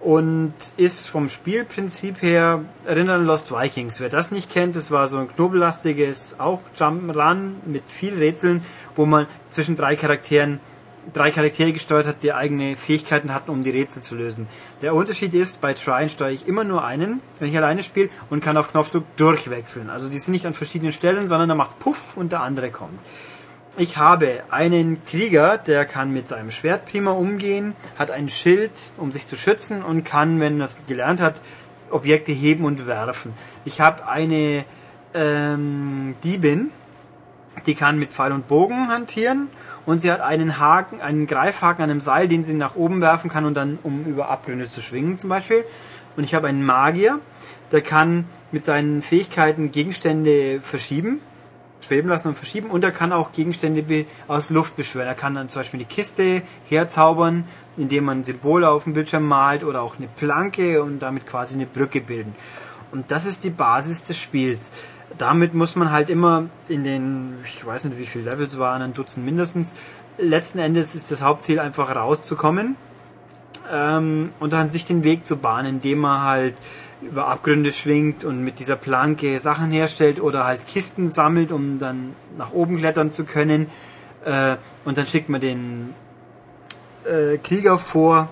und 0.02 0.54
ist 0.78 1.08
vom 1.08 1.30
Spielprinzip 1.30 2.22
her 2.22 2.62
erinnern 2.86 3.22
an 3.22 3.26
Lost 3.26 3.52
Vikings. 3.52 4.00
Wer 4.00 4.10
das 4.10 4.32
nicht 4.32 4.52
kennt, 4.52 4.76
das 4.76 4.92
war 4.92 5.08
so 5.08 5.18
ein 5.18 5.28
knobellastiges, 5.28 6.40
auch 6.40 6.62
Jump'n'Run 6.78 7.56
mit 7.66 7.84
viel 7.88 8.14
Rätseln, 8.14 8.64
wo 8.96 9.06
man 9.06 9.28
zwischen 9.50 9.76
drei 9.76 9.96
Charakteren 9.96 10.60
drei 11.14 11.32
Charaktere 11.32 11.74
gesteuert 11.74 12.08
hat, 12.08 12.24
die 12.24 12.34
eigene 12.34 12.76
Fähigkeiten 12.76 13.34
hatten, 13.34 13.52
um 13.52 13.64
die 13.64 13.70
Rätsel 13.70 14.02
zu 14.02 14.16
lösen. 14.16 14.48
Der 14.82 14.94
Unterschied 14.94 15.34
ist, 15.34 15.62
bei 15.62 15.74
Trine 15.74 16.10
steuere 16.10 16.32
ich 16.32 16.48
immer 16.48 16.64
nur 16.64 16.84
einen, 16.84 17.22
wenn 17.40 17.50
ich 17.50 17.58
alleine 17.58 17.84
spiele, 17.84 18.10
und 18.30 18.44
kann 18.44 18.58
auf 18.58 18.72
Knopfdruck 18.72 19.04
durchwechseln. 19.18 19.90
Also 19.90 20.10
die 20.10 20.20
sind 20.20 20.34
nicht 20.34 20.46
an 20.46 20.54
verschiedenen 20.54 20.94
Stellen, 20.94 21.28
sondern 21.28 21.50
da 21.50 21.56
macht 21.56 21.80
Puff 21.80 22.18
und 22.18 22.32
der 22.32 22.42
andere 22.42 22.70
kommt. 22.70 23.00
Ich 23.80 23.96
habe 23.96 24.44
einen 24.50 25.06
Krieger, 25.06 25.58
der 25.58 25.86
kann 25.86 26.12
mit 26.12 26.28
seinem 26.28 26.52
Schwert 26.52 26.86
prima 26.86 27.12
umgehen, 27.12 27.78
hat 27.98 28.12
ein 28.12 28.28
Schild, 28.28 28.72
um 28.98 29.14
sich 29.14 29.26
zu 29.26 29.38
schützen 29.38 29.84
und 29.84 30.04
kann, 30.04 30.42
wenn 30.42 30.60
er 30.60 30.66
es 30.66 30.80
gelernt 30.90 31.22
hat, 31.22 31.40
Objekte 31.90 32.34
heben 32.34 32.66
und 32.66 32.88
werfen. 32.88 33.32
Ich 33.64 33.80
habe 33.80 34.06
eine 34.06 34.66
ähm, 35.14 36.14
Diebin, 36.26 36.72
die 37.68 37.74
kann 37.74 37.98
mit 37.98 38.12
Pfeil 38.12 38.34
und 38.34 38.50
Bogen 38.50 38.90
hantieren 38.90 39.48
und 39.86 40.02
sie 40.02 40.12
hat 40.12 40.20
einen 40.20 40.60
Haken, 40.60 41.00
einen 41.00 41.26
Greifhaken 41.26 41.82
an 41.82 41.90
einem 41.90 42.02
Seil, 42.02 42.28
den 42.28 42.44
sie 42.44 42.56
nach 42.56 42.76
oben 42.76 43.00
werfen 43.00 43.30
kann 43.30 43.46
und 43.46 43.54
dann 43.54 43.80
um 43.84 44.04
über 44.04 44.30
Abgründe 44.30 44.68
zu 44.68 44.82
schwingen 44.82 45.16
zum 45.16 45.30
Beispiel. 45.30 45.64
Und 46.18 46.26
ich 46.26 46.36
habe 46.36 46.50
einen 46.50 46.66
Magier, 46.66 47.20
der 47.72 47.80
kann 47.80 48.26
mit 48.52 48.66
seinen 48.66 49.02
Fähigkeiten 49.02 49.72
Gegenstände 49.72 50.60
verschieben, 50.62 51.22
schweben 51.82 52.10
lassen 52.10 52.30
und 52.30 52.36
verschieben 52.36 52.70
und 52.70 52.84
er 52.84 52.92
kann 52.92 53.14
auch 53.14 53.32
Gegenstände 53.32 54.06
aus 54.28 54.50
Luft 54.50 54.76
beschwören. 54.76 55.08
Er 55.08 55.16
kann 55.16 55.36
dann 55.36 55.50
zum 55.50 55.62
Beispiel 55.62 55.80
eine 55.80 55.88
Kiste 55.88 56.42
herzaubern, 56.68 57.46
indem 57.78 58.06
man 58.06 58.24
Symbole 58.24 58.70
auf 58.70 58.84
dem 58.84 58.94
Bildschirm 58.94 59.28
malt 59.28 59.64
oder 59.64 59.82
auch 59.82 59.98
eine 59.98 60.08
Planke 60.08 60.84
und 60.84 61.00
damit 61.00 61.26
quasi 61.26 61.56
eine 61.56 61.66
Brücke 61.66 62.02
bilden. 62.02 62.36
Und 62.92 63.12
das 63.12 63.26
ist 63.26 63.44
die 63.44 63.52
Basis 63.52 64.04
des 64.04 64.18
Spiels 64.18 64.72
damit 65.18 65.54
muss 65.54 65.76
man 65.76 65.92
halt 65.92 66.10
immer 66.10 66.46
in 66.68 66.84
den, 66.84 67.38
ich 67.44 67.66
weiß 67.66 67.86
nicht 67.86 67.98
wie 67.98 68.06
viele 68.06 68.30
Levels 68.30 68.60
waren, 68.60 68.82
ein 68.82 68.94
Dutzend 68.94 69.26
mindestens. 69.26 69.76
Letzten 70.18 70.60
Endes 70.60 70.96
ist 70.96 71.12
das 71.12 71.22
Hauptziel 71.22 71.60
einfach 71.60 71.96
rauszukommen 71.96 72.76
ähm, 73.72 74.32
und 74.40 74.54
dann 74.54 74.70
sich 74.70 74.86
den 74.86 75.04
Weg 75.04 75.26
zu 75.26 75.38
bahnen, 75.38 75.76
indem 75.76 76.00
man 76.00 76.22
halt 76.24 76.56
über 77.02 77.28
Abgründe 77.28 77.72
schwingt 77.72 78.24
und 78.24 78.44
mit 78.44 78.60
dieser 78.60 78.76
Planke 78.76 79.40
Sachen 79.40 79.72
herstellt 79.72 80.22
oder 80.22 80.46
halt 80.46 80.68
Kisten 80.68 81.10
sammelt, 81.10 81.52
um 81.52 81.80
dann 81.80 82.14
nach 82.38 82.52
oben 82.52 82.78
klettern 82.78 83.12
zu 83.12 83.26
können. 83.26 83.68
Äh, 84.26 84.56
und 84.86 84.98
dann 84.98 85.08
schickt 85.08 85.30
man 85.30 85.42
den 85.42 85.94
äh, 87.06 87.38
Krieger 87.38 87.78
vor, 87.78 88.30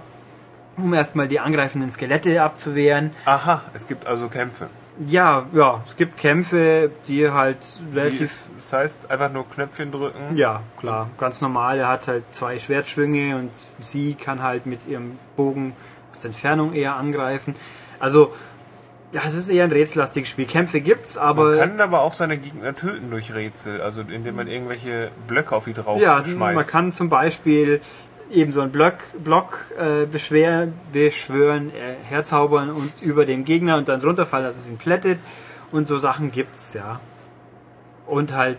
um 0.78 0.94
erstmal 0.94 1.28
die 1.28 1.40
angreifenden 1.40 1.90
Skelette 1.90 2.42
abzuwehren. 2.42 3.12
Aha, 3.26 3.62
es 3.74 3.88
gibt 3.88 4.06
also 4.06 4.28
Kämpfe. 4.28 4.68
Ja, 5.06 5.46
ja, 5.54 5.84
es 5.86 5.96
gibt 5.96 6.18
Kämpfe, 6.18 6.90
die 7.08 7.30
halt 7.30 7.58
relativ. 7.94 8.22
Ist, 8.22 8.52
das 8.58 8.74
heißt, 8.74 9.12
einfach 9.12 9.32
nur 9.32 9.48
Knöpfchen 9.48 9.92
drücken? 9.92 10.36
Ja, 10.36 10.62
klar, 10.80 11.10
ganz 11.20 11.40
normal. 11.42 11.78
Er 11.78 11.88
hat 11.88 12.08
halt 12.08 12.24
zwei 12.32 12.58
Schwertschwünge 12.58 13.36
und 13.36 13.52
sie 13.80 14.16
kann 14.16 14.42
halt 14.42 14.66
mit 14.66 14.88
ihrem 14.88 15.20
Bogen 15.36 15.74
aus 16.12 16.22
der 16.22 16.30
Entfernung 16.30 16.74
eher 16.74 16.96
angreifen. 16.96 17.56
Also, 18.00 18.34
ja, 19.14 19.22
es 19.26 19.36
ist 19.36 19.50
eher 19.50 19.64
ein 19.64 19.72
rätsellastiges 19.72 20.30
Spiel. 20.30 20.46
Kämpfe 20.46 20.82
gibt's, 20.82 21.18
aber. 21.18 21.52
Man 21.52 21.60
kann 21.60 21.82
aber 21.82 22.02
auch 22.02 22.14
seine 22.14 22.38
Gegner 22.38 22.76
töten 22.76 23.10
durch 23.10 23.34
Rätsel, 23.34 23.82
also 23.82 24.02
indem 24.02 24.36
man 24.36 24.48
irgendwelche 24.48 25.12
Blöcke 25.28 25.56
auf 25.56 25.66
die 25.66 25.74
drauf 25.74 26.02
ja, 26.02 26.24
schmeißt. 26.26 26.56
man 26.56 26.68
kann 26.68 26.92
zum 26.92 27.08
Beispiel 27.10 27.82
eben 28.30 28.52
so 28.52 28.62
einen 28.62 28.72
Block, 28.72 28.96
Block 29.24 29.66
äh, 29.78 30.06
beschwer, 30.06 30.68
beschwören, 30.92 31.70
äh, 31.70 31.96
herzaubern 32.10 32.70
und 32.70 32.92
über 33.02 33.26
dem 33.26 33.46
Gegner 33.46 33.78
und 33.78 33.88
dann 33.88 34.02
runterfallen, 34.02 34.46
dass 34.46 34.58
es 34.58 34.68
ihn 34.68 34.78
plättet 34.78 35.20
und 35.72 35.88
so 35.88 35.98
Sachen 35.98 36.32
gibt's, 36.32 36.74
ja. 36.74 37.00
Und 38.06 38.34
halt, 38.34 38.58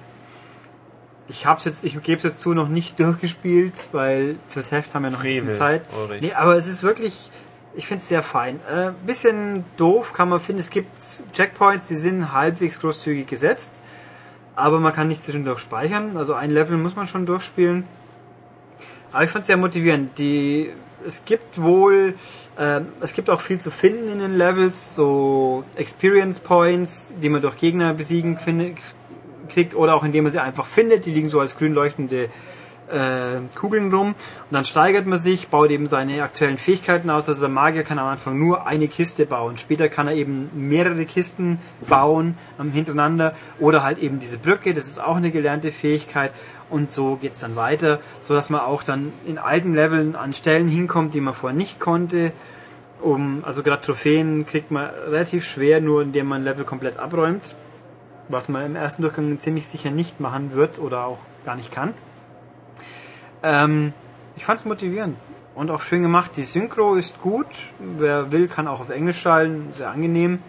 ich 1.28 1.46
hab's 1.46 1.64
jetzt, 1.64 1.84
ich 1.84 2.00
gebe 2.02 2.16
es 2.16 2.22
jetzt 2.22 2.40
zu, 2.40 2.54
noch 2.54 2.68
nicht 2.68 2.98
durchgespielt, 2.98 3.74
weil 3.92 4.36
fürs 4.48 4.72
Heft 4.72 4.94
haben 4.94 5.02
wir 5.02 5.10
noch 5.10 5.20
Frevel, 5.20 5.42
ein 5.42 5.46
bisschen 5.46 5.58
Zeit. 5.58 5.82
Ulrich. 6.02 6.22
Nee, 6.22 6.32
aber 6.32 6.56
es 6.56 6.66
ist 6.66 6.82
wirklich, 6.82 7.30
ich 7.78 7.86
finde 7.86 8.00
es 8.00 8.08
sehr 8.08 8.24
fein. 8.24 8.58
Äh, 8.68 8.90
bisschen 9.06 9.64
doof 9.76 10.12
kann 10.12 10.28
man 10.28 10.40
finden, 10.40 10.58
es 10.58 10.70
gibt 10.70 10.90
Checkpoints, 11.32 11.86
die 11.86 11.96
sind 11.96 12.32
halbwegs 12.32 12.80
großzügig 12.80 13.28
gesetzt, 13.28 13.72
aber 14.56 14.80
man 14.80 14.92
kann 14.92 15.06
nicht 15.06 15.22
zwischendurch 15.22 15.60
speichern, 15.60 16.16
also 16.16 16.34
ein 16.34 16.50
Level 16.50 16.76
muss 16.76 16.96
man 16.96 17.06
schon 17.06 17.24
durchspielen. 17.24 17.84
Aber 19.12 19.22
ich 19.22 19.30
fand 19.30 19.42
es 19.42 19.46
sehr 19.46 19.56
motivierend. 19.56 20.18
Die, 20.18 20.70
es 21.06 21.24
gibt 21.24 21.62
wohl, 21.62 22.14
äh, 22.58 22.80
es 23.00 23.12
gibt 23.12 23.30
auch 23.30 23.40
viel 23.40 23.60
zu 23.60 23.70
finden 23.70 24.10
in 24.10 24.18
den 24.18 24.36
Levels, 24.36 24.96
so 24.96 25.62
Experience 25.76 26.40
Points, 26.40 27.14
die 27.22 27.28
man 27.28 27.40
durch 27.40 27.56
Gegner 27.56 27.94
besiegen 27.94 28.38
findet, 28.38 28.76
kriegt 29.48 29.76
oder 29.76 29.94
auch 29.94 30.02
indem 30.02 30.24
man 30.24 30.32
sie 30.32 30.42
einfach 30.42 30.66
findet. 30.66 31.06
Die 31.06 31.12
liegen 31.12 31.28
so 31.28 31.38
als 31.38 31.56
grün 31.56 31.74
leuchtende 31.74 32.28
äh, 32.90 33.40
Kugeln 33.58 33.92
rum. 33.92 34.08
Und 34.08 34.16
dann 34.50 34.64
steigert 34.64 35.06
man 35.06 35.18
sich, 35.18 35.48
baut 35.48 35.70
eben 35.70 35.86
seine 35.86 36.22
aktuellen 36.22 36.58
Fähigkeiten 36.58 37.10
aus. 37.10 37.28
Also 37.28 37.42
der 37.42 37.50
Magier 37.50 37.82
kann 37.82 37.98
am 37.98 38.06
Anfang 38.06 38.38
nur 38.38 38.66
eine 38.66 38.88
Kiste 38.88 39.26
bauen. 39.26 39.58
Später 39.58 39.88
kann 39.88 40.08
er 40.08 40.14
eben 40.14 40.50
mehrere 40.54 41.04
Kisten 41.04 41.58
bauen 41.88 42.36
ähm, 42.60 42.72
hintereinander. 42.72 43.34
Oder 43.58 43.82
halt 43.82 43.98
eben 43.98 44.18
diese 44.18 44.38
Brücke, 44.38 44.74
das 44.74 44.86
ist 44.86 45.00
auch 45.00 45.16
eine 45.16 45.30
gelernte 45.30 45.72
Fähigkeit. 45.72 46.32
Und 46.70 46.92
so 46.92 47.16
geht's 47.16 47.38
dann 47.38 47.56
weiter, 47.56 47.98
so 48.24 48.34
dass 48.34 48.50
man 48.50 48.60
auch 48.60 48.82
dann 48.82 49.12
in 49.26 49.38
alten 49.38 49.74
Leveln 49.74 50.14
an 50.16 50.34
Stellen 50.34 50.68
hinkommt, 50.68 51.14
die 51.14 51.20
man 51.20 51.34
vorher 51.34 51.56
nicht 51.56 51.80
konnte. 51.80 52.32
Um, 53.00 53.44
also 53.44 53.62
gerade 53.62 53.82
Trophäen 53.82 54.44
kriegt 54.44 54.70
man 54.72 54.90
relativ 55.08 55.46
schwer, 55.46 55.80
nur 55.80 56.02
indem 56.02 56.26
man 56.26 56.42
Level 56.42 56.64
komplett 56.64 56.98
abräumt. 56.98 57.54
Was 58.28 58.48
man 58.48 58.66
im 58.66 58.76
ersten 58.76 59.02
Durchgang 59.02 59.38
ziemlich 59.38 59.66
sicher 59.66 59.90
nicht 59.90 60.20
machen 60.20 60.52
wird 60.52 60.78
oder 60.78 61.06
auch 61.06 61.18
gar 61.46 61.56
nicht 61.56 61.72
kann. 61.72 61.94
Ähm, 63.42 63.92
ich 64.36 64.44
fand's 64.44 64.64
motivierend 64.64 65.16
und 65.54 65.70
auch 65.70 65.80
schön 65.80 66.02
gemacht. 66.02 66.32
Die 66.36 66.44
Synchro 66.44 66.94
ist 66.94 67.20
gut. 67.20 67.46
Wer 67.78 68.30
will, 68.32 68.48
kann 68.48 68.68
auch 68.68 68.80
auf 68.80 68.90
Englisch 68.90 69.20
schalten. 69.20 69.70
Sehr 69.72 69.90
angenehm. 69.90 70.40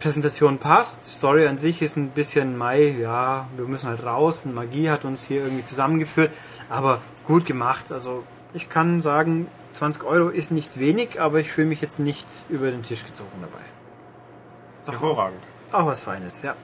Präsentation 0.00 0.58
passt. 0.58 1.04
Story 1.04 1.46
an 1.46 1.56
sich 1.56 1.80
ist 1.80 1.96
ein 1.96 2.10
bisschen 2.10 2.58
Mai, 2.58 2.94
ja, 3.00 3.46
wir 3.56 3.64
müssen 3.66 3.88
halt 3.88 4.04
raus. 4.04 4.44
Und 4.44 4.54
Magie 4.54 4.90
hat 4.90 5.04
uns 5.04 5.24
hier 5.24 5.42
irgendwie 5.42 5.64
zusammengeführt. 5.64 6.30
Aber 6.68 7.00
gut 7.26 7.46
gemacht. 7.46 7.90
Also 7.90 8.22
ich 8.52 8.68
kann 8.68 9.00
sagen, 9.02 9.46
20 9.72 10.04
Euro 10.04 10.28
ist 10.28 10.50
nicht 10.50 10.78
wenig, 10.78 11.20
aber 11.20 11.40
ich 11.40 11.50
fühle 11.50 11.68
mich 11.68 11.80
jetzt 11.80 11.98
nicht 11.98 12.26
über 12.48 12.70
den 12.70 12.82
Tisch 12.82 13.04
gezogen 13.04 13.30
dabei. 13.40 13.64
Doch 14.84 14.92
Hervorragend. 14.92 15.40
auch 15.72 15.86
was 15.86 16.00
Feines, 16.02 16.42
ja. 16.42 16.54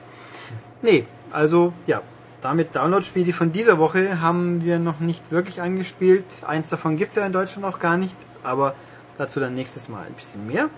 Nee, 0.81 1.05
also 1.31 1.73
ja, 1.87 2.01
damit 2.43 2.75
Download-Spiele 2.75 3.25
die 3.25 3.33
von 3.33 3.51
dieser 3.51 3.77
Woche 3.77 4.21
haben 4.21 4.63
wir 4.63 4.79
noch 4.79 4.99
nicht 4.99 5.31
wirklich 5.31 5.61
angespielt. 5.61 6.43
Eins 6.45 6.69
davon 6.69 6.97
gibt's 6.97 7.15
ja 7.15 7.25
in 7.25 7.33
Deutschland 7.33 7.65
auch 7.65 7.79
gar 7.79 7.97
nicht, 7.97 8.15
aber 8.43 8.75
dazu 9.17 9.39
dann 9.39 9.55
nächstes 9.55 9.89
Mal 9.89 10.05
ein 10.05 10.13
bisschen 10.13 10.45
mehr. 10.47 10.69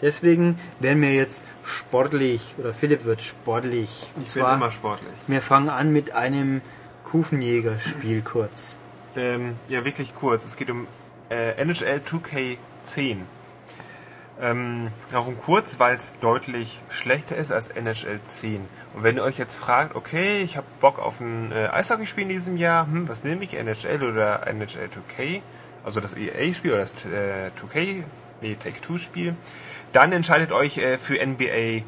Deswegen 0.00 0.58
werden 0.78 1.02
wir 1.02 1.12
jetzt 1.12 1.44
sportlich, 1.64 2.54
oder 2.58 2.72
Philipp 2.72 3.04
wird 3.04 3.20
sportlich. 3.20 4.12
Und 4.14 4.26
Ich 4.26 4.34
bin 4.34 4.42
zwar, 4.42 4.56
immer 4.56 4.70
sportlich. 4.70 5.12
wir 5.26 5.42
fangen 5.42 5.68
an 5.68 5.92
mit 5.92 6.12
einem 6.12 6.60
Kufenjäger-Spiel 7.04 8.22
kurz. 8.22 8.76
Ähm, 9.16 9.56
ja, 9.68 9.84
wirklich 9.84 10.14
kurz. 10.14 10.44
Es 10.44 10.56
geht 10.56 10.70
um 10.70 10.86
äh, 11.30 11.60
NHL 11.60 12.00
2K10. 12.04 13.16
Ähm, 14.40 14.88
warum 15.10 15.36
kurz? 15.38 15.80
Weil 15.80 15.96
es 15.96 16.18
deutlich 16.20 16.80
schlechter 16.90 17.36
ist 17.36 17.50
als 17.50 17.70
NHL 17.70 18.20
10. 18.24 18.64
Und 18.94 19.02
wenn 19.02 19.16
ihr 19.16 19.24
euch 19.24 19.38
jetzt 19.38 19.56
fragt, 19.56 19.96
okay, 19.96 20.42
ich 20.42 20.56
habe 20.56 20.66
Bock 20.80 20.98
auf 20.98 21.20
ein 21.20 21.50
äh, 21.52 21.68
Eishockeyspiel 21.68 22.22
in 22.22 22.28
diesem 22.28 22.56
Jahr, 22.56 22.86
hm, 22.86 23.08
was 23.08 23.24
nehme 23.24 23.44
ich, 23.44 23.54
NHL 23.54 24.02
oder 24.02 24.46
NHL 24.46 24.88
2K? 24.88 25.42
Also 25.84 26.00
das 26.00 26.16
EA-Spiel 26.16 26.72
oder 26.72 26.82
das 26.82 26.92
äh, 27.04 27.50
2K, 27.60 28.04
nee, 28.40 28.56
Take-Two-Spiel. 28.62 29.34
Dann 29.92 30.12
entscheidet 30.12 30.52
euch 30.52 30.78
äh, 30.78 30.98
für 30.98 31.14
NBA. 31.14 31.82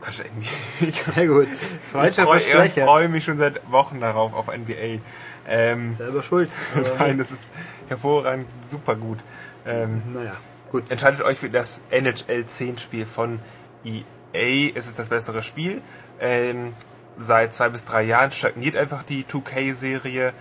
Quatsch, 0.00 0.20
NBA. 0.20 0.92
Sehr 1.14 1.26
gut. 1.28 1.48
Ich 1.50 2.14
freue 2.14 2.70
freu 2.70 3.08
mich 3.08 3.24
schon 3.24 3.38
seit 3.38 3.70
Wochen 3.70 4.00
darauf, 4.00 4.34
auf 4.34 4.48
NBA. 4.48 5.00
Ähm, 5.48 5.94
Selber 5.94 6.22
schuld. 6.22 6.50
Nein, 6.98 7.18
das 7.18 7.30
ist 7.30 7.44
hervorragend, 7.88 8.46
super 8.62 8.96
gut. 8.96 9.18
Ähm, 9.66 10.02
naja, 10.12 10.32
gut. 10.70 10.90
entscheidet 10.90 11.22
euch 11.22 11.38
für 11.38 11.50
das 11.50 11.82
NHL 11.90 12.46
10 12.46 12.78
Spiel 12.78 13.06
von 13.06 13.40
EA. 13.84 14.72
Es 14.74 14.88
ist 14.88 14.98
das 14.98 15.08
bessere 15.08 15.42
Spiel. 15.42 15.82
Ähm, 16.20 16.74
seit 17.16 17.54
zwei 17.54 17.68
bis 17.68 17.84
drei 17.84 18.02
Jahren 18.02 18.32
stagniert 18.32 18.76
einfach 18.76 19.02
die 19.02 19.24
2K-Serie. 19.24 20.32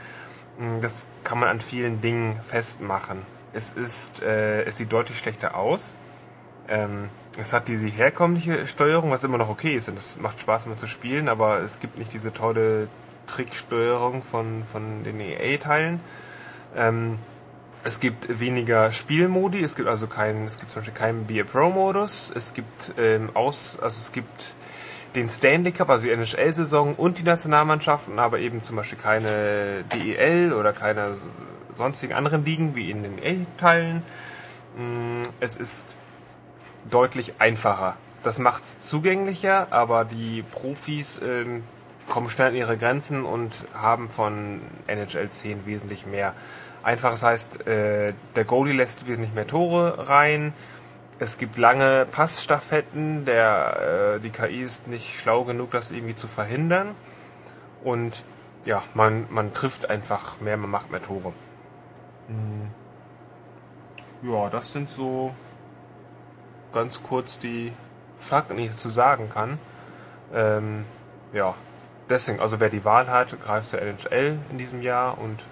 Mm, 0.58 0.80
Das 0.82 1.08
kann 1.24 1.40
man 1.40 1.50
an 1.50 1.62
vielen 1.62 2.02
Dingen 2.02 2.40
festmachen. 2.48 3.22
Es 3.54 3.72
ist, 3.72 4.22
äh, 4.22 4.64
es 4.64 4.78
sieht 4.78 4.92
deutlich 4.92 5.18
schlechter 5.18 5.56
aus. 5.58 5.96
Ähm, 6.68 7.10
es 7.38 7.54
hat 7.54 7.68
diese 7.68 7.88
herkömmliche 7.88 8.68
Steuerung, 8.68 9.12
was 9.12 9.24
immer 9.24 9.38
noch 9.38 9.50
okay 9.50 9.76
ist 9.76 9.90
und 9.90 9.98
es 9.98 10.18
macht 10.18 10.40
Spaß 10.42 10.66
immer 10.68 10.78
zu 10.78 10.88
spielen, 10.88 11.30
aber 11.30 11.60
es 11.60 11.80
gibt 11.80 11.98
nicht 11.98 12.14
diese 12.14 12.34
tolle 12.34 12.88
Tricksteuerung 13.28 14.22
von, 14.22 14.64
von 14.72 15.04
den 15.04 15.20
EA-Teilen. 15.20 16.00
Ähm, 16.76 17.18
es 17.84 18.00
gibt 18.00 18.40
weniger 18.40 18.92
Spielmodi, 18.92 19.64
es 19.64 19.76
gibt 19.76 19.88
also 19.88 20.08
keinen, 20.08 20.46
es 20.46 20.60
gibt 20.60 20.72
zum 20.72 20.82
Beispiel 20.82 20.98
keinen 20.98 21.26
Be 21.26 21.42
a 21.42 21.44
Pro 21.44 21.70
Modus, 21.70 22.32
es 22.36 22.54
gibt 22.54 22.94
ähm, 22.98 23.30
aus, 23.34 23.78
also 23.82 23.98
es 24.00 24.12
gibt 24.12 24.54
den 25.16 25.30
Stanley 25.30 25.72
Cup, 25.72 25.90
also 25.90 26.04
die 26.04 26.12
NHL-Saison 26.12 26.96
und 26.96 27.18
die 27.18 27.24
Nationalmannschaften, 27.24 28.20
aber 28.20 28.40
eben 28.40 28.64
zum 28.64 28.76
Beispiel 28.76 29.00
keine 29.00 29.84
DEL 29.94 30.54
oder 30.54 30.74
keine 30.74 31.16
sonstigen 31.76 32.14
anderen 32.14 32.46
Ligen 32.46 32.76
wie 32.76 32.92
in 32.92 33.04
den 33.04 33.18
A-Teilen. 33.24 34.04
Mm, 34.78 35.24
Es 35.40 35.56
ist 35.56 35.96
deutlich 36.92 37.34
einfacher. 37.40 37.96
Das 38.24 38.38
macht 38.38 38.64
es 38.64 38.82
zugänglicher, 38.82 39.68
aber 39.72 40.06
die 40.06 40.44
Profis 40.44 41.20
ähm, 41.24 41.64
kommen 42.08 42.30
schnell 42.30 42.50
an 42.50 42.56
ihre 42.56 42.78
Grenzen 42.78 43.24
und 43.24 43.54
haben 43.74 44.10
von 44.10 44.62
NHL 44.88 45.30
10 45.30 45.66
wesentlich 45.66 46.06
mehr. 46.06 46.34
Einfaches 46.90 47.22
heißt, 47.22 47.68
äh, 47.68 48.14
der 48.36 48.46
Goalie 48.46 48.74
lässt 48.74 49.08
wesentlich 49.08 49.36
mehr 49.36 49.46
Tore 49.46 50.10
rein. 50.10 50.54
Es 51.20 51.38
gibt 51.38 51.60
lange 51.60 52.08
Passstaffetten. 52.12 53.26
Der, 53.26 54.16
äh, 54.16 54.20
die 54.20 54.32
KI 54.32 54.64
ist 54.64 54.88
nicht 54.88 55.20
schlau 55.20 55.44
genug, 55.44 55.70
das 55.70 55.92
irgendwie 55.92 56.16
zu 56.16 56.28
verhindern. 56.28 56.96
Und 57.84 58.24
ja, 58.66 58.82
man, 58.96 59.28
man 59.30 59.54
trifft 59.54 59.88
einfach 59.88 60.42
mehr, 60.42 60.58
man 60.58 60.72
macht 60.72 60.90
mehr 60.90 61.04
Tore. 61.04 61.32
Hm. 62.28 62.72
Ja, 64.24 64.50
das 64.50 64.74
sind 64.74 64.90
so 64.90 65.36
ganz 66.74 67.04
kurz 67.04 67.38
die 67.38 67.72
Fakten, 68.18 68.58
die 68.58 68.64
ich 68.66 68.72
dazu 68.72 68.90
sagen 68.90 69.30
kann. 69.30 69.60
Ähm, 70.34 70.86
ja, 71.34 71.54
deswegen, 72.10 72.40
also 72.40 72.60
wer 72.60 72.70
die 72.70 72.84
Wahl 72.84 73.12
hat, 73.12 73.40
greift 73.44 73.70
zur 73.70 73.80
NHL 73.80 74.40
in 74.50 74.58
diesem 74.58 74.82
Jahr 74.82 75.20
und 75.20 75.46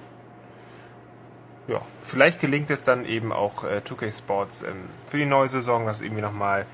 ja, 1.67 1.81
vielleicht 2.01 2.39
gelingt 2.39 2.71
es 2.71 2.83
dann 2.83 3.05
eben 3.05 3.33
auch 3.33 3.63
äh, 3.63 3.81
2K 3.85 4.17
Sports 4.17 4.63
ähm, 4.63 4.85
für 5.07 5.17
die 5.17 5.25
neue 5.25 5.49
Saison, 5.49 5.85
das 5.85 6.01
irgendwie 6.01 6.21
nochmal, 6.21 6.65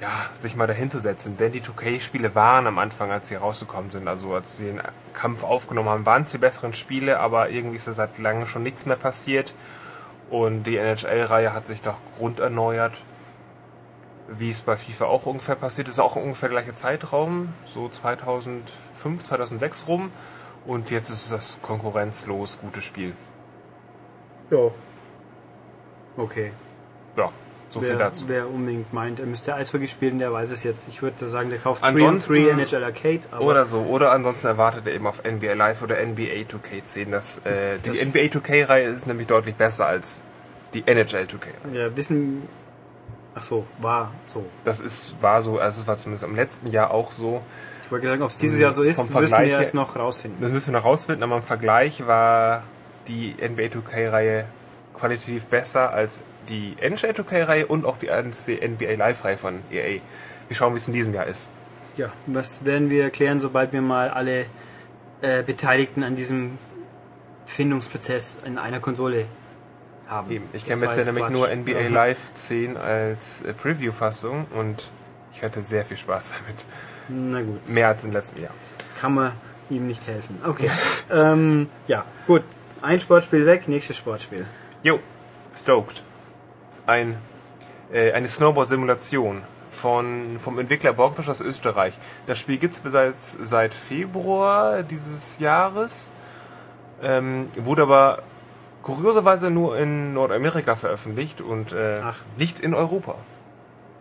ja, 0.00 0.10
sich 0.38 0.56
mal 0.56 0.66
dahin 0.66 0.90
zu 0.90 1.00
setzen. 1.00 1.38
Denn 1.38 1.52
die 1.52 1.62
2K-Spiele 1.62 2.34
waren 2.34 2.66
am 2.66 2.78
Anfang, 2.78 3.10
als 3.10 3.28
sie 3.28 3.36
rausgekommen 3.36 3.90
sind, 3.90 4.08
also 4.08 4.34
als 4.34 4.58
sie 4.58 4.66
den 4.66 4.82
Kampf 5.14 5.42
aufgenommen 5.42 5.88
haben, 5.88 6.06
waren 6.06 6.22
es 6.22 6.32
die 6.32 6.38
besseren 6.38 6.74
Spiele, 6.74 7.18
aber 7.18 7.48
irgendwie 7.48 7.76
ist 7.76 7.88
da 7.88 7.94
seit 7.94 8.18
langem 8.18 8.46
schon 8.46 8.62
nichts 8.62 8.84
mehr 8.84 8.96
passiert. 8.96 9.54
Und 10.28 10.64
die 10.64 10.76
NHL-Reihe 10.76 11.54
hat 11.54 11.66
sich 11.66 11.80
doch 11.80 11.98
grunderneuert, 12.18 12.92
wie 14.28 14.50
es 14.50 14.60
bei 14.62 14.76
FIFA 14.76 15.06
auch 15.06 15.24
ungefähr 15.24 15.54
passiert 15.54 15.88
ist, 15.88 15.98
auch 15.98 16.16
ungefähr 16.16 16.50
der 16.50 16.58
gleiche 16.58 16.74
Zeitraum, 16.74 17.54
so 17.72 17.88
2005, 17.88 19.24
2006 19.24 19.88
rum. 19.88 20.10
Und 20.66 20.90
jetzt 20.90 21.10
ist 21.10 21.30
das 21.32 21.62
konkurrenzlos 21.62 22.58
gute 22.60 22.82
Spiel. 22.82 23.14
Ja. 24.50 24.70
Okay. 26.16 26.52
Ja, 27.16 27.30
so 27.70 27.80
viel 27.80 27.90
wer, 27.90 27.98
dazu. 27.98 28.24
wer 28.28 28.48
unbedingt 28.48 28.92
meint, 28.92 29.20
er 29.20 29.26
müsste 29.26 29.54
Eishockey 29.54 29.88
spielen, 29.88 30.18
der 30.18 30.32
weiß 30.32 30.50
es 30.50 30.64
jetzt. 30.64 30.88
Ich 30.88 31.02
würde 31.02 31.26
sagen, 31.26 31.50
der 31.50 31.58
kauft 31.58 31.82
3 31.82 31.88
Ansonsten- 31.88 32.32
3 32.34 32.48
NHL 32.50 32.84
Arcade. 32.84 33.20
Aber 33.30 33.44
Oder 33.44 33.66
so. 33.66 33.80
Oder 33.82 34.12
ansonsten 34.12 34.46
erwartet 34.46 34.86
er 34.86 34.94
eben 34.94 35.06
auf 35.06 35.22
NBA 35.24 35.54
Live 35.54 35.82
oder 35.82 35.98
NBA 36.00 36.44
2K10. 36.46 37.10
Das, 37.10 37.38
äh, 37.44 37.78
die 37.84 37.90
Das- 37.90 37.98
NBA 38.14 38.28
2K-Reihe 38.30 38.84
ist 38.86 39.06
nämlich 39.06 39.26
deutlich 39.26 39.54
besser 39.56 39.86
als 39.86 40.22
die 40.74 40.84
NHL 40.86 41.26
2K. 41.26 41.48
ja, 41.72 41.94
wissen. 41.96 42.42
Ach 43.34 43.42
so, 43.42 43.66
war 43.80 44.10
so. 44.26 44.46
Das 44.64 44.80
ist, 44.80 45.14
war 45.20 45.42
so, 45.42 45.58
also 45.58 45.82
es 45.82 45.86
war 45.86 45.98
zumindest 45.98 46.24
im 46.24 46.34
letzten 46.36 46.68
Jahr 46.70 46.90
auch 46.90 47.12
so. 47.12 47.42
Ich 47.84 47.92
wollte 47.92 48.06
sagen, 48.08 48.22
ob 48.22 48.30
es 48.30 48.38
dieses 48.38 48.58
Jahr 48.58 48.72
so 48.72 48.82
ist, 48.82 48.98
müssen 49.14 49.38
wir 49.38 49.44
erst 49.48 49.74
noch 49.74 49.94
rausfinden. 49.94 50.40
Das 50.40 50.50
müssen 50.50 50.72
wir 50.72 50.80
noch 50.80 50.86
rausfinden, 50.86 51.22
aber 51.22 51.36
im 51.36 51.42
Vergleich 51.42 52.06
war 52.06 52.62
die 53.08 53.34
NBA 53.40 53.64
2K-Reihe 53.64 54.44
qualitativ 54.94 55.46
besser 55.46 55.92
als 55.92 56.20
die 56.48 56.76
NHL 56.80 57.10
2K-Reihe 57.10 57.66
und 57.66 57.84
auch 57.84 57.98
die 57.98 58.08
NBA 58.08 58.94
Live-Reihe 58.94 59.36
von 59.36 59.60
EA. 59.70 60.00
Wir 60.48 60.56
schauen, 60.56 60.74
wie 60.74 60.78
es 60.78 60.88
in 60.88 60.94
diesem 60.94 61.12
Jahr 61.12 61.26
ist. 61.26 61.50
Ja, 61.96 62.12
was 62.26 62.64
werden 62.64 62.90
wir 62.90 63.04
erklären, 63.04 63.40
sobald 63.40 63.72
wir 63.72 63.82
mal 63.82 64.10
alle 64.10 64.46
äh, 65.22 65.42
Beteiligten 65.42 66.02
an 66.02 66.14
diesem 66.14 66.58
Findungsprozess 67.46 68.38
in 68.44 68.58
einer 68.58 68.80
Konsole 68.80 69.26
haben. 70.08 70.30
Eben. 70.30 70.44
Ich 70.52 70.64
kenne 70.64 70.86
bisher 70.86 71.04
nämlich 71.04 71.24
Quatsch. 71.24 71.32
nur 71.32 71.48
NBA 71.54 71.80
Ja. 71.80 71.88
Live 71.88 72.34
10 72.34 72.76
als 72.76 73.42
äh, 73.42 73.52
Preview-Fassung 73.52 74.46
und 74.54 74.88
ich 75.32 75.42
hatte 75.42 75.62
sehr 75.62 75.84
viel 75.84 75.96
Spaß 75.96 76.32
damit. 76.38 76.64
Na 77.08 77.42
gut, 77.42 77.68
Mehr 77.68 77.88
als 77.88 78.04
im 78.04 78.12
letzten 78.12 78.40
Jahr. 78.42 78.52
kann 79.00 79.14
man 79.14 79.32
ihm 79.70 79.86
nicht 79.86 80.06
helfen. 80.06 80.38
Okay, 80.46 80.70
ähm, 81.10 81.68
ja, 81.88 82.04
gut. 82.26 82.42
Ein 82.86 83.00
Sportspiel 83.00 83.44
weg, 83.46 83.66
nächstes 83.66 83.96
Sportspiel. 83.96 84.46
Jo, 84.84 85.00
Stoked. 85.52 86.02
Ein, 86.86 87.16
äh, 87.92 88.12
eine 88.12 88.28
Snowboard-Simulation 88.28 89.42
von, 89.72 90.36
vom 90.38 90.60
Entwickler 90.60 90.92
Borgfisch 90.92 91.28
aus 91.28 91.40
Österreich. 91.40 91.94
Das 92.28 92.38
Spiel 92.38 92.58
gibt 92.58 92.74
es 92.74 92.80
bereits 92.80 93.36
seit 93.42 93.74
Februar 93.74 94.84
dieses 94.84 95.40
Jahres, 95.40 96.10
ähm, 97.02 97.48
wurde 97.56 97.82
aber 97.82 98.22
kurioserweise 98.84 99.50
nur 99.50 99.76
in 99.76 100.14
Nordamerika 100.14 100.76
veröffentlicht 100.76 101.40
und 101.40 101.72
äh, 101.72 102.00
Ach. 102.04 102.18
nicht 102.36 102.60
in 102.60 102.72
Europa. 102.72 103.16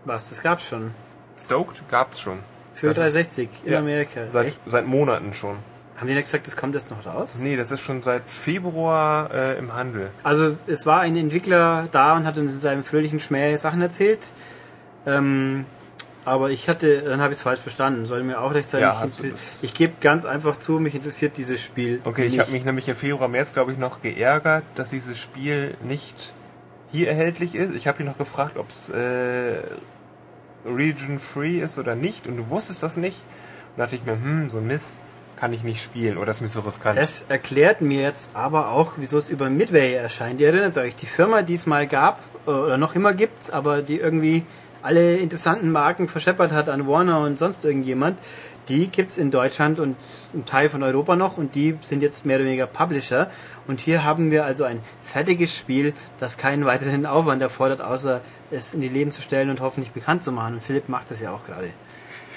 Was, 0.06 0.30
das 0.30 0.44
gab's 0.44 0.68
schon. 0.68 0.92
Stoked 1.36 1.90
gab's 1.90 2.20
schon. 2.20 2.38
Für 2.76 2.90
Das 2.90 2.98
ist- 3.00 3.16
360 3.16 3.50
in 3.64 3.74
ja, 3.74 3.80
Amerika. 3.80 4.30
Seit, 4.30 4.46
Echt? 4.50 4.60
seit 4.68 4.86
Monaten 4.86 5.34
schon. 5.34 5.56
Haben 5.98 6.08
die 6.08 6.14
nicht 6.14 6.26
gesagt, 6.26 6.46
das 6.46 6.58
kommt 6.58 6.76
erst 6.76 6.92
noch 6.92 7.06
raus? 7.06 7.30
Nee, 7.40 7.56
das 7.56 7.72
ist 7.72 7.80
schon 7.80 8.04
seit 8.04 8.24
Februar 8.28 9.34
äh, 9.34 9.58
im 9.58 9.74
Handel. 9.74 10.10
Also 10.24 10.58
es 10.68 10.86
war 10.86 11.02
ein 11.02 11.16
Entwickler 11.16 11.88
da 11.92 12.18
und 12.18 12.26
hat 12.26 12.38
uns 12.38 12.52
in 12.52 12.60
seinem 12.60 12.84
fröhlichen 12.84 13.22
Schmäh 13.22 13.56
Sachen 13.58 13.82
erzählt. 13.82 14.32
Ähm, 15.06 15.66
aber 16.26 16.50
ich 16.50 16.68
hatte, 16.68 17.04
dann 17.04 17.22
habe 17.22 17.32
ich 17.32 17.38
es 17.40 17.44
falsch 17.44 17.62
verstanden. 17.62 18.08
Soll 18.08 18.24
mir 18.24 18.42
auch 18.42 18.54
recht 18.54 18.68
sein. 18.68 18.82
Ja, 18.82 19.06
ich 19.06 19.34
ich 19.62 19.74
gebe 19.74 19.94
ganz 20.02 20.26
einfach 20.26 20.58
zu, 20.58 20.80
mich 20.80 20.96
interessiert 20.96 21.38
dieses 21.38 21.62
Spiel. 21.62 22.02
Okay, 22.04 22.26
ich 22.26 22.32
nicht. 22.32 22.40
habe 22.42 22.52
mich 22.52 22.66
nämlich 22.66 22.90
im 22.90 22.96
Februar, 22.96 23.30
März, 23.30 23.54
glaube 23.54 23.72
ich, 23.72 23.78
noch 23.78 24.02
geärgert, 24.02 24.64
dass 24.74 24.90
dieses 24.90 25.18
Spiel 25.18 25.76
nicht 25.84 26.34
hier 26.92 27.08
erhältlich 27.08 27.56
ist. 27.56 27.76
Ich 27.76 27.88
habe 27.88 28.02
ihn 28.02 28.08
noch 28.08 28.18
gefragt, 28.18 28.58
ob 28.58 28.70
es 28.70 28.90
äh, 28.90 29.60
Region 30.66 31.20
Free 31.20 31.60
ist 31.60 31.78
oder 31.78 31.96
nicht 31.96 32.28
und 32.28 32.38
du 32.38 32.50
wusstest 32.50 32.84
das 32.84 32.98
nicht. 32.98 33.18
Und 33.72 33.80
da 33.80 33.84
dachte 33.84 33.96
ich 33.96 34.04
mir, 34.04 34.14
hm, 34.14 34.50
so 34.50 34.62
Mist 34.62 35.04
kann 35.36 35.54
ich 35.54 35.64
nicht 35.64 35.84
spielen 35.84 36.18
oder 36.18 36.32
ist 36.32 36.42
mir 36.42 36.48
so 36.48 36.62
riskant. 36.62 36.98
Das 36.98 37.26
erklärt 37.30 37.82
mir 37.82 38.02
jetzt 38.02 38.36
aber 38.36 38.72
auch, 38.72 38.94
wieso 38.98 39.18
es 39.18 39.30
über 39.30 39.50
Midway 39.50 39.94
erscheint. 39.94 40.40
Ihr 40.40 40.48
erinnert 40.48 40.78
euch, 40.78 40.96
die 40.96 41.06
Firma, 41.06 41.42
die 41.42 41.54
es 41.54 41.66
mal 41.66 41.88
gab 41.88 42.20
äh, 42.48 42.52
oder 42.52 42.78
noch 42.78 42.96
immer 42.96 43.14
gibt, 43.14 43.52
aber 43.52 43.82
die 43.82 43.98
irgendwie 43.98 44.44
alle 44.82 45.16
interessanten 45.18 45.72
Marken 45.72 46.08
verscheppert 46.08 46.52
hat 46.52 46.70
an 46.70 46.88
Warner 46.88 47.20
und 47.22 47.40
sonst 47.40 47.66
irgendjemand, 47.66 48.20
die 48.70 48.88
gibt's 48.88 49.18
in 49.18 49.32
Deutschland 49.32 49.80
und 49.80 49.96
ein 50.34 50.46
Teil 50.46 50.70
von 50.70 50.82
Europa 50.84 51.16
noch 51.16 51.38
und 51.38 51.56
die 51.56 51.78
sind 51.82 52.02
jetzt 52.02 52.26
mehr 52.26 52.38
oder 52.38 52.46
weniger 52.46 52.68
Publisher. 52.68 53.30
Und 53.68 53.82
hier 53.82 54.04
haben 54.04 54.32
wir 54.32 54.46
also 54.46 54.64
ein 54.64 54.80
fertiges 55.04 55.56
Spiel, 55.56 55.94
das 56.20 56.38
keinen 56.38 56.66
weiteren 56.66 57.06
Aufwand 57.06 57.42
erfordert, 57.42 57.82
außer 57.82 58.22
es 58.52 58.74
in 58.74 58.82
die 58.82 58.90
Leben 58.90 59.12
zu 59.12 59.22
stellen 59.22 59.50
und 59.50 59.60
hoffentlich 59.60 59.92
bekannt 59.92 60.24
zu 60.24 60.32
machen. 60.32 60.56
Und 60.56 60.64
Philipp 60.64 60.90
macht 60.90 61.12
das 61.12 61.20
ja 61.20 61.32
auch 61.32 61.46
gerade. 61.46 61.70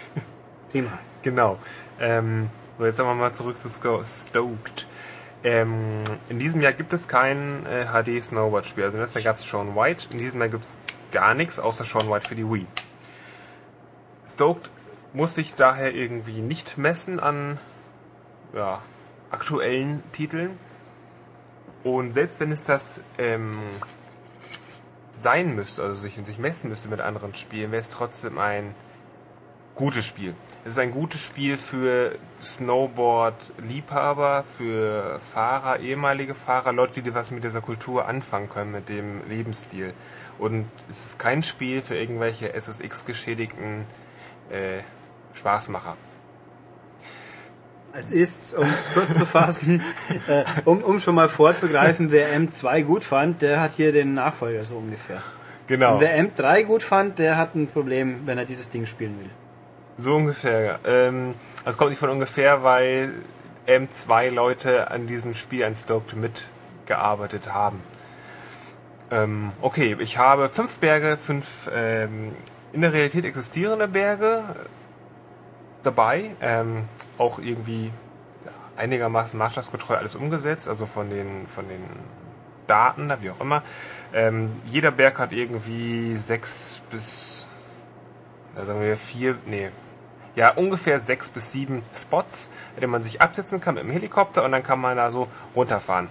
Prima. 0.70 0.98
Genau. 1.22 1.58
Ähm, 2.00 2.48
so, 2.78 2.86
jetzt 2.86 2.98
wir 2.98 3.14
mal 3.14 3.34
zurück 3.34 3.56
zu 3.56 3.68
Stoked. 4.04 4.86
Ähm, 5.42 6.04
in 6.28 6.38
diesem 6.38 6.60
Jahr 6.60 6.72
gibt 6.72 6.92
es 6.92 7.08
kein 7.08 7.66
äh, 7.66 7.86
HD-Snowboard-Spiel. 7.86 8.84
Also 8.84 8.98
letztes 8.98 9.24
Jahr 9.24 9.32
gab 9.32 9.40
es 9.40 9.48
Sean 9.48 9.74
White. 9.74 10.06
In 10.12 10.18
diesem 10.18 10.40
Jahr 10.40 10.48
gibt 10.48 10.64
es 10.64 10.76
gar 11.10 11.34
nichts 11.34 11.58
außer 11.58 11.84
Sean 11.84 12.08
White 12.08 12.28
für 12.28 12.36
die 12.36 12.48
Wii. 12.48 12.66
Stoked 14.28 14.70
muss 15.12 15.34
sich 15.34 15.54
daher 15.54 15.92
irgendwie 15.92 16.40
nicht 16.40 16.78
messen 16.78 17.18
an 17.18 17.58
ja, 18.54 18.80
aktuellen 19.30 20.02
Titeln. 20.12 20.56
Und 21.82 22.12
selbst 22.12 22.38
wenn 22.38 22.52
es 22.52 22.62
das 22.62 23.00
ähm, 23.18 23.58
sein 25.20 25.54
müsste, 25.54 25.82
also 25.82 25.94
sich, 25.94 26.14
sich 26.24 26.38
messen 26.38 26.70
müsste 26.70 26.88
mit 26.88 27.00
anderen 27.00 27.34
Spielen, 27.34 27.72
wäre 27.72 27.82
es 27.82 27.90
trotzdem 27.90 28.38
ein 28.38 28.74
gutes 29.78 30.06
Spiel. 30.06 30.34
Es 30.64 30.72
ist 30.72 30.78
ein 30.80 30.90
gutes 30.90 31.24
Spiel 31.24 31.56
für 31.56 32.16
Snowboard-Liebhaber, 32.42 34.44
für 34.44 35.18
Fahrer, 35.20 35.78
ehemalige 35.78 36.34
Fahrer, 36.34 36.72
Leute, 36.72 37.00
die 37.00 37.14
was 37.14 37.30
mit 37.30 37.44
dieser 37.44 37.60
Kultur 37.60 38.06
anfangen 38.06 38.50
können, 38.50 38.72
mit 38.72 38.88
dem 38.88 39.20
Lebensstil. 39.28 39.94
Und 40.38 40.66
es 40.90 41.06
ist 41.06 41.18
kein 41.18 41.44
Spiel 41.44 41.80
für 41.80 41.94
irgendwelche 41.94 42.52
SSX-geschädigten 42.52 43.86
äh, 44.50 44.80
Spaßmacher. 45.34 45.96
Es 47.92 48.10
ist, 48.10 48.54
um 48.54 48.64
es 48.64 48.92
kurz 48.92 49.16
zu 49.16 49.26
fassen, 49.26 49.80
äh, 50.26 50.44
um, 50.64 50.82
um 50.82 51.00
schon 51.00 51.14
mal 51.14 51.28
vorzugreifen, 51.28 52.10
wer 52.10 52.36
M2 52.36 52.82
gut 52.82 53.04
fand, 53.04 53.42
der 53.42 53.60
hat 53.60 53.74
hier 53.74 53.92
den 53.92 54.14
Nachfolger 54.14 54.64
so 54.64 54.76
ungefähr. 54.76 55.22
Genau. 55.68 55.94
Und 55.94 56.00
wer 56.00 56.18
M3 56.18 56.64
gut 56.64 56.82
fand, 56.82 57.20
der 57.20 57.36
hat 57.36 57.54
ein 57.54 57.68
Problem, 57.68 58.26
wenn 58.26 58.38
er 58.38 58.44
dieses 58.44 58.70
Ding 58.70 58.86
spielen 58.86 59.16
will. 59.20 59.30
So 59.98 60.16
ungefähr. 60.16 60.78
Ähm, 60.86 61.34
das 61.64 61.76
kommt 61.76 61.90
nicht 61.90 61.98
von 61.98 62.10
ungefähr, 62.10 62.62
weil 62.62 63.12
M2 63.66 64.30
Leute 64.30 64.90
an 64.90 65.06
diesem 65.06 65.34
Spiel 65.34 65.64
an 65.64 65.74
Stoked 65.74 66.14
mitgearbeitet 66.16 67.52
haben. 67.52 67.82
Ähm, 69.10 69.52
okay, 69.60 69.96
ich 69.98 70.18
habe 70.18 70.48
fünf 70.48 70.78
Berge, 70.78 71.16
fünf 71.18 71.68
ähm, 71.74 72.34
in 72.72 72.80
der 72.82 72.92
Realität 72.92 73.24
existierende 73.24 73.88
Berge. 73.88 74.44
dabei. 75.82 76.30
Ähm, 76.40 76.84
auch 77.18 77.38
irgendwie 77.38 77.90
einigermaßen 78.76 79.38
maßstabsgetreu 79.38 79.96
alles 79.96 80.14
umgesetzt, 80.14 80.68
also 80.68 80.86
von 80.86 81.10
den, 81.10 81.46
von 81.48 81.68
den 81.68 81.82
Daten, 82.66 83.12
wie 83.20 83.30
auch 83.30 83.40
immer. 83.40 83.62
Ähm, 84.12 84.50
jeder 84.64 84.90
Berg 84.90 85.18
hat 85.18 85.32
irgendwie 85.32 86.16
sechs 86.16 86.80
bis, 86.90 87.46
sagen 88.56 88.80
wir 88.80 88.96
vier, 88.96 89.36
nee, 89.46 89.70
ja, 90.38 90.50
ungefähr 90.50 91.00
sechs 91.00 91.30
bis 91.30 91.50
sieben 91.50 91.82
Spots, 91.92 92.50
in 92.76 92.82
denen 92.82 92.92
man 92.92 93.02
sich 93.02 93.20
absetzen 93.20 93.60
kann 93.60 93.74
mit 93.74 93.82
dem 93.82 93.90
Helikopter 93.90 94.44
und 94.44 94.52
dann 94.52 94.62
kann 94.62 94.80
man 94.80 94.96
da 94.96 95.10
so 95.10 95.26
runterfahren. 95.56 96.08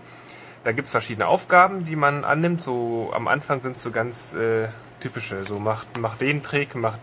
Da 0.66 0.74
gibt 0.74 0.88
es 0.88 0.92
verschiedene 0.92 1.28
Aufgaben, 1.28 1.86
die 1.86 1.96
man 1.96 2.26
annimmt. 2.26 2.62
So 2.62 3.10
am 3.16 3.30
Anfang 3.30 3.62
sind 3.62 3.78
es 3.78 3.84
so 3.84 3.92
ganz 3.92 4.34
äh, 4.34 4.68
typische, 5.00 5.46
so 5.46 5.60
mach, 5.60 5.86
mach 6.02 6.18
den 6.18 6.44
Trick, 6.44 6.76
mach, 6.76 6.98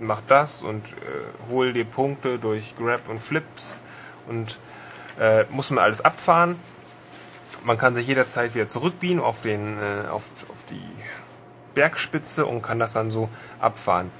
mach 0.00 0.20
das 0.28 0.60
und 0.60 0.84
äh, 0.84 1.50
hol 1.50 1.72
dir 1.72 1.86
Punkte 1.86 2.38
durch 2.38 2.76
Grab 2.76 3.08
und 3.08 3.22
Flips 3.22 3.82
und 4.28 4.58
äh, 5.18 5.44
muss 5.48 5.70
man 5.70 5.82
alles 5.82 6.02
abfahren. 6.02 6.56
Man 7.64 7.78
kann 7.78 7.94
sich 7.94 8.06
jederzeit 8.06 8.54
wieder 8.54 8.68
zurückbiegen 8.68 9.20
auf, 9.20 9.40
den, 9.40 9.78
äh, 9.78 10.08
auf, 10.10 10.28
auf 10.50 10.58
die 10.68 10.82
Bergspitze 11.74 12.44
und 12.44 12.60
kann 12.60 12.78
das 12.78 12.92
dann 12.92 13.10
so 13.10 13.30
abfahren. 13.60 14.10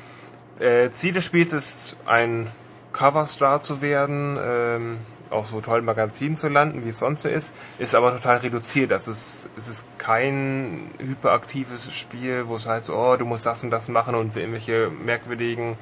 Äh, 0.60 0.90
Ziel 0.90 1.14
des 1.14 1.24
Spiels 1.24 1.52
ist, 1.54 1.96
ein 2.04 2.46
Coverstar 2.92 3.62
zu 3.62 3.80
werden, 3.80 4.38
ähm, 4.42 4.98
auf 5.30 5.46
so 5.46 5.60
tollen 5.60 5.84
Magazinen 5.84 6.36
zu 6.36 6.48
landen, 6.48 6.84
wie 6.84 6.90
es 6.90 6.98
sonst 6.98 7.22
so 7.22 7.28
ist, 7.28 7.54
ist 7.78 7.94
aber 7.94 8.12
total 8.12 8.38
reduziert. 8.38 8.90
Das 8.90 9.08
ist, 9.08 9.48
es 9.56 9.68
ist 9.68 9.86
kein 9.96 10.90
hyperaktives 10.98 11.92
Spiel, 11.94 12.46
wo 12.46 12.56
es 12.56 12.66
heißt, 12.66 12.90
oh, 12.90 13.16
du 13.16 13.24
musst 13.24 13.46
das 13.46 13.64
und 13.64 13.70
das 13.70 13.88
machen 13.88 14.14
und 14.14 14.36
irgendwelche 14.36 14.90
merkwürdigen 14.90 15.78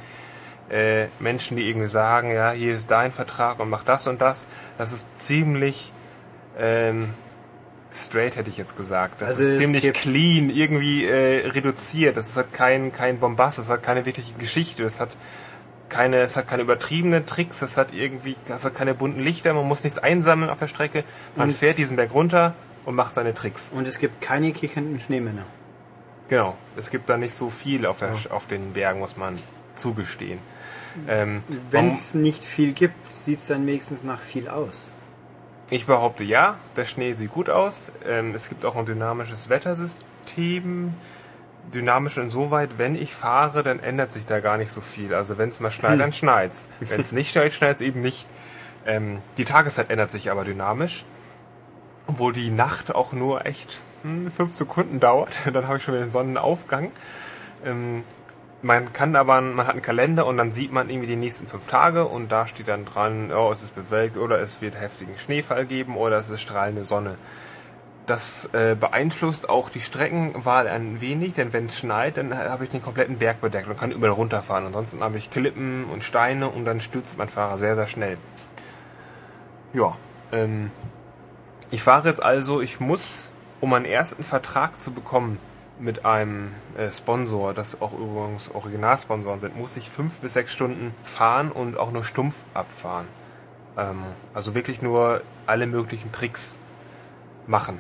äh, 0.71 1.07
Menschen, 1.19 1.57
die 1.57 1.69
irgendwie 1.69 1.89
sagen, 1.89 2.31
ja, 2.31 2.53
hier 2.53 2.77
ist 2.77 2.91
dein 2.91 3.11
Vertrag 3.11 3.59
und 3.59 3.71
mach 3.71 3.85
das 3.85 4.07
und 4.07 4.21
das. 4.21 4.47
Das 4.77 4.93
ist 4.93 5.19
ziemlich 5.19 5.93
ähm, 6.59 7.15
straight, 7.93 8.37
hätte 8.37 8.51
ich 8.51 8.57
jetzt 8.57 8.77
gesagt. 8.77 9.21
Das 9.21 9.31
Also 9.31 9.45
ist 9.45 9.61
ziemlich 9.61 9.93
clean, 9.95 10.51
irgendwie 10.51 11.05
äh, 11.07 11.47
reduziert. 11.49 12.17
Das 12.17 12.37
hat 12.37 12.53
kein, 12.53 12.93
kein 12.93 13.19
Bombast, 13.19 13.59
das 13.59 13.71
hat 13.71 13.83
keine 13.83 14.05
wirkliche 14.05 14.33
Geschichte, 14.35 14.83
das 14.83 15.01
hat 15.01 15.11
keine, 15.89 16.21
es 16.21 16.37
hat 16.37 16.47
keine 16.49 16.63
übertriebenen 16.63 17.25
Tricks, 17.27 17.63
es 17.63 17.77
hat 17.79 17.95
irgendwie, 17.95 18.37
es 18.55 18.65
hat 18.65 18.75
keine 18.75 18.95
bunten 18.95 19.21
Lichter, 19.21 19.55
man 19.55 19.67
muss 19.67 19.85
nichts 19.85 19.99
einsammeln 19.99 20.51
auf 20.51 20.59
der 20.59 20.69
Strecke. 20.69 21.03
Man 21.35 21.49
Und- 21.49 21.55
fährt 21.57 21.79
diesen 21.79 21.97
Berg 21.97 22.13
runter 22.13 22.55
und 22.85 22.95
macht 22.95 23.15
seine 23.15 23.35
Tricks. 23.35 23.71
Und 23.75 23.89
es 23.89 23.99
gibt 23.99 24.21
keine 24.21 24.53
kichernden 24.53 25.01
Schneemänner. 25.01 25.45
Genau. 26.29 26.57
Es 26.77 26.91
gibt 26.91 27.09
da 27.09 27.17
nicht 27.17 27.35
so 27.35 27.49
viel 27.49 27.87
auf, 27.87 28.01
der, 28.01 28.15
auf 28.31 28.47
den 28.47 28.75
Bergen, 28.75 28.99
muss 29.01 29.17
man 29.17 29.39
zugestehen. 29.77 30.39
Ähm, 31.07 31.43
Wenn 31.71 31.89
es 31.89 32.15
nicht 32.15 32.45
viel 32.45 32.73
gibt, 32.73 33.09
sieht 33.09 33.39
es 33.39 33.47
dann 33.47 33.67
wenigstens 33.67 34.05
nach 34.05 34.21
viel 34.21 34.49
aus. 34.49 34.93
Ich 35.71 35.85
behaupte 35.85 36.25
ja, 36.25 36.57
der 36.77 36.87
Schnee 36.87 37.13
sieht 37.13 37.33
gut 37.33 37.51
aus. 37.51 37.89
Ähm, 38.07 38.35
es 38.35 38.49
gibt 38.49 38.65
auch 38.65 38.77
ein 38.77 38.87
dynamisches 38.87 39.51
Wettersystem. 39.51 40.95
Dynamisch 41.75 42.17
insoweit, 42.17 42.71
wenn 42.79 42.95
ich 42.95 43.13
fahre, 43.13 43.63
dann 43.63 43.79
ändert 43.79 44.11
sich 44.11 44.25
da 44.25 44.41
gar 44.41 44.57
nicht 44.57 44.73
so 44.73 44.81
viel. 44.81 45.13
Also 45.13 45.37
wenn 45.37 45.51
es 45.51 45.61
mal 45.61 45.71
schneit, 45.71 46.01
dann 46.01 46.15
schneit's. 46.15 46.71
Wenn 46.81 47.03
es 47.03 47.13
nicht 47.13 47.31
schneit, 47.31 47.53
schneit's 47.53 47.83
eben 47.83 48.01
nicht. 48.01 48.27
Ähm, 48.87 49.19
die 49.37 49.45
Tageszeit 49.45 49.91
ändert 49.91 50.11
sich 50.11 50.31
aber 50.31 50.45
dynamisch. 50.45 51.05
Obwohl 52.07 52.33
die 52.33 52.49
Nacht 52.49 52.95
auch 52.95 53.13
nur 53.13 53.45
echt 53.45 53.83
hm, 54.03 54.31
fünf 54.31 54.55
Sekunden 54.55 54.99
dauert. 55.01 55.33
Dann 55.53 55.69
habe 55.69 55.77
ich 55.77 55.83
schon 55.83 55.93
wieder 55.93 56.07
den 56.07 56.11
Sonnenaufgang. 56.11 56.91
Man 58.61 58.93
kann 58.93 59.15
aber, 59.15 59.41
man 59.41 59.67
hat 59.67 59.75
einen 59.75 59.83
Kalender 59.83 60.27
und 60.27 60.37
dann 60.37 60.51
sieht 60.51 60.73
man 60.73 60.91
irgendwie 60.91 61.07
die 61.07 61.17
nächsten 61.17 61.47
fünf 61.47 61.69
Tage 61.69 62.07
und 62.07 62.33
da 62.33 62.49
steht 62.49 62.67
dann 62.67 62.85
dran, 62.85 63.31
oh, 63.33 63.53
es 63.53 63.63
ist 63.63 63.75
bewölkt 63.77 64.17
oder 64.17 64.41
es 64.41 64.61
wird 64.61 64.75
heftigen 64.75 65.17
Schneefall 65.17 65.65
geben 65.65 65.97
oder 65.97 66.19
es 66.19 66.29
ist 66.29 66.41
strahlende 66.41 66.83
Sonne. 66.83 67.15
Das 68.07 68.51
äh, 68.55 68.75
beeinflusst 68.75 69.49
auch 69.49 69.69
die 69.69 69.81
Streckenwahl 69.81 70.67
ein 70.67 71.01
wenig, 71.01 71.35
denn 71.35 71.53
wenn 71.53 71.67
es 71.67 71.79
schneit, 71.79 72.17
dann 72.17 72.37
habe 72.37 72.65
ich 72.65 72.71
den 72.71 72.83
kompletten 72.83 73.19
Berg 73.19 73.41
bedeckt 73.41 73.69
und 73.69 73.79
kann 73.79 73.93
überall 73.93 74.15
runterfahren. 74.15 74.67
Ansonsten 74.67 75.05
habe 75.05 75.19
ich 75.19 75.31
Klippen 75.31 75.85
und 75.85 76.03
Steine 76.03 76.49
und 76.49 76.65
dann 76.65 76.81
stürzt 76.81 77.17
mein 77.17 77.29
Fahrer 77.29 77.59
sehr, 77.59 77.77
sehr 77.77 77.87
schnell. 77.87 78.19
Ja, 79.73 79.95
ähm, 80.33 80.73
ich 81.71 81.83
fahre 81.83 82.09
jetzt 82.09 82.23
also, 82.23 82.61
ich 82.61 82.81
muss, 82.81 83.31
um 83.61 83.71
meinen 83.71 83.85
ersten 83.85 84.25
Vertrag 84.25 84.81
zu 84.81 84.91
bekommen 84.91 85.39
mit 85.81 86.05
einem 86.05 86.53
äh, 86.77 86.91
Sponsor, 86.91 87.55
das 87.55 87.81
auch 87.81 87.93
übrigens 87.93 88.51
Originalsponsoren 88.55 89.41
sind, 89.41 89.57
muss 89.57 89.77
ich 89.77 89.89
fünf 89.91 90.19
bis 90.19 90.35
sechs 90.35 90.53
Stunden 90.53 90.95
fahren 91.05 91.51
und 91.53 91.79
auch 91.79 91.93
nur 91.93 92.05
stumpf 92.05 92.45
abfahren. 92.55 93.07
Ähm, 93.77 94.03
also 94.35 94.55
wirklich 94.55 94.83
nur 94.83 95.23
alle 95.47 95.67
möglichen 95.67 96.13
Tricks 96.13 96.59
machen, 97.47 97.79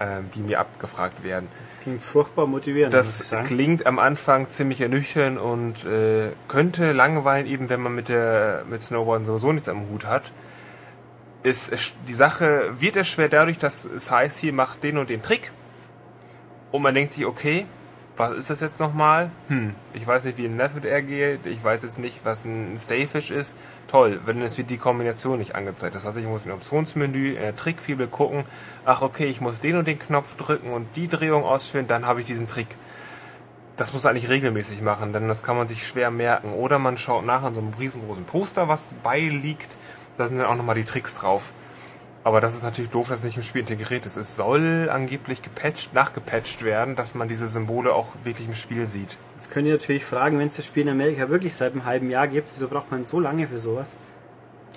ähm, 0.00 0.28
die 0.34 0.40
mir 0.40 0.60
abgefragt 0.60 1.24
werden. 1.24 1.48
Das 1.60 1.80
klingt 1.80 2.02
furchtbar 2.02 2.46
motivierend, 2.46 2.92
Das 2.92 3.32
klingt 3.46 3.86
am 3.86 3.98
Anfang 3.98 4.50
ziemlich 4.50 4.80
ernüchternd 4.80 5.38
und 5.38 5.84
äh, 5.84 6.30
könnte 6.48 6.92
langweilen, 6.92 7.46
eben 7.46 7.68
wenn 7.68 7.80
man 7.80 7.94
mit 7.94 8.08
der 8.08 8.64
mit 8.68 8.80
Snowboarden 8.80 9.26
sowieso 9.26 9.52
nichts 9.52 9.68
am 9.68 9.88
Hut 9.88 10.04
hat. 10.04 10.24
Ist 11.42 11.72
die 12.06 12.14
Sache 12.14 12.74
wird 12.78 12.96
es 12.96 13.08
schwer 13.08 13.28
dadurch, 13.28 13.58
dass 13.58 13.84
es 13.84 14.10
heißt, 14.10 14.38
hier 14.38 14.52
macht 14.52 14.84
den 14.84 14.98
und 14.98 15.10
den 15.10 15.22
Trick. 15.22 15.50
Und 16.72 16.82
man 16.82 16.94
denkt 16.94 17.12
sich, 17.12 17.26
okay, 17.26 17.66
was 18.16 18.32
ist 18.32 18.50
das 18.50 18.60
jetzt 18.60 18.80
nochmal? 18.80 19.30
Hm, 19.48 19.74
ich 19.94 20.06
weiß 20.06 20.24
nicht, 20.24 20.38
wie 20.38 20.46
ein 20.46 20.56
Method 20.56 20.86
Air 20.86 21.02
geht, 21.02 21.46
ich 21.46 21.62
weiß 21.62 21.82
jetzt 21.82 21.98
nicht, 21.98 22.20
was 22.24 22.44
ein 22.44 22.76
Stayfish 22.76 23.30
ist. 23.30 23.54
Toll, 23.88 24.20
wenn 24.24 24.40
es 24.42 24.58
wird 24.58 24.70
die 24.70 24.76
Kombination 24.76 25.38
nicht 25.38 25.54
angezeigt. 25.54 25.94
Das 25.94 26.06
heißt, 26.06 26.16
ich 26.16 26.26
muss 26.26 26.44
im 26.44 26.52
Optionsmenü, 26.52 27.34
in 27.34 27.40
der 27.42 27.56
Trickfibel 27.56 28.06
gucken, 28.06 28.44
ach 28.84 29.02
okay, 29.02 29.26
ich 29.26 29.40
muss 29.40 29.60
den 29.60 29.76
und 29.76 29.86
den 29.86 29.98
Knopf 29.98 30.36
drücken 30.36 30.72
und 30.72 30.86
die 30.96 31.08
Drehung 31.08 31.44
ausführen, 31.44 31.86
dann 31.88 32.06
habe 32.06 32.20
ich 32.20 32.26
diesen 32.26 32.48
Trick. 32.48 32.68
Das 33.76 33.92
muss 33.92 34.02
man 34.02 34.10
eigentlich 34.10 34.28
regelmäßig 34.28 34.82
machen, 34.82 35.12
denn 35.12 35.28
das 35.28 35.42
kann 35.42 35.56
man 35.56 35.66
sich 35.66 35.86
schwer 35.86 36.10
merken. 36.10 36.52
Oder 36.52 36.78
man 36.78 36.98
schaut 36.98 37.24
nach 37.24 37.42
an 37.42 37.54
so 37.54 37.60
einem 37.60 37.72
riesengroßen 37.72 38.24
Poster, 38.24 38.68
was 38.68 38.92
beiliegt. 39.02 39.76
Da 40.18 40.28
sind 40.28 40.38
dann 40.38 40.46
auch 40.46 40.56
nochmal 40.56 40.74
die 40.74 40.84
Tricks 40.84 41.14
drauf. 41.14 41.52
Aber 42.24 42.40
das 42.40 42.54
ist 42.54 42.62
natürlich 42.62 42.90
doof, 42.90 43.08
dass 43.08 43.20
es 43.20 43.24
nicht 43.24 43.36
im 43.36 43.42
Spiel 43.42 43.62
integriert 43.62 44.06
ist. 44.06 44.16
Es 44.16 44.36
soll 44.36 44.88
angeblich 44.90 45.42
gepatcht, 45.42 45.92
nachgepatcht 45.92 46.62
werden, 46.62 46.94
dass 46.94 47.14
man 47.14 47.28
diese 47.28 47.48
Symbole 47.48 47.92
auch 47.92 48.14
wirklich 48.22 48.46
im 48.46 48.54
Spiel 48.54 48.86
sieht. 48.86 49.16
Jetzt 49.34 49.50
könnt 49.50 49.66
ihr 49.66 49.72
natürlich 49.72 50.04
fragen, 50.04 50.38
wenn 50.38 50.46
es 50.46 50.56
das 50.56 50.66
Spiel 50.66 50.84
in 50.84 50.90
Amerika 50.90 51.28
wirklich 51.30 51.56
seit 51.56 51.72
einem 51.72 51.84
halben 51.84 52.10
Jahr 52.10 52.28
gibt, 52.28 52.48
wieso 52.54 52.68
braucht 52.68 52.92
man 52.92 53.04
so 53.04 53.18
lange 53.18 53.48
für 53.48 53.58
sowas? 53.58 53.96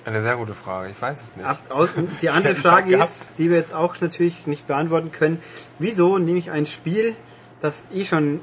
Eine 0.05 0.21
sehr 0.21 0.35
gute 0.37 0.55
Frage. 0.55 0.89
Ich 0.89 0.99
weiß 0.99 1.21
es 1.21 1.35
nicht. 1.35 1.45
Ab, 1.45 1.59
aus, 1.69 1.89
die 2.21 2.29
andere 2.31 2.55
Frage 2.55 2.95
ist, 2.95 3.37
die 3.37 3.49
wir 3.49 3.57
jetzt 3.57 3.75
auch 3.75 3.99
natürlich 4.01 4.47
nicht 4.47 4.67
beantworten 4.67 5.11
können, 5.11 5.41
wieso 5.77 6.17
nehme 6.17 6.39
ich 6.39 6.49
ein 6.49 6.65
Spiel, 6.65 7.15
das 7.61 7.87
eh 7.93 8.05
schon 8.05 8.41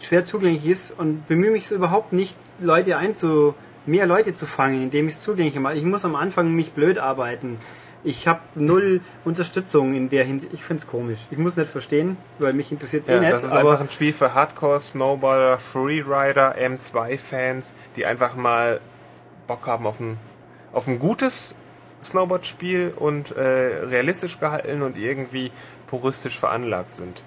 schwer 0.00 0.24
zugänglich 0.24 0.66
ist 0.66 0.90
und 0.98 1.26
bemühe 1.28 1.50
mich 1.50 1.66
so 1.66 1.74
überhaupt 1.74 2.12
nicht, 2.12 2.38
Leute 2.58 2.96
einzu, 2.96 3.54
mehr 3.86 4.06
Leute 4.06 4.34
zu 4.34 4.46
fangen, 4.46 4.82
indem 4.82 5.08
ich 5.08 5.14
es 5.14 5.20
zugänglich 5.20 5.58
mache. 5.58 5.74
Ich 5.74 5.84
muss 5.84 6.04
am 6.04 6.16
Anfang 6.16 6.52
mich 6.52 6.72
blöd 6.72 6.98
arbeiten. 6.98 7.58
Ich 8.06 8.28
habe 8.28 8.40
null 8.54 9.00
Unterstützung 9.24 9.94
in 9.94 10.10
der 10.10 10.24
Hinsicht. 10.24 10.52
Ich 10.52 10.62
finde 10.62 10.82
es 10.82 10.86
komisch. 10.86 11.20
Ich 11.30 11.38
muss 11.38 11.56
nicht 11.56 11.70
verstehen, 11.70 12.18
weil 12.38 12.52
mich 12.52 12.70
interessiert 12.70 13.04
es 13.04 13.08
eh 13.08 13.14
Ja, 13.14 13.20
nicht. 13.20 13.32
das 13.32 13.44
ist 13.44 13.52
aber 13.52 13.72
einfach 13.72 13.86
ein 13.86 13.90
Spiel 13.90 14.12
für 14.12 14.34
Hardcore, 14.34 14.78
Snowboarder, 14.78 15.58
Freerider, 15.58 16.54
M2-Fans, 16.58 17.74
die 17.96 18.04
einfach 18.04 18.36
mal 18.36 18.80
Bock 19.46 19.66
haben 19.66 19.86
auf 19.86 20.00
ein, 20.00 20.18
auf 20.72 20.86
ein 20.86 20.98
gutes 20.98 21.54
Snowboard-Spiel 22.02 22.92
und 22.94 23.34
äh, 23.36 23.40
realistisch 23.40 24.38
gehalten 24.38 24.82
und 24.82 24.98
irgendwie 24.98 25.50
puristisch 25.86 26.38
veranlagt 26.38 26.96
sind. 26.96 27.22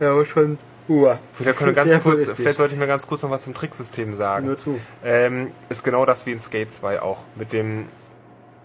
ja, 0.00 0.12
aber 0.12 0.24
schon. 0.24 0.58
Uah. 0.86 1.18
Vielleicht, 1.32 1.58
ganz 1.74 2.02
kurz, 2.02 2.30
vielleicht 2.32 2.58
sollte 2.58 2.74
ich 2.74 2.78
mir 2.80 2.86
ganz 2.86 3.06
kurz 3.06 3.22
noch 3.22 3.30
was 3.30 3.42
zum 3.42 3.54
Tricksystem 3.54 4.14
sagen. 4.14 4.46
Nur 4.46 4.58
zu. 4.58 4.78
Ähm, 5.02 5.50
ist 5.70 5.82
genau 5.82 6.04
das 6.04 6.26
wie 6.26 6.32
in 6.32 6.38
Skate 6.38 6.72
2 6.72 7.00
auch. 7.02 7.24
Mit 7.36 7.52
dem 7.52 7.86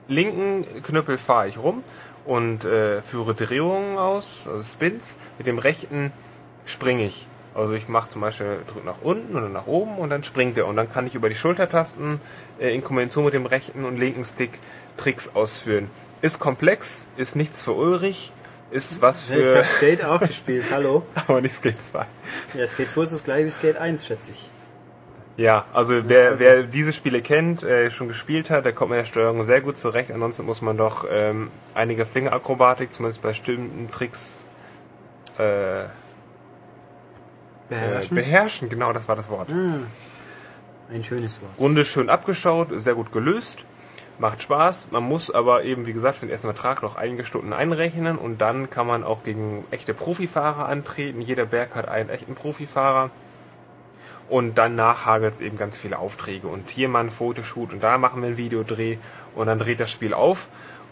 linken 0.09 0.65
Knüppel 0.83 1.17
fahre 1.17 1.47
ich 1.47 1.57
rum 1.57 1.83
und 2.25 2.65
äh, 2.65 3.01
führe 3.01 3.33
Drehungen 3.33 3.97
aus, 3.97 4.47
also 4.47 4.61
Spins. 4.63 5.17
Mit 5.37 5.47
dem 5.47 5.57
rechten 5.57 6.11
springe 6.65 7.05
ich. 7.05 7.25
Also 7.55 7.73
ich 7.73 7.87
mache 7.87 8.09
zum 8.09 8.21
Beispiel, 8.21 8.59
drücke 8.67 8.85
nach 8.85 9.01
unten 9.01 9.35
oder 9.35 9.49
nach 9.49 9.67
oben 9.67 9.97
und 9.97 10.09
dann 10.09 10.23
springt 10.23 10.57
er. 10.57 10.67
Und 10.67 10.75
dann 10.75 10.91
kann 10.91 11.07
ich 11.07 11.15
über 11.15 11.29
die 11.29 11.35
Schultertasten 11.35 12.21
äh, 12.59 12.73
in 12.73 12.83
Kombination 12.83 13.25
mit 13.25 13.33
dem 13.33 13.45
rechten 13.45 13.85
und 13.85 13.97
linken 13.97 14.23
Stick 14.23 14.51
Tricks 14.97 15.31
ausführen. 15.35 15.89
Ist 16.21 16.39
komplex, 16.39 17.07
ist 17.17 17.35
nichts 17.35 17.63
für 17.63 17.73
Ulrich, 17.73 18.31
ist 18.71 19.01
was 19.01 19.29
Ich 19.29 19.37
für... 19.37 19.55
habe 19.55 19.65
Skate 19.65 20.03
auch 20.05 20.19
gespielt, 20.19 20.65
hallo. 20.71 21.03
aber 21.27 21.41
nicht 21.41 21.55
Skate 21.55 21.81
2. 21.81 22.05
Ja, 22.55 22.67
Skate 22.67 22.91
2 22.91 23.01
ist 23.03 23.13
das 23.13 23.23
gleiche 23.23 23.45
wie 23.47 23.51
Skate 23.51 23.77
1, 23.77 24.05
schätze 24.05 24.31
ich. 24.31 24.49
Ja, 25.39 25.63
also 25.71 26.09
wer, 26.09 26.37
wer 26.41 26.63
diese 26.63 26.91
Spiele 26.91 27.21
kennt, 27.21 27.63
äh, 27.63 27.91
schon 27.91 28.09
gespielt 28.09 28.49
hat, 28.49 28.65
der 28.65 28.73
kommt 28.73 28.91
mit 28.91 28.99
der 28.99 29.05
Steuerung 29.05 29.45
sehr 29.45 29.61
gut 29.61 29.77
zurecht. 29.77 30.11
Ansonsten 30.11 30.45
muss 30.45 30.61
man 30.61 30.75
doch 30.75 31.05
ähm, 31.09 31.49
einige 31.73 32.05
Fingerakrobatik, 32.05 32.91
zumindest 32.91 33.21
bei 33.21 33.29
bestimmten 33.29 33.89
Tricks, 33.89 34.45
äh, 35.39 35.83
äh, 35.83 35.87
Beherrschen? 37.69 38.15
beherrschen. 38.15 38.69
Genau, 38.69 38.91
das 38.91 39.07
war 39.07 39.15
das 39.15 39.29
Wort. 39.29 39.47
Ein 39.49 41.03
schönes 41.05 41.41
Wort. 41.41 41.51
Runde 41.57 41.85
schön 41.85 42.09
abgeschaut, 42.09 42.67
sehr 42.73 42.95
gut 42.95 43.13
gelöst. 43.13 43.63
Macht 44.19 44.43
Spaß. 44.43 44.89
Man 44.91 45.03
muss 45.03 45.31
aber 45.31 45.63
eben, 45.63 45.87
wie 45.87 45.93
gesagt, 45.93 46.17
für 46.17 46.25
den 46.25 46.33
ersten 46.33 46.47
Vertrag 46.47 46.83
noch 46.83 46.97
einige 46.97 47.23
Stunden 47.23 47.53
einrechnen 47.53 48.17
und 48.17 48.41
dann 48.41 48.69
kann 48.69 48.87
man 48.87 49.05
auch 49.05 49.23
gegen 49.23 49.63
echte 49.71 49.93
Profifahrer 49.93 50.67
antreten. 50.67 51.21
Jeder 51.21 51.45
Berg 51.45 51.75
hat 51.75 51.87
einen 51.87 52.09
echten 52.09 52.35
Profifahrer. 52.35 53.09
Und 54.29 54.57
danach 54.57 55.05
hagelt 55.05 55.33
es 55.33 55.41
eben 55.41 55.57
ganz 55.57 55.77
viele 55.77 55.97
Aufträge. 55.97 56.47
Und 56.47 56.69
hier 56.69 56.87
mal 56.87 57.01
ein 57.01 57.11
Fotoshoot 57.11 57.73
und 57.73 57.81
da 57.81 57.97
machen 57.97 58.21
wir 58.21 58.27
einen 58.27 58.37
Videodreh 58.37 58.97
und 59.35 59.47
dann 59.47 59.59
dreht 59.59 59.79
das 59.79 59.91
Spiel 59.91 60.13
auf. 60.13 60.47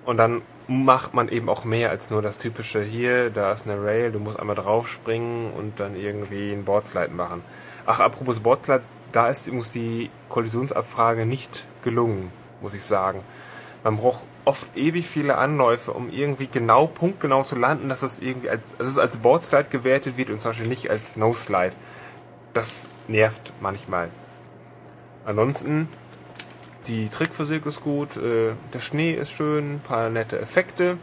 Und 0.06 0.18
dann 0.18 0.42
macht 0.68 1.14
man 1.14 1.30
eben 1.30 1.50
auch 1.50 1.64
mehr 1.64 1.90
als 1.90 2.10
nur 2.10 2.22
das 2.22 2.38
typische 2.38 2.82
hier, 2.82 3.30
da 3.30 3.52
ist 3.52 3.68
eine 3.68 3.82
Rail, 3.82 4.12
du 4.12 4.20
musst 4.20 4.40
einmal 4.40 4.56
draufspringen 4.56 5.52
und 5.52 5.80
dann 5.80 5.96
irgendwie 5.96 6.52
ein 6.52 6.66
Boardslide 6.66 7.14
machen. 7.14 7.42
Ach, 7.86 8.00
apropos 8.00 8.40
Boardslide, 8.40 8.84
da 9.12 9.28
ist 9.28 9.52
muss 9.52 9.72
die 9.72 10.10
Kollisionsabfrage 10.30 11.26
nicht 11.26 11.66
gelungen, 11.84 12.32
muss 12.62 12.74
ich 12.74 12.84
sagen. 12.84 13.22
Man 13.84 13.98
braucht 13.98 14.24
oft 14.44 14.68
ewig 14.76 15.08
viele 15.08 15.38
Anläufe, 15.38 15.92
um 15.92 16.10
irgendwie 16.10 16.48
genau, 16.48 16.88
punktgenau 16.88 17.44
zu 17.44 17.58
landen, 17.58 17.90
dass 17.90 18.02
es 18.02 18.20
irgendwie 18.20 18.50
als, 18.50 18.76
dass 18.78 18.88
es 18.88 18.98
als 18.98 19.18
Boardslide 19.18 19.70
gewertet 19.70 20.18
wird 20.18 20.30
und 20.30 20.42
zum 20.42 20.52
Beispiel 20.52 20.68
nicht 20.68 20.90
als 20.90 21.16
No-Slide. 21.16 21.74
Das 22.58 22.90
nervt 23.08 23.54
manchmal. 23.62 24.10
Ansonsten, 25.26 25.88
die 26.88 27.08
Trickphysik 27.08 27.68
ist 27.68 27.82
gut, 27.82 28.18
äh, 28.18 28.54
der 28.74 28.80
Schnee 28.80 29.14
ist 29.14 29.30
schön, 29.30 29.76
ein 29.76 29.80
paar 29.80 30.10
nette 30.10 30.40
Effekte. 30.40 30.98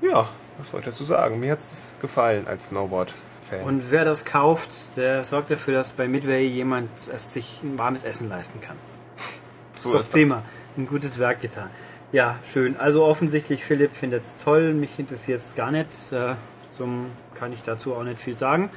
Ja, 0.00 0.28
was 0.58 0.68
soll 0.70 0.78
ich 0.78 0.86
dazu 0.86 1.02
sagen? 1.02 1.40
Mir 1.40 1.50
hat 1.50 1.58
es 1.58 1.88
gefallen 2.00 2.46
als 2.46 2.68
Snowboard-Fan. 2.68 3.62
Und 3.64 3.90
wer 3.90 4.04
das 4.04 4.24
kauft, 4.24 4.96
der 4.96 5.24
sorgt 5.24 5.50
dafür, 5.50 5.74
dass 5.74 5.94
bei 5.94 6.06
Midway 6.06 6.46
jemand 6.46 6.88
es 7.12 7.32
sich 7.32 7.58
ein 7.64 7.76
warmes 7.76 8.04
Essen 8.04 8.28
leisten 8.28 8.60
kann. 8.60 8.76
Das 9.72 9.82
So 9.82 9.88
ist 9.88 9.94
doch 9.94 10.00
ist 10.00 10.06
das. 10.06 10.12
prima. 10.12 10.42
Ein 10.76 10.86
gutes 10.86 11.18
Werk 11.18 11.40
getan. 11.40 11.70
Ja, 12.12 12.38
schön. 12.46 12.76
Also 12.76 13.04
offensichtlich, 13.04 13.64
Philipp 13.64 13.96
findet 13.96 14.22
es 14.22 14.38
toll. 14.38 14.74
Mich 14.74 14.96
interessiert 15.00 15.40
es 15.40 15.56
gar 15.56 15.72
nicht. 15.72 16.12
Äh, 16.12 16.36
zum 16.76 17.06
kann 17.34 17.52
ich 17.52 17.62
dazu 17.64 17.96
auch 17.96 18.04
nicht 18.04 18.20
viel 18.20 18.36
sagen. 18.36 18.70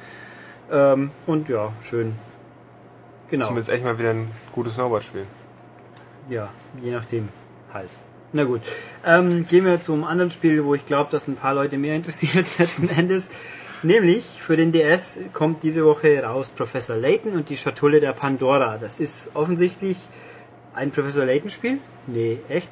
Ähm, 0.70 1.10
und 1.26 1.48
ja, 1.48 1.72
schön. 1.82 2.14
Genau. 3.30 3.46
Zumindest 3.46 3.70
echt 3.70 3.84
mal 3.84 3.98
wieder 3.98 4.10
ein 4.10 4.30
gutes 4.52 4.74
Snowboard-Spiel. 4.74 5.26
Ja, 6.28 6.48
je 6.82 6.90
nachdem 6.92 7.28
halt. 7.72 7.88
Na 8.32 8.44
gut. 8.44 8.60
Ähm, 9.04 9.46
gehen 9.48 9.64
wir 9.64 9.80
zum 9.80 10.04
anderen 10.04 10.30
Spiel, 10.30 10.64
wo 10.64 10.74
ich 10.74 10.86
glaube, 10.86 11.10
dass 11.10 11.26
ein 11.28 11.36
paar 11.36 11.54
Leute 11.54 11.78
mehr 11.78 11.96
interessiert 11.96 12.46
letzten 12.58 12.88
Endes. 12.88 13.30
Nämlich 13.82 14.24
für 14.40 14.56
den 14.56 14.72
DS 14.72 15.20
kommt 15.32 15.62
diese 15.62 15.84
Woche 15.84 16.22
raus 16.22 16.50
Professor 16.50 16.96
Layton 16.96 17.32
und 17.32 17.48
die 17.48 17.56
Schatulle 17.56 18.00
der 18.00 18.12
Pandora. 18.12 18.76
Das 18.78 19.00
ist 19.00 19.30
offensichtlich 19.34 19.96
ein 20.74 20.90
Professor 20.90 21.24
Layton 21.24 21.50
Spiel. 21.50 21.78
Nee, 22.06 22.38
echt. 22.48 22.68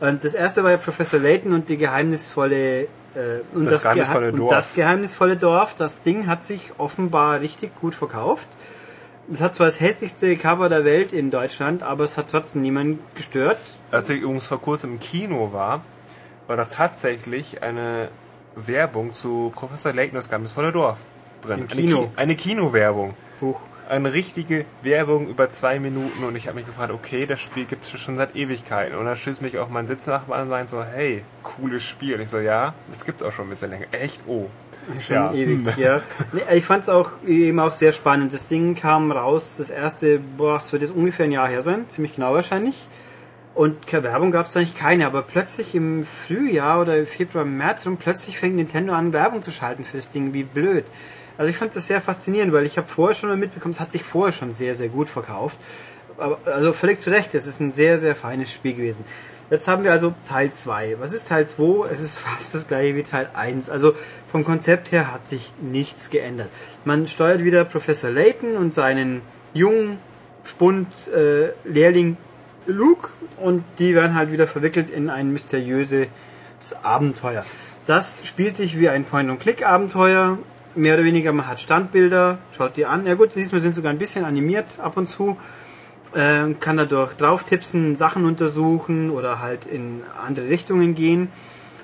Und 0.00 0.22
das 0.22 0.34
erste 0.34 0.62
war 0.62 0.70
ja 0.70 0.76
Professor 0.76 1.18
Layton 1.18 1.54
und 1.54 1.68
die 1.68 1.76
geheimnisvolle 1.76 2.88
äh, 3.14 3.40
und, 3.56 3.66
Das 3.66 3.82
geheimnisvolle 3.82 4.30
Gehe- 4.30 4.38
Dorf. 4.38 4.50
und 4.50 4.56
das 4.56 4.74
geheimnisvolle 4.74 5.36
Dorf. 5.36 5.74
Das 5.74 6.02
Ding 6.02 6.26
hat 6.26 6.44
sich 6.44 6.72
offenbar 6.78 7.40
richtig 7.40 7.78
gut 7.80 7.94
verkauft. 7.94 8.46
Es 9.32 9.40
hat 9.40 9.54
zwar 9.54 9.66
das 9.66 9.78
hässlichste 9.80 10.36
Cover 10.36 10.68
der 10.68 10.84
Welt 10.84 11.12
in 11.12 11.30
Deutschland, 11.30 11.82
aber 11.84 12.02
es 12.04 12.16
hat 12.16 12.30
trotzdem 12.30 12.62
niemanden 12.62 12.98
gestört. 13.14 13.58
Als 13.90 14.10
ich 14.10 14.22
übrigens 14.22 14.48
vor 14.48 14.60
kurzem 14.60 14.94
im 14.94 15.00
Kino 15.00 15.52
war, 15.52 15.82
war 16.48 16.56
da 16.56 16.64
tatsächlich 16.64 17.62
eine 17.62 18.08
Werbung 18.56 19.12
zu 19.12 19.52
Professor 19.54 19.92
das 19.92 20.28
geheimnisvolle 20.28 20.72
Dorf 20.72 20.98
drin. 21.42 21.60
Im 21.60 21.68
Kino? 21.68 21.98
Eine, 21.98 22.06
Ki 22.08 22.12
eine 22.16 22.36
Kinowerbung. 22.36 23.14
Huch. 23.40 23.60
Eine 23.90 24.14
richtige 24.14 24.66
Werbung 24.82 25.28
über 25.28 25.50
zwei 25.50 25.80
Minuten 25.80 26.22
und 26.22 26.36
ich 26.36 26.46
habe 26.46 26.56
mich 26.56 26.66
gefragt, 26.66 26.92
okay, 26.92 27.26
das 27.26 27.40
Spiel 27.40 27.64
gibt 27.64 27.84
es 27.84 28.00
schon 28.00 28.16
seit 28.16 28.36
Ewigkeiten. 28.36 28.96
Und 28.96 29.04
dann 29.04 29.16
stößt 29.16 29.42
mich 29.42 29.58
auch 29.58 29.68
mein 29.68 29.88
Sitznachbar 29.88 30.36
an 30.38 30.42
und 30.44 30.50
meint 30.50 30.70
so, 30.70 30.84
hey, 30.84 31.24
cooles 31.42 31.82
Spiel. 31.82 32.14
Und 32.14 32.20
ich 32.20 32.28
so, 32.28 32.38
ja, 32.38 32.72
das 32.88 33.04
gibt's 33.04 33.20
auch 33.22 33.32
schon 33.32 33.46
ein 33.46 33.50
bisschen 33.50 33.70
länger. 33.70 33.86
Echt? 33.90 34.20
Oh. 34.28 34.46
Schon 35.00 35.16
Ja. 35.16 35.32
ewig, 35.32 35.60
ja. 35.76 36.00
Ich 36.54 36.64
fand 36.64 36.84
es 36.84 36.88
auch 36.88 37.10
eben 37.26 37.58
auch 37.58 37.72
sehr 37.72 37.92
spannend. 37.92 38.32
Das 38.32 38.46
Ding 38.46 38.76
kam 38.76 39.10
raus, 39.10 39.56
das 39.58 39.70
erste, 39.70 40.20
boah, 40.36 40.58
es 40.58 40.72
wird 40.72 40.82
jetzt 40.82 40.94
ungefähr 40.94 41.24
ein 41.24 41.32
Jahr 41.32 41.48
her 41.48 41.62
sein, 41.62 41.88
ziemlich 41.88 42.14
genau 42.14 42.32
wahrscheinlich. 42.32 42.86
Und 43.54 43.88
keine 43.88 44.04
Werbung 44.04 44.30
gab 44.30 44.46
es 44.46 44.56
eigentlich 44.56 44.76
keine, 44.76 45.06
aber 45.06 45.22
plötzlich 45.22 45.74
im 45.74 46.04
Frühjahr 46.04 46.80
oder 46.80 46.96
im 46.96 47.06
Februar, 47.06 47.44
März 47.44 47.86
rum, 47.86 47.96
plötzlich 47.96 48.38
fängt 48.38 48.54
Nintendo 48.54 48.92
an, 48.92 49.12
Werbung 49.12 49.42
zu 49.42 49.50
schalten 49.50 49.84
für 49.84 49.96
das 49.96 50.12
Ding, 50.12 50.32
wie 50.32 50.44
blöd. 50.44 50.84
Also 51.40 51.48
ich 51.48 51.56
fand 51.56 51.74
das 51.74 51.86
sehr 51.86 52.02
faszinierend, 52.02 52.52
weil 52.52 52.66
ich 52.66 52.76
habe 52.76 52.86
vorher 52.86 53.14
schon 53.14 53.30
mal 53.30 53.38
mitbekommen, 53.38 53.72
es 53.72 53.80
hat 53.80 53.92
sich 53.92 54.02
vorher 54.02 54.30
schon 54.30 54.52
sehr, 54.52 54.74
sehr 54.74 54.90
gut 54.90 55.08
verkauft. 55.08 55.56
Aber, 56.18 56.38
also 56.44 56.74
völlig 56.74 56.98
zu 56.98 57.08
Recht, 57.08 57.34
es 57.34 57.46
ist 57.46 57.60
ein 57.60 57.72
sehr, 57.72 57.98
sehr 57.98 58.14
feines 58.14 58.52
Spiel 58.52 58.74
gewesen. 58.74 59.06
Jetzt 59.48 59.66
haben 59.66 59.82
wir 59.82 59.90
also 59.90 60.12
Teil 60.28 60.52
2. 60.52 60.96
Was 61.00 61.14
ist 61.14 61.28
Teil 61.28 61.46
2? 61.46 61.88
Es 61.90 62.02
ist 62.02 62.18
fast 62.26 62.54
das 62.54 62.68
gleiche 62.68 62.94
wie 62.94 63.04
Teil 63.04 63.30
1. 63.32 63.70
Also 63.70 63.94
vom 64.30 64.44
Konzept 64.44 64.92
her 64.92 65.10
hat 65.10 65.26
sich 65.26 65.50
nichts 65.62 66.10
geändert. 66.10 66.50
Man 66.84 67.08
steuert 67.08 67.42
wieder 67.42 67.64
Professor 67.64 68.10
Layton 68.10 68.58
und 68.58 68.74
seinen 68.74 69.22
jungen 69.54 69.98
Spund 70.44 70.88
äh, 71.08 71.52
Lehrling 71.64 72.18
Luke 72.66 73.12
und 73.38 73.64
die 73.78 73.94
werden 73.94 74.14
halt 74.14 74.30
wieder 74.30 74.46
verwickelt 74.46 74.90
in 74.90 75.08
ein 75.08 75.32
mysteriöses 75.32 76.06
Abenteuer. 76.82 77.46
Das 77.86 78.20
spielt 78.26 78.56
sich 78.56 78.78
wie 78.78 78.90
ein 78.90 79.04
Point-and-Click-Abenteuer. 79.04 80.36
Mehr 80.76 80.94
oder 80.94 81.04
weniger, 81.04 81.32
man 81.32 81.48
hat 81.48 81.60
Standbilder, 81.60 82.38
schaut 82.56 82.76
die 82.76 82.86
an. 82.86 83.04
Ja 83.04 83.14
gut, 83.14 83.34
diesmal 83.34 83.60
sind 83.60 83.74
sogar 83.74 83.90
ein 83.90 83.98
bisschen 83.98 84.24
animiert 84.24 84.78
ab 84.78 84.96
und 84.96 85.08
zu. 85.08 85.36
Ähm, 86.14 86.60
kann 86.60 86.76
dadurch 86.76 87.14
drauf 87.14 87.44
tipsen, 87.44 87.96
Sachen 87.96 88.24
untersuchen 88.24 89.10
oder 89.10 89.40
halt 89.40 89.66
in 89.66 90.02
andere 90.24 90.48
Richtungen 90.48 90.94
gehen 90.94 91.28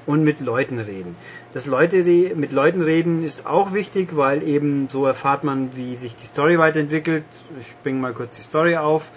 und 0.07 0.23
mit 0.23 0.41
Leuten 0.41 0.79
reden. 0.79 1.17
Das 1.53 1.67
Leute 1.67 2.05
mit 2.35 2.53
Leuten 2.53 2.83
reden 2.83 3.25
ist 3.25 3.47
auch 3.47 3.73
wichtig, 3.73 4.11
weil 4.17 4.47
eben 4.47 4.89
so 4.89 5.07
erfahrt 5.07 5.43
man, 5.43 5.71
wie 5.75 5.97
sich 5.97 6.15
die 6.15 6.27
Story 6.27 6.59
weiterentwickelt. 6.59 7.25
Ich 7.61 7.73
bringe 7.83 8.01
mal 8.01 8.13
kurz 8.13 8.37
die 8.37 8.43
Story 8.43 8.77
auf. 8.77 9.11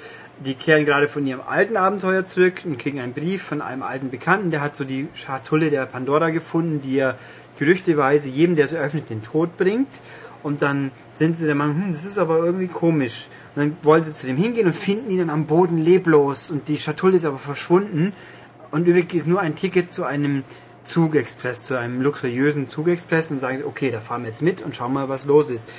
Die 0.45 0.53
kehren 0.53 0.85
gerade 0.85 1.09
von 1.09 1.27
ihrem 1.27 1.41
alten 1.45 1.75
Abenteuer 1.75 2.23
zurück 2.23 2.61
und 2.63 2.79
kriegen 2.79 3.01
einen 3.01 3.13
Brief 3.13 3.43
von 3.43 3.61
einem 3.61 3.83
alten 3.83 4.09
Bekannten, 4.09 4.51
der 4.51 4.61
hat 4.61 4.75
so 4.75 4.85
die 4.85 5.09
Schatulle 5.13 5.69
der 5.69 5.85
Pandora 5.85 6.29
gefunden, 6.29 6.81
die 6.81 6.97
er 6.97 7.17
gerüchteweise 7.59 8.29
jedem, 8.29 8.55
der 8.55 8.67
sie 8.67 8.77
öffnet, 8.77 9.09
den 9.09 9.21
Tod 9.21 9.57
bringt. 9.57 9.89
Und 10.41 10.61
dann 10.61 10.91
sind 11.13 11.35
sie 11.35 11.45
der 11.45 11.55
Meinung, 11.55 11.75
hm, 11.75 11.91
das 11.91 12.05
ist 12.05 12.17
aber 12.17 12.37
irgendwie 12.39 12.67
komisch. 12.67 13.27
Und 13.55 13.61
dann 13.61 13.77
wollen 13.83 14.03
sie 14.03 14.13
zu 14.13 14.25
dem 14.25 14.37
hingehen 14.37 14.67
und 14.67 14.75
finden 14.75 15.11
ihn 15.11 15.19
dann 15.19 15.29
am 15.29 15.45
Boden 15.45 15.77
leblos 15.77 16.49
und 16.49 16.67
die 16.69 16.79
Schatulle 16.79 17.17
ist 17.17 17.25
aber 17.25 17.37
verschwunden. 17.37 18.13
Und 18.71 18.87
übrigens 18.87 19.25
nur 19.25 19.41
ein 19.41 19.55
Ticket 19.55 19.91
zu 19.91 20.05
einem 20.05 20.43
Zugexpress, 20.83 21.63
zu 21.63 21.77
einem 21.77 22.01
luxuriösen 22.01 22.69
Zugexpress 22.69 23.31
und 23.31 23.39
sagen 23.39 23.57
sie, 23.57 23.63
okay, 23.65 23.91
da 23.91 23.99
fahren 23.99 24.23
wir 24.23 24.29
jetzt 24.29 24.41
mit 24.41 24.61
und 24.61 24.75
schauen 24.75 24.93
mal, 24.93 25.09
was 25.09 25.25
los 25.25 25.49
ist. 25.49 25.69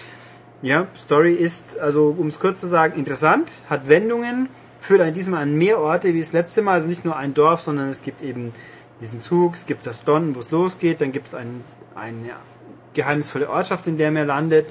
Ja, 0.62 0.86
Story 0.96 1.32
ist, 1.32 1.78
also 1.78 2.14
um 2.16 2.26
es 2.26 2.38
kurz 2.38 2.60
zu 2.60 2.66
sagen, 2.66 2.98
interessant, 2.98 3.50
hat 3.70 3.88
Wendungen, 3.88 4.48
führt 4.78 5.00
einen 5.00 5.14
diesmal 5.14 5.42
an 5.42 5.56
mehr 5.56 5.78
Orte 5.80 6.12
wie 6.12 6.20
das 6.20 6.32
letzte 6.32 6.60
Mal, 6.60 6.74
also 6.74 6.88
nicht 6.88 7.04
nur 7.04 7.16
ein 7.16 7.32
Dorf, 7.32 7.62
sondern 7.62 7.88
es 7.88 8.02
gibt 8.02 8.22
eben 8.22 8.52
diesen 9.00 9.20
Zug, 9.20 9.54
es 9.54 9.66
gibt 9.66 9.86
das 9.86 10.04
Don, 10.04 10.34
wo 10.34 10.40
es 10.40 10.50
losgeht, 10.50 11.00
dann 11.00 11.12
gibt 11.12 11.28
es 11.28 11.34
ein, 11.34 11.64
eine 11.94 12.30
geheimnisvolle 12.94 13.48
Ortschaft, 13.48 13.86
in 13.86 13.98
der 13.98 14.10
man 14.10 14.26
landet. 14.26 14.66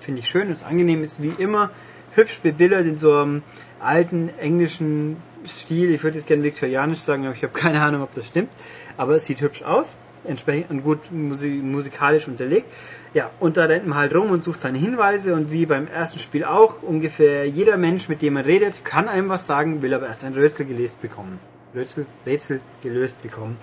Finde 0.00 0.20
ich 0.20 0.28
schön, 0.28 0.50
ist 0.50 0.64
angenehm, 0.64 1.02
ist 1.02 1.22
wie 1.22 1.34
immer 1.38 1.70
hübsch 2.14 2.40
bebildert 2.40 2.86
in 2.86 2.96
so 2.96 3.14
einem 3.14 3.42
alten 3.80 4.30
englischen 4.38 5.16
Stil. 5.46 5.90
Ich 5.94 6.02
würde 6.02 6.18
jetzt 6.18 6.26
gerne 6.26 6.42
viktorianisch 6.42 7.00
sagen, 7.00 7.26
aber 7.26 7.34
ich 7.34 7.42
habe 7.42 7.52
keine 7.52 7.80
Ahnung, 7.80 8.02
ob 8.02 8.12
das 8.14 8.26
stimmt. 8.26 8.50
Aber 8.96 9.14
es 9.14 9.24
sieht 9.24 9.40
hübsch 9.40 9.62
aus, 9.62 9.96
entsprechend 10.24 10.70
und 10.70 10.82
gut 10.82 11.12
musi 11.12 11.48
musikalisch 11.48 12.26
unterlegt. 12.28 12.66
Ja, 13.14 13.30
und 13.40 13.56
da 13.56 13.64
rennt 13.64 13.86
man 13.86 13.98
halt 13.98 14.14
rum 14.14 14.30
und 14.30 14.42
sucht 14.42 14.60
seine 14.60 14.78
Hinweise 14.78 15.34
und 15.34 15.50
wie 15.52 15.64
beim 15.64 15.86
ersten 15.86 16.18
Spiel 16.18 16.44
auch, 16.44 16.82
ungefähr 16.82 17.46
jeder 17.46 17.76
Mensch, 17.76 18.08
mit 18.08 18.20
dem 18.20 18.34
man 18.34 18.44
redet, 18.44 18.84
kann 18.84 19.08
einem 19.08 19.28
was 19.28 19.46
sagen, 19.46 19.80
will 19.80 19.94
aber 19.94 20.06
erst 20.06 20.24
ein 20.24 20.34
Rätsel 20.34 20.66
gelöst 20.66 21.00
bekommen. 21.00 21.38
Rätsel, 21.78 22.06
Rätsel 22.26 22.60
gelöst 22.82 23.22
bekommen. 23.22 23.56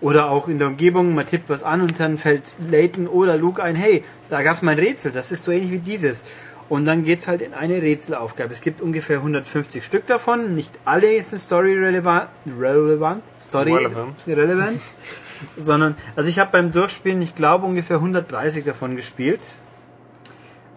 Oder 0.00 0.30
auch 0.30 0.48
in 0.48 0.58
der 0.58 0.68
Umgebung, 0.68 1.14
man 1.14 1.26
tippt 1.26 1.48
was 1.48 1.62
an 1.62 1.80
und 1.80 1.98
dann 1.98 2.18
fällt 2.18 2.42
Layton 2.70 3.06
oder 3.08 3.36
Luke 3.38 3.62
ein, 3.62 3.74
hey, 3.74 4.04
da 4.28 4.42
gab 4.42 4.54
es 4.56 4.62
mal 4.62 4.72
ein 4.72 4.78
Rätsel, 4.78 5.12
das 5.12 5.32
ist 5.32 5.44
so 5.44 5.52
ähnlich 5.52 5.70
wie 5.70 5.78
dieses. 5.78 6.24
Und 6.68 6.86
dann 6.86 7.04
geht's 7.04 7.28
halt 7.28 7.42
in 7.42 7.52
eine 7.52 7.80
Rätselaufgabe. 7.82 8.52
Es 8.52 8.62
gibt 8.62 8.80
ungefähr 8.80 9.18
150 9.18 9.84
Stück 9.84 10.06
davon. 10.06 10.54
Nicht 10.54 10.72
alle 10.86 11.22
sind 11.22 11.38
story 11.38 11.74
relevant, 11.78 12.28
relevant, 12.58 13.22
story 13.40 13.72
Relevant. 13.72 14.14
relevant, 14.26 14.80
sondern 15.58 15.94
also 16.16 16.30
ich 16.30 16.38
habe 16.38 16.52
beim 16.52 16.70
Durchspielen, 16.70 17.20
ich 17.20 17.34
glaube 17.34 17.66
ungefähr 17.66 17.96
130 17.96 18.64
davon 18.64 18.96
gespielt. 18.96 19.40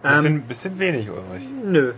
Bisschen, 0.02 0.26
Ähm, 0.26 0.42
bisschen 0.42 0.78
wenig, 0.78 1.08
Ulrich. 1.10 1.48
nö, 1.64 1.92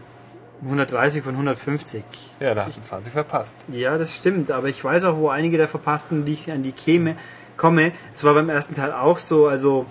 130 0.63 1.23
von 1.23 1.33
150. 1.33 2.03
Ja, 2.41 2.55
da 2.55 2.65
hast 2.65 2.79
du 2.79 2.83
20 2.83 3.13
verpasst. 3.13 3.59
Ja, 3.69 3.97
das 3.97 4.15
stimmt, 4.15 4.51
aber 4.51 4.69
ich 4.69 4.83
weiß 4.85 5.05
auch, 5.05 5.17
wo 5.17 5.29
einige 5.31 5.57
der 5.57 5.69
verpassten, 5.69 6.27
wie 6.27 6.35
ich 6.35 6.51
an 6.51 6.63
die 6.63 6.73
käme, 6.73 7.17
komme. 7.57 7.93
Es 8.15 8.25
war 8.25 8.35
beim 8.35 8.49
ersten 8.49 8.75
Teil 8.75 8.93
auch 8.93 9.19
so, 9.19 9.47
also 9.49 9.87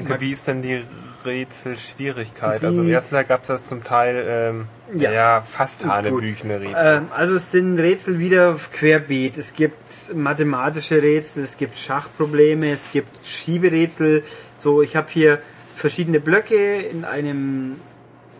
Okay, 0.00 0.16
wie 0.18 0.32
ist 0.32 0.46
denn 0.46 0.62
die 0.62 0.82
Rätselschwierigkeit. 1.24 2.62
Also 2.64 2.82
im 2.82 2.88
ersten 2.88 3.14
Teil 3.14 3.24
gab 3.24 3.42
es 3.42 3.48
das 3.48 3.66
zum 3.66 3.82
Teil 3.82 4.24
ähm, 4.28 4.66
Ja. 4.94 5.10
ja. 5.10 5.40
fast 5.40 5.84
hanebüchene 5.84 6.60
Rätsel. 6.60 6.96
Ähm, 6.98 7.08
also 7.14 7.34
es 7.34 7.50
sind 7.50 7.78
Rätsel 7.78 8.18
wieder 8.18 8.56
querbeet. 8.72 9.36
Es 9.36 9.54
gibt 9.54 10.14
mathematische 10.14 11.02
Rätsel, 11.02 11.44
es 11.44 11.56
gibt 11.56 11.76
Schachprobleme, 11.76 12.70
es 12.70 12.92
gibt 12.92 13.26
Schieberätsel. 13.26 14.22
So, 14.54 14.82
ich 14.82 14.96
habe 14.96 15.08
hier 15.10 15.40
verschiedene 15.74 16.20
Blöcke 16.20 16.76
in 16.80 17.04
einem 17.04 17.80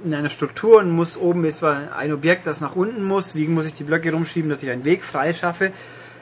in 0.07 0.15
einer 0.15 0.29
Struktur 0.29 0.79
und 0.79 0.91
muss 0.91 1.17
oben 1.17 1.45
ist 1.45 1.63
ein 1.63 2.13
Objekt, 2.13 2.47
das 2.47 2.61
nach 2.61 2.77
unten 2.77 3.05
muss. 3.05 3.35
Wie 3.35 3.47
muss 3.49 3.67
ich 3.67 3.75
die 3.75 3.85
Blöcke 3.85 4.13
rumschieben, 4.13 4.49
dass 4.49 4.63
ich 4.63 4.71
einen 4.71 4.85
Weg 4.85 5.03
frei 5.03 5.33
schaffe? 5.33 5.73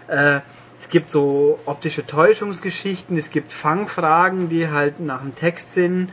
Äh, 0.09 0.41
es 0.81 0.89
gibt 0.89 1.11
so 1.11 1.59
optische 1.67 2.07
Täuschungsgeschichten, 2.07 3.17
es 3.17 3.31
gibt 3.31 3.53
Fangfragen, 3.53 4.49
die 4.49 4.69
halt 4.69 5.01
nach 5.01 5.21
dem 5.21 5.35
Text 5.35 5.73
sind. 5.73 6.11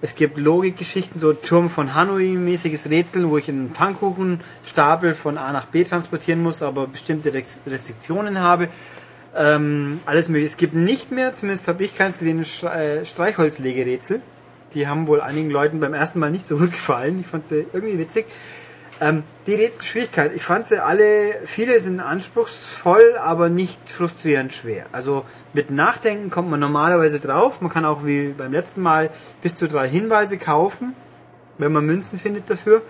Es 0.00 0.14
gibt 0.14 0.38
Logikgeschichten, 0.38 1.20
so 1.20 1.32
Turm 1.32 1.68
von 1.68 1.94
Hanoi-mäßiges 1.94 2.88
Rätsel, 2.88 3.28
wo 3.28 3.36
ich 3.36 3.48
einen 3.48 3.70
Pfannkuchenstapel 3.70 5.14
von 5.14 5.38
A 5.38 5.52
nach 5.52 5.66
B 5.66 5.82
transportieren 5.82 6.42
muss, 6.42 6.62
aber 6.62 6.86
bestimmte 6.86 7.32
Restriktionen 7.34 8.40
habe. 8.40 8.68
Ähm, 9.36 10.00
alles 10.06 10.28
mögliche. 10.28 10.46
Es 10.46 10.56
gibt 10.56 10.74
nicht 10.74 11.10
mehr, 11.10 11.32
zumindest 11.32 11.66
habe 11.68 11.82
ich 11.84 11.96
keins 11.96 12.18
gesehen, 12.18 12.44
äh, 12.62 13.04
Streichholzlegerätsel. 13.04 14.20
Die 14.74 14.86
haben 14.86 15.06
wohl 15.06 15.20
einigen 15.20 15.50
Leuten 15.50 15.80
beim 15.80 15.94
ersten 15.94 16.18
Mal 16.18 16.30
nicht 16.30 16.46
so 16.46 16.58
gut 16.58 16.72
gefallen. 16.72 17.20
Ich 17.20 17.26
fand 17.26 17.46
sie 17.46 17.66
irgendwie 17.72 17.98
witzig. 17.98 18.26
Ähm, 19.00 19.22
die 19.46 19.54
Rätselschwierigkeit, 19.54 20.32
ich 20.34 20.42
fand 20.42 20.66
sie 20.66 20.82
alle, 20.82 21.32
viele 21.44 21.78
sind 21.78 22.00
anspruchsvoll, 22.00 23.16
aber 23.18 23.48
nicht 23.48 23.78
frustrierend 23.88 24.52
schwer. 24.52 24.86
Also 24.90 25.24
mit 25.52 25.70
Nachdenken 25.70 26.30
kommt 26.30 26.50
man 26.50 26.58
normalerweise 26.58 27.20
drauf. 27.20 27.60
Man 27.60 27.70
kann 27.70 27.84
auch 27.84 28.04
wie 28.04 28.34
beim 28.36 28.52
letzten 28.52 28.82
Mal 28.82 29.10
bis 29.40 29.54
zu 29.54 29.68
drei 29.68 29.88
Hinweise 29.88 30.36
kaufen, 30.36 30.94
wenn 31.58 31.72
man 31.72 31.86
Münzen 31.86 32.18
findet 32.18 32.50
dafür. 32.50 32.82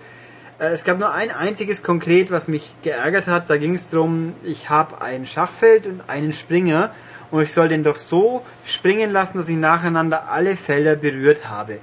Äh, 0.57 0.69
Es 0.71 0.83
gab 0.83 0.97
nur 0.99 1.13
ein 1.13 1.29
einziges 1.31 1.83
konkret, 1.83 2.31
was 2.31 2.47
mich 2.47 2.75
geärgert 2.81 3.27
hat. 3.27 3.49
Da 3.49 3.57
ging 3.57 3.75
es 3.75 3.91
darum, 3.91 4.33
ich 4.43 4.69
habe 4.69 5.01
ein 5.01 5.27
Schachfeld 5.27 5.85
und 5.85 6.01
einen 6.07 6.33
Springer 6.33 6.91
und 7.31 7.43
ich 7.43 7.53
soll 7.53 7.69
den 7.69 7.83
doch 7.83 7.95
so 7.95 8.43
springen 8.65 9.11
lassen, 9.11 9.37
dass 9.37 9.49
ich 9.49 9.57
nacheinander 9.57 10.29
alle 10.29 10.55
Felder 10.55 10.95
berührt 10.95 11.49
habe. 11.49 11.79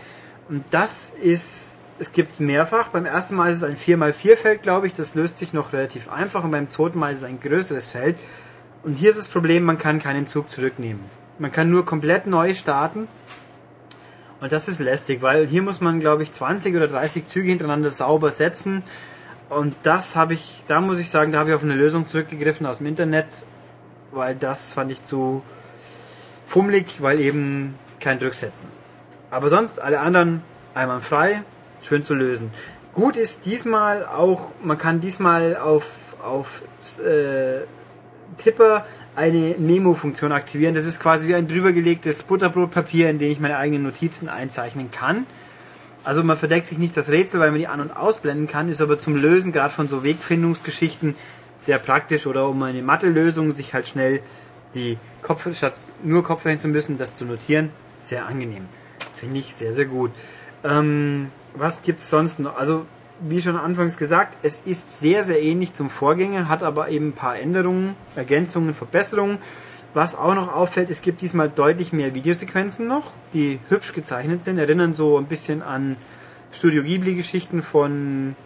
Und 0.49 0.65
das 0.71 1.11
ist, 1.11 1.79
es 1.99 2.13
gibt 2.13 2.33
es 2.33 2.41
mehrfach. 2.41 2.89
Beim 2.89 3.07
ersten 3.07 3.37
Mal 3.37 3.53
ist 3.53 3.63
es 3.63 3.65
ein 3.65 3.77
4x4 3.77 4.37
Feld, 4.37 4.63
glaube 4.63 4.87
ich. 4.87 4.95
Das 4.95 5.15
löst 5.15 5.39
sich 5.39 5.53
noch 5.53 5.73
relativ 5.73 6.11
einfach. 6.11 6.45
Und 6.45 6.51
beim 6.51 6.69
zweiten 6.69 6.99
Mal 6.99 7.13
ist 7.13 7.19
es 7.19 7.25
ein 7.25 7.41
größeres 7.41 7.89
Feld. 7.89 8.17
Und 8.83 8.99
hier 8.99 9.11
ist 9.11 9.19
das 9.19 9.29
Problem, 9.29 9.65
man 9.65 9.79
kann 9.79 10.01
keinen 10.01 10.27
Zug 10.27 10.51
zurücknehmen. 10.51 11.03
Man 11.39 11.53
kann 11.53 11.71
nur 11.71 11.85
komplett 11.85 12.27
neu 12.27 12.55
starten. 12.55 13.09
Und 14.41 14.53
das 14.53 14.69
ist 14.69 14.81
lästig, 14.81 15.23
weil 15.23 15.47
hier 15.47 15.63
muss 15.63 15.81
man, 15.81 15.99
glaube 15.99 16.23
ich, 16.23 16.33
20 16.33 16.77
oder 16.77 16.89
30 16.89 17.27
Züge 17.27 17.49
hintereinander 17.49 17.91
sauber 17.91 18.31
setzen. 18.31 18.83
Und 19.49 19.75
das 19.85 20.17
habe 20.17 20.35
ich, 20.35 20.65
da 20.69 20.81
muss 20.81 20.99
ich 20.99 21.09
sagen, 21.09 21.33
da 21.33 21.39
habe 21.39 21.51
ich 21.51 21.55
auf 21.55 21.63
eine 21.63 21.75
Lösung 21.75 22.07
zurückgegriffen 22.07 22.67
aus 22.67 22.79
dem 22.79 22.87
Internet, 22.87 23.27
weil 24.13 24.35
das 24.35 24.73
fand 24.73 24.93
ich 24.93 25.03
zu 25.03 25.43
fummelig, 26.47 27.03
weil 27.03 27.21
eben 27.21 27.75
kein 28.01 28.19
Drücksetzen. 28.19 28.69
Aber 29.31 29.51
sonst 29.51 29.81
alle 29.81 30.01
anderen 30.01 30.43
einwandfrei, 30.75 31.43
schön 31.83 32.05
zu 32.05 32.15
lösen. 32.15 32.51
Gut 32.95 33.17
ist 33.17 33.45
diesmal 33.45 34.07
auch, 34.07 34.51
man 34.63 34.79
kann 34.79 35.01
diesmal 35.01 35.57
auf, 35.57 36.17
auf 36.23 36.63
äh, 37.01 37.65
Tipper 38.39 38.87
eine 39.17 39.55
Memo-Funktion 39.59 40.33
aktivieren. 40.33 40.75
Das 40.75 40.85
ist 40.85 41.01
quasi 41.01 41.29
wie 41.29 41.35
ein 41.35 41.49
drübergelegtes 41.49 42.23
Butterbrotpapier, 42.23 43.11
in 43.11 43.19
dem 43.19 43.31
ich 43.31 43.41
meine 43.41 43.57
eigenen 43.57 43.83
Notizen 43.83 44.29
einzeichnen 44.29 44.91
kann. 44.91 45.27
Also 46.05 46.23
man 46.23 46.37
verdeckt 46.37 46.69
sich 46.69 46.79
nicht 46.79 46.97
das 46.97 47.09
Rätsel, 47.09 47.41
weil 47.41 47.51
man 47.51 47.59
die 47.59 47.67
an- 47.67 47.81
und 47.81 47.91
ausblenden 47.91 48.47
kann, 48.47 48.69
ist 48.69 48.81
aber 48.81 48.99
zum 48.99 49.17
Lösen, 49.17 49.51
gerade 49.51 49.75
von 49.75 49.89
so 49.89 50.05
Wegfindungsgeschichten, 50.05 51.17
sehr 51.59 51.79
praktisch 51.79 52.27
oder 52.27 52.49
um 52.49 52.63
eine 52.63 52.83
Mathe-Lösung 52.83 53.53
sich 53.53 53.75
halt 53.75 53.89
schnell 53.89 54.21
die 54.75 54.99
Kopf, 55.23 55.49
statt 55.57 55.75
nur 56.03 56.23
Kopf 56.23 56.45
rechnen 56.45 56.61
zu 56.61 56.69
müssen, 56.69 56.99
das 56.99 57.15
zu 57.15 57.25
notieren, 57.25 57.71
sehr 58.01 58.27
angenehm. 58.27 58.67
Finde 59.17 59.41
ich 59.41 59.55
sehr, 59.55 59.73
sehr 59.73 59.87
gut. 59.87 60.11
Ähm, 60.65 61.29
was 61.55 61.83
gibt's 61.83 62.11
sonst 62.11 62.39
noch? 62.39 62.57
Also, 62.57 62.85
wie 63.21 63.41
schon 63.41 63.57
anfangs 63.57 63.97
gesagt, 63.97 64.37
es 64.43 64.61
ist 64.61 64.99
sehr, 65.01 65.25
sehr 65.25 65.41
ähnlich 65.43 65.73
zum 65.73 65.89
Vorgänger, 65.89 66.49
hat 66.49 66.63
aber 66.63 66.91
eben 66.91 67.09
ein 67.09 67.13
paar 67.13 67.39
Änderungen, 67.39 67.95
Ergänzungen, 68.15 68.75
Verbesserungen. 68.75 69.39
Was 69.95 70.15
auch 70.15 70.35
noch 70.35 70.53
auffällt, 70.53 70.91
es 70.91 71.01
gibt 71.01 71.23
diesmal 71.23 71.49
deutlich 71.49 71.95
mehr 71.95 72.15
Videosequenzen 72.15 72.87
noch, 72.87 73.15
die 73.33 73.59
hübsch 73.71 73.95
gezeichnet 73.95 74.45
sind, 74.45 74.59
erinnern 74.59 74.95
so 74.95 75.17
ein 75.17 75.25
bisschen 75.25 75.63
an 75.63 75.97
Studio 76.53 76.83
Ghibli-Geschichten 76.83 77.63
von 77.63 78.37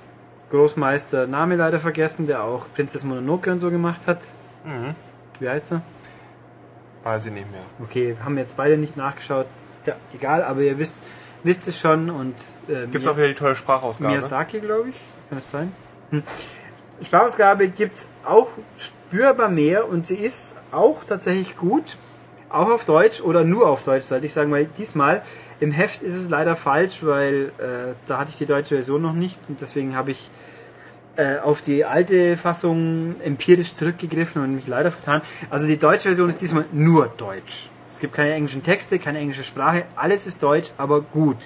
Großmeister, 0.51 1.27
Name 1.27 1.57
leider 1.57 1.81
vergessen, 1.81 2.27
der 2.27 2.43
auch 2.45 2.67
Prinzess 2.75 3.05
Mononoke 3.05 3.53
und 3.53 3.61
so 3.61 3.71
gemacht 3.71 4.01
hat. 4.07 4.21
Mhm. 4.65 4.95
Wie 5.39 5.49
heißt 5.49 5.73
er? 5.73 5.83
Weiß 7.05 7.27
ich 7.27 7.33
nicht 7.33 7.51
mehr. 7.51 7.63
Okay, 7.83 8.17
haben 8.23 8.37
jetzt 8.37 8.57
beide 8.57 8.77
nicht 8.77 8.97
nachgeschaut. 8.97 9.47
Tja, 9.85 9.95
egal, 10.15 10.45
aber 10.45 10.61
ihr 10.61 10.79
wisst, 10.79 11.03
wisst 11.45 11.67
es 11.69 11.79
schon 11.79 12.11
und 12.11 12.35
äh, 12.69 12.87
Gibt's 12.89 13.07
auch 13.07 13.17
wieder 13.17 13.29
die 13.29 13.35
tolle 13.35 13.57
Sprachausgabe? 13.57 14.11
Miyazaki, 14.11 14.61
glaube 14.61 14.91
ich. 14.91 14.97
Kann 15.29 15.39
das 15.39 15.51
sein? 15.51 15.73
Hm. 16.11 16.23
Sprachausgabe 17.03 17.69
gibt's 17.69 18.11
auch 18.27 18.49
spürbar 18.77 19.49
mehr 19.49 19.89
und 19.89 20.07
sie 20.07 20.17
ist 20.17 20.59
auch 20.71 21.05
tatsächlich 21.05 21.57
gut. 21.57 21.97
Auch 22.51 22.69
auf 22.69 22.85
Deutsch 22.85 23.21
oder 23.21 23.45
nur 23.45 23.69
auf 23.69 23.85
Deutsch, 23.85 24.05
sollte 24.05 24.27
ich 24.27 24.35
sagen, 24.35 24.51
weil 24.51 24.67
diesmal 24.77 25.23
im 25.61 25.71
Heft 25.71 26.03
ist 26.03 26.17
es 26.17 26.29
leider 26.29 26.57
falsch, 26.57 26.99
weil 27.03 27.53
äh, 27.59 27.95
da 28.07 28.19
hatte 28.19 28.31
ich 28.31 28.37
die 28.37 28.47
deutsche 28.47 28.75
Version 28.75 29.01
noch 29.01 29.13
nicht 29.13 29.39
und 29.49 29.61
deswegen 29.61 29.95
habe 29.95 30.11
ich 30.11 30.29
äh, 31.21 31.39
auf 31.41 31.61
die 31.61 31.85
alte 31.85 32.37
Fassung 32.39 33.15
empirisch 33.21 33.75
zurückgegriffen 33.75 34.43
und 34.43 34.55
mich 34.55 34.67
leider 34.67 34.91
vertan. 34.91 35.21
Also 35.51 35.67
die 35.67 35.77
deutsche 35.77 36.09
Version 36.09 36.31
ist 36.31 36.41
diesmal 36.41 36.65
nur 36.73 37.09
Deutsch. 37.17 37.69
Es 37.91 37.99
gibt 37.99 38.15
keine 38.15 38.33
englischen 38.33 38.63
Texte, 38.63 38.99
keine 38.99 39.19
englische 39.19 39.45
Sprache, 39.45 39.85
alles 39.97 40.27
ist 40.27 40.43
Deutsch, 40.43 40.71
aber 40.79 41.01
gut. 41.03 41.37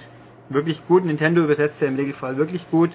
Wirklich 0.47 0.87
gut. 0.87 1.03
Nintendo 1.03 1.41
übersetzt 1.43 1.81
ja 1.81 1.87
im 1.87 1.95
Regelfall 1.95 2.37
wirklich 2.37 2.69
gut. 2.71 2.91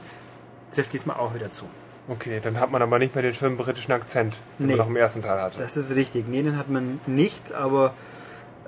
Trifft 0.74 0.92
diesmal 0.92 1.16
auch 1.16 1.34
wieder 1.34 1.50
zu. 1.50 1.64
Okay, 2.08 2.40
dann 2.42 2.58
hat 2.58 2.70
man 2.70 2.80
aber 2.80 2.98
nicht 2.98 3.14
mehr 3.14 3.22
den 3.22 3.34
schönen 3.34 3.56
britischen 3.56 3.92
Akzent, 3.92 4.38
den 4.58 4.66
Nee. 4.66 4.72
man 4.72 4.78
noch 4.78 4.88
im 4.88 4.96
ersten 4.96 5.22
Teil 5.22 5.40
hatte. 5.40 5.58
Das 5.58 5.76
ist 5.76 5.94
richtig. 5.96 6.26
Nee, 6.28 6.42
den 6.42 6.56
hat 6.56 6.70
man 6.70 7.00
nicht, 7.06 7.52
aber 7.52 7.92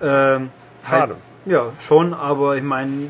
ähm, 0.03 0.51
Schade. 0.87 1.15
Halt, 1.15 1.17
ja, 1.47 1.73
schon, 1.81 2.13
aber 2.13 2.57
ich 2.57 2.63
meine, 2.63 3.09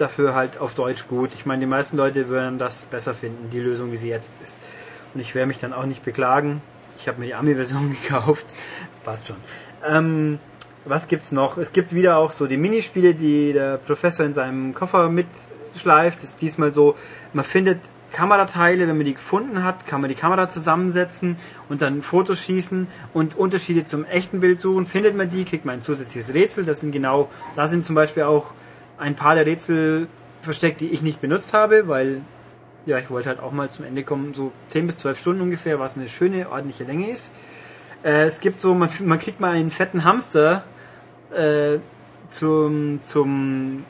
dafür 0.00 0.34
halt 0.34 0.58
auf 0.58 0.74
Deutsch 0.74 1.06
gut. 1.08 1.30
Ich 1.34 1.46
meine, 1.46 1.60
die 1.60 1.66
meisten 1.66 1.96
Leute 1.96 2.28
würden 2.28 2.58
das 2.58 2.86
besser 2.86 3.14
finden, 3.14 3.50
die 3.50 3.60
Lösung, 3.60 3.92
wie 3.92 3.96
sie 3.96 4.08
jetzt 4.08 4.40
ist. 4.40 4.60
Und 5.14 5.20
ich 5.20 5.34
werde 5.34 5.48
mich 5.48 5.58
dann 5.58 5.72
auch 5.72 5.86
nicht 5.86 6.04
beklagen. 6.04 6.62
Ich 6.98 7.08
habe 7.08 7.20
mir 7.20 7.26
die 7.26 7.34
Ami-Version 7.34 7.96
gekauft. 8.02 8.46
Das 8.48 9.00
passt 9.02 9.26
schon. 9.26 9.36
Ähm, 9.86 10.38
was 10.84 11.08
gibt's 11.08 11.32
noch? 11.32 11.58
Es 11.58 11.72
gibt 11.72 11.94
wieder 11.94 12.16
auch 12.16 12.32
so 12.32 12.46
die 12.46 12.56
Minispiele, 12.56 13.14
die 13.14 13.52
der 13.52 13.76
Professor 13.78 14.24
in 14.24 14.34
seinem 14.34 14.74
Koffer 14.74 15.08
mitschleift. 15.08 16.22
Ist 16.22 16.40
diesmal 16.40 16.72
so, 16.72 16.96
man 17.32 17.44
findet 17.44 17.80
Kamerateile, 18.12 18.88
wenn 18.88 18.96
man 18.96 19.06
die 19.06 19.14
gefunden 19.14 19.62
hat, 19.62 19.86
kann 19.86 20.00
man 20.00 20.08
die 20.08 20.16
Kamera 20.16 20.48
zusammensetzen 20.48 21.36
und 21.68 21.80
dann 21.80 22.02
Fotos 22.02 22.42
schießen 22.44 22.88
und 23.14 23.36
Unterschiede 23.36 23.84
zum 23.84 24.04
echten 24.04 24.40
Bild 24.40 24.60
suchen. 24.60 24.86
Findet 24.86 25.16
man 25.16 25.30
die, 25.30 25.44
kriegt 25.44 25.64
man 25.64 25.76
ein 25.76 25.80
zusätzliches 25.80 26.34
Rätsel. 26.34 26.64
Das 26.64 26.80
sind 26.80 26.92
genau, 26.92 27.30
da 27.56 27.68
sind 27.68 27.84
zum 27.84 27.94
Beispiel 27.94 28.24
auch 28.24 28.52
ein 29.00 29.16
paar 29.16 29.34
der 29.34 29.46
Rätsel 29.46 30.06
versteckt, 30.42 30.80
die 30.80 30.88
ich 30.88 31.02
nicht 31.02 31.20
benutzt 31.20 31.52
habe, 31.52 31.88
weil 31.88 32.20
ja, 32.86 32.98
ich 32.98 33.10
wollte 33.10 33.28
halt 33.28 33.40
auch 33.40 33.52
mal 33.52 33.70
zum 33.70 33.84
Ende 33.84 34.02
kommen, 34.02 34.34
so 34.34 34.52
10 34.68 34.86
bis 34.86 34.98
12 34.98 35.18
Stunden 35.18 35.42
ungefähr, 35.42 35.78
was 35.78 35.96
eine 35.96 36.08
schöne, 36.08 36.50
ordentliche 36.50 36.84
Länge 36.84 37.10
ist. 37.10 37.32
Äh, 38.02 38.24
es 38.24 38.40
gibt 38.40 38.60
so, 38.60 38.74
man, 38.74 38.88
man 39.00 39.18
kriegt 39.18 39.40
mal 39.40 39.52
einen 39.52 39.70
fetten 39.70 40.04
Hamster 40.04 40.64
äh, 41.34 41.78
zum, 42.30 43.00
zum, 43.02 43.84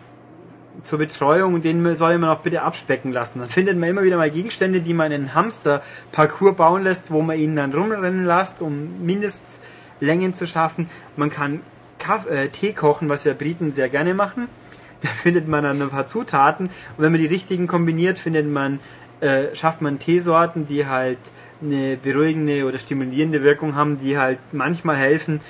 zur 0.83 0.99
Betreuung, 0.99 1.63
den 1.63 1.95
soll 1.95 2.19
man 2.19 2.31
auch 2.31 2.41
bitte 2.41 2.63
abspecken 2.63 3.13
lassen. 3.13 3.41
Dann 3.41 3.49
findet 3.49 3.79
man 3.79 3.89
immer 3.89 4.03
wieder 4.03 4.17
mal 4.17 4.31
Gegenstände, 4.31 4.81
die 4.81 4.95
man 4.95 5.13
in 5.13 5.35
Hamster-Parcours 5.35 6.57
bauen 6.57 6.83
lässt, 6.83 7.11
wo 7.13 7.23
man 7.23 7.39
ihn 7.39 7.55
dann 7.55 7.73
rumrennen 7.73 8.25
lässt, 8.25 8.61
um 8.61 9.05
Mindestlängen 9.05 10.35
zu 10.35 10.47
schaffen. 10.47 10.89
Man 11.17 11.31
kann 11.31 11.61
Kaff 11.99 12.29
äh, 12.29 12.49
Tee 12.49 12.73
kochen, 12.73 13.09
was 13.09 13.25
ja 13.25 13.35
Briten 13.35 13.71
sehr 13.71 13.89
gerne 13.89 14.15
machen. 14.15 14.49
Da 15.03 15.09
findet 15.23 15.49
man 15.49 15.65
dann 15.65 15.81
ein 15.81 15.91
paar 15.91 16.07
Zutaten 16.07 16.67
und 16.67 17.03
wenn 17.03 17.13
man 17.13 17.21
die 17.21 17.27
richtigen 17.27 17.67
kombiniert, 17.67 18.19
findet 18.19 18.47
man, 18.47 18.81
äh, 19.21 19.55
schafft 19.55 19.83
man 19.83 19.99
Teesorten, 19.99 20.67
die 20.67 20.87
halt 20.87 21.19
eine 21.63 21.97
beruhigende 21.97 22.65
oder 22.65 22.79
stimulierende 22.79 23.43
Wirkung 23.43 23.75
haben, 23.75 23.99
die 23.99 24.19
halt 24.19 24.39
manchmal 24.53 24.97
helfen, 24.97 25.41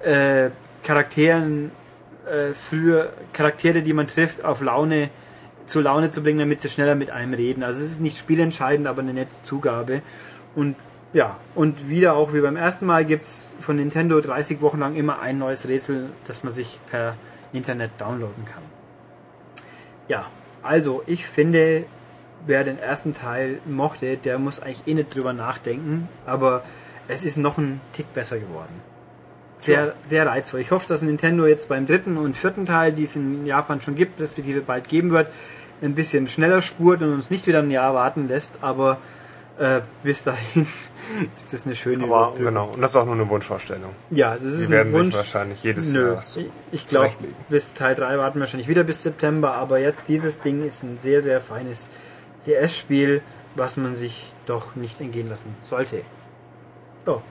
äh, 0.00 0.50
Charakteren 0.82 1.70
äh, 2.26 2.54
für 2.54 3.12
Charaktere, 3.32 3.82
die 3.82 3.92
man 3.92 4.06
trifft, 4.06 4.44
auf 4.44 4.60
Laune 4.62 5.10
zur 5.68 5.82
Laune 5.82 6.10
zu 6.10 6.22
bringen, 6.22 6.38
damit 6.38 6.60
sie 6.60 6.70
schneller 6.70 6.94
mit 6.94 7.10
einem 7.10 7.34
reden. 7.34 7.62
Also 7.62 7.84
es 7.84 7.90
ist 7.90 8.00
nicht 8.00 8.18
spielentscheidend, 8.18 8.86
aber 8.86 9.02
eine 9.02 9.12
nette 9.12 9.34
Zugabe. 9.44 10.02
Und 10.54 10.76
ja, 11.12 11.38
und 11.54 11.88
wieder 11.88 12.14
auch 12.14 12.32
wie 12.34 12.40
beim 12.40 12.56
ersten 12.56 12.86
Mal 12.86 13.04
gibt's 13.04 13.56
von 13.60 13.76
Nintendo 13.76 14.20
30 14.20 14.60
Wochen 14.60 14.78
lang 14.78 14.94
immer 14.94 15.20
ein 15.20 15.38
neues 15.38 15.68
Rätsel, 15.68 16.06
das 16.26 16.42
man 16.42 16.52
sich 16.52 16.78
per 16.90 17.16
Internet 17.52 17.92
downloaden 17.98 18.44
kann. 18.44 18.62
Ja, 20.08 20.26
also 20.62 21.02
ich 21.06 21.26
finde, 21.26 21.84
wer 22.46 22.64
den 22.64 22.78
ersten 22.78 23.12
Teil 23.12 23.58
mochte, 23.66 24.16
der 24.16 24.38
muss 24.38 24.60
eigentlich 24.60 24.82
eh 24.86 24.94
nicht 24.94 25.14
drüber 25.14 25.32
nachdenken, 25.32 26.08
aber 26.26 26.62
es 27.08 27.24
ist 27.24 27.36
noch 27.36 27.58
ein 27.58 27.80
Tick 27.92 28.12
besser 28.14 28.38
geworden. 28.38 28.82
Sehr, 29.58 29.86
Ja. 29.86 29.92
sehr 30.02 30.26
reizvoll. 30.26 30.60
Ich 30.60 30.70
hoffe, 30.70 30.86
dass 30.86 31.02
Nintendo 31.02 31.46
jetzt 31.46 31.68
beim 31.68 31.86
dritten 31.86 32.16
und 32.16 32.36
vierten 32.36 32.64
Teil, 32.64 32.92
die 32.92 33.02
es 33.04 33.16
in 33.16 33.44
Japan 33.44 33.80
schon 33.80 33.96
gibt, 33.96 34.20
respektive 34.20 34.60
bald 34.60 34.88
geben 34.88 35.10
wird, 35.10 35.28
ein 35.82 35.94
bisschen 35.94 36.28
schneller 36.28 36.62
spurt 36.62 37.02
und 37.02 37.12
uns 37.12 37.30
nicht 37.30 37.46
wieder 37.46 37.60
ein 37.60 37.70
Jahr 37.70 37.94
warten 37.94 38.28
lässt, 38.28 38.58
aber 38.62 38.98
äh, 39.58 39.80
bis 40.02 40.24
dahin 40.24 40.66
ist 41.36 41.52
das 41.52 41.66
eine 41.66 41.74
schöne 41.74 42.04
Aber 42.04 42.34
genau, 42.36 42.70
und 42.74 42.80
das 42.80 42.90
ist 42.90 42.96
auch 42.96 43.04
nur 43.04 43.14
eine 43.14 43.28
Wunschvorstellung. 43.28 43.90
Ja, 44.10 44.34
das 44.34 44.44
ist 44.44 44.60
Die 44.60 44.64
ein 44.66 44.70
werden 44.70 44.92
Wunsch. 44.92 45.06
sich 45.06 45.16
wahrscheinlich 45.16 45.62
jedes 45.62 45.92
Nö, 45.92 46.06
Jahr 46.08 46.16
was 46.18 46.36
ich, 46.36 46.46
ich 46.72 46.86
glaube, 46.86 47.12
bis 47.48 47.74
Teil 47.74 47.94
3 47.94 48.18
warten 48.18 48.36
wir 48.36 48.40
wahrscheinlich 48.40 48.68
wieder 48.68 48.84
bis 48.84 49.02
September, 49.02 49.54
aber 49.54 49.78
jetzt 49.78 50.08
dieses 50.08 50.40
Ding 50.40 50.64
ist 50.64 50.82
ein 50.82 50.98
sehr, 50.98 51.22
sehr 51.22 51.40
feines 51.40 51.90
DS-Spiel, 52.46 53.22
was 53.54 53.76
man 53.76 53.96
sich 53.96 54.32
doch 54.46 54.76
nicht 54.76 55.00
entgehen 55.00 55.28
lassen 55.28 55.54
sollte. 55.62 56.02
So, 57.06 57.22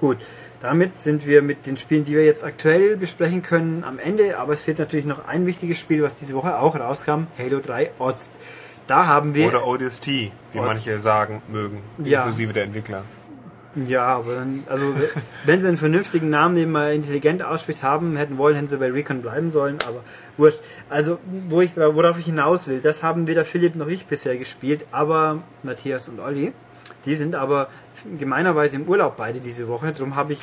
gut. 0.00 0.18
Damit 0.60 0.96
sind 0.96 1.26
wir 1.26 1.42
mit 1.42 1.66
den 1.66 1.76
Spielen, 1.76 2.04
die 2.04 2.12
wir 2.12 2.24
jetzt 2.24 2.44
aktuell 2.44 2.96
besprechen 2.96 3.42
können, 3.42 3.82
am 3.82 3.98
Ende, 3.98 4.38
aber 4.38 4.52
es 4.52 4.62
fehlt 4.62 4.78
natürlich 4.78 5.06
noch 5.06 5.26
ein 5.26 5.44
wichtiges 5.44 5.78
Spiel, 5.78 6.04
was 6.04 6.14
diese 6.14 6.34
Woche 6.34 6.56
auch 6.56 6.76
rauskam, 6.76 7.26
Halo 7.36 7.58
3 7.58 7.90
Odds. 7.98 8.30
Da 8.92 9.06
haben 9.06 9.32
wir... 9.34 9.46
Oder 9.46 9.66
ODST, 9.66 10.06
wie 10.06 10.30
Odds. 10.52 10.66
manche 10.66 10.98
sagen 10.98 11.40
mögen, 11.48 11.78
Ja. 12.04 12.18
inklusive 12.18 12.52
der 12.52 12.64
Entwickler. 12.64 13.02
Ja, 13.74 14.04
aber 14.18 14.34
dann, 14.34 14.64
also 14.68 14.84
wenn 15.46 15.62
sie 15.62 15.68
einen 15.68 15.78
vernünftigen 15.78 16.28
Namen, 16.28 16.56
den 16.56 16.70
man 16.70 16.92
intelligent 16.92 17.42
ausspricht, 17.42 17.82
haben 17.82 18.16
hätten 18.18 18.36
wollen, 18.36 18.54
hätten 18.54 18.66
sie 18.66 18.76
bei 18.76 18.90
Recon 18.90 19.22
bleiben 19.22 19.50
sollen, 19.50 19.78
aber 19.88 20.04
wurscht. 20.36 20.58
Also, 20.90 21.18
wo 21.48 21.62
ich, 21.62 21.74
worauf 21.74 22.18
ich 22.18 22.26
hinaus 22.26 22.68
will, 22.68 22.80
das 22.82 23.02
haben 23.02 23.26
weder 23.26 23.46
Philipp 23.46 23.76
noch 23.76 23.86
ich 23.86 24.04
bisher 24.04 24.36
gespielt, 24.36 24.84
aber 24.92 25.38
Matthias 25.62 26.10
und 26.10 26.20
Olli, 26.20 26.52
die 27.06 27.14
sind 27.16 27.34
aber 27.34 27.68
gemeinerweise 28.18 28.76
im 28.76 28.86
Urlaub 28.86 29.16
beide 29.16 29.40
diese 29.40 29.68
Woche, 29.68 29.90
darum 29.92 30.16
habe 30.16 30.34
ich 30.34 30.40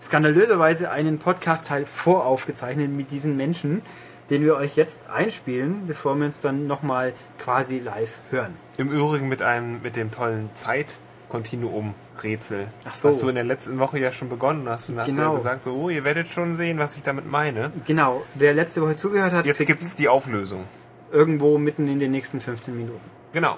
skandalöserweise 0.00 0.92
einen 0.92 1.18
Podcast-Teil 1.18 1.86
voraufgezeichnet 1.86 2.92
mit 2.92 3.10
diesen 3.10 3.36
Menschen, 3.36 3.82
den 4.30 4.42
wir 4.44 4.56
euch 4.56 4.76
jetzt 4.76 5.08
einspielen, 5.10 5.86
bevor 5.86 6.16
wir 6.16 6.26
uns 6.26 6.40
dann 6.40 6.66
nochmal 6.66 7.12
quasi 7.38 7.78
live 7.78 8.18
hören. 8.30 8.54
Im 8.76 8.90
Übrigen 8.90 9.28
mit 9.28 9.42
einem, 9.42 9.80
mit 9.82 9.96
dem 9.96 10.10
tollen 10.12 10.50
Zeitkontinuum-Rätsel. 10.54 12.66
Ach 12.84 12.94
so. 12.94 13.08
Was 13.08 13.18
du 13.18 13.28
in 13.28 13.34
der 13.34 13.44
letzten 13.44 13.78
Woche 13.78 13.98
ja 13.98 14.12
schon 14.12 14.28
begonnen 14.28 14.68
hast. 14.68 14.88
Und 14.88 14.96
da 14.96 15.02
hast 15.02 15.10
du 15.10 15.14
Genau. 15.16 15.30
ja 15.30 15.36
gesagt, 15.36 15.64
so, 15.64 15.74
oh, 15.74 15.88
ihr 15.88 16.04
werdet 16.04 16.28
schon 16.28 16.54
sehen, 16.54 16.78
was 16.78 16.96
ich 16.96 17.02
damit 17.02 17.30
meine. 17.30 17.72
Genau, 17.86 18.22
wer 18.34 18.54
letzte 18.54 18.82
Woche 18.82 18.96
zugehört 18.96 19.32
hat, 19.32 19.46
Jetzt 19.46 19.58
kriegt 19.58 19.68
gibt's 19.68 19.96
die 19.96 20.08
Auflösung. 20.08 20.64
irgendwo 21.12 21.58
mitten 21.58 21.88
in 21.88 22.00
den 22.00 22.10
nächsten 22.10 22.40
15 22.40 22.76
Minuten. 22.76 23.00
Genau. 23.32 23.56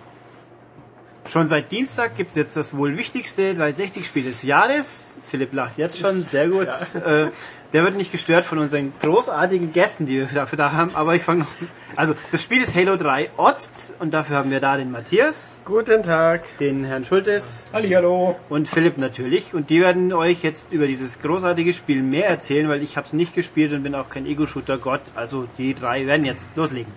Schon 1.31 1.47
seit 1.47 1.71
Dienstag 1.71 2.17
gibt 2.17 2.31
es 2.31 2.37
jetzt 2.37 2.57
das 2.57 2.77
wohl 2.77 2.97
wichtigste 2.97 3.53
360-Spiel 3.53 4.25
des 4.25 4.43
Jahres. 4.43 5.21
Philipp 5.31 5.53
lacht 5.53 5.79
jetzt 5.79 6.01
schon, 6.01 6.23
sehr 6.23 6.49
gut. 6.49 6.67
Äh, 6.67 7.29
der 7.73 7.85
wird 7.85 7.95
nicht 7.95 8.11
gestört 8.11 8.45
von 8.45 8.59
unseren 8.59 8.93
großartigen 9.01 9.73
Gästen, 9.73 10.07
die 10.07 10.19
wir 10.19 10.27
dafür 10.27 10.57
da 10.57 10.73
haben. 10.73 10.91
Aber 10.95 11.15
ich 11.15 11.23
fange 11.23 11.41
noch. 11.41 11.47
Also, 11.95 12.15
das 12.33 12.43
Spiel 12.43 12.61
ist 12.61 12.75
Halo 12.75 12.97
3 12.97 13.31
Odds 13.37 13.93
und 14.01 14.13
dafür 14.13 14.39
haben 14.39 14.51
wir 14.51 14.59
da 14.59 14.77
den 14.77 14.91
Matthias, 14.91 15.59
Guten 15.65 16.03
Tag. 16.03 16.43
den 16.59 16.83
Herrn 16.85 17.05
Schultes 17.05 17.63
Hallihallo. 17.73 18.35
und 18.49 18.69
Philipp 18.69 18.99
natürlich. 18.99 19.55
Und 19.55 19.71
die 19.71 19.81
werden 19.81 20.13
euch 20.13 20.43
jetzt 20.43 20.73
über 20.73 20.89
dieses 20.89 21.21
großartige 21.21 21.73
Spiel 21.75 22.03
mehr 22.03 22.29
erzählen, 22.29 22.69
weil 22.69 22.83
ich 22.83 22.97
habe 22.97 23.07
es 23.07 23.13
nicht 23.13 23.37
gespielt 23.37 23.73
und 23.73 23.85
bin 23.85 23.95
auch 23.95 24.09
kein 24.09 24.27
Ego-Shooter-Gott. 24.27 25.03
Also, 25.15 25.47
die 25.59 25.75
drei 25.75 26.09
werden 26.09 26.25
jetzt 26.25 26.57
loslegen. 26.57 26.93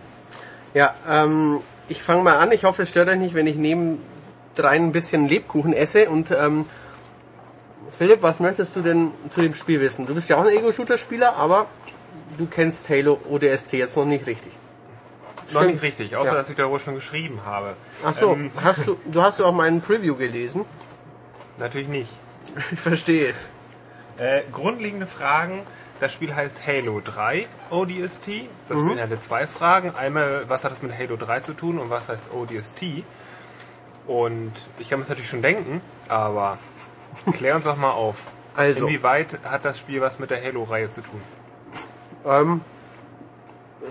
Ja, 0.74 0.96
ähm, 1.08 1.60
ich 1.88 2.02
fange 2.02 2.24
mal 2.24 2.38
an. 2.38 2.52
Ich 2.52 2.64
hoffe, 2.64 2.82
es 2.82 2.90
stört 2.90 3.10
euch 3.10 3.20
nicht, 3.20 3.36
wenn 3.36 3.46
ich 3.46 3.58
neben 3.58 4.00
drein 4.56 4.86
ein 4.86 4.92
bisschen 4.92 5.28
Lebkuchen 5.28 5.74
esse. 5.74 6.10
Und 6.10 6.32
ähm, 6.32 6.66
Philipp, 7.92 8.22
was 8.22 8.40
möchtest 8.40 8.76
du 8.76 8.82
denn 8.82 9.12
zu 9.30 9.42
dem 9.42 9.54
Spiel 9.56 9.80
wissen? 9.82 10.06
Du 10.08 10.14
bist 10.16 10.30
ja 10.30 10.38
auch 10.38 10.42
ein 10.46 10.50
Ego-Shooter-Spieler, 10.58 11.36
aber 11.36 11.68
du 12.38 12.48
kennst 12.48 12.90
Halo 12.90 13.20
ODST 13.30 13.74
jetzt 13.74 13.96
noch 13.98 14.06
nicht 14.06 14.26
richtig. 14.26 14.52
Noch 15.52 15.62
Stimmt. 15.62 15.74
nicht 15.74 15.84
richtig, 15.84 16.16
außer 16.16 16.30
Ja. 16.30 16.36
dass 16.36 16.50
ich 16.50 16.56
darüber 16.56 16.80
schon 16.80 16.96
geschrieben 16.96 17.42
habe. 17.46 17.76
Ach 18.06 18.14
so, 18.14 18.34
Ähm, 18.34 18.50
hast 18.64 18.88
du, 18.88 18.98
du 19.06 19.22
hast 19.22 19.40
du 19.40 19.46
auch 19.46 19.54
meinen 19.54 19.82
Preview 19.82 20.16
gelesen? 20.16 20.66
natürlich 21.58 21.88
nicht. 21.88 22.10
Ich 22.72 22.80
verstehe. 22.80 23.34
Äh, 24.18 24.42
grundlegende 24.52 25.06
Fragen. 25.08 25.62
Das 26.00 26.12
Spiel 26.14 26.36
heißt 26.36 26.66
Halo 26.68 27.00
3 27.04 27.46
ODST. 27.70 28.50
Das 28.68 28.78
beinhaltet 28.80 29.22
zwei 29.24 29.48
Fragen. 29.48 29.94
Einmal, 29.96 30.44
was 30.50 30.64
hat 30.64 30.72
es 30.74 30.82
mit 30.82 30.98
Halo 30.98 31.16
3 31.16 31.40
zu 31.42 31.54
tun 31.54 31.78
und 31.80 31.90
was 31.90 32.10
heißt 32.10 32.32
ODST? 32.34 33.04
Und 34.08 34.52
ich 34.80 34.90
kann 34.90 35.00
mir 35.00 35.04
das 35.04 35.10
natürlich 35.10 35.30
schon 35.30 35.42
denken, 35.42 35.82
aber 36.08 36.58
klär 37.34 37.56
uns 37.56 37.66
doch 37.66 37.78
mal 37.78 37.92
auf. 37.92 38.28
Also. 38.56 38.88
Inwieweit 38.88 39.40
hat 39.46 39.66
das 39.66 39.80
Spiel 39.80 40.02
was 40.02 40.20
mit 40.20 40.30
der 40.30 40.44
Halo-Reihe 40.44 40.90
zu 40.90 41.02
tun? 41.02 41.22
Ähm, 42.26 42.62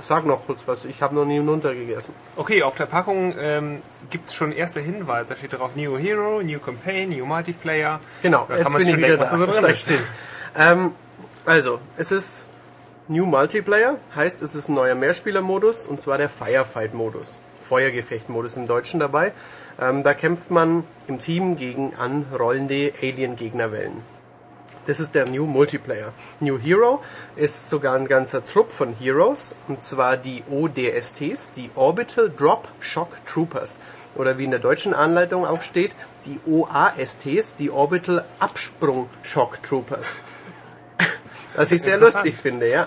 sag 0.01 0.25
noch 0.25 0.47
kurz 0.47 0.63
was. 0.67 0.85
Ich 0.85 1.03
habe 1.03 1.15
noch 1.15 1.25
nie 1.25 1.39
runtergegessen. 1.39 2.15
Okay, 2.37 2.63
auf 2.63 2.77
der 2.77 2.87
Packung 2.87 3.35
ähm, 3.39 3.83
gibt 4.11 4.29
es 4.29 4.35
schon 4.35 4.53
erste 4.53 4.81
Hinweise. 4.81 5.31
Da 5.31 5.37
steht 5.37 5.55
drauf 5.55 5.75
New 5.75 5.99
Hero, 5.99 6.43
New 6.43 6.61
Campaign, 6.61 7.11
New 7.11 7.27
Multiplayer. 7.27 8.01
Genau, 8.23 8.47
da 8.49 8.55
jetzt 8.55 8.65
kann 8.65 8.73
man 8.73 8.87
schon 8.87 9.01
denken, 9.01 9.21
was 9.21 9.31
da. 9.31 9.37
da 9.37 9.53
so 9.53 9.61
drin 9.61 9.73
ist. 9.73 9.91
Ähm, 10.57 10.93
also, 11.45 11.81
es 11.97 12.13
ist 12.13 12.47
New 13.09 13.27
Multiplayer, 13.27 13.99
heißt 14.15 14.43
es 14.43 14.55
ist 14.55 14.69
ein 14.69 14.75
neuer 14.75 14.95
Mehrspielermodus 14.95 15.87
und 15.87 16.01
zwar 16.01 16.19
der 16.19 16.29
Firefight-Modus. 16.29 17.39
Feuergefecht-Modus 17.61 18.57
im 18.57 18.67
Deutschen 18.67 19.01
dabei. 19.01 19.33
Ähm, 19.83 20.05
da 20.05 20.15
kämpft 20.15 20.51
man 20.51 20.85
im 21.09 21.19
Team 21.19 21.57
gegen 21.57 21.95
anrollende 21.97 22.93
Alien-Gegnerwellen. 23.03 24.03
Das 24.87 25.01
ist 25.01 25.15
der 25.15 25.29
New 25.29 25.47
Multiplayer. 25.47 26.13
New 26.41 26.59
Hero 26.59 27.03
ist 27.37 27.69
sogar 27.69 27.95
ein 27.95 28.07
ganzer 28.07 28.45
Trupp 28.47 28.73
von 28.73 28.95
Heroes, 28.95 29.55
und 29.69 29.83
zwar 29.83 30.17
die 30.17 30.43
ODSTs, 30.51 31.53
die 31.53 31.71
Orbital 31.75 32.31
Drop 32.31 32.69
Shock 32.81 33.25
Troopers. 33.25 33.79
Oder 34.15 34.39
wie 34.39 34.45
in 34.45 34.51
der 34.51 34.61
deutschen 34.61 34.95
Anleitung 34.95 35.47
auch 35.47 35.63
steht, 35.63 35.93
die 36.27 36.39
OASTs, 36.47 37.57
die 37.57 37.71
Orbital 37.71 38.25
Absprung 38.39 39.09
Shock 39.23 39.63
Troopers. 39.63 40.17
Was 41.57 41.73
ich 41.73 41.83
sehr 41.83 41.99
lustig 41.99 42.37
finde, 42.41 42.69
ja. 42.69 42.87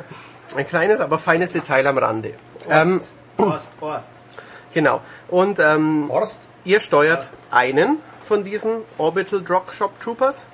Ein 0.55 0.67
kleines, 0.67 1.01
aber 1.01 1.17
feines 1.17 1.51
Detail 1.51 1.87
am 1.87 1.97
Rande. 1.97 2.33
Ähm, 2.69 3.01
Ost, 3.37 3.73
Ost. 3.81 4.25
genau. 4.73 5.01
Und 5.27 5.59
ähm, 5.59 6.07
Horst? 6.09 6.43
Ihr 6.65 6.79
steuert 6.79 7.31
einen 7.51 7.99
von 8.21 8.43
diesen 8.43 8.81
Orbital 8.97 9.41
Drop 9.41 9.71
Shock 9.71 9.99
Troopers. 9.99 10.47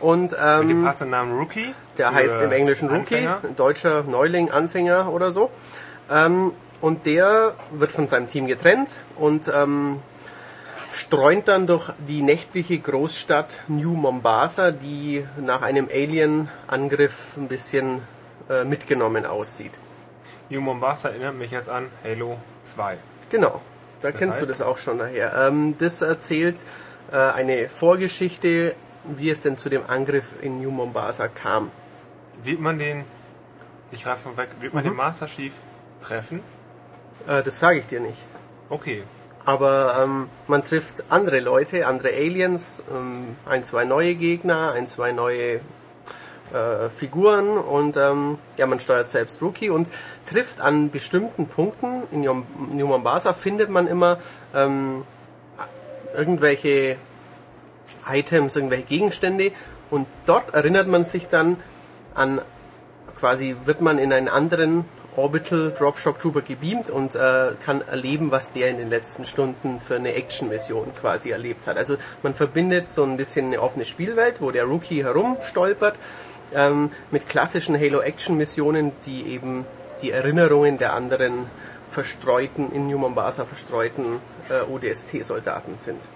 Und 0.00 0.32
Mit 0.32 0.40
dem 0.40 0.70
ähm, 0.70 0.84
passenden 0.84 1.12
Namen 1.12 1.38
Rookie. 1.38 1.72
der 1.96 2.12
heißt 2.12 2.42
im 2.42 2.50
Englischen 2.50 2.90
Rookie, 2.90 3.28
deutscher 3.56 4.02
Neuling, 4.02 4.50
Anfänger 4.50 5.08
oder 5.12 5.30
so. 5.30 5.48
Ähm, 6.10 6.52
und 6.80 7.06
der 7.06 7.54
wird 7.70 7.92
von 7.92 8.08
seinem 8.08 8.28
Team 8.28 8.48
getrennt 8.48 9.00
und 9.16 9.48
ähm, 9.54 10.00
streunt 10.90 11.46
dann 11.46 11.68
durch 11.68 11.90
die 12.08 12.22
nächtliche 12.22 12.78
Großstadt 12.80 13.62
New 13.68 13.94
Mombasa, 13.94 14.72
die 14.72 15.24
nach 15.40 15.62
einem 15.62 15.88
Alien-Angriff 15.88 17.36
ein 17.36 17.46
bisschen 17.46 18.02
äh, 18.50 18.64
mitgenommen 18.64 19.24
aussieht. 19.24 19.72
New 20.50 20.60
Mombasa 20.60 21.10
erinnert 21.10 21.36
mich 21.36 21.52
jetzt 21.52 21.68
an 21.68 21.86
Halo 22.04 22.36
2. 22.64 22.98
Genau, 23.30 23.60
da 24.02 24.12
kennst 24.12 24.38
heißt? 24.38 24.48
du 24.48 24.52
das 24.52 24.62
auch 24.62 24.78
schon 24.78 24.98
daher. 24.98 25.34
Ähm, 25.48 25.76
das 25.78 26.02
erzählt 26.02 26.64
äh, 27.12 27.16
eine 27.16 27.68
Vorgeschichte, 27.68 28.74
wie 29.04 29.30
es 29.30 29.40
denn 29.40 29.56
zu 29.56 29.68
dem 29.68 29.82
Angriff 29.88 30.32
in 30.42 30.60
New 30.60 30.70
Mombasa 30.70 31.28
kam. 31.28 31.70
Wird 32.44 32.60
man 32.60 32.78
den, 32.78 33.04
ich 33.90 34.04
greife 34.04 34.22
vorweg, 34.30 34.48
wird 34.60 34.72
Mhm. 34.72 34.76
man 34.78 34.84
den 34.84 34.96
Master 34.96 35.26
Chief 35.26 35.54
treffen? 36.02 36.40
Äh, 37.26 37.42
das 37.42 37.58
sage 37.58 37.78
ich 37.78 37.86
dir 37.86 38.00
nicht. 38.00 38.20
Okay. 38.68 39.02
Aber 39.44 39.96
ähm, 40.02 40.28
man 40.46 40.62
trifft 40.62 41.02
andere 41.08 41.40
Leute, 41.40 41.86
andere 41.88 42.10
Aliens, 42.10 42.82
ähm, 42.94 43.36
ein, 43.44 43.64
zwei 43.64 43.84
neue 43.84 44.14
Gegner, 44.14 44.72
ein, 44.72 44.86
zwei 44.86 45.10
neue 45.12 45.60
äh, 46.52 46.90
Figuren 46.90 47.58
und 47.58 47.96
ähm, 47.96 48.38
ja, 48.56 48.66
man 48.66 48.80
steuert 48.80 49.08
selbst 49.08 49.42
Rookie 49.42 49.70
und 49.70 49.88
trifft 50.30 50.60
an 50.60 50.90
bestimmten 50.90 51.46
Punkten 51.46 52.02
in 52.10 52.22
New 52.22 52.86
Mombasa 52.86 53.32
findet 53.32 53.70
man 53.70 53.86
immer 53.86 54.18
ähm, 54.54 55.04
irgendwelche 56.16 56.96
Items, 58.10 58.56
irgendwelche 58.56 58.84
Gegenstände 58.84 59.52
und 59.90 60.06
dort 60.26 60.54
erinnert 60.54 60.88
man 60.88 61.04
sich 61.04 61.28
dann 61.28 61.56
an 62.14 62.40
quasi 63.18 63.56
wird 63.64 63.80
man 63.80 63.98
in 63.98 64.12
einen 64.12 64.28
anderen 64.28 64.84
Orbital 65.16 65.74
Dropshock 65.78 66.18
Trooper 66.18 66.40
gebeamt 66.40 66.88
und 66.88 67.14
äh, 67.14 67.50
kann 67.62 67.82
erleben, 67.82 68.30
was 68.30 68.52
der 68.52 68.70
in 68.70 68.78
den 68.78 68.88
letzten 68.88 69.26
Stunden 69.26 69.78
für 69.78 69.96
eine 69.96 70.14
Action-Mission 70.14 70.94
quasi 70.94 71.30
erlebt 71.30 71.66
hat. 71.66 71.76
Also 71.76 71.96
man 72.22 72.32
verbindet 72.34 72.88
so 72.88 73.04
ein 73.04 73.18
bisschen 73.18 73.46
eine 73.46 73.60
offene 73.60 73.84
Spielwelt, 73.84 74.40
wo 74.40 74.50
der 74.50 74.64
Rookie 74.64 75.04
herumstolpert, 75.04 75.96
ähm, 76.54 76.90
mit 77.10 77.28
klassischen 77.28 77.78
Halo-Action-Missionen, 77.78 78.92
die 79.06 79.26
eben 79.34 79.64
die 80.02 80.10
Erinnerungen 80.10 80.78
der 80.78 80.94
anderen 80.94 81.46
verstreuten, 81.88 82.72
in 82.72 82.86
New 82.88 82.98
Mombasa 82.98 83.44
verstreuten 83.44 84.18
äh, 84.48 84.62
ODST-Soldaten 84.70 85.78
sind. 85.78 86.08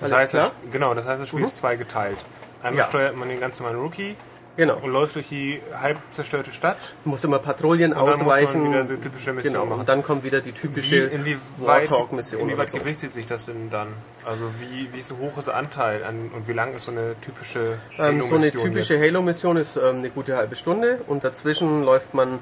Das 0.00 0.10
Alles 0.12 0.22
heißt, 0.22 0.32
klar? 0.34 0.52
Das, 0.62 0.72
genau, 0.72 0.94
das 0.94 1.06
heißt, 1.06 1.22
das 1.22 1.28
Spiel 1.28 1.40
Mhm. 1.40 1.46
ist 1.46 1.56
zweigeteilt. 1.56 2.18
Einmal 2.62 2.80
Ja. 2.82 2.88
steuert 2.88 3.16
man 3.16 3.28
den 3.28 3.40
ganz 3.40 3.58
normalen 3.60 3.80
Rookie 3.80 4.16
Genau. 4.56 4.76
und 4.76 4.92
läuft 4.92 5.16
durch 5.16 5.28
die 5.28 5.60
halb 5.80 5.98
zerstörte 6.12 6.52
Stadt. 6.52 6.76
Muss 7.04 7.24
immer 7.24 7.40
Patrouillen 7.40 7.92
Und 7.92 7.98
dann 7.98 8.06
muss 8.06 8.18
man 8.18 8.26
ausweichen. 8.28 8.70
wieder 8.70 8.86
so 8.86 8.96
typische 8.96 9.32
Mission 9.32 9.52
genau. 9.52 9.66
machen. 9.66 9.80
Und 9.80 9.88
dann 9.88 10.02
kommt 10.02 10.22
wieder 10.22 10.40
die 10.40 10.52
typische 10.52 11.06
oder 11.06 11.12
inwieweit 11.12 11.88
so. 11.88 12.78
gewichtet 12.78 13.14
sich 13.14 13.26
das 13.26 13.46
denn 13.46 13.70
dann? 13.70 13.88
Also 14.24 14.44
wie, 14.60 14.92
wie 14.92 15.02
so 15.02 15.18
hoch 15.18 15.38
ist 15.38 15.48
der 15.48 15.56
Anteil 15.56 16.04
an, 16.04 16.30
und 16.34 16.46
wie 16.46 16.52
lang 16.52 16.72
ist 16.74 16.84
so 16.84 16.92
eine 16.92 17.16
typische 17.20 17.78
Ähm, 17.98 18.22
so 18.22 18.36
eine 18.36 18.46
Halo-Mission 18.46 18.62
typische? 18.62 19.00
Halo-Mission 19.00 19.56
ist 19.56 19.76
ähm, 19.76 19.96
eine 19.96 20.10
gute 20.10 20.36
halbe 20.36 20.54
Stunde 20.54 21.00
und 21.08 21.24
dazwischen 21.24 21.82
läuft 21.82 22.14
man 22.14 22.38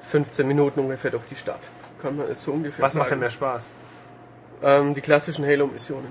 15 0.00 0.46
Minuten 0.48 0.80
ungefähr 0.80 1.10
durch 1.12 1.24
die 1.30 1.36
Stadt. 1.36 1.60
Kann 2.02 2.16
man 2.16 2.26
so 2.34 2.52
ungefähr 2.52 2.84
Was 2.84 2.94
macht 2.94 3.06
denn 3.06 3.10
sagen. 3.10 3.20
mehr 3.20 3.30
Spaß? 3.30 3.72
Ähm, 4.62 4.94
die 4.94 5.00
klassischen 5.00 5.46
Halo-Missionen 5.46 6.10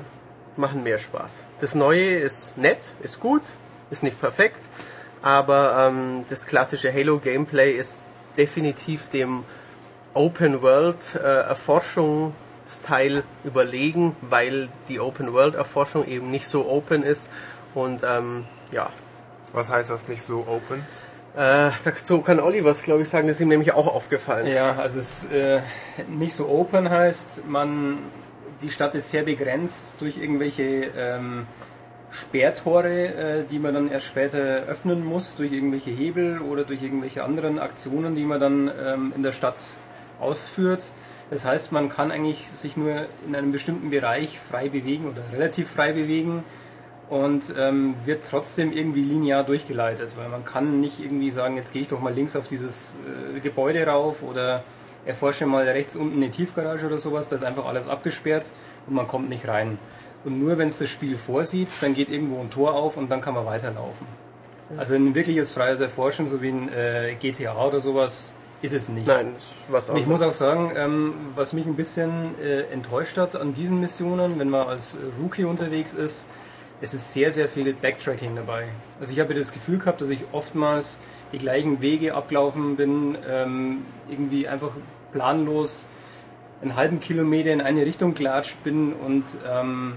machen 0.56 0.84
mehr 0.84 0.98
Spaß. 0.98 1.44
Das 1.60 1.76
Neue 1.76 2.16
ist 2.16 2.58
nett, 2.58 2.80
ist 3.02 3.20
gut, 3.20 3.44
ist 3.92 4.04
nicht 4.04 4.20
perfekt, 4.20 4.60
aber 5.22 5.90
ähm, 5.90 6.26
das 6.30 6.46
klassische 6.46 6.94
Halo-Gameplay 6.94 7.72
ist 7.72 8.04
definitiv 8.38 9.10
dem 9.10 9.44
Open 10.14 10.62
World 10.62 11.16
äh, 11.16 11.42
Erforschungsteil 11.42 13.24
überlegen, 13.44 14.16
weil 14.22 14.70
die 14.88 15.00
Open 15.00 15.34
World 15.34 15.56
Erforschung 15.56 16.08
eben 16.08 16.32
nicht 16.32 16.48
so 16.48 16.70
open 16.70 17.04
ist 17.04 17.30
und 17.76 18.04
ähm, 18.04 18.46
ja, 18.72 18.90
Was 19.54 19.70
heißt 19.70 19.90
das 19.90 20.08
nicht 20.08 20.24
so 20.24 20.40
open? 20.48 20.84
äh, 21.36 21.72
dazu 21.84 22.22
kann 22.22 22.40
Olli 22.40 22.66
was, 22.66 22.82
glaube 22.82 23.04
ich, 23.04 23.10
sagen, 23.10 23.28
das 23.28 23.38
ist 23.38 23.42
ihm 23.42 23.50
nämlich 23.50 23.74
auch 23.74 23.88
aufgefallen. 23.88 24.48
Ja, 24.48 24.76
also 24.76 25.00
es 25.00 25.26
äh, 25.32 25.60
nicht 26.08 26.34
so 26.34 26.50
open 26.50 26.90
heißt, 26.90 27.48
man 27.48 28.00
die 28.62 28.70
Stadt 28.70 28.96
ist 28.96 29.10
sehr 29.12 29.24
begrenzt 29.24 29.96
durch 30.00 30.18
irgendwelche 30.18 30.88
ähm, 30.98 31.48
Sperrtore, 32.12 33.08
äh, 33.08 33.44
die 33.50 33.60
man 33.60 33.74
dann 33.74 33.92
erst 33.92 34.08
später 34.08 34.64
öffnen 34.68 35.06
muss, 35.06 35.36
durch 35.36 35.52
irgendwelche 35.52 35.92
Hebel 35.92 36.40
oder 36.42 36.64
durch 36.64 36.82
irgendwelche 36.82 37.24
anderen 37.24 37.60
Aktionen, 37.60 38.16
die 38.16 38.24
man 38.24 38.40
dann 38.40 38.72
ähm, 38.84 39.14
in 39.16 39.24
der 39.24 39.32
Stadt 39.32 39.62
ausführt. 40.20 40.92
Das 41.30 41.46
heißt, 41.46 41.72
man 41.72 41.90
kann 41.90 42.12
eigentlich 42.12 42.50
sich 42.50 42.76
nur 42.76 43.06
in 43.28 43.36
einem 43.36 43.52
bestimmten 43.52 43.92
Bereich 43.92 44.40
frei 44.40 44.70
bewegen 44.70 45.06
oder 45.06 45.22
relativ 45.32 45.70
frei 45.70 45.94
bewegen 45.94 46.44
und 47.10 47.54
ähm, 47.58 47.96
wird 48.06 48.26
trotzdem 48.28 48.72
irgendwie 48.72 49.04
linear 49.04 49.44
durchgeleitet, 49.44 50.12
weil 50.16 50.30
man 50.30 50.46
kann 50.46 50.80
nicht 50.80 51.00
irgendwie 51.00 51.30
sagen, 51.30 51.56
jetzt 51.56 51.74
gehe 51.74 51.84
ich 51.84 51.88
doch 51.88 52.02
mal 52.02 52.14
links 52.14 52.36
auf 52.36 52.48
dieses 52.48 52.98
äh, 53.36 53.40
Gebäude 53.40 53.86
rauf 53.86 54.24
oder 54.24 54.64
erforsche 55.06 55.46
mal 55.46 55.68
rechts 55.68 55.96
unten 55.96 56.18
eine 56.18 56.32
Tiefgarage 56.32 56.86
oder 56.86 56.98
sowas, 56.98 57.30
da 57.30 57.36
ist 57.36 57.44
einfach 57.44 57.66
alles 57.66 57.88
abgesperrt 57.88 58.52
und 58.88 58.96
man 58.96 59.08
kommt 59.08 59.30
nicht 59.30 59.48
rein. 59.48 59.78
Und 60.26 60.40
nur 60.40 60.58
wenn 60.58 60.68
es 60.68 60.80
das 60.80 60.90
Spiel 60.90 61.18
vorsieht, 61.18 61.70
dann 61.82 61.94
geht 61.94 62.10
irgendwo 62.10 62.42
ein 62.42 62.50
Tor 62.50 62.74
auf 62.74 62.98
und 62.98 63.10
dann 63.10 63.22
kann 63.22 63.34
man 63.34 63.46
weiterlaufen. 63.46 64.06
Also 64.78 64.96
ein 64.96 65.16
wirkliches 65.16 65.54
freies 65.54 65.80
Erforschen, 65.80 66.28
so 66.28 66.42
wie 66.42 66.50
ein 66.50 66.70
äh, 66.74 67.16
GTA 67.20 67.56
oder 67.66 67.80
sowas, 67.80 68.36
ist 68.62 68.74
es 68.74 68.90
nicht. 68.90 69.08
Nein, 69.08 69.34
was 69.70 69.90
Und 69.90 69.98
ich 69.98 70.06
muss 70.06 70.22
auch 70.22 70.34
sagen, 70.34 70.72
ähm, 70.76 71.14
was 71.36 71.54
mich 71.54 71.66
ein 71.66 71.76
bisschen 71.76 72.36
äh, 72.44 72.62
enttäuscht 72.74 73.18
hat 73.18 73.36
an 73.36 73.54
diesen 73.54 73.80
Missionen, 73.80 74.38
wenn 74.38 74.50
man 74.50 74.68
als 74.68 74.98
Rookie 75.20 75.46
unterwegs 75.46 75.94
ist, 75.94 76.28
es 76.82 76.94
ist 76.94 77.14
sehr, 77.14 77.32
sehr 77.32 77.48
viel 77.48 77.74
Backtracking 77.74 78.36
dabei. 78.36 78.66
Also 79.00 79.14
ich 79.14 79.20
habe 79.20 79.34
das 79.34 79.52
Gefühl 79.54 79.80
gehabt, 79.80 80.02
dass 80.02 80.10
ich 80.10 80.22
oftmals 80.32 81.00
die 81.32 81.38
gleichen 81.38 81.82
Wege 81.82 82.16
abgelaufen 82.16 82.76
bin, 82.76 83.18
ähm, 83.30 83.86
irgendwie 84.10 84.48
einfach 84.48 84.72
planlos 85.14 85.88
einen 86.62 86.76
halben 86.76 87.00
Kilometer 87.00 87.52
in 87.52 87.62
eine 87.62 87.86
Richtung 87.86 88.14
gelatscht 88.14 88.64
bin 88.64 88.94
und 88.94 89.24
ähm, 89.50 89.94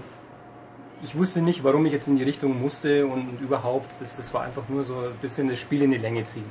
ich 1.03 1.17
wusste 1.17 1.41
nicht, 1.41 1.63
warum 1.63 1.85
ich 1.85 1.91
jetzt 1.91 2.07
in 2.07 2.15
die 2.15 2.23
Richtung 2.23 2.61
musste 2.61 3.05
und 3.05 3.39
überhaupt, 3.41 3.91
das, 3.91 4.17
das 4.17 4.33
war 4.33 4.43
einfach 4.43 4.63
nur 4.69 4.83
so 4.83 4.95
ein 4.95 5.15
bisschen 5.21 5.49
das 5.49 5.59
Spiel 5.59 5.81
in 5.81 5.91
die 5.91 5.97
Länge 5.97 6.23
ziehen. 6.23 6.45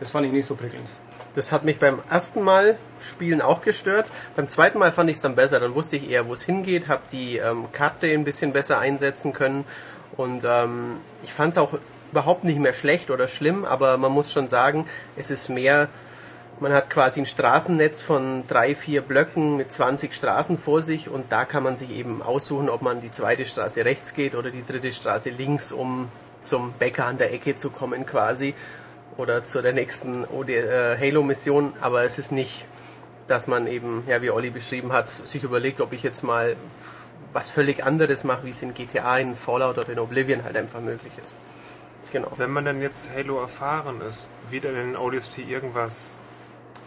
Das 0.00 0.10
fand 0.10 0.26
ich 0.26 0.32
nicht 0.32 0.46
so 0.46 0.54
prickelnd. 0.54 0.86
Das 1.34 1.50
hat 1.50 1.64
mich 1.64 1.78
beim 1.78 1.98
ersten 2.08 2.42
Mal 2.42 2.76
spielen 3.00 3.40
auch 3.40 3.62
gestört. 3.62 4.10
Beim 4.36 4.48
zweiten 4.48 4.78
Mal 4.78 4.92
fand 4.92 5.10
ich 5.10 5.16
es 5.16 5.22
dann 5.22 5.34
besser. 5.34 5.58
Dann 5.58 5.74
wusste 5.74 5.96
ich 5.96 6.08
eher, 6.08 6.28
wo 6.28 6.34
es 6.34 6.44
hingeht, 6.44 6.86
habe 6.88 7.02
die 7.10 7.38
ähm, 7.38 7.66
Karte 7.72 8.06
ein 8.06 8.24
bisschen 8.24 8.52
besser 8.52 8.78
einsetzen 8.78 9.32
können. 9.32 9.64
Und 10.16 10.44
ähm, 10.44 10.98
ich 11.24 11.32
fand 11.32 11.52
es 11.52 11.58
auch 11.58 11.78
überhaupt 12.12 12.44
nicht 12.44 12.60
mehr 12.60 12.74
schlecht 12.74 13.10
oder 13.10 13.26
schlimm, 13.26 13.64
aber 13.64 13.96
man 13.96 14.12
muss 14.12 14.30
schon 14.30 14.46
sagen, 14.46 14.86
es 15.16 15.32
ist 15.32 15.48
mehr, 15.48 15.88
man 16.60 16.72
hat 16.72 16.88
quasi 16.90 17.20
ein 17.20 17.26
Straßennetz 17.26 18.02
von 18.02 18.44
drei, 18.46 18.74
vier 18.74 19.02
Blöcken 19.02 19.56
mit 19.56 19.72
20 19.72 20.14
Straßen 20.14 20.58
vor 20.58 20.82
sich 20.82 21.08
und 21.08 21.32
da 21.32 21.44
kann 21.44 21.62
man 21.62 21.76
sich 21.76 21.90
eben 21.90 22.22
aussuchen, 22.22 22.68
ob 22.68 22.82
man 22.82 23.00
die 23.00 23.10
zweite 23.10 23.44
Straße 23.44 23.84
rechts 23.84 24.14
geht 24.14 24.34
oder 24.34 24.50
die 24.50 24.64
dritte 24.64 24.92
Straße 24.92 25.30
links, 25.30 25.72
um 25.72 26.08
zum 26.42 26.72
Bäcker 26.72 27.06
an 27.06 27.18
der 27.18 27.32
Ecke 27.32 27.56
zu 27.56 27.70
kommen 27.70 28.06
quasi 28.06 28.54
oder 29.16 29.44
zu 29.44 29.62
der 29.62 29.72
nächsten 29.72 30.24
äh, 30.24 30.96
Halo-Mission, 30.98 31.72
aber 31.80 32.04
es 32.04 32.18
ist 32.18 32.32
nicht, 32.32 32.66
dass 33.26 33.46
man 33.46 33.66
eben, 33.66 34.04
ja 34.06 34.22
wie 34.22 34.30
Olli 34.30 34.50
beschrieben 34.50 34.92
hat, 34.92 35.08
sich 35.08 35.42
überlegt, 35.42 35.80
ob 35.80 35.92
ich 35.92 36.02
jetzt 36.02 36.22
mal 36.22 36.56
was 37.32 37.50
völlig 37.50 37.84
anderes 37.84 38.22
mache, 38.22 38.44
wie 38.44 38.50
es 38.50 38.62
in 38.62 38.74
GTA, 38.74 39.18
in 39.18 39.34
Fallout 39.34 39.78
oder 39.78 39.88
in 39.88 39.98
Oblivion 39.98 40.44
halt 40.44 40.56
einfach 40.56 40.80
möglich 40.80 41.12
ist. 41.20 41.34
Genau. 42.12 42.30
Wenn 42.36 42.52
man 42.52 42.64
dann 42.64 42.80
jetzt 42.80 43.10
Halo 43.12 43.40
erfahren 43.40 44.00
ist, 44.08 44.28
wird 44.48 44.64
denn 44.64 44.76
in 44.76 44.96
ODST 44.96 45.38
irgendwas 45.38 46.18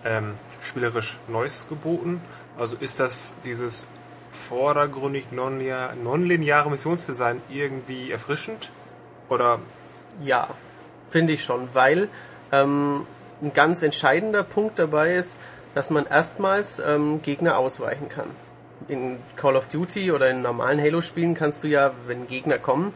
ähm, 0.05 0.33
spielerisch 0.61 1.19
Neues 1.27 1.67
geboten? 1.67 2.21
Also 2.57 2.77
ist 2.79 2.99
das 2.99 3.35
dieses 3.45 3.87
vordergründig 4.29 5.27
nonlinear- 5.31 5.95
nonlineare 5.95 6.69
Missionsdesign 6.69 7.41
irgendwie 7.49 8.11
erfrischend? 8.11 8.71
Oder 9.29 9.59
Ja, 10.23 10.49
finde 11.09 11.33
ich 11.33 11.43
schon, 11.43 11.69
weil 11.73 12.09
ähm, 12.51 13.05
ein 13.41 13.53
ganz 13.53 13.83
entscheidender 13.83 14.43
Punkt 14.43 14.79
dabei 14.79 15.15
ist, 15.15 15.39
dass 15.75 15.89
man 15.89 16.05
erstmals 16.07 16.79
ähm, 16.79 17.21
Gegner 17.21 17.57
ausweichen 17.57 18.09
kann. 18.09 18.27
In 18.87 19.17
Call 19.35 19.55
of 19.55 19.67
Duty 19.67 20.11
oder 20.11 20.29
in 20.29 20.41
normalen 20.41 20.79
Halo-Spielen 20.79 21.33
kannst 21.35 21.63
du 21.63 21.67
ja, 21.67 21.91
wenn 22.07 22.27
Gegner 22.27 22.57
kommen, 22.57 22.93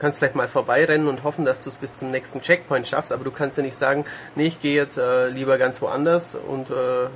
kannst 0.00 0.18
vielleicht 0.18 0.34
mal 0.34 0.48
vorbeirennen 0.48 1.06
und 1.06 1.22
hoffen, 1.22 1.44
dass 1.44 1.60
du 1.60 1.68
es 1.68 1.76
bis 1.76 1.94
zum 1.94 2.10
nächsten 2.10 2.40
Checkpoint 2.40 2.88
schaffst, 2.88 3.12
aber 3.12 3.22
du 3.22 3.30
kannst 3.30 3.58
ja 3.58 3.62
nicht 3.62 3.76
sagen, 3.76 4.04
nee, 4.34 4.46
ich 4.46 4.60
gehe 4.60 4.74
jetzt 4.74 4.98
äh, 4.98 5.28
lieber 5.28 5.58
ganz 5.58 5.80
woanders 5.82 6.34
und 6.34 6.70
äh, 6.70 7.08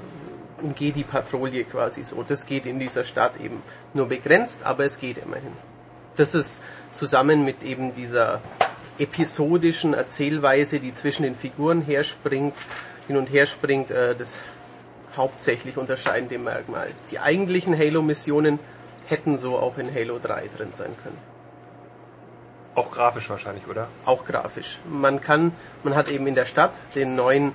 umgehe 0.63 0.93
die 0.93 1.05
Patrouille 1.05 1.65
quasi 1.65 2.05
so. 2.05 2.23
Das 2.23 2.47
geht 2.47 2.67
in 2.67 2.79
dieser 2.79 3.05
Stadt 3.05 3.33
eben 3.43 3.63
nur 3.95 4.07
begrenzt, 4.07 4.61
aber 4.65 4.85
es 4.85 4.99
geht 4.99 5.19
immerhin. 5.19 5.53
Das 6.17 6.35
ist 6.35 6.61
zusammen 6.93 7.45
mit 7.45 7.63
eben 7.63 7.95
dieser 7.95 8.41
episodischen 8.99 9.95
Erzählweise, 9.95 10.79
die 10.79 10.93
zwischen 10.93 11.25
den 11.25 11.35
Figuren 11.35 11.83
herspringt, 11.83 12.55
hin 13.09 13.17
und 13.17 13.33
her 13.33 13.47
springt, 13.47 13.91
äh, 13.91 14.15
das 14.15 14.41
hauptsächlich 15.17 15.77
unterscheidende 15.77 16.39
Merkmal. 16.39 16.89
Die 17.11 17.19
eigentlichen 17.19 17.77
Halo-Missionen 17.77 18.59
hätten 19.07 19.39
so 19.39 19.59
auch 19.59 19.79
in 19.79 19.93
Halo 19.93 20.19
3 20.19 20.49
drin 20.57 20.71
sein 20.73 20.95
können. 21.03 21.34
Auch 22.75 22.91
grafisch 22.91 23.31
wahrscheinlich, 23.31 23.67
oder? 23.69 23.89
Auch 24.05 24.25
grafisch. 24.25 24.81
Man 24.89 25.21
kann, 25.21 25.53
man 25.85 25.95
hat 25.95 26.11
eben 26.11 26.27
in 26.27 26.35
der 26.35 26.47
Stadt 26.47 26.81
den 26.95 27.15
neuen 27.15 27.55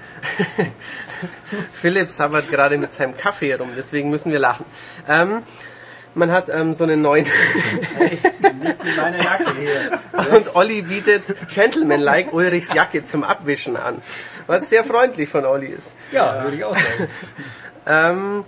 Philipp 1.74 2.10
sabbert 2.10 2.50
gerade 2.50 2.78
mit 2.78 2.94
seinem 2.94 3.18
Kaffee 3.18 3.50
herum, 3.50 3.70
deswegen 3.76 4.10
müssen 4.10 4.32
wir 4.32 4.40
lachen. 4.40 4.66
Ähm, 5.08 5.44
man 6.16 6.32
hat 6.32 6.50
ähm, 6.50 6.74
so 6.74 6.86
einen 6.86 7.02
neuen 7.02 7.26
Nicht 7.26 8.24
mit 8.42 8.98
meiner 8.98 9.18
Jacke 9.18 9.54
hier. 9.60 10.00
und 10.38 10.56
Olli 10.56 10.82
bietet 10.82 11.36
Gentleman-like 11.54 12.34
Ulrichs 12.34 12.74
Jacke 12.74 13.04
zum 13.04 13.24
Abwischen 13.24 13.76
an, 13.78 14.02
was 14.48 14.70
sehr 14.70 14.84
freundlich 14.84 15.30
von 15.30 15.46
Olli 15.46 15.68
ist. 15.68 15.94
Ja, 16.12 16.44
würde 16.44 16.58
ich 16.58 16.64
auch 16.64 16.76
sagen. 16.76 17.08
Ähm, 17.86 18.46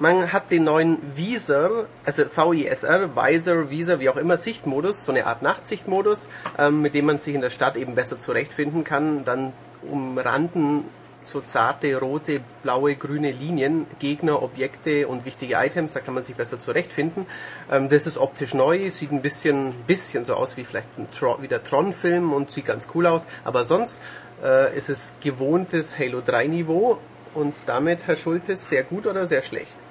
man 0.00 0.32
hat 0.32 0.50
den 0.50 0.64
neuen 0.64 0.98
Visor, 1.14 1.86
also 2.04 2.24
VISR, 2.24 3.14
Visor, 3.14 3.70
Visor, 3.70 4.00
wie 4.00 4.08
auch 4.08 4.16
immer, 4.16 4.36
Sichtmodus, 4.36 5.04
so 5.04 5.12
eine 5.12 5.26
Art 5.26 5.42
Nachtsichtmodus, 5.42 6.28
ähm, 6.58 6.82
mit 6.82 6.94
dem 6.94 7.06
man 7.06 7.18
sich 7.18 7.34
in 7.34 7.40
der 7.40 7.50
Stadt 7.50 7.76
eben 7.76 7.94
besser 7.94 8.18
zurechtfinden 8.18 8.84
kann. 8.84 9.24
Dann 9.24 9.52
umranden 9.88 10.84
so 11.26 11.40
zarte 11.40 11.98
rote, 11.98 12.40
blaue, 12.62 12.96
grüne 12.96 13.30
Linien, 13.30 13.86
Gegner, 13.98 14.42
Objekte 14.42 15.08
und 15.08 15.24
wichtige 15.24 15.54
Items, 15.54 15.94
da 15.94 16.00
kann 16.00 16.14
man 16.14 16.22
sich 16.22 16.36
besser 16.36 16.60
zurechtfinden. 16.60 17.26
Ähm, 17.70 17.88
das 17.88 18.06
ist 18.06 18.18
optisch 18.18 18.54
neu, 18.54 18.90
sieht 18.90 19.12
ein 19.12 19.22
bisschen, 19.22 19.72
bisschen 19.86 20.24
so 20.24 20.34
aus 20.34 20.56
wie 20.56 20.64
vielleicht 20.64 20.98
ein 20.98 21.08
Tron, 21.10 21.40
wie 21.40 21.48
der 21.48 21.62
Tron-Film 21.62 22.32
und 22.32 22.50
sieht 22.50 22.66
ganz 22.66 22.88
cool 22.94 23.06
aus, 23.06 23.26
aber 23.44 23.64
sonst 23.64 24.02
äh, 24.42 24.76
ist 24.76 24.90
es 24.90 25.14
gewohntes 25.22 25.98
Halo 25.98 26.20
3 26.24 26.48
Niveau 26.48 26.98
und 27.34 27.54
damit, 27.66 28.06
Herr 28.06 28.16
Schultes, 28.16 28.68
sehr 28.68 28.82
gut 28.82 29.06
oder 29.06 29.26
sehr 29.26 29.42
schlecht? 29.42 29.83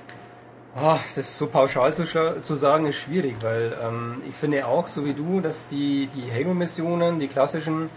Ah, 0.76 0.98
das 1.16 1.38
so 1.38 1.46
pauschal 1.46 1.94
zu, 1.94 2.04
zu 2.42 2.56
sagen 2.56 2.88
ist 2.88 2.96
schwierig, 2.96 3.36
weil 3.42 3.78
ähm, 3.88 4.24
ich 4.28 4.34
finde 4.34 4.66
auch, 4.66 4.88
so 4.88 5.06
wie 5.06 5.14
du, 5.14 5.40
dass 5.40 5.70
die, 5.70 6.10
die 6.16 6.32
Halo-Missionen, 6.32 7.20
die 7.20 7.28
klassischen, 7.28 7.92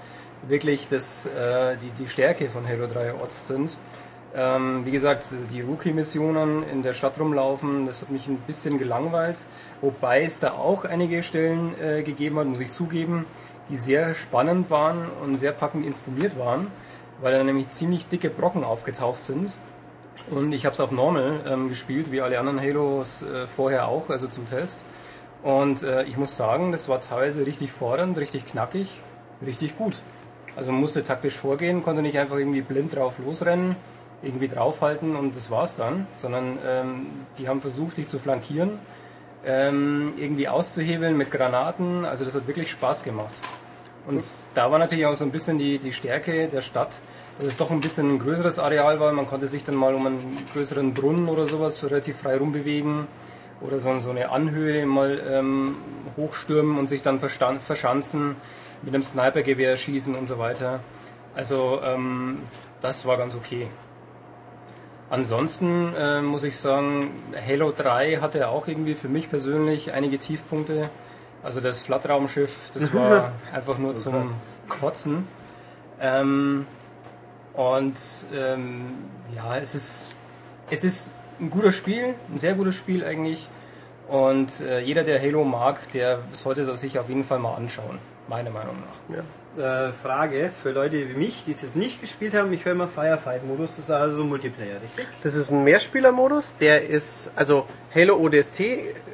wirklich 0.46 0.86
das, 0.86 1.24
äh, 1.24 1.78
die, 1.78 1.88
die 2.02 2.06
Stärke 2.06 2.50
von 2.50 2.68
Halo 2.68 2.86
3 2.86 3.14
Orts 3.14 3.48
sind. 3.48 3.78
Ähm, 4.34 4.84
wie 4.84 4.90
gesagt, 4.90 5.24
die 5.52 5.62
Rookie-Missionen 5.62 6.68
in 6.68 6.82
der 6.82 6.92
Stadt 6.92 7.18
rumlaufen, 7.18 7.86
das 7.86 8.02
hat 8.02 8.10
mich 8.10 8.26
ein 8.26 8.36
bisschen 8.40 8.78
gelangweilt. 8.78 9.46
Wobei 9.80 10.24
es 10.24 10.40
da 10.40 10.50
auch 10.52 10.84
einige 10.84 11.22
Stellen 11.22 11.72
äh, 11.80 12.02
gegeben 12.02 12.38
hat, 12.38 12.46
muss 12.46 12.60
ich 12.60 12.72
zugeben, 12.72 13.24
die 13.70 13.78
sehr 13.78 14.14
spannend 14.14 14.68
waren 14.68 15.06
und 15.24 15.36
sehr 15.36 15.52
packend 15.52 15.86
inszeniert 15.86 16.38
waren, 16.38 16.66
weil 17.22 17.32
da 17.32 17.42
nämlich 17.42 17.70
ziemlich 17.70 18.06
dicke 18.06 18.28
Brocken 18.28 18.64
aufgetaucht 18.64 19.22
sind. 19.22 19.54
Und 20.30 20.52
ich 20.52 20.66
habe 20.66 20.74
es 20.74 20.80
auf 20.80 20.90
Normal 20.90 21.40
ähm, 21.48 21.68
gespielt, 21.68 22.10
wie 22.10 22.20
alle 22.20 22.38
anderen 22.38 22.60
Halos 22.60 23.22
äh, 23.22 23.46
vorher 23.46 23.88
auch, 23.88 24.10
also 24.10 24.26
zum 24.26 24.48
Test. 24.48 24.84
Und 25.42 25.82
äh, 25.84 26.02
ich 26.04 26.16
muss 26.16 26.36
sagen, 26.36 26.72
das 26.72 26.88
war 26.88 27.00
teilweise 27.00 27.46
richtig 27.46 27.70
fordernd, 27.70 28.18
richtig 28.18 28.46
knackig, 28.46 29.00
richtig 29.44 29.76
gut. 29.76 30.00
Also 30.56 30.72
man 30.72 30.80
musste 30.80 31.04
taktisch 31.04 31.34
vorgehen, 31.34 31.82
konnte 31.84 32.02
nicht 32.02 32.18
einfach 32.18 32.36
irgendwie 32.36 32.62
blind 32.62 32.96
drauf 32.96 33.18
losrennen, 33.24 33.76
irgendwie 34.22 34.48
draufhalten 34.48 35.14
und 35.14 35.36
das 35.36 35.50
war's 35.50 35.76
dann, 35.76 36.06
sondern 36.14 36.58
ähm, 36.66 37.06
die 37.38 37.48
haben 37.48 37.60
versucht, 37.60 37.98
dich 37.98 38.08
zu 38.08 38.18
flankieren, 38.18 38.78
ähm, 39.44 40.14
irgendwie 40.16 40.48
auszuhebeln 40.48 41.16
mit 41.16 41.30
Granaten. 41.30 42.04
Also 42.04 42.24
das 42.24 42.34
hat 42.34 42.48
wirklich 42.48 42.70
Spaß 42.70 43.04
gemacht. 43.04 43.34
Und 44.06 44.22
da 44.54 44.70
war 44.70 44.78
natürlich 44.78 45.06
auch 45.06 45.16
so 45.16 45.24
ein 45.24 45.32
bisschen 45.32 45.58
die, 45.58 45.78
die 45.78 45.92
Stärke 45.92 46.48
der 46.48 46.62
Stadt, 46.62 47.00
dass 47.38 47.46
es 47.46 47.56
doch 47.56 47.70
ein 47.70 47.80
bisschen 47.80 48.14
ein 48.14 48.18
größeres 48.18 48.58
Areal 48.58 49.00
war. 49.00 49.12
Man 49.12 49.26
konnte 49.26 49.48
sich 49.48 49.64
dann 49.64 49.74
mal 49.74 49.94
um 49.94 50.06
einen 50.06 50.38
größeren 50.52 50.94
Brunnen 50.94 51.28
oder 51.28 51.46
sowas 51.46 51.84
relativ 51.84 52.18
frei 52.18 52.36
rumbewegen 52.36 53.06
oder 53.60 53.80
so, 53.80 53.98
so 53.98 54.10
eine 54.10 54.30
Anhöhe 54.30 54.86
mal 54.86 55.20
ähm, 55.28 55.76
hochstürmen 56.16 56.78
und 56.78 56.88
sich 56.88 57.02
dann 57.02 57.18
verschanzen, 57.18 58.36
mit 58.82 58.94
einem 58.94 59.02
Snipergewehr 59.02 59.76
schießen 59.76 60.14
und 60.14 60.28
so 60.28 60.38
weiter. 60.38 60.80
Also 61.34 61.80
ähm, 61.84 62.38
das 62.80 63.06
war 63.06 63.16
ganz 63.16 63.34
okay. 63.34 63.66
Ansonsten 65.08 65.94
äh, 65.98 66.20
muss 66.20 66.44
ich 66.44 66.56
sagen, 66.56 67.10
Halo 67.46 67.72
3 67.76 68.16
hatte 68.16 68.48
auch 68.48 68.66
irgendwie 68.66 68.94
für 68.94 69.08
mich 69.08 69.30
persönlich 69.30 69.92
einige 69.92 70.18
Tiefpunkte. 70.18 70.90
Also 71.42 71.60
das 71.60 71.82
Flattraumschiff, 71.82 72.70
das 72.74 72.92
war 72.94 73.32
einfach 73.52 73.78
nur 73.78 73.96
zum 73.96 74.32
Kotzen. 74.68 75.26
Ähm, 76.00 76.66
und 77.54 77.98
ähm, 78.34 78.86
ja, 79.34 79.56
es 79.56 79.74
ist, 79.74 80.14
es 80.70 80.84
ist 80.84 81.10
ein 81.40 81.50
guter 81.50 81.72
Spiel, 81.72 82.14
ein 82.32 82.38
sehr 82.38 82.54
gutes 82.54 82.74
Spiel 82.74 83.04
eigentlich. 83.04 83.48
Und 84.08 84.60
äh, 84.60 84.80
jeder, 84.80 85.02
der 85.02 85.20
Halo 85.20 85.44
mag, 85.44 85.90
der 85.92 86.20
sollte 86.32 86.60
es 86.62 86.80
sich 86.80 86.98
auf 86.98 87.08
jeden 87.08 87.24
Fall 87.24 87.38
mal 87.38 87.54
anschauen, 87.54 87.98
meiner 88.28 88.50
Meinung 88.50 88.76
nach. 88.80 89.16
Ja. 89.16 89.22
Äh, 89.58 89.92
Frage 89.92 90.50
für 90.54 90.70
Leute 90.70 91.08
wie 91.08 91.14
mich, 91.14 91.44
die 91.46 91.52
es 91.52 91.62
jetzt 91.62 91.76
nicht 91.76 92.02
gespielt 92.02 92.34
haben. 92.34 92.52
Ich 92.52 92.66
höre 92.66 92.72
immer 92.72 92.88
Firefight-Modus, 92.88 93.76
das 93.76 93.84
ist 93.86 93.90
also 93.90 94.22
Multiplayer, 94.22 94.82
richtig? 94.82 95.06
Das 95.22 95.34
ist 95.34 95.50
ein 95.50 95.64
Mehrspielermodus, 95.64 96.56
der 96.60 96.86
ist, 96.86 97.30
also 97.36 97.64
Halo 97.94 98.16
ODST 98.16 98.60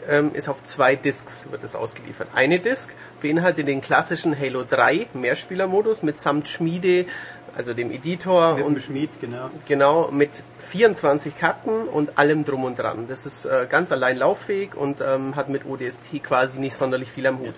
ähm, 0.08 0.32
ist 0.34 0.48
auf 0.48 0.64
zwei 0.64 0.96
Discs 0.96 1.48
wird 1.52 1.62
es 1.62 1.76
ausgeliefert. 1.76 2.26
Eine 2.34 2.58
Disc 2.58 2.90
beinhaltet 3.20 3.68
den 3.68 3.80
klassischen 3.80 4.36
Halo 4.36 4.64
3 4.68 5.06
Mehrspielermodus 5.14 6.02
mit 6.02 6.18
samt 6.18 6.48
Schmiede, 6.48 7.06
also 7.54 7.72
dem 7.72 7.92
Editor 7.92 8.56
Mit 8.56 8.64
und 8.64 8.74
dem 8.74 8.82
Schmied, 8.82 9.10
genau. 9.20 9.50
Genau, 9.66 10.10
mit 10.10 10.30
24 10.58 11.38
Karten 11.38 11.86
und 11.86 12.18
allem 12.18 12.44
drum 12.44 12.64
und 12.64 12.78
dran. 12.78 13.06
Das 13.08 13.26
ist 13.26 13.44
äh, 13.44 13.66
ganz 13.68 13.92
allein 13.92 14.16
lauffähig 14.16 14.74
und 14.74 15.00
ähm, 15.00 15.36
hat 15.36 15.48
mit 15.48 15.66
ODST 15.66 16.22
quasi 16.24 16.58
nicht 16.58 16.74
sonderlich 16.74 17.10
viel 17.12 17.26
am 17.26 17.38
Hut. 17.38 17.54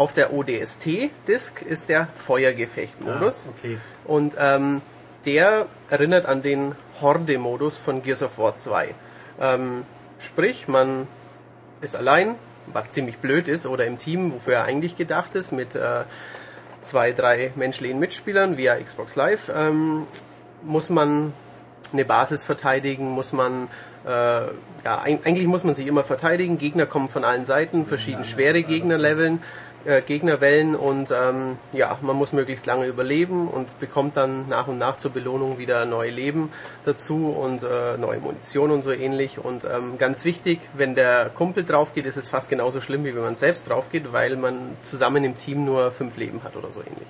Auf 0.00 0.14
der 0.14 0.32
ODST-Disk 0.32 1.60
ist 1.60 1.90
der 1.90 2.08
Feuergefecht-Modus. 2.14 3.48
Ah, 3.48 3.52
okay. 3.58 3.78
Und 4.06 4.34
ähm, 4.38 4.80
der 5.26 5.66
erinnert 5.90 6.24
an 6.24 6.40
den 6.40 6.74
Horde-Modus 7.02 7.76
von 7.76 8.00
Gears 8.02 8.22
of 8.22 8.38
War 8.38 8.56
2. 8.56 8.94
Ähm, 9.42 9.82
sprich, 10.18 10.68
man 10.68 11.06
ist 11.82 11.96
allein, 11.96 12.34
was 12.72 12.90
ziemlich 12.92 13.18
blöd 13.18 13.46
ist, 13.46 13.66
oder 13.66 13.84
im 13.84 13.98
Team, 13.98 14.32
wofür 14.32 14.54
er 14.54 14.64
eigentlich 14.64 14.96
gedacht 14.96 15.34
ist, 15.34 15.52
mit 15.52 15.74
äh, 15.74 16.04
zwei, 16.80 17.12
drei 17.12 17.52
menschlichen 17.56 17.98
Mitspielern 17.98 18.56
via 18.56 18.76
Xbox 18.76 19.16
Live, 19.16 19.50
ähm, 19.54 20.06
muss 20.62 20.88
man 20.88 21.34
eine 21.92 22.06
Basis 22.06 22.42
verteidigen, 22.42 23.10
muss 23.10 23.32
man, 23.34 23.68
äh, 24.06 24.10
ja, 24.10 24.48
eig- 25.04 25.26
eigentlich 25.26 25.46
muss 25.46 25.64
man 25.64 25.74
sich 25.74 25.86
immer 25.86 26.04
verteidigen. 26.04 26.56
Gegner 26.56 26.86
kommen 26.86 27.08
von 27.10 27.24
allen 27.24 27.44
Seiten, 27.44 27.84
verschieden 27.84 28.24
schwere 28.24 28.62
Gegnerleveln, 28.62 29.42
äh, 29.84 30.02
Gegnerwellen 30.02 30.74
und 30.74 31.10
ähm, 31.10 31.56
ja, 31.72 31.98
man 32.02 32.16
muss 32.16 32.32
möglichst 32.32 32.66
lange 32.66 32.86
überleben 32.86 33.48
und 33.48 33.78
bekommt 33.80 34.16
dann 34.16 34.48
nach 34.48 34.68
und 34.68 34.78
nach 34.78 34.98
zur 34.98 35.10
Belohnung 35.10 35.58
wieder 35.58 35.84
neue 35.84 36.10
Leben 36.10 36.50
dazu 36.84 37.28
und 37.28 37.62
äh, 37.62 37.96
neue 37.98 38.20
Munition 38.20 38.70
und 38.70 38.82
so 38.82 38.92
ähnlich. 38.92 39.38
Und 39.38 39.64
ähm, 39.64 39.98
ganz 39.98 40.24
wichtig, 40.24 40.60
wenn 40.74 40.94
der 40.94 41.30
Kumpel 41.30 41.64
drauf 41.64 41.94
geht, 41.94 42.06
ist 42.06 42.16
es 42.16 42.28
fast 42.28 42.50
genauso 42.50 42.80
schlimm, 42.80 43.04
wie 43.04 43.14
wenn 43.14 43.22
man 43.22 43.36
selbst 43.36 43.68
drauf 43.68 43.90
geht, 43.90 44.12
weil 44.12 44.36
man 44.36 44.76
zusammen 44.82 45.24
im 45.24 45.36
Team 45.36 45.64
nur 45.64 45.90
fünf 45.92 46.16
Leben 46.16 46.42
hat 46.42 46.56
oder 46.56 46.68
so 46.72 46.80
ähnlich. 46.80 47.08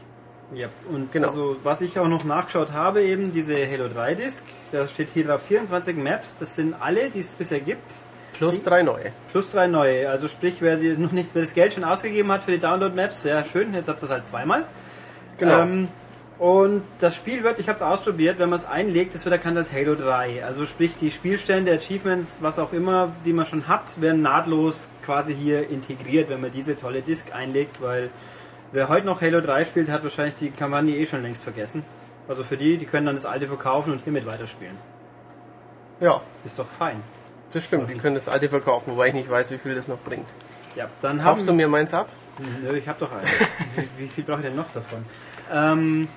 Ja, 0.52 0.68
und 0.92 1.12
Genau. 1.12 1.28
also 1.28 1.56
was 1.62 1.80
ich 1.80 1.98
auch 1.98 2.08
noch 2.08 2.24
nachgeschaut 2.24 2.72
habe, 2.72 3.02
eben 3.02 3.30
diese 3.32 3.54
Halo 3.70 3.88
3 3.88 4.16
Disc, 4.16 4.44
da 4.72 4.86
steht 4.88 5.10
hier 5.10 5.24
drauf 5.24 5.42
24 5.42 5.96
Maps, 5.96 6.36
das 6.36 6.56
sind 6.56 6.74
alle, 6.80 7.10
die 7.10 7.20
es 7.20 7.34
bisher 7.34 7.60
gibt, 7.60 7.92
Plus 8.40 8.62
drei 8.62 8.82
neue. 8.82 9.12
plus 9.30 9.52
drei 9.52 9.66
neue. 9.66 10.08
Also 10.08 10.26
sprich, 10.26 10.56
wer 10.60 10.76
die 10.76 10.96
noch 10.96 11.12
nicht, 11.12 11.30
wer 11.34 11.42
das 11.42 11.52
Geld 11.52 11.74
schon 11.74 11.84
ausgegeben 11.84 12.32
hat 12.32 12.42
für 12.42 12.52
die 12.52 12.58
Download-Maps, 12.58 13.20
sehr 13.22 13.44
schön, 13.44 13.74
jetzt 13.74 13.88
habt 13.88 14.00
ihr 14.00 14.04
es 14.04 14.10
halt 14.10 14.26
zweimal. 14.26 14.64
Genau. 15.38 15.60
Ähm, 15.60 15.88
und 16.38 16.82
das 17.00 17.16
Spiel 17.16 17.44
wird, 17.44 17.58
ich 17.58 17.68
habe 17.68 17.76
es 17.76 17.82
ausprobiert, 17.82 18.38
wenn 18.38 18.48
man 18.48 18.58
es 18.58 18.64
einlegt, 18.64 19.14
das 19.14 19.26
wird 19.26 19.34
erkannt 19.34 19.58
als 19.58 19.74
Halo 19.74 19.94
3. 19.94 20.42
Also 20.42 20.64
sprich, 20.64 20.96
die 20.96 21.10
Spielstände, 21.10 21.70
Achievements, 21.70 22.38
was 22.40 22.58
auch 22.58 22.72
immer, 22.72 23.12
die 23.26 23.34
man 23.34 23.44
schon 23.44 23.68
hat, 23.68 24.00
werden 24.00 24.22
nahtlos 24.22 24.88
quasi 25.04 25.34
hier 25.34 25.68
integriert, 25.68 26.30
wenn 26.30 26.40
man 26.40 26.50
diese 26.50 26.80
tolle 26.80 27.02
Disc 27.02 27.34
einlegt, 27.34 27.82
weil 27.82 28.08
wer 28.72 28.88
heute 28.88 29.04
noch 29.04 29.20
Halo 29.20 29.42
3 29.42 29.66
spielt, 29.66 29.90
hat 29.90 30.02
wahrscheinlich 30.02 30.36
die 30.36 30.50
Kampagne 30.50 30.96
eh 30.96 31.04
schon 31.04 31.20
längst 31.20 31.44
vergessen. 31.44 31.84
Also 32.26 32.42
für 32.42 32.56
die, 32.56 32.78
die 32.78 32.86
können 32.86 33.04
dann 33.04 33.16
das 33.16 33.26
alte 33.26 33.46
verkaufen 33.46 33.92
und 33.92 34.04
hiermit 34.04 34.24
weiterspielen. 34.24 34.78
Ja, 36.00 36.22
Ist 36.46 36.58
doch 36.58 36.66
fein. 36.66 37.02
Das 37.52 37.64
stimmt. 37.64 37.90
Die 37.90 37.96
können 37.96 38.14
das 38.14 38.28
alte 38.28 38.48
verkaufen, 38.48 38.92
wobei 38.92 39.08
ich 39.08 39.14
nicht 39.14 39.30
weiß, 39.30 39.50
wie 39.50 39.58
viel 39.58 39.74
das 39.74 39.88
noch 39.88 39.98
bringt. 39.98 40.26
Ja, 40.76 40.88
dann 41.02 41.20
Kaufst 41.20 41.44
du 41.44 41.48
haben 41.48 41.56
mir 41.56 41.68
meins 41.68 41.92
ab? 41.94 42.08
Nö, 42.62 42.76
ich 42.76 42.88
habe 42.88 42.98
doch 43.00 43.12
eines. 43.12 43.60
wie, 43.76 44.04
wie 44.04 44.08
viel 44.08 44.24
brauche 44.24 44.38
ich 44.38 44.46
denn 44.46 44.56
noch 44.56 44.72
davon? 44.72 45.04
Ähm, 45.52 46.08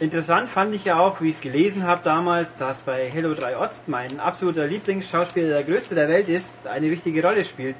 interessant 0.00 0.48
fand 0.48 0.74
ich 0.74 0.84
ja 0.84 0.98
auch, 0.98 1.20
wie 1.20 1.28
ich 1.28 1.36
es 1.36 1.40
gelesen 1.40 1.84
habe 1.84 2.00
damals, 2.02 2.56
dass 2.56 2.80
bei 2.80 3.10
Halo 3.10 3.34
3 3.34 3.56
Ost 3.56 3.88
mein 3.88 4.18
absoluter 4.20 4.66
Lieblingsschauspieler, 4.66 5.48
der 5.48 5.64
größte 5.64 5.94
der 5.94 6.08
Welt 6.08 6.28
ist, 6.28 6.66
eine 6.66 6.90
wichtige 6.90 7.22
Rolle 7.22 7.44
spielt. 7.44 7.76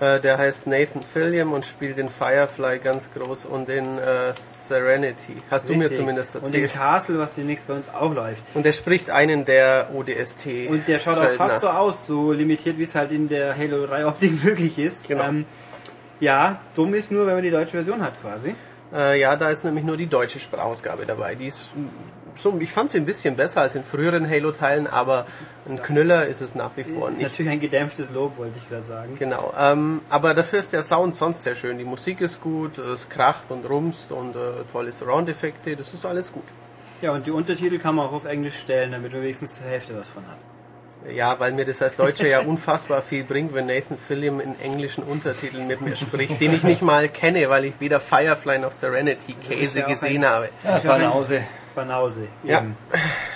Äh, 0.00 0.18
der 0.20 0.38
heißt 0.38 0.66
Nathan 0.66 1.02
Fillion 1.02 1.52
und 1.52 1.64
spielt 1.64 1.98
den 1.98 2.08
Firefly 2.08 2.80
ganz 2.80 3.10
groß 3.14 3.44
und 3.44 3.68
den 3.68 3.98
äh, 3.98 4.34
Serenity. 4.34 5.36
Hast 5.50 5.68
du 5.68 5.74
mir 5.74 5.84
Richtig. 5.84 5.98
zumindest 5.98 6.34
Und 6.34 6.52
den 6.52 6.64
erzählt. 6.64 6.72
Castle, 6.82 7.18
was 7.20 7.34
demnächst 7.34 7.68
bei 7.68 7.74
uns 7.74 7.88
auch 7.94 8.12
läuft. 8.12 8.42
Und 8.54 8.66
er 8.66 8.72
spricht 8.72 9.10
einen 9.10 9.44
der 9.44 9.90
ODST. 9.94 10.68
Und 10.68 10.88
der 10.88 10.98
schaut 10.98 11.14
auch 11.14 11.18
Söldner. 11.18 11.36
fast 11.36 11.60
so 11.60 11.68
aus, 11.68 12.06
so 12.06 12.32
limitiert, 12.32 12.76
wie 12.76 12.82
es 12.82 12.94
halt 12.96 13.12
in 13.12 13.28
der 13.28 13.56
Halo 13.56 13.86
3 13.86 14.06
Optik 14.06 14.44
möglich 14.44 14.78
ist. 14.78 15.06
Genau. 15.06 15.24
Ähm, 15.28 15.46
ja, 16.18 16.60
dumm 16.74 16.94
ist 16.94 17.12
nur, 17.12 17.26
wenn 17.26 17.34
man 17.34 17.42
die 17.44 17.50
deutsche 17.50 17.72
Version 17.72 18.02
hat 18.02 18.20
quasi. 18.20 18.54
Äh, 18.92 19.20
ja, 19.20 19.36
da 19.36 19.50
ist 19.50 19.64
nämlich 19.64 19.84
nur 19.84 19.96
die 19.96 20.06
deutsche 20.06 20.40
Sprachausgabe 20.40 21.06
dabei. 21.06 21.34
Die 21.36 21.46
ist 21.46 21.70
so, 22.36 22.56
ich 22.60 22.72
fand 22.72 22.90
sie 22.90 22.98
ein 22.98 23.04
bisschen 23.04 23.36
besser 23.36 23.60
als 23.60 23.74
in 23.74 23.84
früheren 23.84 24.28
Halo-Teilen, 24.28 24.86
aber 24.86 25.26
ein 25.68 25.80
Knüller 25.80 26.26
ist 26.26 26.40
es 26.40 26.54
nach 26.54 26.70
wie 26.76 26.84
vor 26.84 27.08
Ist 27.10 27.18
nicht. 27.18 27.30
natürlich 27.30 27.50
ein 27.52 27.60
gedämpftes 27.60 28.10
Lob, 28.10 28.36
wollte 28.38 28.54
ich 28.58 28.68
gerade 28.68 28.84
sagen. 28.84 29.16
Genau, 29.18 29.52
ähm, 29.58 30.00
aber 30.10 30.34
dafür 30.34 30.58
ist 30.58 30.72
der 30.72 30.82
Sound 30.82 31.14
sonst 31.14 31.42
sehr 31.42 31.54
schön. 31.54 31.78
Die 31.78 31.84
Musik 31.84 32.20
ist 32.20 32.40
gut, 32.40 32.78
es 32.78 33.08
kracht 33.08 33.50
und 33.50 33.68
rumst 33.68 34.12
und 34.12 34.34
äh, 34.34 34.38
tolle 34.72 34.92
Surround-Effekte, 34.92 35.76
das 35.76 35.94
ist 35.94 36.04
alles 36.04 36.32
gut. 36.32 36.44
Ja, 37.02 37.12
und 37.12 37.26
die 37.26 37.30
Untertitel 37.30 37.78
kann 37.78 37.94
man 37.94 38.06
auch 38.06 38.12
auf 38.12 38.24
Englisch 38.24 38.58
stellen, 38.58 38.92
damit 38.92 39.12
man 39.12 39.22
wenigstens 39.22 39.56
zur 39.56 39.66
Hälfte 39.66 39.96
was 39.96 40.08
von 40.08 40.22
hat. 40.26 40.38
Ja, 41.14 41.38
weil 41.38 41.52
mir 41.52 41.66
das 41.66 41.82
als 41.82 41.96
Deutscher 41.96 42.26
ja 42.26 42.40
unfassbar 42.46 43.02
viel 43.02 43.24
bringt, 43.24 43.54
wenn 43.54 43.66
Nathan 43.66 43.98
Fillion 43.98 44.40
in 44.40 44.58
englischen 44.60 45.04
Untertiteln 45.04 45.66
mit 45.66 45.82
mir 45.82 45.96
spricht, 45.96 46.40
den 46.40 46.54
ich 46.54 46.62
nicht 46.62 46.82
mal 46.82 47.08
kenne, 47.08 47.48
weil 47.50 47.66
ich 47.66 47.74
weder 47.78 48.00
Firefly 48.00 48.58
noch 48.58 48.72
Serenity 48.72 49.34
Käse 49.34 49.82
gesehen 49.82 50.24
habe. 50.24 50.48
Ja, 50.64 50.78
Banause. 50.78 51.42
Banause. 51.74 52.28
Ja. 52.42 52.60
eben. 52.60 52.76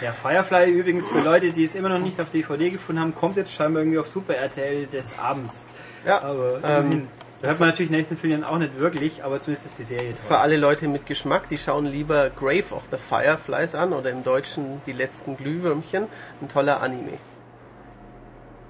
Ja, 0.03 0.13
Firefly 0.13 0.71
übrigens 0.71 1.07
für 1.07 1.23
Leute, 1.23 1.51
die 1.51 1.65
es 1.65 1.75
immer 1.75 1.89
noch 1.89 1.99
nicht 1.99 2.21
auf 2.21 2.31
DVD 2.31 2.71
gefunden 2.71 3.01
haben, 3.01 3.15
kommt 3.15 3.37
jetzt 3.37 3.53
scheinbar 3.53 3.83
irgendwie 3.83 3.99
auf 3.99 4.09
Super 4.09 4.37
RTL 4.37 4.87
des 4.87 5.19
Abends. 5.19 5.69
Ja, 6.07 6.23
Aber 6.23 6.61
ähm, 6.65 7.09
da 7.43 7.49
hört 7.51 7.61
man 7.61 7.69
natürlich 7.69 7.91
Nathan 7.91 8.17
Fillion 8.17 8.43
auch 8.43 8.59
nicht 8.59 8.79
wirklich, 8.81 9.23
aber 9.23 9.39
zumindest 9.39 9.67
ist 9.67 9.79
die 9.79 9.85
Serie 9.85 10.11
toll. 10.11 10.25
Für 10.27 10.39
alle 10.39 10.57
Leute 10.57 10.89
mit 10.89 11.07
Geschmack, 11.07 11.49
die 11.49 11.59
schauen 11.59 11.87
lieber 11.87 12.31
Grave 12.31 12.75
of 12.75 12.85
the 12.91 12.99
Fireflies 12.99 13.75
an 13.75 13.93
oder 13.93 14.11
im 14.11 14.25
Deutschen 14.25 14.81
Die 14.87 14.93
letzten 14.93 15.37
Glühwürmchen. 15.37 16.09
Ein 16.41 16.49
toller 16.49 16.81
Anime. 16.83 17.19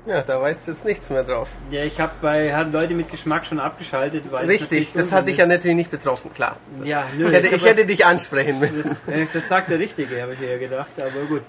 Ja, 0.08 0.22
da 0.22 0.40
weißt 0.40 0.66
du 0.66 0.70
jetzt 0.70 0.86
nichts 0.86 1.10
mehr 1.10 1.22
drauf. 1.22 1.48
Ja, 1.70 1.84
ich 1.84 2.00
habe 2.00 2.12
bei 2.22 2.54
haben 2.54 2.72
Leute 2.72 2.94
mit 2.94 3.10
Geschmack 3.10 3.44
schon 3.44 3.60
abgeschaltet, 3.60 4.32
weil 4.32 4.46
Richtig, 4.46 4.94
das 4.94 5.12
hatte 5.12 5.30
ich 5.30 5.36
ja 5.36 5.44
natürlich 5.44 5.76
nicht 5.76 5.90
betroffen, 5.90 6.32
klar. 6.32 6.56
Ja, 6.82 7.04
nö, 7.18 7.26
Ich 7.26 7.32
hätte, 7.32 7.54
ich 7.54 7.64
hätte 7.64 7.84
dich 7.84 8.06
ansprechen 8.06 8.58
müssen. 8.58 8.96
Das, 9.06 9.32
das 9.34 9.48
sagt 9.48 9.68
der 9.68 9.78
Richtige, 9.78 10.22
habe 10.22 10.32
ich 10.32 10.40
ja 10.40 10.56
gedacht. 10.56 10.92
Aber 10.98 11.26
gut, 11.28 11.42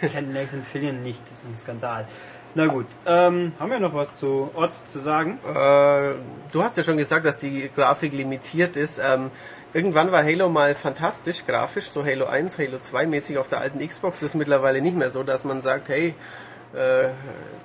ich 0.00 0.12
kenne 0.12 0.28
Nathan 0.32 0.62
Fillion 0.62 1.02
nicht, 1.02 1.22
das 1.30 1.40
ist 1.40 1.48
ein 1.50 1.54
Skandal. 1.54 2.06
Na 2.54 2.66
gut, 2.68 2.86
ähm, 3.04 3.52
haben 3.60 3.70
wir 3.70 3.80
noch 3.80 3.92
was 3.92 4.14
zu 4.14 4.50
Orts 4.54 4.86
zu 4.86 4.98
sagen? 4.98 5.38
Äh, 5.46 6.14
du 6.52 6.62
hast 6.62 6.78
ja 6.78 6.82
schon 6.82 6.96
gesagt, 6.96 7.26
dass 7.26 7.36
die 7.36 7.70
Grafik 7.76 8.14
limitiert 8.14 8.76
ist. 8.76 8.98
Ähm, 8.98 9.30
irgendwann 9.74 10.10
war 10.10 10.24
Halo 10.24 10.48
mal 10.48 10.74
fantastisch 10.74 11.44
grafisch, 11.44 11.90
so 11.90 12.02
Halo 12.02 12.24
1, 12.24 12.58
Halo 12.58 12.78
2 12.78 13.04
mäßig 13.04 13.36
auf 13.36 13.48
der 13.48 13.60
alten 13.60 13.86
Xbox. 13.86 14.20
Das 14.20 14.30
ist 14.30 14.34
mittlerweile 14.36 14.80
nicht 14.80 14.96
mehr 14.96 15.10
so, 15.10 15.22
dass 15.22 15.44
man 15.44 15.60
sagt, 15.60 15.90
hey, 15.90 16.08
äh, 16.08 16.12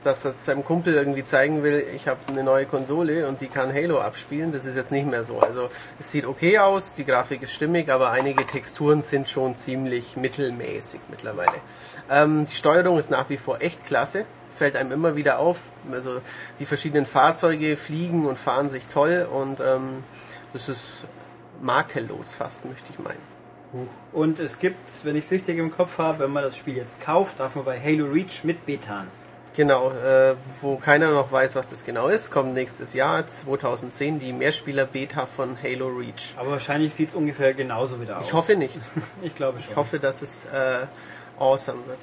dass 0.03 0.25
er 0.25 0.33
seinem 0.33 0.63
Kumpel 0.63 0.93
irgendwie 0.93 1.23
zeigen 1.23 1.63
will, 1.63 1.85
ich 1.95 2.07
habe 2.07 2.19
eine 2.29 2.43
neue 2.43 2.65
Konsole 2.65 3.27
und 3.27 3.41
die 3.41 3.47
kann 3.47 3.73
Halo 3.73 3.99
abspielen. 3.99 4.51
Das 4.51 4.65
ist 4.65 4.75
jetzt 4.75 4.91
nicht 4.91 5.07
mehr 5.07 5.23
so. 5.23 5.39
Also 5.39 5.69
es 5.99 6.11
sieht 6.11 6.25
okay 6.25 6.59
aus, 6.59 6.93
die 6.93 7.05
Grafik 7.05 7.41
ist 7.43 7.53
stimmig, 7.53 7.91
aber 7.91 8.11
einige 8.11 8.45
Texturen 8.45 9.01
sind 9.01 9.29
schon 9.29 9.55
ziemlich 9.55 10.15
mittelmäßig 10.15 11.01
mittlerweile. 11.09 11.53
Ähm, 12.09 12.45
die 12.49 12.55
Steuerung 12.55 12.97
ist 12.97 13.11
nach 13.11 13.29
wie 13.29 13.37
vor 13.37 13.61
echt 13.61 13.85
klasse. 13.85 14.25
Fällt 14.57 14.75
einem 14.75 14.91
immer 14.91 15.15
wieder 15.15 15.39
auf. 15.39 15.67
Also 15.91 16.21
die 16.59 16.65
verschiedenen 16.65 17.05
Fahrzeuge 17.05 17.77
fliegen 17.77 18.25
und 18.25 18.39
fahren 18.39 18.69
sich 18.69 18.87
toll 18.87 19.27
und 19.31 19.59
ähm, 19.59 20.03
das 20.53 20.69
ist 20.69 21.05
makellos 21.61 22.33
fast, 22.33 22.65
möchte 22.65 22.91
ich 22.91 22.99
meinen. 22.99 23.30
Und 24.11 24.39
es 24.39 24.59
gibt, 24.59 25.05
wenn 25.05 25.15
ich 25.15 25.25
es 25.25 25.31
richtig 25.31 25.57
im 25.57 25.71
Kopf 25.71 25.97
habe, 25.97 26.19
wenn 26.19 26.31
man 26.31 26.43
das 26.43 26.57
Spiel 26.57 26.75
jetzt 26.75 26.99
kauft, 26.99 27.39
darf 27.39 27.55
man 27.55 27.63
bei 27.63 27.79
Halo 27.79 28.05
Reach 28.05 28.43
mit 28.43 28.65
Betan. 28.65 29.07
Genau, 29.53 29.91
äh, 29.91 30.35
wo 30.61 30.77
keiner 30.77 31.11
noch 31.11 31.31
weiß, 31.31 31.55
was 31.55 31.69
das 31.69 31.83
genau 31.83 32.07
ist, 32.07 32.31
kommt 32.31 32.53
nächstes 32.53 32.93
Jahr, 32.93 33.27
2010, 33.27 34.19
die 34.19 34.31
Mehrspieler-Beta 34.31 35.25
von 35.25 35.57
Halo 35.61 35.87
Reach. 35.87 36.33
Aber 36.37 36.51
wahrscheinlich 36.51 36.93
sieht 36.93 37.09
es 37.09 37.15
ungefähr 37.15 37.53
genauso 37.53 37.99
wieder 37.99 38.19
aus. 38.19 38.27
Ich 38.27 38.33
hoffe 38.33 38.55
nicht. 38.55 38.75
Ich 39.21 39.35
glaube 39.35 39.59
schon. 39.59 39.71
Ich 39.71 39.75
hoffe, 39.75 39.99
dass 39.99 40.21
es 40.21 40.45
äh, 40.45 40.85
awesome 41.37 41.79
wird. 41.87 41.99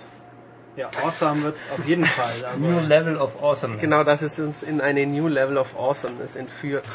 Ja, 0.77 0.91
awesome 1.05 1.43
wird 1.43 1.57
es 1.57 1.71
auf 1.71 1.85
jeden 1.87 2.05
Fall. 2.07 2.51
Aber 2.51 2.59
New 2.59 2.81
Level 2.81 3.17
of 3.17 3.43
Awesomeness. 3.43 3.81
Genau, 3.81 4.05
dass 4.05 4.23
es 4.23 4.39
uns 4.39 4.63
in 4.63 4.81
eine 4.81 5.07
New 5.07 5.29
Level 5.29 5.57
of 5.57 5.75
Awesomeness 5.79 6.37
entführt. 6.37 6.87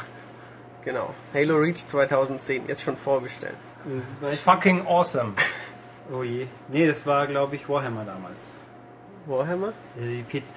Genau. 0.85 1.13
Halo 1.33 1.57
Reach 1.57 1.85
2010, 1.85 2.67
jetzt 2.67 2.83
schon 2.83 2.95
vorbestellen. 2.95 3.72
It's 4.21 4.43
fucking 4.43 4.85
awesome. 4.87 5.33
oh 6.13 6.23
je. 6.23 6.47
Nee, 6.69 6.87
das 6.87 7.05
war, 7.05 7.27
glaube 7.27 7.55
ich, 7.55 7.67
Warhammer 7.67 8.05
damals. 8.05 8.51
Warhammer? 9.25 9.73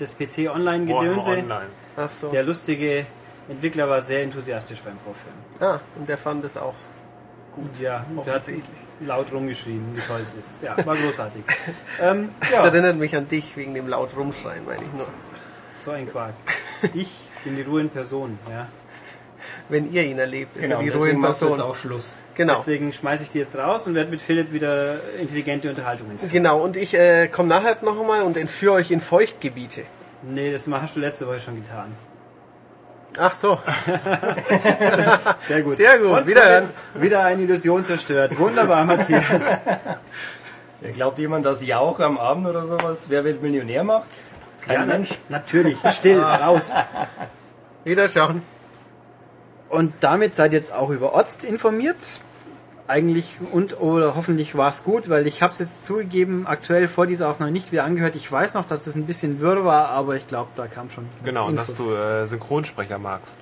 Das 0.01 0.15
PC 0.15 0.39
Warhammer 0.47 0.55
Online-Gedönse. 0.57 1.31
Online. 1.31 1.67
Ach 1.97 2.11
so. 2.11 2.31
Der 2.31 2.43
lustige 2.43 3.07
Entwickler 3.49 3.89
war 3.89 4.03
sehr 4.03 4.23
enthusiastisch 4.23 4.81
beim 4.83 4.97
Vorführen. 4.99 5.37
Ah, 5.61 5.81
und 5.97 6.09
der 6.09 6.19
fand 6.19 6.45
es 6.45 6.57
auch. 6.57 6.75
Gut, 7.55 7.79
ja. 7.81 8.05
Der 8.27 8.35
hat 8.35 8.43
laut 9.01 9.33
rumgeschrien, 9.33 9.83
wie 9.97 10.01
toll 10.01 10.21
es 10.25 10.35
ist. 10.35 10.63
Ja, 10.63 10.77
war 10.85 10.95
großartig. 10.97 11.43
ähm, 12.03 12.31
Das 12.41 12.51
ja, 12.51 12.67
erinnert 12.67 12.97
mich 12.97 13.17
an 13.17 13.29
dich 13.29 13.57
wegen 13.57 13.73
dem 13.75 13.89
laut 13.89 14.11
rumschreien, 14.17 14.65
meine 14.67 14.83
ich 14.83 14.93
nur. 14.93 15.07
so 15.77 15.93
ein 15.93 16.07
Quark. 16.11 16.35
Ich 16.93 17.31
bin 17.45 17.57
die 17.57 17.63
Ruhe 17.63 17.81
in 17.83 17.89
Person, 17.91 18.39
ja. 18.51 18.69
Wenn 19.69 19.93
ihr 19.93 20.03
ihn 20.05 20.19
erlebt, 20.19 20.57
ist 20.57 20.63
Genau, 20.65 20.77
er 20.77 20.81
die 20.83 20.87
deswegen 20.87 21.03
Ruhe 21.05 21.11
in 21.11 21.19
machst 21.21 21.43
du 21.43 21.47
jetzt 21.47 21.57
Person. 21.57 21.71
auch 21.71 21.77
Schluss. 21.77 22.15
Genau. 22.35 22.55
Deswegen 22.55 22.93
schmeiße 22.93 23.23
ich 23.25 23.29
die 23.31 23.39
jetzt 23.39 23.57
raus 23.57 23.87
und 23.87 23.95
werde 23.95 24.11
mit 24.11 24.21
Philipp 24.21 24.53
wieder 24.53 24.97
intelligente 25.21 25.69
Unterhaltung 25.71 26.09
hinzufügen. 26.09 26.33
Genau, 26.33 26.59
und 26.63 26.77
ich 26.77 26.95
äh, 26.95 27.29
komme 27.29 27.49
nachher 27.49 27.77
noch 27.83 27.99
einmal 28.01 28.23
und 28.23 28.37
entführe 28.37 28.75
euch 28.75 28.91
in 28.91 29.01
Feuchtgebiete. 29.01 29.83
Nee, 30.23 30.53
das 30.53 30.69
hast 30.71 30.97
du 30.97 31.01
letzte 31.01 31.27
Woche 31.27 31.41
schon 31.41 31.57
getan. 31.63 31.93
Ach 33.19 33.33
so, 33.33 33.59
Sehr 35.39 35.63
gut. 35.63 35.77
Sehr 35.77 35.99
gut, 35.99 36.11
Und 36.19 36.27
wiederhören. 36.27 36.69
Wieder 36.97 37.25
eine 37.25 37.43
Illusion 37.43 37.83
zerstört. 37.83 38.39
Wunderbar, 38.39 38.85
Matthias. 38.85 39.57
Ja, 40.83 40.91
glaubt 40.93 41.19
jemand, 41.19 41.47
dass 41.47 41.65
Jauch 41.65 41.99
am 42.01 42.19
Abend 42.19 42.47
oder 42.47 42.67
sowas 42.67 43.07
Wer 43.09 43.25
wird 43.25 43.41
Millionär 43.43 43.85
macht? 43.85 44.09
Kein 44.67 44.81
Ja, 44.81 44.85
Mensch. 44.87 45.11
Natürlich. 45.31 45.79
Still, 45.93 46.21
raus. 46.21 46.75
wiederschauen. 47.85 48.43
Und 49.69 49.93
damit 50.01 50.35
seid 50.35 50.53
ihr 50.53 50.59
jetzt 50.59 50.73
auch 50.73 50.91
über 50.91 51.15
Otzt 51.15 51.45
informiert. 51.45 52.21
Eigentlich 52.89 53.39
und 53.51 53.81
oder 53.81 54.15
hoffentlich 54.15 54.57
war 54.57 54.69
es 54.69 54.85
gut, 54.85 55.09
weil 55.09 55.27
ich 55.27 55.43
habe 55.43 55.53
es 55.53 55.59
jetzt 55.59 55.85
zugegeben, 55.85 56.47
aktuell 56.47 56.87
vor 56.87 57.09
dieser 57.09 57.29
Aufnahme 57.29 57.51
nicht 57.51 57.73
wieder 57.73 57.83
angehört. 57.83 58.15
Ich 58.15 58.31
weiß 58.31 58.55
noch, 58.55 58.65
dass 58.65 58.87
es 58.87 58.95
ein 58.95 59.07
bisschen 59.07 59.41
wirr 59.41 59.65
war, 59.65 59.89
aber 59.89 60.15
ich 60.15 60.29
glaube, 60.29 60.51
da 60.55 60.69
kam 60.69 60.89
schon. 60.91 61.05
Genau, 61.25 61.49
und 61.49 61.57
dass 61.57 61.75
du 61.75 61.93
äh, 61.93 62.27
Synchronsprecher 62.27 62.99
magst. 62.99 63.39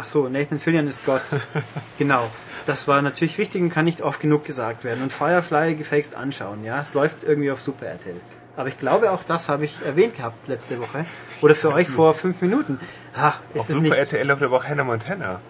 Ach 0.00 0.06
so, 0.06 0.28
Nathan 0.28 0.60
Fillion 0.60 0.86
ist 0.86 1.04
Gott. 1.04 1.20
genau. 1.98 2.30
Das 2.66 2.86
war 2.88 3.02
natürlich 3.02 3.36
wichtig 3.36 3.60
und 3.60 3.70
kann 3.70 3.84
nicht 3.84 4.00
oft 4.00 4.20
genug 4.20 4.44
gesagt 4.44 4.84
werden. 4.84 5.02
Und 5.02 5.12
Firefly 5.12 5.74
gefälligst 5.74 6.14
anschauen, 6.14 6.64
ja. 6.64 6.80
Es 6.80 6.94
läuft 6.94 7.24
irgendwie 7.24 7.50
auf 7.50 7.60
Super 7.60 7.86
RTL. 7.86 8.14
Aber 8.56 8.68
ich 8.68 8.78
glaube, 8.78 9.10
auch 9.10 9.22
das 9.24 9.48
habe 9.48 9.64
ich 9.64 9.76
erwähnt 9.84 10.16
gehabt 10.16 10.48
letzte 10.48 10.80
Woche. 10.80 11.04
Oder 11.42 11.54
für 11.54 11.72
euch 11.72 11.88
vor 11.88 12.14
fünf 12.14 12.40
Minuten. 12.40 12.80
Ach, 13.16 13.38
Auf 13.50 13.56
ist 13.56 13.68
es 13.70 13.74
Super 13.76 13.88
nicht. 13.88 13.98
RTL 13.98 14.26
läuft 14.26 14.42
aber 14.42 14.56
auch 14.56 14.64
Hannah 14.64 14.84
Montana. 14.84 15.40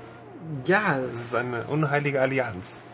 Ja, 0.64 0.98
Das 0.98 1.14
es 1.14 1.32
ist 1.32 1.54
eine 1.54 1.64
unheilige 1.64 2.20
Allianz. 2.20 2.84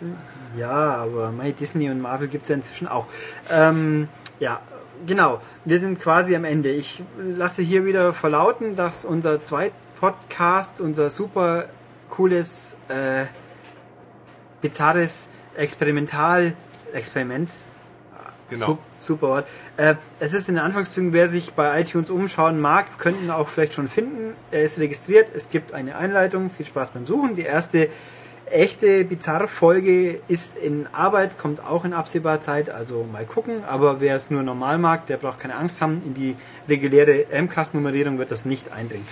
Ja, 0.56 0.97
aber 0.97 1.31
mei, 1.32 1.52
Disney 1.52 1.90
und 1.90 2.01
Marvel 2.01 2.28
gibt's 2.28 2.48
ja 2.48 2.55
inzwischen 2.55 2.89
auch. 2.89 3.06
Ähm, 3.51 4.09
ja, 4.40 4.60
genau. 5.06 5.40
Wir 5.64 5.78
sind 5.78 6.01
quasi 6.01 6.35
am 6.36 6.44
Ende. 6.44 6.70
Ich 6.70 7.02
lasse 7.18 7.62
hier 7.62 7.85
wieder 7.85 8.12
verlauten, 8.12 8.76
dass 8.76 9.05
unser 9.05 9.43
Zweit-Podcast, 9.43 10.81
unser 10.81 11.10
super 11.10 11.66
cooles, 12.10 12.76
äh, 12.89 13.24
bizarres 14.60 15.28
Experimental-Experiment 15.56 17.51
Genau. 18.51 18.66
Sup- 18.66 18.79
Super 19.01 19.29
Wort. 19.29 19.47
Äh, 19.77 19.95
es 20.21 20.35
ist 20.35 20.49
in 20.49 20.57
den 20.57 20.65
Anfangszügen, 20.65 21.12
wer 21.12 21.29
sich 21.29 21.53
bei 21.55 21.81
iTunes 21.81 22.11
umschauen 22.11 22.61
mag, 22.61 22.99
könnten 22.99 23.31
auch 23.31 23.49
vielleicht 23.49 23.75
schon 23.75 23.89
finden. 23.89 24.35
Er 24.51 24.62
ist 24.62 24.79
registriert. 24.79 25.29
Es 25.35 25.51
gibt 25.51 25.73
eine 25.75 25.97
Einleitung. 25.97 26.51
Viel 26.51 26.66
Spaß 26.66 26.91
beim 26.91 27.07
Suchen. 27.07 27.37
Die 27.37 27.43
erste 27.43 27.89
echte 28.51 29.05
Bizarre-Folge 29.05 30.21
ist 30.29 30.57
in 30.57 30.87
Arbeit, 30.93 31.39
kommt 31.39 31.65
auch 31.65 31.85
in 31.87 31.93
absehbarer 31.95 32.41
Zeit. 32.41 32.69
Also 32.71 33.07
mal 33.11 33.25
gucken. 33.25 33.65
Aber 33.69 34.01
wer 34.01 34.16
es 34.16 34.31
nur 34.31 34.43
normal 34.43 34.79
mag, 34.79 35.07
der 35.07 35.16
braucht 35.16 35.41
keine 35.41 35.57
Angst 35.57 35.81
haben. 35.81 36.03
In 36.05 36.15
die 36.15 36.37
reguläre 36.69 37.25
MCAST-Nummerierung 37.33 38.19
wird 38.19 38.31
das 38.31 38.45
nicht 38.45 38.73
eindringen. 38.73 39.07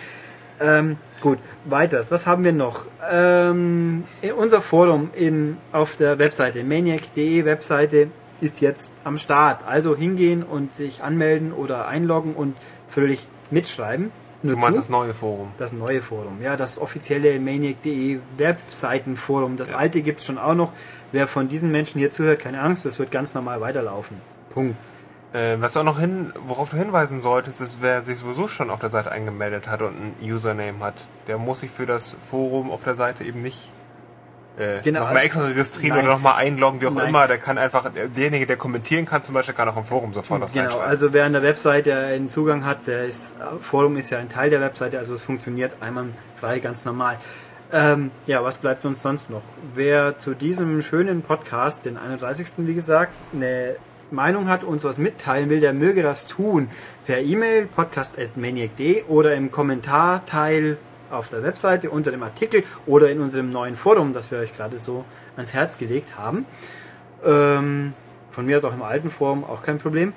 Ähm, 0.61 0.97
gut, 1.21 1.39
weiters. 1.65 2.11
Was 2.11 2.27
haben 2.27 2.45
wir 2.45 2.53
noch? 2.53 2.85
Ähm, 3.11 4.05
in 4.21 4.33
unser 4.33 4.61
Forum 4.61 5.11
in, 5.15 5.57
auf 5.73 5.97
der 5.97 6.19
Webseite, 6.19 6.63
maniac.de 6.63 7.45
Webseite, 7.45 8.09
ist 8.43 8.61
jetzt 8.61 8.93
am 9.05 9.17
Start. 9.19 9.67
Also 9.67 9.97
hingehen 9.97 10.43
und 10.43 10.75
sich 10.75 11.03
anmelden 11.03 11.53
oder 11.53 11.87
einloggen 11.89 12.35
und 12.35 12.57
fröhlich 12.89 13.27
mitschreiben. 13.51 14.11
Nur 14.43 14.55
Du 14.55 14.59
meinst 14.59 14.75
zu. 14.75 14.81
das 14.81 14.89
neue 14.89 15.15
Forum. 15.15 15.49
Das 15.59 15.73
neue 15.73 16.03
Forum, 16.03 16.43
ja, 16.43 16.57
das 16.57 16.81
offizielle 16.81 17.39
maniac.de 17.39 18.19
Webseitenforum. 18.39 19.57
Das 19.57 19.73
alte 19.73 20.03
gibt's 20.03 20.27
schon 20.27 20.39
auch 20.39 20.55
noch. 20.55 20.73
Wer 21.13 21.29
von 21.29 21.49
diesen 21.49 21.71
Menschen 21.71 21.99
hier 22.01 22.11
zuhört, 22.11 22.41
keine 22.41 22.61
Angst, 22.61 22.85
das 22.85 22.99
wird 22.99 23.11
ganz 23.13 23.35
normal 23.35 23.61
weiterlaufen. 23.61 24.17
Punkt. 24.51 24.77
Äh, 25.33 25.61
was 25.61 25.75
du 25.75 25.81
auch 25.81 25.85
noch 25.85 26.01
hin, 26.01 26.33
worauf 26.47 26.71
du 26.71 26.77
hinweisen 26.77 27.21
solltest, 27.21 27.61
ist, 27.61 27.79
wer 27.81 28.03
sich 28.03 28.19
sowieso 28.19 28.49
schon 28.49 28.71
auf 28.71 28.81
der 28.81 28.89
Seite 28.91 29.13
angemeldet 29.13 29.69
hat 29.69 29.81
und 29.83 29.95
ein 29.95 30.15
Username 30.21 30.81
hat, 30.81 30.95
der 31.29 31.39
muss 31.39 31.61
sich 31.61 31.71
für 31.71 31.87
das 31.87 32.17
Forum 32.29 32.71
auf 32.71 32.83
der 32.83 32.95
Seite 32.97 33.25
eben 33.25 33.43
nicht 33.43 33.71
äh, 34.59 34.81
Genau. 34.83 35.01
nochmal 35.01 35.25
extra 35.25 35.47
registrieren 35.47 35.97
Nein. 35.97 36.07
oder 36.07 36.15
nochmal 36.15 36.35
einloggen, 36.37 36.81
wie 36.81 36.87
auch 36.87 36.93
Nein. 36.93 37.09
immer. 37.09 37.27
Der 37.27 37.39
kann 37.39 37.59
einfach, 37.59 37.91
derjenige, 37.93 38.47
der 38.47 38.57
kommentieren 38.57 39.07
kann, 39.07 39.23
zum 39.23 39.35
Beispiel, 39.35 39.55
kann 39.55 39.69
auch 39.69 39.77
im 39.77 39.85
Forum 39.85 40.13
sofort 40.13 40.41
was 40.41 40.53
Genau, 40.53 40.79
also 40.79 41.13
wer 41.13 41.25
an 41.25 41.33
der 41.33 41.43
Webseite 41.43 41.97
einen 41.97 42.29
Zugang 42.29 42.65
hat, 42.65 42.87
der 42.87 43.05
ist, 43.05 43.35
Forum 43.61 43.97
ist 43.97 44.11
ja 44.11 44.19
ein 44.19 44.29
Teil 44.29 44.51
der 44.51 44.61
Webseite, 44.61 44.99
also 44.99 45.15
es 45.15 45.23
funktioniert 45.23 45.73
einwandfrei, 45.81 46.59
ganz 46.59 46.85
normal. 46.85 47.19
Ähm, 47.73 48.11
ja, 48.27 48.45
was 48.45 48.59
bleibt 48.59 48.85
uns 48.85 49.01
sonst 49.01 49.31
noch? 49.31 49.43
Wer 49.73 50.19
zu 50.19 50.35
diesem 50.35 50.83
schönen 50.83 51.23
Podcast, 51.23 51.87
den 51.87 51.97
31. 51.97 52.49
wie 52.59 52.75
gesagt, 52.75 53.15
eine 53.33 53.77
Meinung 54.11 54.49
hat, 54.49 54.63
uns 54.63 54.85
was 54.85 54.99
mitteilen 54.99 55.49
will, 55.49 55.61
der 55.61 55.73
möge 55.73 56.03
das 56.03 56.27
tun. 56.27 56.69
Per 57.07 57.21
E-Mail, 57.21 57.65
podcast.maniac.de 57.75 59.05
oder 59.05 59.35
im 59.35 59.51
Kommentarteil 59.51 60.77
auf 61.13 61.29
der 61.29 61.43
Webseite 61.43 61.91
unter 61.91 62.11
dem 62.11 62.23
Artikel 62.23 62.65
oder 62.87 63.11
in 63.11 63.21
unserem 63.21 63.51
neuen 63.51 63.77
Forum, 63.77 64.13
das 64.13 64.31
wir 64.31 64.39
euch 64.39 64.57
gerade 64.57 64.79
so 64.79 65.05
ans 65.37 65.55
Herz 65.55 65.79
gelegt 65.79 66.17
haben. 66.19 66.47
Ähm, 67.25 67.95
von 68.31 68.47
mir 68.47 68.57
aus 68.57 68.65
auch 68.65 68.73
im 68.73 68.83
alten 68.83 69.11
Forum, 69.11 69.45
auch 69.45 69.63
kein 69.63 69.79
Problem. 69.79 70.13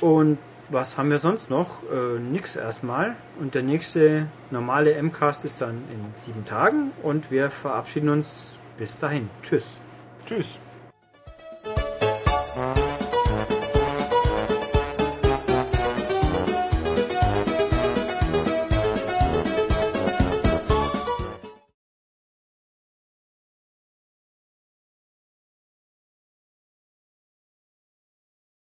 Und 0.00 0.38
was 0.68 0.98
haben 0.98 1.10
wir 1.10 1.18
sonst 1.18 1.48
noch? 1.48 1.82
Äh, 1.84 2.18
nix 2.18 2.56
erstmal. 2.56 3.14
Und 3.40 3.54
der 3.54 3.62
nächste 3.62 4.26
normale 4.50 5.00
MCAST 5.00 5.44
ist 5.44 5.62
dann 5.62 5.76
in 5.90 6.14
sieben 6.14 6.44
Tagen 6.44 6.90
und 7.02 7.30
wir 7.30 7.50
verabschieden 7.50 8.08
uns 8.08 8.50
bis 8.78 8.98
dahin. 8.98 9.30
Tschüss. 9.42 9.78
Tschüss. 10.26 10.58